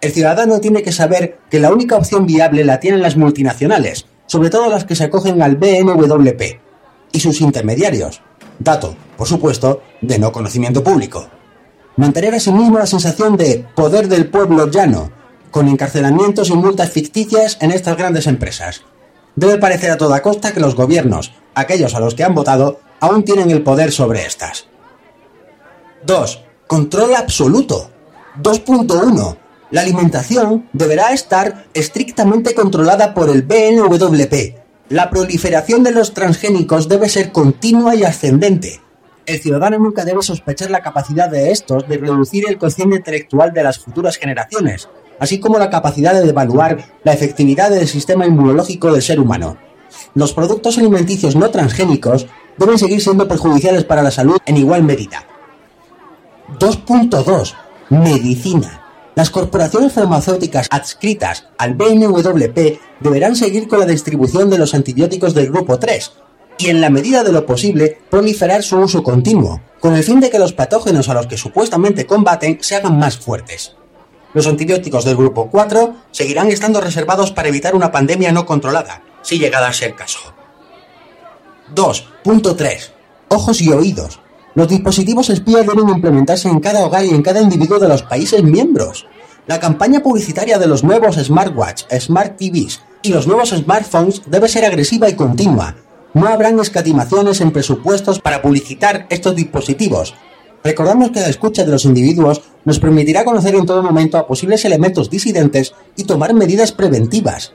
El 0.00 0.12
ciudadano 0.12 0.60
tiene 0.60 0.82
que 0.82 0.92
saber 0.92 1.38
que 1.50 1.58
la 1.58 1.72
única 1.72 1.96
opción 1.96 2.26
viable 2.26 2.62
la 2.64 2.78
tienen 2.78 3.02
las 3.02 3.16
multinacionales, 3.16 4.06
sobre 4.26 4.50
todo 4.50 4.68
las 4.68 4.84
que 4.84 4.94
se 4.94 5.04
acogen 5.04 5.40
al 5.42 5.56
BNWP 5.56 6.42
y 7.10 7.20
sus 7.20 7.40
intermediarios. 7.40 8.20
Dato, 8.64 8.96
por 9.18 9.28
supuesto, 9.28 9.82
de 10.00 10.18
no 10.18 10.32
conocimiento 10.32 10.82
público. 10.82 11.28
Mantener 11.96 12.34
asimismo 12.34 12.78
la 12.78 12.86
sensación 12.86 13.36
de 13.36 13.66
poder 13.74 14.08
del 14.08 14.30
pueblo 14.30 14.70
llano, 14.70 15.12
con 15.50 15.68
encarcelamientos 15.68 16.48
y 16.48 16.54
multas 16.54 16.90
ficticias 16.90 17.58
en 17.60 17.70
estas 17.70 17.96
grandes 17.96 18.26
empresas. 18.26 18.82
Debe 19.36 19.58
parecer 19.58 19.90
a 19.90 19.98
toda 19.98 20.22
costa 20.22 20.52
que 20.52 20.60
los 20.60 20.74
gobiernos, 20.74 21.32
aquellos 21.54 21.94
a 21.94 22.00
los 22.00 22.14
que 22.14 22.24
han 22.24 22.34
votado, 22.34 22.80
aún 23.00 23.22
tienen 23.24 23.50
el 23.50 23.62
poder 23.62 23.92
sobre 23.92 24.24
estas. 24.24 24.66
2. 26.06 26.40
Control 26.66 27.14
absoluto. 27.14 27.90
2.1 28.42 29.36
la 29.74 29.80
alimentación 29.80 30.68
deberá 30.72 31.12
estar 31.12 31.66
estrictamente 31.74 32.54
controlada 32.54 33.12
por 33.12 33.28
el 33.28 33.42
BNWP. 33.42 34.63
La 34.94 35.10
proliferación 35.10 35.82
de 35.82 35.90
los 35.90 36.14
transgénicos 36.14 36.88
debe 36.88 37.08
ser 37.08 37.32
continua 37.32 37.96
y 37.96 38.04
ascendente. 38.04 38.80
El 39.26 39.40
ciudadano 39.40 39.76
nunca 39.76 40.04
debe 40.04 40.22
sospechar 40.22 40.70
la 40.70 40.82
capacidad 40.82 41.28
de 41.28 41.50
estos 41.50 41.88
de 41.88 41.98
reducir 41.98 42.44
el 42.48 42.58
cociente 42.58 42.98
intelectual 42.98 43.52
de 43.52 43.64
las 43.64 43.80
futuras 43.80 44.18
generaciones, 44.18 44.88
así 45.18 45.40
como 45.40 45.58
la 45.58 45.68
capacidad 45.68 46.14
de 46.14 46.28
evaluar 46.28 46.78
la 47.02 47.12
efectividad 47.12 47.70
del 47.70 47.88
sistema 47.88 48.24
inmunológico 48.24 48.92
del 48.92 49.02
ser 49.02 49.18
humano. 49.18 49.56
Los 50.14 50.32
productos 50.32 50.78
alimenticios 50.78 51.34
no 51.34 51.50
transgénicos 51.50 52.28
deben 52.56 52.78
seguir 52.78 53.00
siendo 53.00 53.26
perjudiciales 53.26 53.82
para 53.82 54.04
la 54.04 54.12
salud 54.12 54.38
en 54.46 54.58
igual 54.58 54.84
medida. 54.84 55.26
2.2. 56.60 57.54
Medicina. 57.90 58.83
Las 59.14 59.30
corporaciones 59.30 59.92
farmacéuticas 59.92 60.66
adscritas 60.70 61.46
al 61.56 61.74
BNWP 61.74 62.80
deberán 63.00 63.36
seguir 63.36 63.68
con 63.68 63.78
la 63.78 63.86
distribución 63.86 64.50
de 64.50 64.58
los 64.58 64.74
antibióticos 64.74 65.34
del 65.34 65.50
grupo 65.50 65.78
3 65.78 66.12
y 66.58 66.68
en 66.68 66.80
la 66.80 66.90
medida 66.90 67.22
de 67.22 67.32
lo 67.32 67.46
posible 67.46 67.98
proliferar 68.10 68.62
su 68.62 68.76
uso 68.78 69.02
continuo, 69.02 69.60
con 69.80 69.94
el 69.94 70.02
fin 70.02 70.20
de 70.20 70.30
que 70.30 70.38
los 70.38 70.52
patógenos 70.52 71.08
a 71.08 71.14
los 71.14 71.26
que 71.26 71.36
supuestamente 71.36 72.06
combaten 72.06 72.58
se 72.60 72.76
hagan 72.76 72.98
más 72.98 73.16
fuertes. 73.16 73.76
Los 74.32 74.48
antibióticos 74.48 75.04
del 75.04 75.16
grupo 75.16 75.48
4 75.48 75.94
seguirán 76.10 76.48
estando 76.48 76.80
reservados 76.80 77.30
para 77.30 77.48
evitar 77.48 77.76
una 77.76 77.92
pandemia 77.92 78.32
no 78.32 78.46
controlada, 78.46 79.02
si 79.22 79.38
llegara 79.38 79.68
a 79.68 79.72
ser 79.72 79.94
caso. 79.94 80.18
2.3. 81.72 82.90
Ojos 83.28 83.60
y 83.60 83.70
oídos. 83.70 84.20
Los 84.54 84.68
dispositivos 84.68 85.30
espía 85.30 85.62
deben 85.62 85.88
implementarse 85.88 86.48
en 86.48 86.60
cada 86.60 86.86
hogar 86.86 87.04
y 87.04 87.10
en 87.10 87.22
cada 87.22 87.42
individuo 87.42 87.80
de 87.80 87.88
los 87.88 88.04
países 88.04 88.42
miembros. 88.44 89.06
La 89.48 89.58
campaña 89.58 90.00
publicitaria 90.00 90.58
de 90.58 90.68
los 90.68 90.84
nuevos 90.84 91.16
smartwatch, 91.16 91.82
smart 91.98 92.36
TVs 92.36 92.80
y 93.02 93.08
los 93.08 93.26
nuevos 93.26 93.50
smartphones 93.50 94.22
debe 94.26 94.48
ser 94.48 94.64
agresiva 94.64 95.08
y 95.08 95.14
continua. 95.14 95.74
No 96.14 96.28
habrán 96.28 96.60
escatimaciones 96.60 97.40
en 97.40 97.50
presupuestos 97.50 98.20
para 98.20 98.40
publicitar 98.42 99.06
estos 99.10 99.34
dispositivos. 99.34 100.14
Recordamos 100.62 101.10
que 101.10 101.20
la 101.20 101.28
escucha 101.28 101.64
de 101.64 101.72
los 101.72 101.84
individuos 101.84 102.40
nos 102.64 102.78
permitirá 102.78 103.24
conocer 103.24 103.56
en 103.56 103.66
todo 103.66 103.82
momento 103.82 104.16
a 104.16 104.26
posibles 104.26 104.64
elementos 104.64 105.10
disidentes 105.10 105.74
y 105.96 106.04
tomar 106.04 106.32
medidas 106.32 106.70
preventivas. 106.70 107.52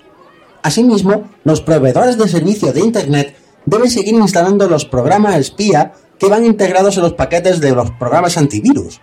Asimismo, 0.61 1.29
los 1.45 1.61
proveedores 1.61 2.17
de 2.17 2.27
servicio 2.27 2.73
de 2.73 2.81
Internet 2.81 3.37
deben 3.65 3.89
seguir 3.89 4.15
instalando 4.15 4.67
los 4.67 4.83
programas 4.83 5.37
espía 5.37 5.93
que 6.19 6.27
van 6.27 6.45
integrados 6.45 6.97
en 6.97 7.03
los 7.03 7.13
paquetes 7.13 7.59
de 7.59 7.71
los 7.71 7.91
programas 7.91 8.37
antivirus. 8.37 9.01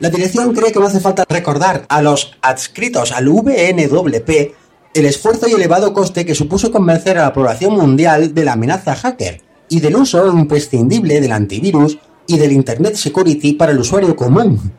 La 0.00 0.10
dirección 0.10 0.54
cree 0.54 0.72
que 0.72 0.78
no 0.78 0.86
hace 0.86 1.00
falta 1.00 1.24
recordar 1.28 1.86
a 1.88 2.02
los 2.02 2.36
adscritos 2.42 3.12
al 3.12 3.28
VNWP 3.28 4.30
el 4.94 5.06
esfuerzo 5.06 5.48
y 5.48 5.52
elevado 5.52 5.92
coste 5.92 6.24
que 6.24 6.34
supuso 6.34 6.72
convencer 6.72 7.18
a 7.18 7.22
la 7.22 7.32
población 7.32 7.74
mundial 7.74 8.34
de 8.34 8.44
la 8.44 8.52
amenaza 8.52 8.94
hacker 8.94 9.42
y 9.68 9.80
del 9.80 9.96
uso 9.96 10.26
imprescindible 10.28 11.20
del 11.20 11.32
antivirus 11.32 11.98
y 12.26 12.38
del 12.38 12.52
Internet 12.52 12.94
Security 12.94 13.52
para 13.52 13.72
el 13.72 13.78
usuario 13.78 14.16
común. 14.16 14.72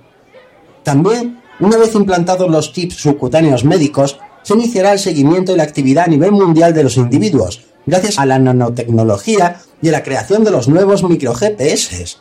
También, 0.84 1.42
una 1.60 1.78
vez 1.78 1.94
implantados 1.96 2.50
los 2.50 2.74
chips 2.74 2.96
subcutáneos 2.96 3.64
médicos, 3.66 4.20
se 4.42 4.54
iniciará 4.54 4.94
el 4.94 5.00
seguimiento 5.00 5.54
y 5.54 5.58
la 5.58 5.64
actividad 5.64 6.06
a 6.06 6.10
nivel 6.10 6.32
mundial 6.32 6.74
de 6.74 6.84
los 6.84 6.98
individuos, 6.98 7.62
gracias 7.90 8.20
a 8.20 8.26
la 8.26 8.40
nanotecnología 8.40 9.62
y 9.82 9.90
a 9.90 9.92
la 9.92 10.04
creación 10.04 10.44
de 10.44 10.52
los 10.52 10.68
nuevos 10.68 11.04
micro 11.04 11.34
GPS. 11.34 12.18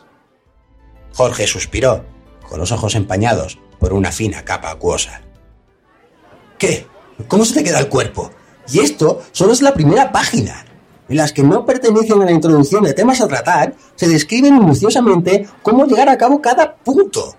Jorge 1.13 1.47
suspiró, 1.47 2.05
con 2.47 2.59
los 2.59 2.71
ojos 2.71 2.95
empañados, 2.95 3.59
por 3.79 3.93
una 3.93 4.11
fina 4.11 4.43
capa 4.43 4.71
acuosa. 4.71 5.21
¿Qué? 6.57 6.87
¿Cómo 7.27 7.45
se 7.45 7.53
te 7.53 7.63
queda 7.63 7.79
el 7.79 7.87
cuerpo? 7.87 8.31
Y 8.71 8.79
esto 8.79 9.21
solo 9.31 9.53
es 9.53 9.61
la 9.61 9.73
primera 9.73 10.11
página. 10.11 10.65
En 11.07 11.17
las 11.17 11.33
que 11.33 11.43
no 11.43 11.65
pertenecen 11.65 12.21
a 12.21 12.25
la 12.25 12.31
introducción 12.31 12.83
de 12.83 12.93
temas 12.93 13.21
a 13.21 13.27
tratar, 13.27 13.75
se 13.95 14.07
describe 14.07 14.51
minuciosamente 14.51 15.47
cómo 15.63 15.85
llegar 15.85 16.09
a 16.09 16.17
cabo 16.17 16.41
cada 16.41 16.75
punto. 16.75 17.35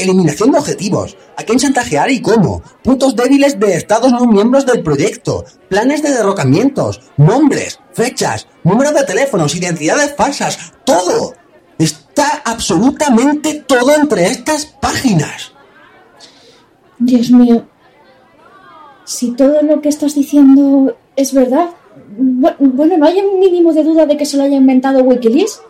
Eliminación 0.00 0.50
de 0.52 0.58
objetivos, 0.58 1.16
a 1.36 1.42
quién 1.42 1.58
chantajear 1.58 2.10
y 2.10 2.20
cómo, 2.22 2.62
puntos 2.82 3.14
débiles 3.16 3.58
de 3.60 3.74
estados 3.74 4.10
no 4.12 4.26
miembros 4.26 4.66
del 4.66 4.82
proyecto, 4.82 5.44
planes 5.68 6.02
de 6.02 6.10
derrocamientos, 6.10 7.00
nombres, 7.16 7.78
fechas, 7.92 8.46
números 8.64 8.94
de 8.94 9.04
teléfonos, 9.04 9.54
identidades 9.54 10.14
falsas, 10.16 10.72
todo. 10.84 11.34
Está 11.78 12.42
absolutamente 12.44 13.64
todo 13.66 13.94
entre 13.94 14.26
estas 14.26 14.66
páginas. 14.66 15.52
Dios 16.98 17.30
mío. 17.30 17.66
Si 19.04 19.32
todo 19.32 19.62
lo 19.62 19.80
que 19.80 19.88
estás 19.88 20.14
diciendo 20.14 20.96
es 21.16 21.32
verdad. 21.32 21.70
bu- 22.18 22.54
Bueno, 22.58 22.96
¿no 22.98 23.06
hay 23.06 23.18
un 23.20 23.40
mínimo 23.40 23.72
de 23.72 23.82
duda 23.82 24.06
de 24.06 24.16
que 24.16 24.26
se 24.26 24.36
lo 24.36 24.42
haya 24.44 24.56
inventado 24.56 25.02
Wikileaks? 25.02 25.62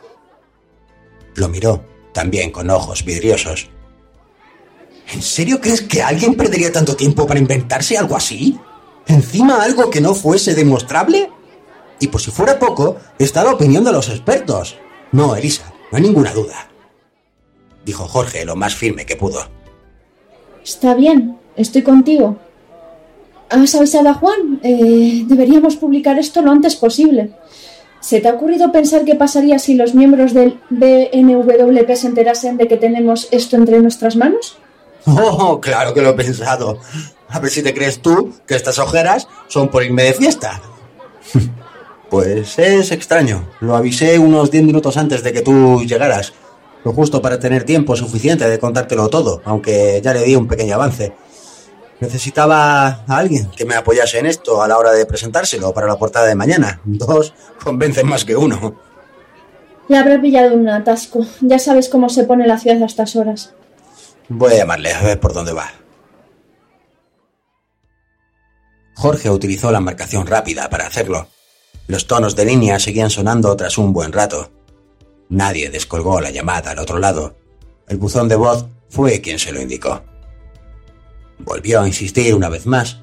Lo 1.37 1.49
miró, 1.49 1.85
también 2.13 2.51
con 2.51 2.69
ojos 2.71 3.05
vidriosos. 3.05 3.71
¿En 5.13 5.23
serio 5.23 5.61
crees 5.61 5.83
que 5.83 6.03
alguien 6.03 6.35
perdería 6.35 6.73
tanto 6.73 6.95
tiempo 6.95 7.27
para 7.27 7.41
inventarse 7.41 7.99
algo 7.99 8.17
así? 8.17 8.59
¿Encima 9.07 9.63
algo 9.63 9.91
que 9.91 10.01
no 10.01 10.15
fuese 10.15 10.55
demostrable? 10.55 11.31
Y 11.99 12.07
por 12.09 12.21
si 12.21 12.31
fuera 12.31 12.59
poco, 12.59 12.97
está 13.19 13.43
la 13.43 13.53
opinión 13.53 13.85
de 13.85 13.93
los 13.93 14.09
expertos. 14.09 14.77
No, 15.13 15.35
Elisa, 15.35 15.73
no 15.91 15.97
hay 15.99 16.03
ninguna 16.05 16.33
duda. 16.33 16.69
Dijo 17.85 18.07
Jorge 18.07 18.45
lo 18.45 18.57
más 18.57 18.75
firme 18.75 19.05
que 19.05 19.17
pudo. 19.17 19.41
Está 20.63 20.95
bien, 20.95 21.39
estoy 21.57 21.83
contigo. 21.83 22.39
¿Has 23.49 23.75
avisado 23.75 24.09
a 24.09 24.15
Juan? 24.15 24.61
Eh, 24.63 25.25
deberíamos 25.27 25.77
publicar 25.77 26.19
esto 26.19 26.41
lo 26.41 26.53
antes 26.53 26.77
posible. 26.77 27.33
¿Se 27.99 28.21
te 28.21 28.29
ha 28.29 28.35
ocurrido 28.35 28.71
pensar 28.71 29.05
qué 29.05 29.17
pasaría 29.17 29.59
si 29.59 29.75
los 29.75 29.95
miembros 29.95 30.33
del 30.33 30.61
BNWP 30.71 31.95
se 31.95 32.07
enterasen 32.07 32.57
de 32.57 32.69
que 32.69 32.77
tenemos 32.77 33.29
esto 33.33 33.57
entre 33.57 33.81
nuestras 33.81 34.17
manos? 34.17 34.57
Oh, 35.07 35.61
claro 35.61 35.95
que 35.95 36.03
lo 36.03 36.11
he 36.11 36.15
pensado. 36.15 36.79
A 37.29 37.39
ver 37.39 37.51
si 37.51 37.63
te 37.63 37.75
crees 37.75 38.01
tú 38.03 38.33
que 38.47 38.55
estas 38.55 38.79
ojeras 38.79 39.29
son 39.49 39.69
por 39.69 39.85
irme 39.85 40.03
de 40.05 40.15
fiesta. 40.15 40.61
Pues 42.11 42.59
es 42.59 42.91
extraño. 42.91 43.49
Lo 43.61 43.77
avisé 43.77 44.19
unos 44.19 44.51
10 44.51 44.65
minutos 44.65 44.97
antes 44.97 45.23
de 45.23 45.33
que 45.33 45.43
tú 45.43 45.83
llegaras. 45.85 46.33
Lo 46.85 46.93
justo 46.93 47.23
para 47.23 47.39
tener 47.39 47.65
tiempo 47.65 47.95
suficiente 47.95 48.49
de 48.49 48.59
contártelo 48.59 49.09
todo, 49.09 49.43
aunque 49.45 50.01
ya 50.03 50.13
le 50.13 50.25
di 50.25 50.35
un 50.35 50.49
pequeño 50.49 50.75
avance. 50.75 51.13
Necesitaba 52.01 53.05
a 53.07 53.17
alguien 53.17 53.51
que 53.55 53.67
me 53.67 53.75
apoyase 53.75 54.19
en 54.19 54.27
esto 54.27 54.63
a 54.63 54.67
la 54.67 54.79
hora 54.79 54.91
de 54.93 55.05
presentárselo 55.05 55.73
para 55.75 55.87
la 55.87 55.99
portada 55.99 56.27
de 56.27 56.35
mañana. 56.35 56.81
Dos 56.85 57.35
convencen 57.63 58.09
más 58.09 58.25
que 58.25 58.35
uno. 58.35 58.75
Le 59.89 59.99
habrá 59.99 60.21
pillado 60.21 60.55
un 60.55 60.69
atasco. 60.69 61.27
Ya 61.43 61.59
sabes 61.59 61.89
cómo 61.89 62.09
se 62.09 62.25
pone 62.25 62.47
la 62.47 62.59
ciudad 62.59 62.83
a 62.83 62.87
estas 62.87 63.17
horas. 63.17 63.53
Voy 64.33 64.53
a 64.53 64.59
llamarle 64.59 64.93
a 64.93 65.03
ver 65.03 65.19
por 65.19 65.33
dónde 65.33 65.53
va. 65.53 65.73
Jorge 68.95 69.29
utilizó 69.29 69.73
la 69.73 69.81
marcación 69.81 70.25
rápida 70.25 70.71
para 70.71 70.87
hacerlo. 70.87 71.27
Los 71.89 72.07
tonos 72.07 72.37
de 72.37 72.45
línea 72.45 72.79
seguían 72.79 73.11
sonando 73.11 73.57
tras 73.57 73.77
un 73.77 73.93
buen 73.93 74.13
rato. 74.13 74.53
Nadie 75.31 75.69
descolgó 75.69 76.21
la 76.21 76.31
llamada 76.31 76.71
al 76.71 76.79
otro 76.79 77.01
lado. 77.01 77.35
El 77.89 77.97
buzón 77.97 78.29
de 78.29 78.37
voz 78.37 78.67
fue 78.89 79.21
quien 79.21 79.41
se 79.41 79.51
lo 79.51 79.61
indicó. 79.61 80.01
Volvió 81.41 81.81
a 81.81 81.89
insistir 81.89 82.33
una 82.33 82.49
vez 82.49 82.67
más, 82.67 83.01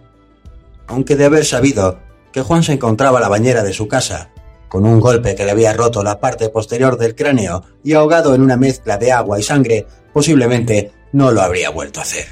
aunque 0.87 1.17
de 1.17 1.25
haber 1.25 1.43
sabido 1.43 1.99
que 2.31 2.41
Juan 2.41 2.63
se 2.63 2.71
encontraba 2.71 3.17
a 3.17 3.21
la 3.21 3.27
bañera 3.27 3.63
de 3.63 3.73
su 3.73 3.89
casa, 3.89 4.29
con 4.69 4.85
un 4.85 4.99
golpe 4.99 5.35
que 5.35 5.45
le 5.45 5.51
había 5.51 5.73
roto 5.73 6.03
la 6.03 6.19
parte 6.19 6.49
posterior 6.49 6.97
del 6.97 7.15
cráneo 7.15 7.63
y 7.83 7.93
ahogado 7.93 8.35
en 8.35 8.41
una 8.41 8.57
mezcla 8.57 8.97
de 8.97 9.11
agua 9.11 9.39
y 9.39 9.43
sangre, 9.43 9.85
posiblemente 10.13 10.91
no 11.11 11.31
lo 11.31 11.41
habría 11.41 11.69
vuelto 11.69 11.99
a 11.99 12.03
hacer. 12.03 12.25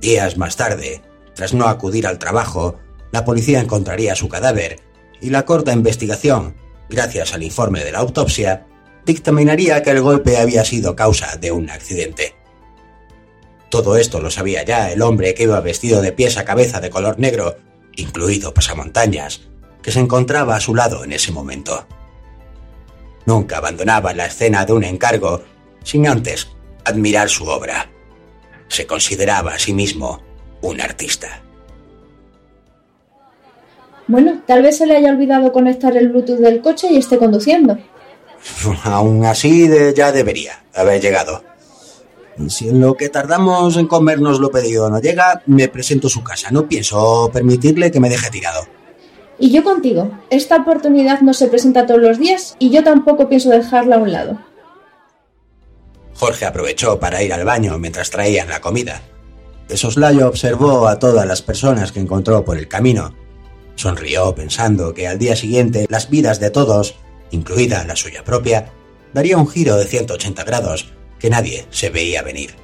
Días 0.00 0.36
más 0.36 0.56
tarde, 0.56 1.02
tras 1.34 1.54
no 1.54 1.66
acudir 1.66 2.06
al 2.06 2.18
trabajo, 2.18 2.76
la 3.12 3.24
policía 3.24 3.60
encontraría 3.60 4.14
su 4.14 4.28
cadáver 4.28 4.80
y 5.20 5.30
la 5.30 5.44
corta 5.44 5.72
investigación, 5.72 6.54
gracias 6.88 7.34
al 7.34 7.42
informe 7.42 7.84
de 7.84 7.92
la 7.92 7.98
autopsia, 7.98 8.66
dictaminaría 9.04 9.82
que 9.82 9.90
el 9.90 10.00
golpe 10.00 10.38
había 10.38 10.64
sido 10.64 10.96
causa 10.96 11.36
de 11.36 11.52
un 11.52 11.70
accidente. 11.70 12.34
Todo 13.68 13.96
esto 13.96 14.20
lo 14.20 14.30
sabía 14.30 14.64
ya 14.64 14.90
el 14.90 15.02
hombre 15.02 15.34
que 15.34 15.44
iba 15.44 15.60
vestido 15.60 16.02
de 16.02 16.12
pies 16.12 16.36
a 16.36 16.44
cabeza 16.44 16.80
de 16.80 16.90
color 16.90 17.18
negro, 17.18 17.56
incluido 17.96 18.52
pasamontañas, 18.52 19.49
que 19.82 19.92
se 19.92 20.00
encontraba 20.00 20.56
a 20.56 20.60
su 20.60 20.74
lado 20.74 21.04
en 21.04 21.12
ese 21.12 21.32
momento. 21.32 21.86
Nunca 23.26 23.58
abandonaba 23.58 24.12
la 24.14 24.26
escena 24.26 24.64
de 24.64 24.72
un 24.72 24.84
encargo 24.84 25.42
sin 25.84 26.06
antes 26.06 26.48
admirar 26.84 27.28
su 27.28 27.46
obra. 27.46 27.88
Se 28.68 28.86
consideraba 28.86 29.54
a 29.54 29.58
sí 29.58 29.72
mismo 29.72 30.20
un 30.62 30.80
artista. 30.80 31.40
Bueno, 34.06 34.42
tal 34.46 34.62
vez 34.62 34.78
se 34.78 34.86
le 34.86 34.96
haya 34.96 35.10
olvidado 35.10 35.52
conectar 35.52 35.96
el 35.96 36.08
Bluetooth 36.08 36.38
del 36.40 36.60
coche 36.60 36.88
y 36.90 36.96
esté 36.96 37.18
conduciendo. 37.18 37.78
Aún 38.84 39.24
así 39.24 39.68
de- 39.68 39.94
ya 39.94 40.10
debería 40.12 40.64
haber 40.74 41.00
llegado. 41.00 41.44
Si 42.48 42.68
en 42.68 42.80
lo 42.80 42.94
que 42.94 43.08
tardamos 43.10 43.76
en 43.76 43.86
comernos 43.86 44.40
lo 44.40 44.50
pedido 44.50 44.88
no 44.88 44.98
llega, 45.00 45.42
me 45.46 45.68
presento 45.68 46.06
a 46.06 46.10
su 46.10 46.24
casa. 46.24 46.50
No 46.50 46.66
pienso 46.66 47.30
permitirle 47.32 47.90
que 47.90 48.00
me 48.00 48.08
deje 48.08 48.30
tirado. 48.30 48.66
Y 49.40 49.50
yo 49.50 49.64
contigo. 49.64 50.10
Esta 50.28 50.56
oportunidad 50.56 51.22
no 51.22 51.32
se 51.32 51.48
presenta 51.48 51.86
todos 51.86 52.02
los 52.02 52.18
días 52.18 52.56
y 52.58 52.70
yo 52.70 52.84
tampoco 52.84 53.28
pienso 53.28 53.48
dejarla 53.48 53.96
a 53.96 53.98
un 53.98 54.12
lado. 54.12 54.38
Jorge 56.14 56.44
aprovechó 56.44 57.00
para 57.00 57.22
ir 57.22 57.32
al 57.32 57.46
baño 57.46 57.78
mientras 57.78 58.10
traían 58.10 58.50
la 58.50 58.60
comida. 58.60 59.00
De 59.66 59.78
soslayo 59.78 60.28
observó 60.28 60.86
a 60.86 60.98
todas 60.98 61.26
las 61.26 61.40
personas 61.40 61.90
que 61.90 62.00
encontró 62.00 62.44
por 62.44 62.58
el 62.58 62.68
camino. 62.68 63.14
Sonrió 63.76 64.34
pensando 64.34 64.92
que 64.92 65.08
al 65.08 65.18
día 65.18 65.34
siguiente 65.34 65.86
las 65.88 66.10
vidas 66.10 66.38
de 66.38 66.50
todos, 66.50 66.96
incluida 67.30 67.86
la 67.86 67.96
suya 67.96 68.22
propia, 68.22 68.70
daría 69.14 69.38
un 69.38 69.48
giro 69.48 69.76
de 69.76 69.86
180 69.86 70.44
grados 70.44 70.92
que 71.18 71.30
nadie 71.30 71.66
se 71.70 71.88
veía 71.88 72.22
venir. 72.22 72.54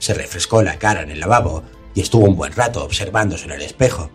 Se 0.00 0.12
refrescó 0.12 0.62
la 0.62 0.80
cara 0.80 1.02
en 1.02 1.12
el 1.12 1.20
lavabo 1.20 1.62
y 1.94 2.00
estuvo 2.00 2.26
un 2.26 2.34
buen 2.34 2.52
rato 2.52 2.82
observándose 2.82 3.44
en 3.44 3.52
el 3.52 3.62
espejo. 3.62 4.10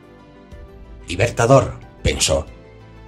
Libertador, 1.08 1.80
pensó. 2.04 2.46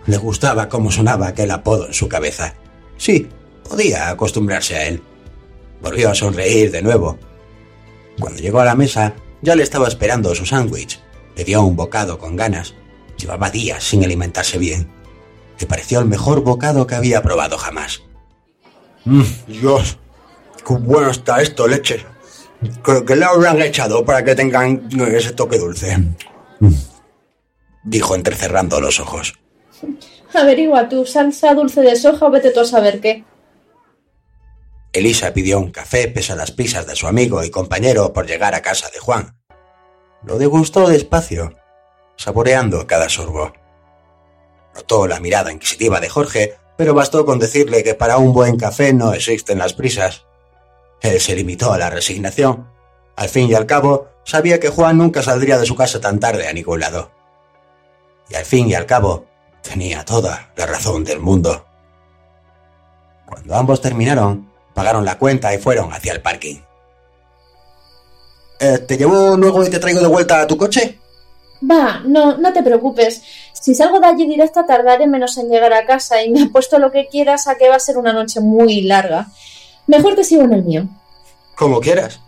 Le 0.06 0.18
gustaba 0.18 0.70
cómo 0.70 0.92
sonaba 0.92 1.28
aquel 1.28 1.52
apodo 1.52 1.88
en 1.88 1.94
su 1.94 2.08
cabeza. 2.08 2.56
Sí, 2.98 3.28
podía 3.68 4.10
acostumbrarse 4.10 4.76
a 4.76 4.88
él. 4.88 5.04
Volvió 5.82 6.10
a 6.10 6.16
sonreír 6.16 6.72
de 6.72 6.82
nuevo. 6.82 7.18
Cuando 8.20 8.42
llegó 8.42 8.60
a 8.60 8.66
la 8.66 8.76
mesa, 8.76 9.14
ya 9.42 9.56
le 9.56 9.64
estaba 9.64 9.88
esperando 9.88 10.34
su 10.36 10.46
sándwich. 10.46 11.00
Le 11.36 11.44
dio 11.44 11.62
un 11.64 11.76
bocado 11.76 12.18
con 12.18 12.36
ganas. 12.36 12.74
Llevaba 13.18 13.50
días 13.50 13.84
sin 13.84 14.04
alimentarse 14.04 14.58
bien. 14.58 14.90
Le 15.60 15.68
pareció 15.68 16.00
el 16.00 16.06
mejor 16.06 16.42
bocado 16.42 16.88
que 16.88 16.96
había 16.96 17.22
probado 17.22 17.58
jamás. 17.58 18.02
Mm, 19.06 19.24
Dios, 19.48 19.98
qué 20.66 20.74
bueno 20.74 21.10
está 21.10 21.42
esto, 21.42 21.68
leche. 21.68 22.06
Creo 22.82 23.06
que 23.06 23.16
le 23.16 23.26
habrán 23.26 23.62
echado 23.62 24.04
para 24.04 24.24
que 24.24 24.36
tengan 24.36 24.90
ese 25.12 25.32
toque 25.32 25.58
dulce. 25.58 25.98
Mm. 26.60 26.74
Dijo 27.84 28.16
entrecerrando 28.16 28.82
los 28.82 29.00
ojos. 29.00 29.40
Averigua 30.34 30.90
tu 30.90 31.06
salsa 31.06 31.54
dulce 31.54 31.82
de 31.82 31.96
soja 31.96 32.26
o 32.26 32.32
vete 32.32 32.52
tú 32.52 32.60
a 32.60 32.66
saber 32.66 33.00
qué. 33.00 33.24
Elisa 34.92 35.34
pidió 35.34 35.60
un 35.60 35.72
café 35.72 36.08
pese 36.08 36.34
a 36.34 36.36
las 36.36 36.52
prisas 36.52 36.88
de 36.88 36.96
su 36.96 37.08
amigo 37.08 37.44
y 37.44 37.52
compañero 37.52 38.12
por 38.12 38.26
llegar 38.26 38.56
a 38.56 38.62
casa 38.62 38.90
de 38.90 39.00
Juan. 39.00 39.36
Lo 40.24 40.38
degustó 40.38 40.88
despacio, 40.90 41.56
saboreando 42.18 42.86
cada 42.88 43.08
sorbo. 43.08 43.54
Notó 44.76 45.08
la 45.08 45.20
mirada 45.20 45.52
inquisitiva 45.52 46.00
de 46.00 46.10
Jorge, 46.10 46.58
pero 46.76 46.94
bastó 46.94 47.26
con 47.26 47.40
decirle 47.40 47.84
que 47.84 47.94
para 47.94 48.18
un 48.18 48.34
buen 48.34 48.58
café 48.58 48.94
no 48.94 49.14
existen 49.14 49.60
las 49.60 49.74
prisas. 49.74 50.26
Él 51.02 51.20
se 51.20 51.36
limitó 51.36 51.72
a 51.72 51.78
la 51.78 51.90
resignación. 51.90 52.70
Al 53.16 53.30
fin 53.30 53.50
y 53.50 53.54
al 53.54 53.66
cabo, 53.66 54.08
sabía 54.26 54.60
que 54.60 54.70
Juan 54.70 54.98
nunca 54.98 55.22
saldría 55.22 55.58
de 55.58 55.66
su 55.66 55.76
casa 55.76 56.02
tan 56.02 56.20
tarde 56.20 56.48
a 56.48 56.54
ningún 56.54 56.80
lado. 56.80 57.12
Y 58.30 58.36
al 58.36 58.46
fin 58.46 58.70
y 58.70 58.76
al 58.76 58.86
cabo, 58.86 59.26
tenía 59.62 60.06
toda 60.06 60.52
la 60.56 60.66
razón 60.66 61.04
del 61.04 61.20
mundo. 61.20 61.66
Cuando 63.26 63.56
ambos 63.56 63.82
terminaron, 63.82 64.52
pagaron 64.74 65.06
la 65.06 65.18
cuenta 65.18 65.54
y 65.54 65.58
fueron 65.58 65.92
hacia 65.94 66.14
el 66.14 66.22
parking. 66.22 66.58
Eh, 68.60 68.80
¿Te 68.80 68.98
llevo 68.98 69.38
luego 69.38 69.64
y 69.64 69.70
te 69.70 69.80
traigo 69.80 70.02
de 70.02 70.08
vuelta 70.08 70.42
a 70.42 70.48
tu 70.48 70.58
coche? 70.58 71.00
Va, 71.70 72.02
no, 72.06 72.38
no 72.38 72.54
te 72.54 72.64
preocupes. 72.64 73.22
Si 73.54 73.76
salgo 73.76 74.00
de 74.00 74.08
allí 74.08 74.28
directa 74.28 74.66
tardaré 74.66 75.08
menos 75.08 75.38
en 75.38 75.50
llegar 75.50 75.74
a 75.74 75.86
casa 75.86 76.24
y 76.24 76.30
me 76.30 76.44
apuesto 76.50 76.80
lo 76.80 76.92
que 76.92 77.08
quieras 77.08 77.48
a 77.48 77.56
que 77.56 77.70
va 77.70 77.76
a 77.76 77.80
ser 77.80 77.98
una 77.98 78.14
noche 78.14 78.40
muy 78.40 78.82
larga. 78.82 79.28
Mejor 79.88 80.16
te 80.16 80.24
sigo 80.24 80.44
en 80.44 80.54
el 80.54 80.64
mío. 80.64 80.88
Como 81.56 81.80
quieras. 81.80 82.20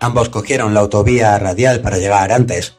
Ambos 0.00 0.28
cogieron 0.28 0.74
la 0.74 0.80
autovía 0.80 1.38
radial 1.38 1.80
para 1.80 1.98
llegar 1.98 2.32
antes. 2.32 2.76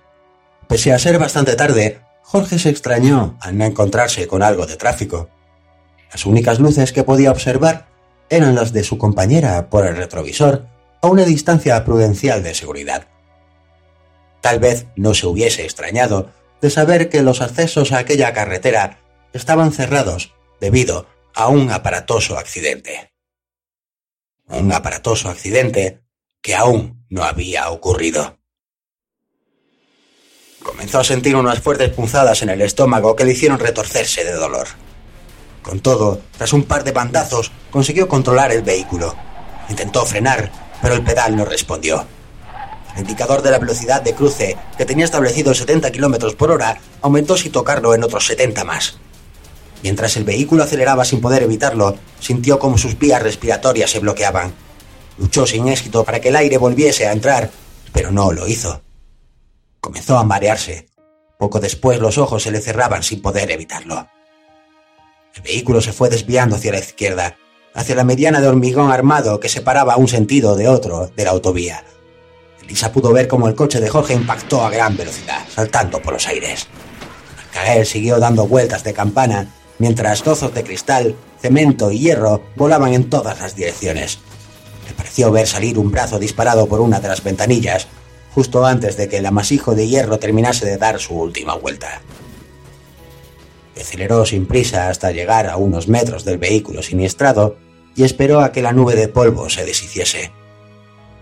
Pese 0.68 0.94
a 0.94 1.00
ser 1.00 1.20
bastante 1.20 1.56
tarde, 1.56 2.00
Jorge 2.22 2.58
se 2.58 2.70
extrañó 2.70 3.38
al 3.40 3.58
no 3.58 3.66
encontrarse 3.66 4.28
con 4.28 4.42
algo 4.42 4.66
de 4.66 4.78
tráfico. 4.78 5.30
Las 6.12 6.26
únicas 6.26 6.60
luces 6.60 6.92
que 6.92 7.04
podía 7.04 7.32
observar 7.32 7.88
eran 8.30 8.56
las 8.56 8.74
de 8.74 8.84
su 8.84 8.98
compañera 8.98 9.70
por 9.70 9.86
el 9.86 9.96
retrovisor 9.96 10.66
a 11.02 11.08
una 11.08 11.24
distancia 11.24 11.84
prudencial 11.86 12.42
de 12.42 12.56
seguridad. 12.56 13.08
Tal 14.42 14.60
vez 14.60 14.88
no 14.96 15.14
se 15.14 15.28
hubiese 15.28 15.64
extrañado 15.64 16.32
de 16.62 16.70
saber 16.70 17.10
que 17.10 17.22
los 17.22 17.42
accesos 17.42 17.92
a 17.92 18.00
aquella 18.00 18.34
carretera 18.34 19.00
estaban 19.34 19.72
cerrados 19.72 20.34
debido 20.60 21.08
a 21.36 21.48
un 21.48 21.70
aparatoso 21.70 22.38
accidente. 22.38 23.12
Un 24.48 24.72
aparatoso 24.72 25.30
accidente 25.30 26.02
que 26.42 26.56
aún 26.56 27.06
no 27.10 27.24
había 27.24 27.70
ocurrido. 27.70 28.38
Comenzó 30.76 31.00
a 31.00 31.06
sentir 31.06 31.38
unas 31.38 31.62
fuertes 31.62 31.90
punzadas 31.92 32.42
en 32.42 32.50
el 32.50 32.62
estómago 32.62 33.16
que 33.16 33.24
le 33.24 33.32
hicieron 33.32 33.60
retorcerse 33.60 34.26
de 34.26 34.34
dolor. 34.34 34.68
Con 35.64 35.80
todo, 35.80 36.20
tras 36.38 36.52
un 36.52 36.64
par 36.64 36.84
de 36.84 36.92
bandazos, 36.92 37.54
consiguió 37.72 38.10
controlar 38.10 38.52
el 38.52 38.62
vehículo. 38.62 39.16
Intentó 39.70 40.06
frenar, 40.06 40.52
pero 40.82 40.96
el 40.96 41.02
pedal 41.02 41.38
no 41.38 41.46
respondió. 41.46 42.06
El 42.94 43.04
indicador 43.04 43.42
de 43.42 43.52
la 43.52 43.60
velocidad 43.60 44.02
de 44.02 44.16
cruce, 44.16 44.58
que 44.78 44.86
tenía 44.86 45.06
establecido 45.06 45.54
70 45.54 45.94
km 45.94 46.36
por 46.36 46.52
hora, 46.52 46.78
aumentó 47.02 47.38
sin 47.38 47.54
tocarlo 47.54 47.96
en 47.96 48.04
otros 48.04 48.28
70 48.28 48.66
más. 48.66 48.98
Mientras 49.82 50.18
el 50.18 50.26
vehículo 50.26 50.66
aceleraba 50.66 51.06
sin 51.06 51.22
poder 51.22 51.44
evitarlo, 51.44 51.96
sintió 52.20 52.60
como 52.60 52.78
sus 52.78 53.00
vías 53.00 53.24
respiratorias 53.24 53.92
se 53.92 54.00
bloqueaban. 54.00 54.54
Luchó 55.20 55.48
sin 55.48 55.70
éxito 55.70 56.04
para 56.04 56.20
que 56.20 56.28
el 56.28 56.36
aire 56.36 56.58
volviese 56.58 57.08
a 57.08 57.14
entrar, 57.14 57.50
pero 57.94 58.12
no 58.12 58.34
lo 58.34 58.46
hizo. 58.46 58.85
Comenzó 59.86 60.18
a 60.18 60.24
marearse. 60.24 60.88
Poco 61.38 61.60
después 61.60 62.00
los 62.00 62.18
ojos 62.18 62.42
se 62.42 62.50
le 62.50 62.60
cerraban 62.60 63.04
sin 63.04 63.22
poder 63.22 63.52
evitarlo. 63.52 64.08
El 65.36 65.44
vehículo 65.44 65.80
se 65.80 65.94
fue 65.94 66.10
desviando 66.10 66.56
hacia 66.56 66.72
la 66.72 66.80
izquierda, 66.80 67.38
hacia 67.76 67.94
la 67.94 68.04
mediana 68.04 68.42
de 68.42 68.48
hormigón 68.48 68.92
armado 68.92 69.40
que 69.40 69.48
separaba 69.48 69.98
un 69.98 70.08
sentido 70.08 70.56
de 70.56 70.68
otro 70.68 71.12
de 71.16 71.24
la 71.24 71.30
autovía. 71.30 71.84
Elisa 72.64 72.92
pudo 72.92 73.14
ver 73.14 73.28
cómo 73.28 73.48
el 73.48 73.54
coche 73.54 73.80
de 73.80 73.88
Jorge 73.88 74.16
impactó 74.16 74.66
a 74.66 74.72
gran 74.72 74.98
velocidad, 74.98 75.46
saltando 75.54 76.02
por 76.02 76.14
los 76.14 76.28
aires. 76.28 76.66
Al 77.38 77.52
caer 77.52 77.86
siguió 77.86 78.18
dando 78.18 78.48
vueltas 78.48 78.84
de 78.84 78.94
campana, 78.94 79.54
mientras 79.78 80.24
trozos 80.24 80.52
de 80.56 80.64
cristal, 80.64 81.16
cemento 81.40 81.92
y 81.92 82.00
hierro 82.00 82.42
volaban 82.56 82.96
en 82.96 83.08
todas 83.08 83.40
las 83.40 83.56
direcciones. 83.56 84.18
Le 84.88 84.96
pareció 84.96 85.32
ver 85.32 85.46
salir 85.46 85.78
un 85.78 85.92
brazo 85.92 86.18
disparado 86.18 86.66
por 86.66 86.82
una 86.82 87.00
de 87.00 87.08
las 87.08 87.24
ventanillas, 87.24 87.88
justo 88.36 88.66
antes 88.66 88.98
de 88.98 89.08
que 89.08 89.18
el 89.18 89.26
amasijo 89.26 89.76
de 89.76 89.88
hierro 89.88 90.20
terminase 90.20 90.66
de 90.66 90.78
dar 90.78 91.00
su 91.00 91.16
última 91.16 91.56
vuelta. 91.56 92.02
Aceleró 93.80 94.26
sin 94.26 94.46
prisa 94.46 94.90
hasta 94.90 95.12
llegar 95.12 95.48
a 95.48 95.56
unos 95.56 95.88
metros 95.88 96.26
del 96.26 96.38
vehículo 96.38 96.84
siniestrado 96.84 97.56
y 97.96 98.04
esperó 98.04 98.42
a 98.42 98.52
que 98.52 98.62
la 98.62 98.74
nube 98.74 98.96
de 98.96 99.08
polvo 99.08 99.50
se 99.50 99.64
deshiciese. 99.64 100.34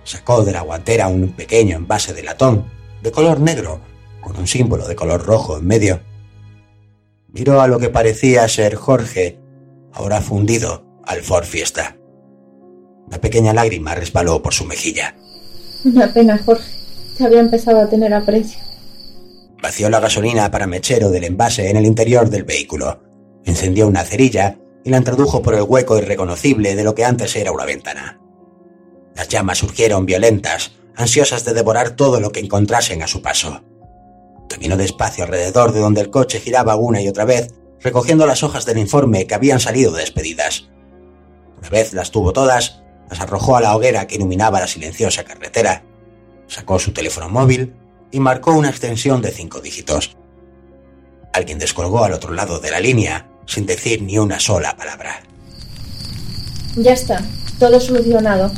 Sacó 0.04 0.44
de 0.44 0.54
la 0.54 0.62
guantera 0.62 1.08
un 1.08 1.34
pequeño 1.34 1.78
envase 1.78 2.14
de 2.14 2.24
latón, 2.24 2.66
de 3.04 3.12
color 3.12 3.40
negro, 3.40 3.80
con 4.20 4.36
un 4.36 4.48
símbolo 4.48 4.88
de 4.88 4.96
color 4.96 5.24
rojo 5.24 5.58
en 5.60 5.68
medio. 5.68 6.00
Miró 7.28 7.62
a 7.62 7.68
lo 7.68 7.78
que 7.78 7.90
parecía 7.90 8.48
ser 8.48 8.74
Jorge, 8.74 9.40
ahora 9.92 10.20
fundido 10.20 10.84
al 11.06 11.22
Ford 11.22 11.46
Fiesta. 11.46 11.96
Una 13.06 13.22
pequeña 13.22 13.54
lágrima 13.54 13.94
resbaló 13.94 14.42
por 14.42 14.54
su 14.56 14.66
mejilla. 14.66 15.16
Una 15.86 16.12
pena, 16.12 16.40
Jorge. 16.44 16.83
Te 17.18 17.26
había 17.26 17.40
empezado 17.40 17.80
a 17.80 17.90
tener 17.90 18.14
aprecio. 18.14 18.60
Vació 19.62 19.90
la 19.90 20.00
gasolina 20.00 20.50
para 20.52 20.68
mechero 20.68 21.10
del 21.10 21.24
envase 21.24 21.70
en 21.70 21.78
el 21.78 21.86
interior 21.86 22.30
del 22.30 22.44
vehículo. 22.44 23.02
Encendió 23.46 23.88
una 23.88 24.04
cerilla 24.04 24.58
y 24.84 24.90
la 24.90 24.98
introdujo 24.98 25.42
por 25.42 25.54
el 25.54 25.62
hueco 25.62 25.98
irreconocible 25.98 26.76
de 26.76 26.84
lo 26.84 26.96
que 26.96 27.06
antes 27.06 27.36
era 27.36 27.52
una 27.52 27.66
ventana. 27.66 28.20
Las 29.16 29.30
llamas 29.30 29.60
surgieron 29.60 30.06
violentas, 30.06 30.72
ansiosas 30.96 31.46
de 31.46 31.54
devorar 31.54 31.92
todo 31.92 32.20
lo 32.20 32.32
que 32.32 32.40
encontrasen 32.40 33.04
a 33.04 33.08
su 33.08 33.22
paso. 33.22 33.64
Caminó 34.50 34.76
despacio 34.76 35.24
alrededor 35.24 35.72
de 35.72 35.80
donde 35.80 36.02
el 36.02 36.10
coche 36.10 36.40
giraba 36.40 36.76
una 36.76 37.02
y 37.02 37.08
otra 37.08 37.26
vez, 37.26 37.54
recogiendo 37.80 38.26
las 38.26 38.44
hojas 38.44 38.66
del 38.66 38.80
informe 38.80 39.28
que 39.28 39.36
habían 39.36 39.60
salido 39.60 39.92
despedidas. 39.92 40.70
Una 41.60 41.70
vez 41.70 41.94
las 41.94 42.12
tuvo 42.12 42.34
todas, 42.34 42.84
las 43.10 43.22
arrojó 43.22 43.56
a 43.56 43.62
la 43.62 43.76
hoguera 43.76 44.08
que 44.08 44.16
iluminaba 44.16 44.60
la 44.60 44.68
silenciosa 44.68 45.24
carretera, 45.24 45.84
sacó 46.48 46.80
su 46.80 46.94
teléfono 46.94 47.30
móvil 47.30 47.74
y 48.12 48.20
marcó 48.20 48.52
una 48.54 48.70
extensión 48.70 49.22
de 49.22 49.32
cinco 49.32 49.60
dígitos. 49.60 50.16
Alguien 51.34 51.58
descolgó 51.58 52.04
al 52.04 52.14
otro 52.14 52.34
lado 52.34 52.60
de 52.60 52.72
la 52.72 52.80
línea 52.80 53.28
sin 53.46 53.66
decir 53.66 54.02
ni 54.02 54.18
una 54.18 54.40
sola 54.40 54.76
palabra. 54.78 55.22
Ya 56.76 56.94
está, 56.94 57.22
todo 57.60 57.80
solucionado. 57.80 58.52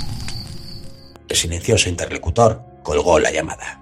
El 1.27 1.35
silencioso 1.35 1.89
interlocutor 1.89 2.61
colgó 2.83 3.19
la 3.19 3.31
llamada. 3.31 3.81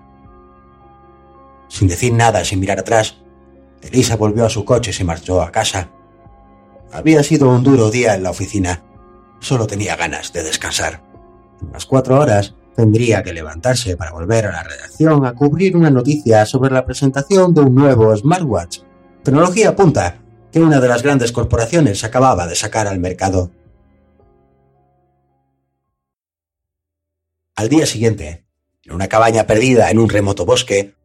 Sin 1.67 1.87
decir 1.87 2.13
nada, 2.13 2.45
sin 2.45 2.59
mirar 2.59 2.79
atrás, 2.79 3.17
Elisa 3.81 4.15
volvió 4.15 4.45
a 4.45 4.49
su 4.49 4.63
coche 4.63 4.91
y 4.91 4.93
se 4.93 5.03
marchó 5.03 5.41
a 5.41 5.51
casa. 5.51 5.89
Había 6.91 7.23
sido 7.23 7.49
un 7.49 7.63
duro 7.63 7.89
día 7.89 8.15
en 8.15 8.23
la 8.23 8.29
oficina. 8.29 8.83
Solo 9.39 9.67
tenía 9.67 9.95
ganas 9.95 10.31
de 10.31 10.43
descansar. 10.43 11.01
En 11.61 11.69
unas 11.69 11.85
cuatro 11.85 12.19
horas 12.19 12.53
Tendría 12.75 13.21
que 13.21 13.33
levantarse 13.33 13.95
para 13.95 14.11
volver 14.11 14.47
a 14.47 14.51
la 14.51 14.63
redacción 14.63 15.25
a 15.25 15.33
cubrir 15.33 15.77
una 15.77 15.91
noticia 15.91 16.45
sobre 16.45 16.71
la 16.71 16.85
presentación 16.85 17.53
de 17.53 17.61
un 17.61 17.75
nuevo 17.75 18.15
smartwatch. 18.15 18.79
Tecnología 19.23 19.75
punta 19.75 20.19
que 20.51 20.59
una 20.59 20.79
de 20.79 20.87
las 20.87 21.03
grandes 21.03 21.31
corporaciones 21.31 22.03
acababa 22.03 22.47
de 22.47 22.55
sacar 22.55 22.87
al 22.87 22.99
mercado. 22.99 23.51
Al 27.55 27.69
día 27.69 27.85
siguiente, 27.85 28.45
en 28.83 28.93
una 28.93 29.07
cabaña 29.07 29.45
perdida 29.45 29.91
en 29.91 29.99
un 29.99 30.09
remoto 30.09 30.45
bosque, 30.45 30.95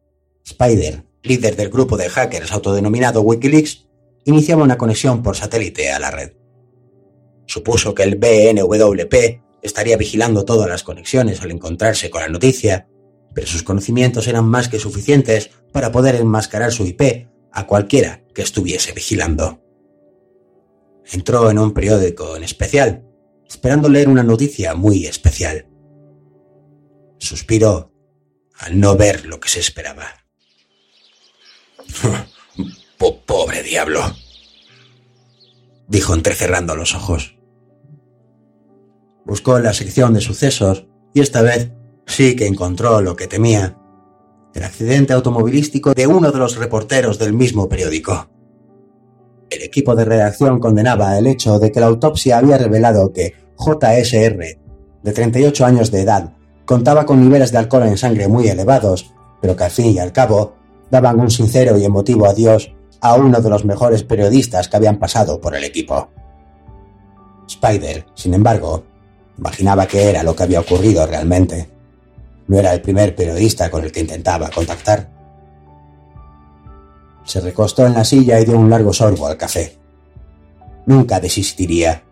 Spider, 0.43 1.03
líder 1.21 1.55
del 1.55 1.69
grupo 1.69 1.97
de 1.97 2.09
hackers 2.09 2.51
autodenominado 2.51 3.21
Wikileaks, 3.21 3.87
iniciaba 4.25 4.63
una 4.63 4.77
conexión 4.77 5.21
por 5.21 5.35
satélite 5.35 5.91
a 5.91 5.99
la 5.99 6.11
red. 6.11 6.33
Supuso 7.45 7.93
que 7.93 8.03
el 8.03 8.15
BNWP 8.15 9.41
estaría 9.61 9.97
vigilando 9.97 10.45
todas 10.45 10.69
las 10.69 10.83
conexiones 10.83 11.41
al 11.41 11.51
encontrarse 11.51 12.09
con 12.09 12.21
la 12.21 12.29
noticia, 12.29 12.87
pero 13.33 13.47
sus 13.47 13.63
conocimientos 13.63 14.27
eran 14.27 14.45
más 14.45 14.67
que 14.67 14.79
suficientes 14.79 15.51
para 15.71 15.91
poder 15.91 16.15
enmascarar 16.15 16.71
su 16.71 16.85
IP 16.85 17.27
a 17.51 17.67
cualquiera 17.67 18.23
que 18.33 18.41
estuviese 18.41 18.91
vigilando. 18.93 19.63
Entró 21.11 21.49
en 21.49 21.59
un 21.59 21.73
periódico 21.73 22.35
en 22.35 22.43
especial, 22.43 23.03
esperando 23.47 23.89
leer 23.89 24.09
una 24.09 24.23
noticia 24.23 24.75
muy 24.75 25.05
especial. 25.05 25.67
Suspiró 27.17 27.91
al 28.55 28.79
no 28.79 28.95
ver 28.95 29.25
lo 29.25 29.39
que 29.39 29.49
se 29.49 29.59
esperaba. 29.59 30.05
Pobre 33.25 33.63
diablo, 33.63 34.01
dijo 35.87 36.13
entrecerrando 36.13 36.75
los 36.75 36.93
ojos. 36.95 37.38
Buscó 39.25 39.59
la 39.59 39.73
sección 39.73 40.13
de 40.13 40.21
sucesos 40.21 40.87
y 41.13 41.21
esta 41.21 41.41
vez 41.41 41.71
sí 42.05 42.35
que 42.35 42.47
encontró 42.47 43.01
lo 43.01 43.15
que 43.15 43.27
temía. 43.27 43.77
El 44.53 44.63
accidente 44.63 45.13
automovilístico 45.13 45.93
de 45.93 46.07
uno 46.07 46.31
de 46.31 46.39
los 46.39 46.55
reporteros 46.57 47.19
del 47.19 47.33
mismo 47.33 47.69
periódico. 47.69 48.29
El 49.49 49.63
equipo 49.63 49.95
de 49.95 50.05
redacción 50.05 50.59
condenaba 50.59 51.17
el 51.17 51.27
hecho 51.27 51.59
de 51.59 51.71
que 51.71 51.79
la 51.79 51.87
autopsia 51.87 52.37
había 52.37 52.57
revelado 52.57 53.13
que 53.13 53.33
JSR, 53.57 54.59
de 55.03 55.13
38 55.13 55.65
años 55.65 55.91
de 55.91 56.01
edad, 56.01 56.33
contaba 56.65 57.05
con 57.05 57.21
niveles 57.21 57.51
de 57.51 57.57
alcohol 57.57 57.83
en 57.83 57.97
sangre 57.97 58.27
muy 58.27 58.47
elevados, 58.47 59.13
pero 59.41 59.55
que 59.55 59.63
al 59.63 59.71
fin 59.71 59.87
y 59.87 59.99
al 59.99 60.11
cabo 60.11 60.55
daban 60.91 61.19
un 61.19 61.31
sincero 61.31 61.77
y 61.77 61.85
emotivo 61.85 62.25
adiós 62.25 62.71
a 63.01 63.15
uno 63.15 63.41
de 63.41 63.49
los 63.49 63.65
mejores 63.65 64.03
periodistas 64.03 64.67
que 64.67 64.77
habían 64.77 64.99
pasado 64.99 65.39
por 65.39 65.55
el 65.55 65.63
equipo. 65.63 66.09
Spider, 67.47 68.05
sin 68.13 68.33
embargo, 68.33 68.83
Imaginaba 69.39 69.87
que 69.87 70.09
era 70.09 70.21
lo 70.21 70.35
que 70.35 70.43
había 70.43 70.59
ocurrido 70.59 71.07
realmente. 71.07 71.69
No 72.47 72.59
era 72.59 72.73
el 72.73 72.81
primer 72.81 73.15
periodista 73.15 73.71
con 73.71 73.85
el 73.85 73.91
que 73.91 74.01
intentaba 74.01 74.49
contactar. 74.49 75.09
Se 77.23 77.39
recostó 77.39 77.85
en 77.85 77.93
la 77.93 78.03
silla 78.03 78.37
y 78.39 78.45
dio 78.45 78.57
un 78.57 78.69
largo 78.69 78.91
sorbo 78.91 79.27
al 79.27 79.37
café. 79.37 79.77
Nunca 80.87 81.21
desistiría. 81.21 82.03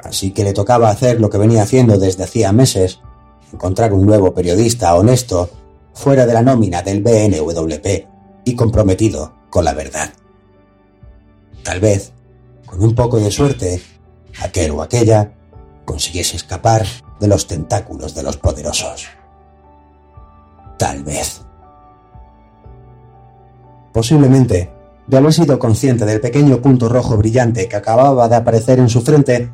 Así 0.00 0.32
que 0.32 0.42
le 0.42 0.52
tocaba 0.52 0.90
hacer 0.90 1.20
lo 1.20 1.30
que 1.30 1.38
venía 1.38 1.62
haciendo 1.62 1.96
desde 1.96 2.24
hacía 2.24 2.50
meses, 2.50 2.98
encontrar 3.52 3.92
un 3.92 4.04
nuevo 4.04 4.34
periodista 4.34 4.96
honesto, 4.96 5.48
fuera 5.92 6.26
de 6.26 6.34
la 6.34 6.42
nómina 6.42 6.82
del 6.82 7.02
BNWP 7.02 7.86
y 8.44 8.56
comprometido 8.56 9.32
con 9.48 9.64
la 9.64 9.74
verdad. 9.74 10.12
Tal 11.62 11.78
vez, 11.78 12.12
con 12.64 12.82
un 12.82 12.96
poco 12.96 13.18
de 13.18 13.30
suerte, 13.30 13.80
aquel 14.40 14.72
o 14.72 14.82
aquella 14.82 15.35
consiguiese 15.86 16.36
escapar 16.36 16.84
de 17.18 17.28
los 17.28 17.46
tentáculos 17.46 18.14
de 18.14 18.22
los 18.22 18.36
poderosos. 18.36 19.06
Tal 20.78 21.02
vez. 21.02 21.40
Posiblemente, 23.94 24.70
de 25.06 25.16
haber 25.16 25.32
sido 25.32 25.58
consciente 25.58 26.04
del 26.04 26.20
pequeño 26.20 26.60
punto 26.60 26.90
rojo 26.90 27.16
brillante 27.16 27.66
que 27.66 27.76
acababa 27.76 28.28
de 28.28 28.36
aparecer 28.36 28.78
en 28.78 28.90
su 28.90 29.00
frente, 29.00 29.50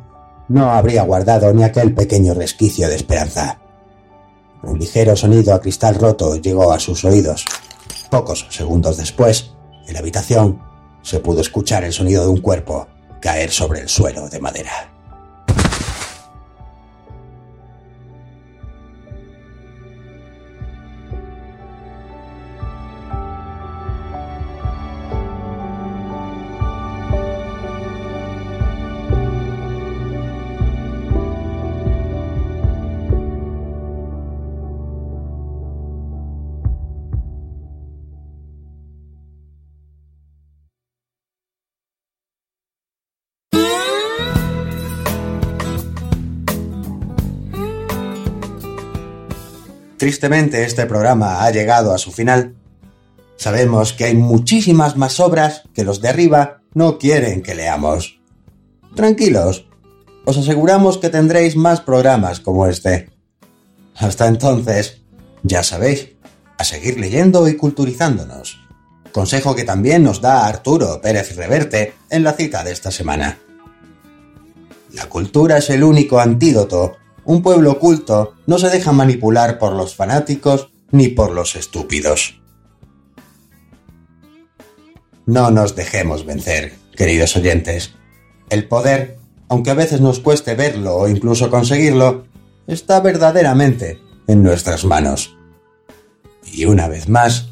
no 0.48 0.72
habría 0.72 1.04
guardado 1.04 1.52
ni 1.52 1.62
aquel 1.62 1.94
pequeño 1.94 2.34
resquicio 2.34 2.88
de 2.88 2.96
esperanza. 2.96 3.60
Un 4.64 4.78
ligero 4.78 5.14
sonido 5.14 5.54
a 5.54 5.60
cristal 5.60 5.94
roto 5.94 6.36
llegó 6.36 6.72
a 6.72 6.80
sus 6.80 7.04
oídos. 7.04 7.44
Pocos 8.10 8.46
segundos 8.50 8.96
después, 8.96 9.52
en 9.86 9.94
la 9.94 10.00
habitación, 10.00 10.60
se 11.02 11.20
pudo 11.20 11.40
escuchar 11.40 11.84
el 11.84 11.92
sonido 11.92 12.22
de 12.22 12.28
un 12.28 12.40
cuerpo 12.40 12.88
caer 13.20 13.50
sobre 13.50 13.80
el 13.80 13.88
suelo 13.88 14.28
de 14.28 14.40
madera. 14.40 14.91
Tristemente 50.02 50.64
este 50.64 50.86
programa 50.86 51.44
ha 51.44 51.52
llegado 51.52 51.94
a 51.94 51.98
su 51.98 52.10
final. 52.10 52.56
Sabemos 53.36 53.92
que 53.92 54.06
hay 54.06 54.16
muchísimas 54.16 54.96
más 54.96 55.20
obras 55.20 55.62
que 55.74 55.84
los 55.84 56.00
de 56.00 56.08
arriba 56.08 56.60
no 56.74 56.98
quieren 56.98 57.40
que 57.40 57.54
leamos. 57.54 58.20
Tranquilos, 58.96 59.68
os 60.24 60.36
aseguramos 60.36 60.98
que 60.98 61.08
tendréis 61.08 61.54
más 61.54 61.82
programas 61.82 62.40
como 62.40 62.66
este. 62.66 63.10
Hasta 63.94 64.26
entonces, 64.26 65.02
ya 65.44 65.62
sabéis, 65.62 66.08
a 66.58 66.64
seguir 66.64 66.98
leyendo 66.98 67.46
y 67.46 67.56
culturizándonos. 67.56 68.58
Consejo 69.12 69.54
que 69.54 69.62
también 69.62 70.02
nos 70.02 70.20
da 70.20 70.48
Arturo 70.48 71.00
Pérez 71.00 71.36
Reverte 71.36 71.94
en 72.10 72.24
la 72.24 72.32
cita 72.32 72.64
de 72.64 72.72
esta 72.72 72.90
semana. 72.90 73.38
La 74.94 75.08
cultura 75.08 75.58
es 75.58 75.70
el 75.70 75.84
único 75.84 76.18
antídoto 76.18 76.96
un 77.24 77.42
pueblo 77.42 77.78
culto 77.78 78.34
no 78.46 78.58
se 78.58 78.70
deja 78.70 78.92
manipular 78.92 79.58
por 79.58 79.72
los 79.74 79.94
fanáticos 79.94 80.70
ni 80.90 81.08
por 81.08 81.32
los 81.32 81.56
estúpidos. 81.56 82.40
No 85.26 85.50
nos 85.50 85.76
dejemos 85.76 86.26
vencer, 86.26 86.74
queridos 86.96 87.36
oyentes. 87.36 87.94
El 88.50 88.66
poder, 88.66 89.18
aunque 89.48 89.70
a 89.70 89.74
veces 89.74 90.00
nos 90.00 90.20
cueste 90.20 90.54
verlo 90.54 90.96
o 90.96 91.08
incluso 91.08 91.48
conseguirlo, 91.48 92.26
está 92.66 93.00
verdaderamente 93.00 94.00
en 94.26 94.42
nuestras 94.42 94.84
manos. 94.84 95.36
Y 96.44 96.64
una 96.64 96.88
vez 96.88 97.08
más, 97.08 97.48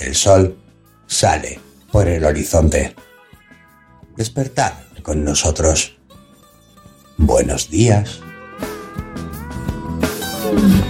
el 0.00 0.14
sol 0.14 0.58
sale 1.06 1.60
por 1.92 2.08
el 2.08 2.24
horizonte. 2.24 2.94
Despertad 4.16 4.72
con 5.02 5.24
nosotros. 5.24 5.96
Buenos 7.16 7.70
días. 7.70 8.20
Thank 10.46 10.80
you. 10.80 10.85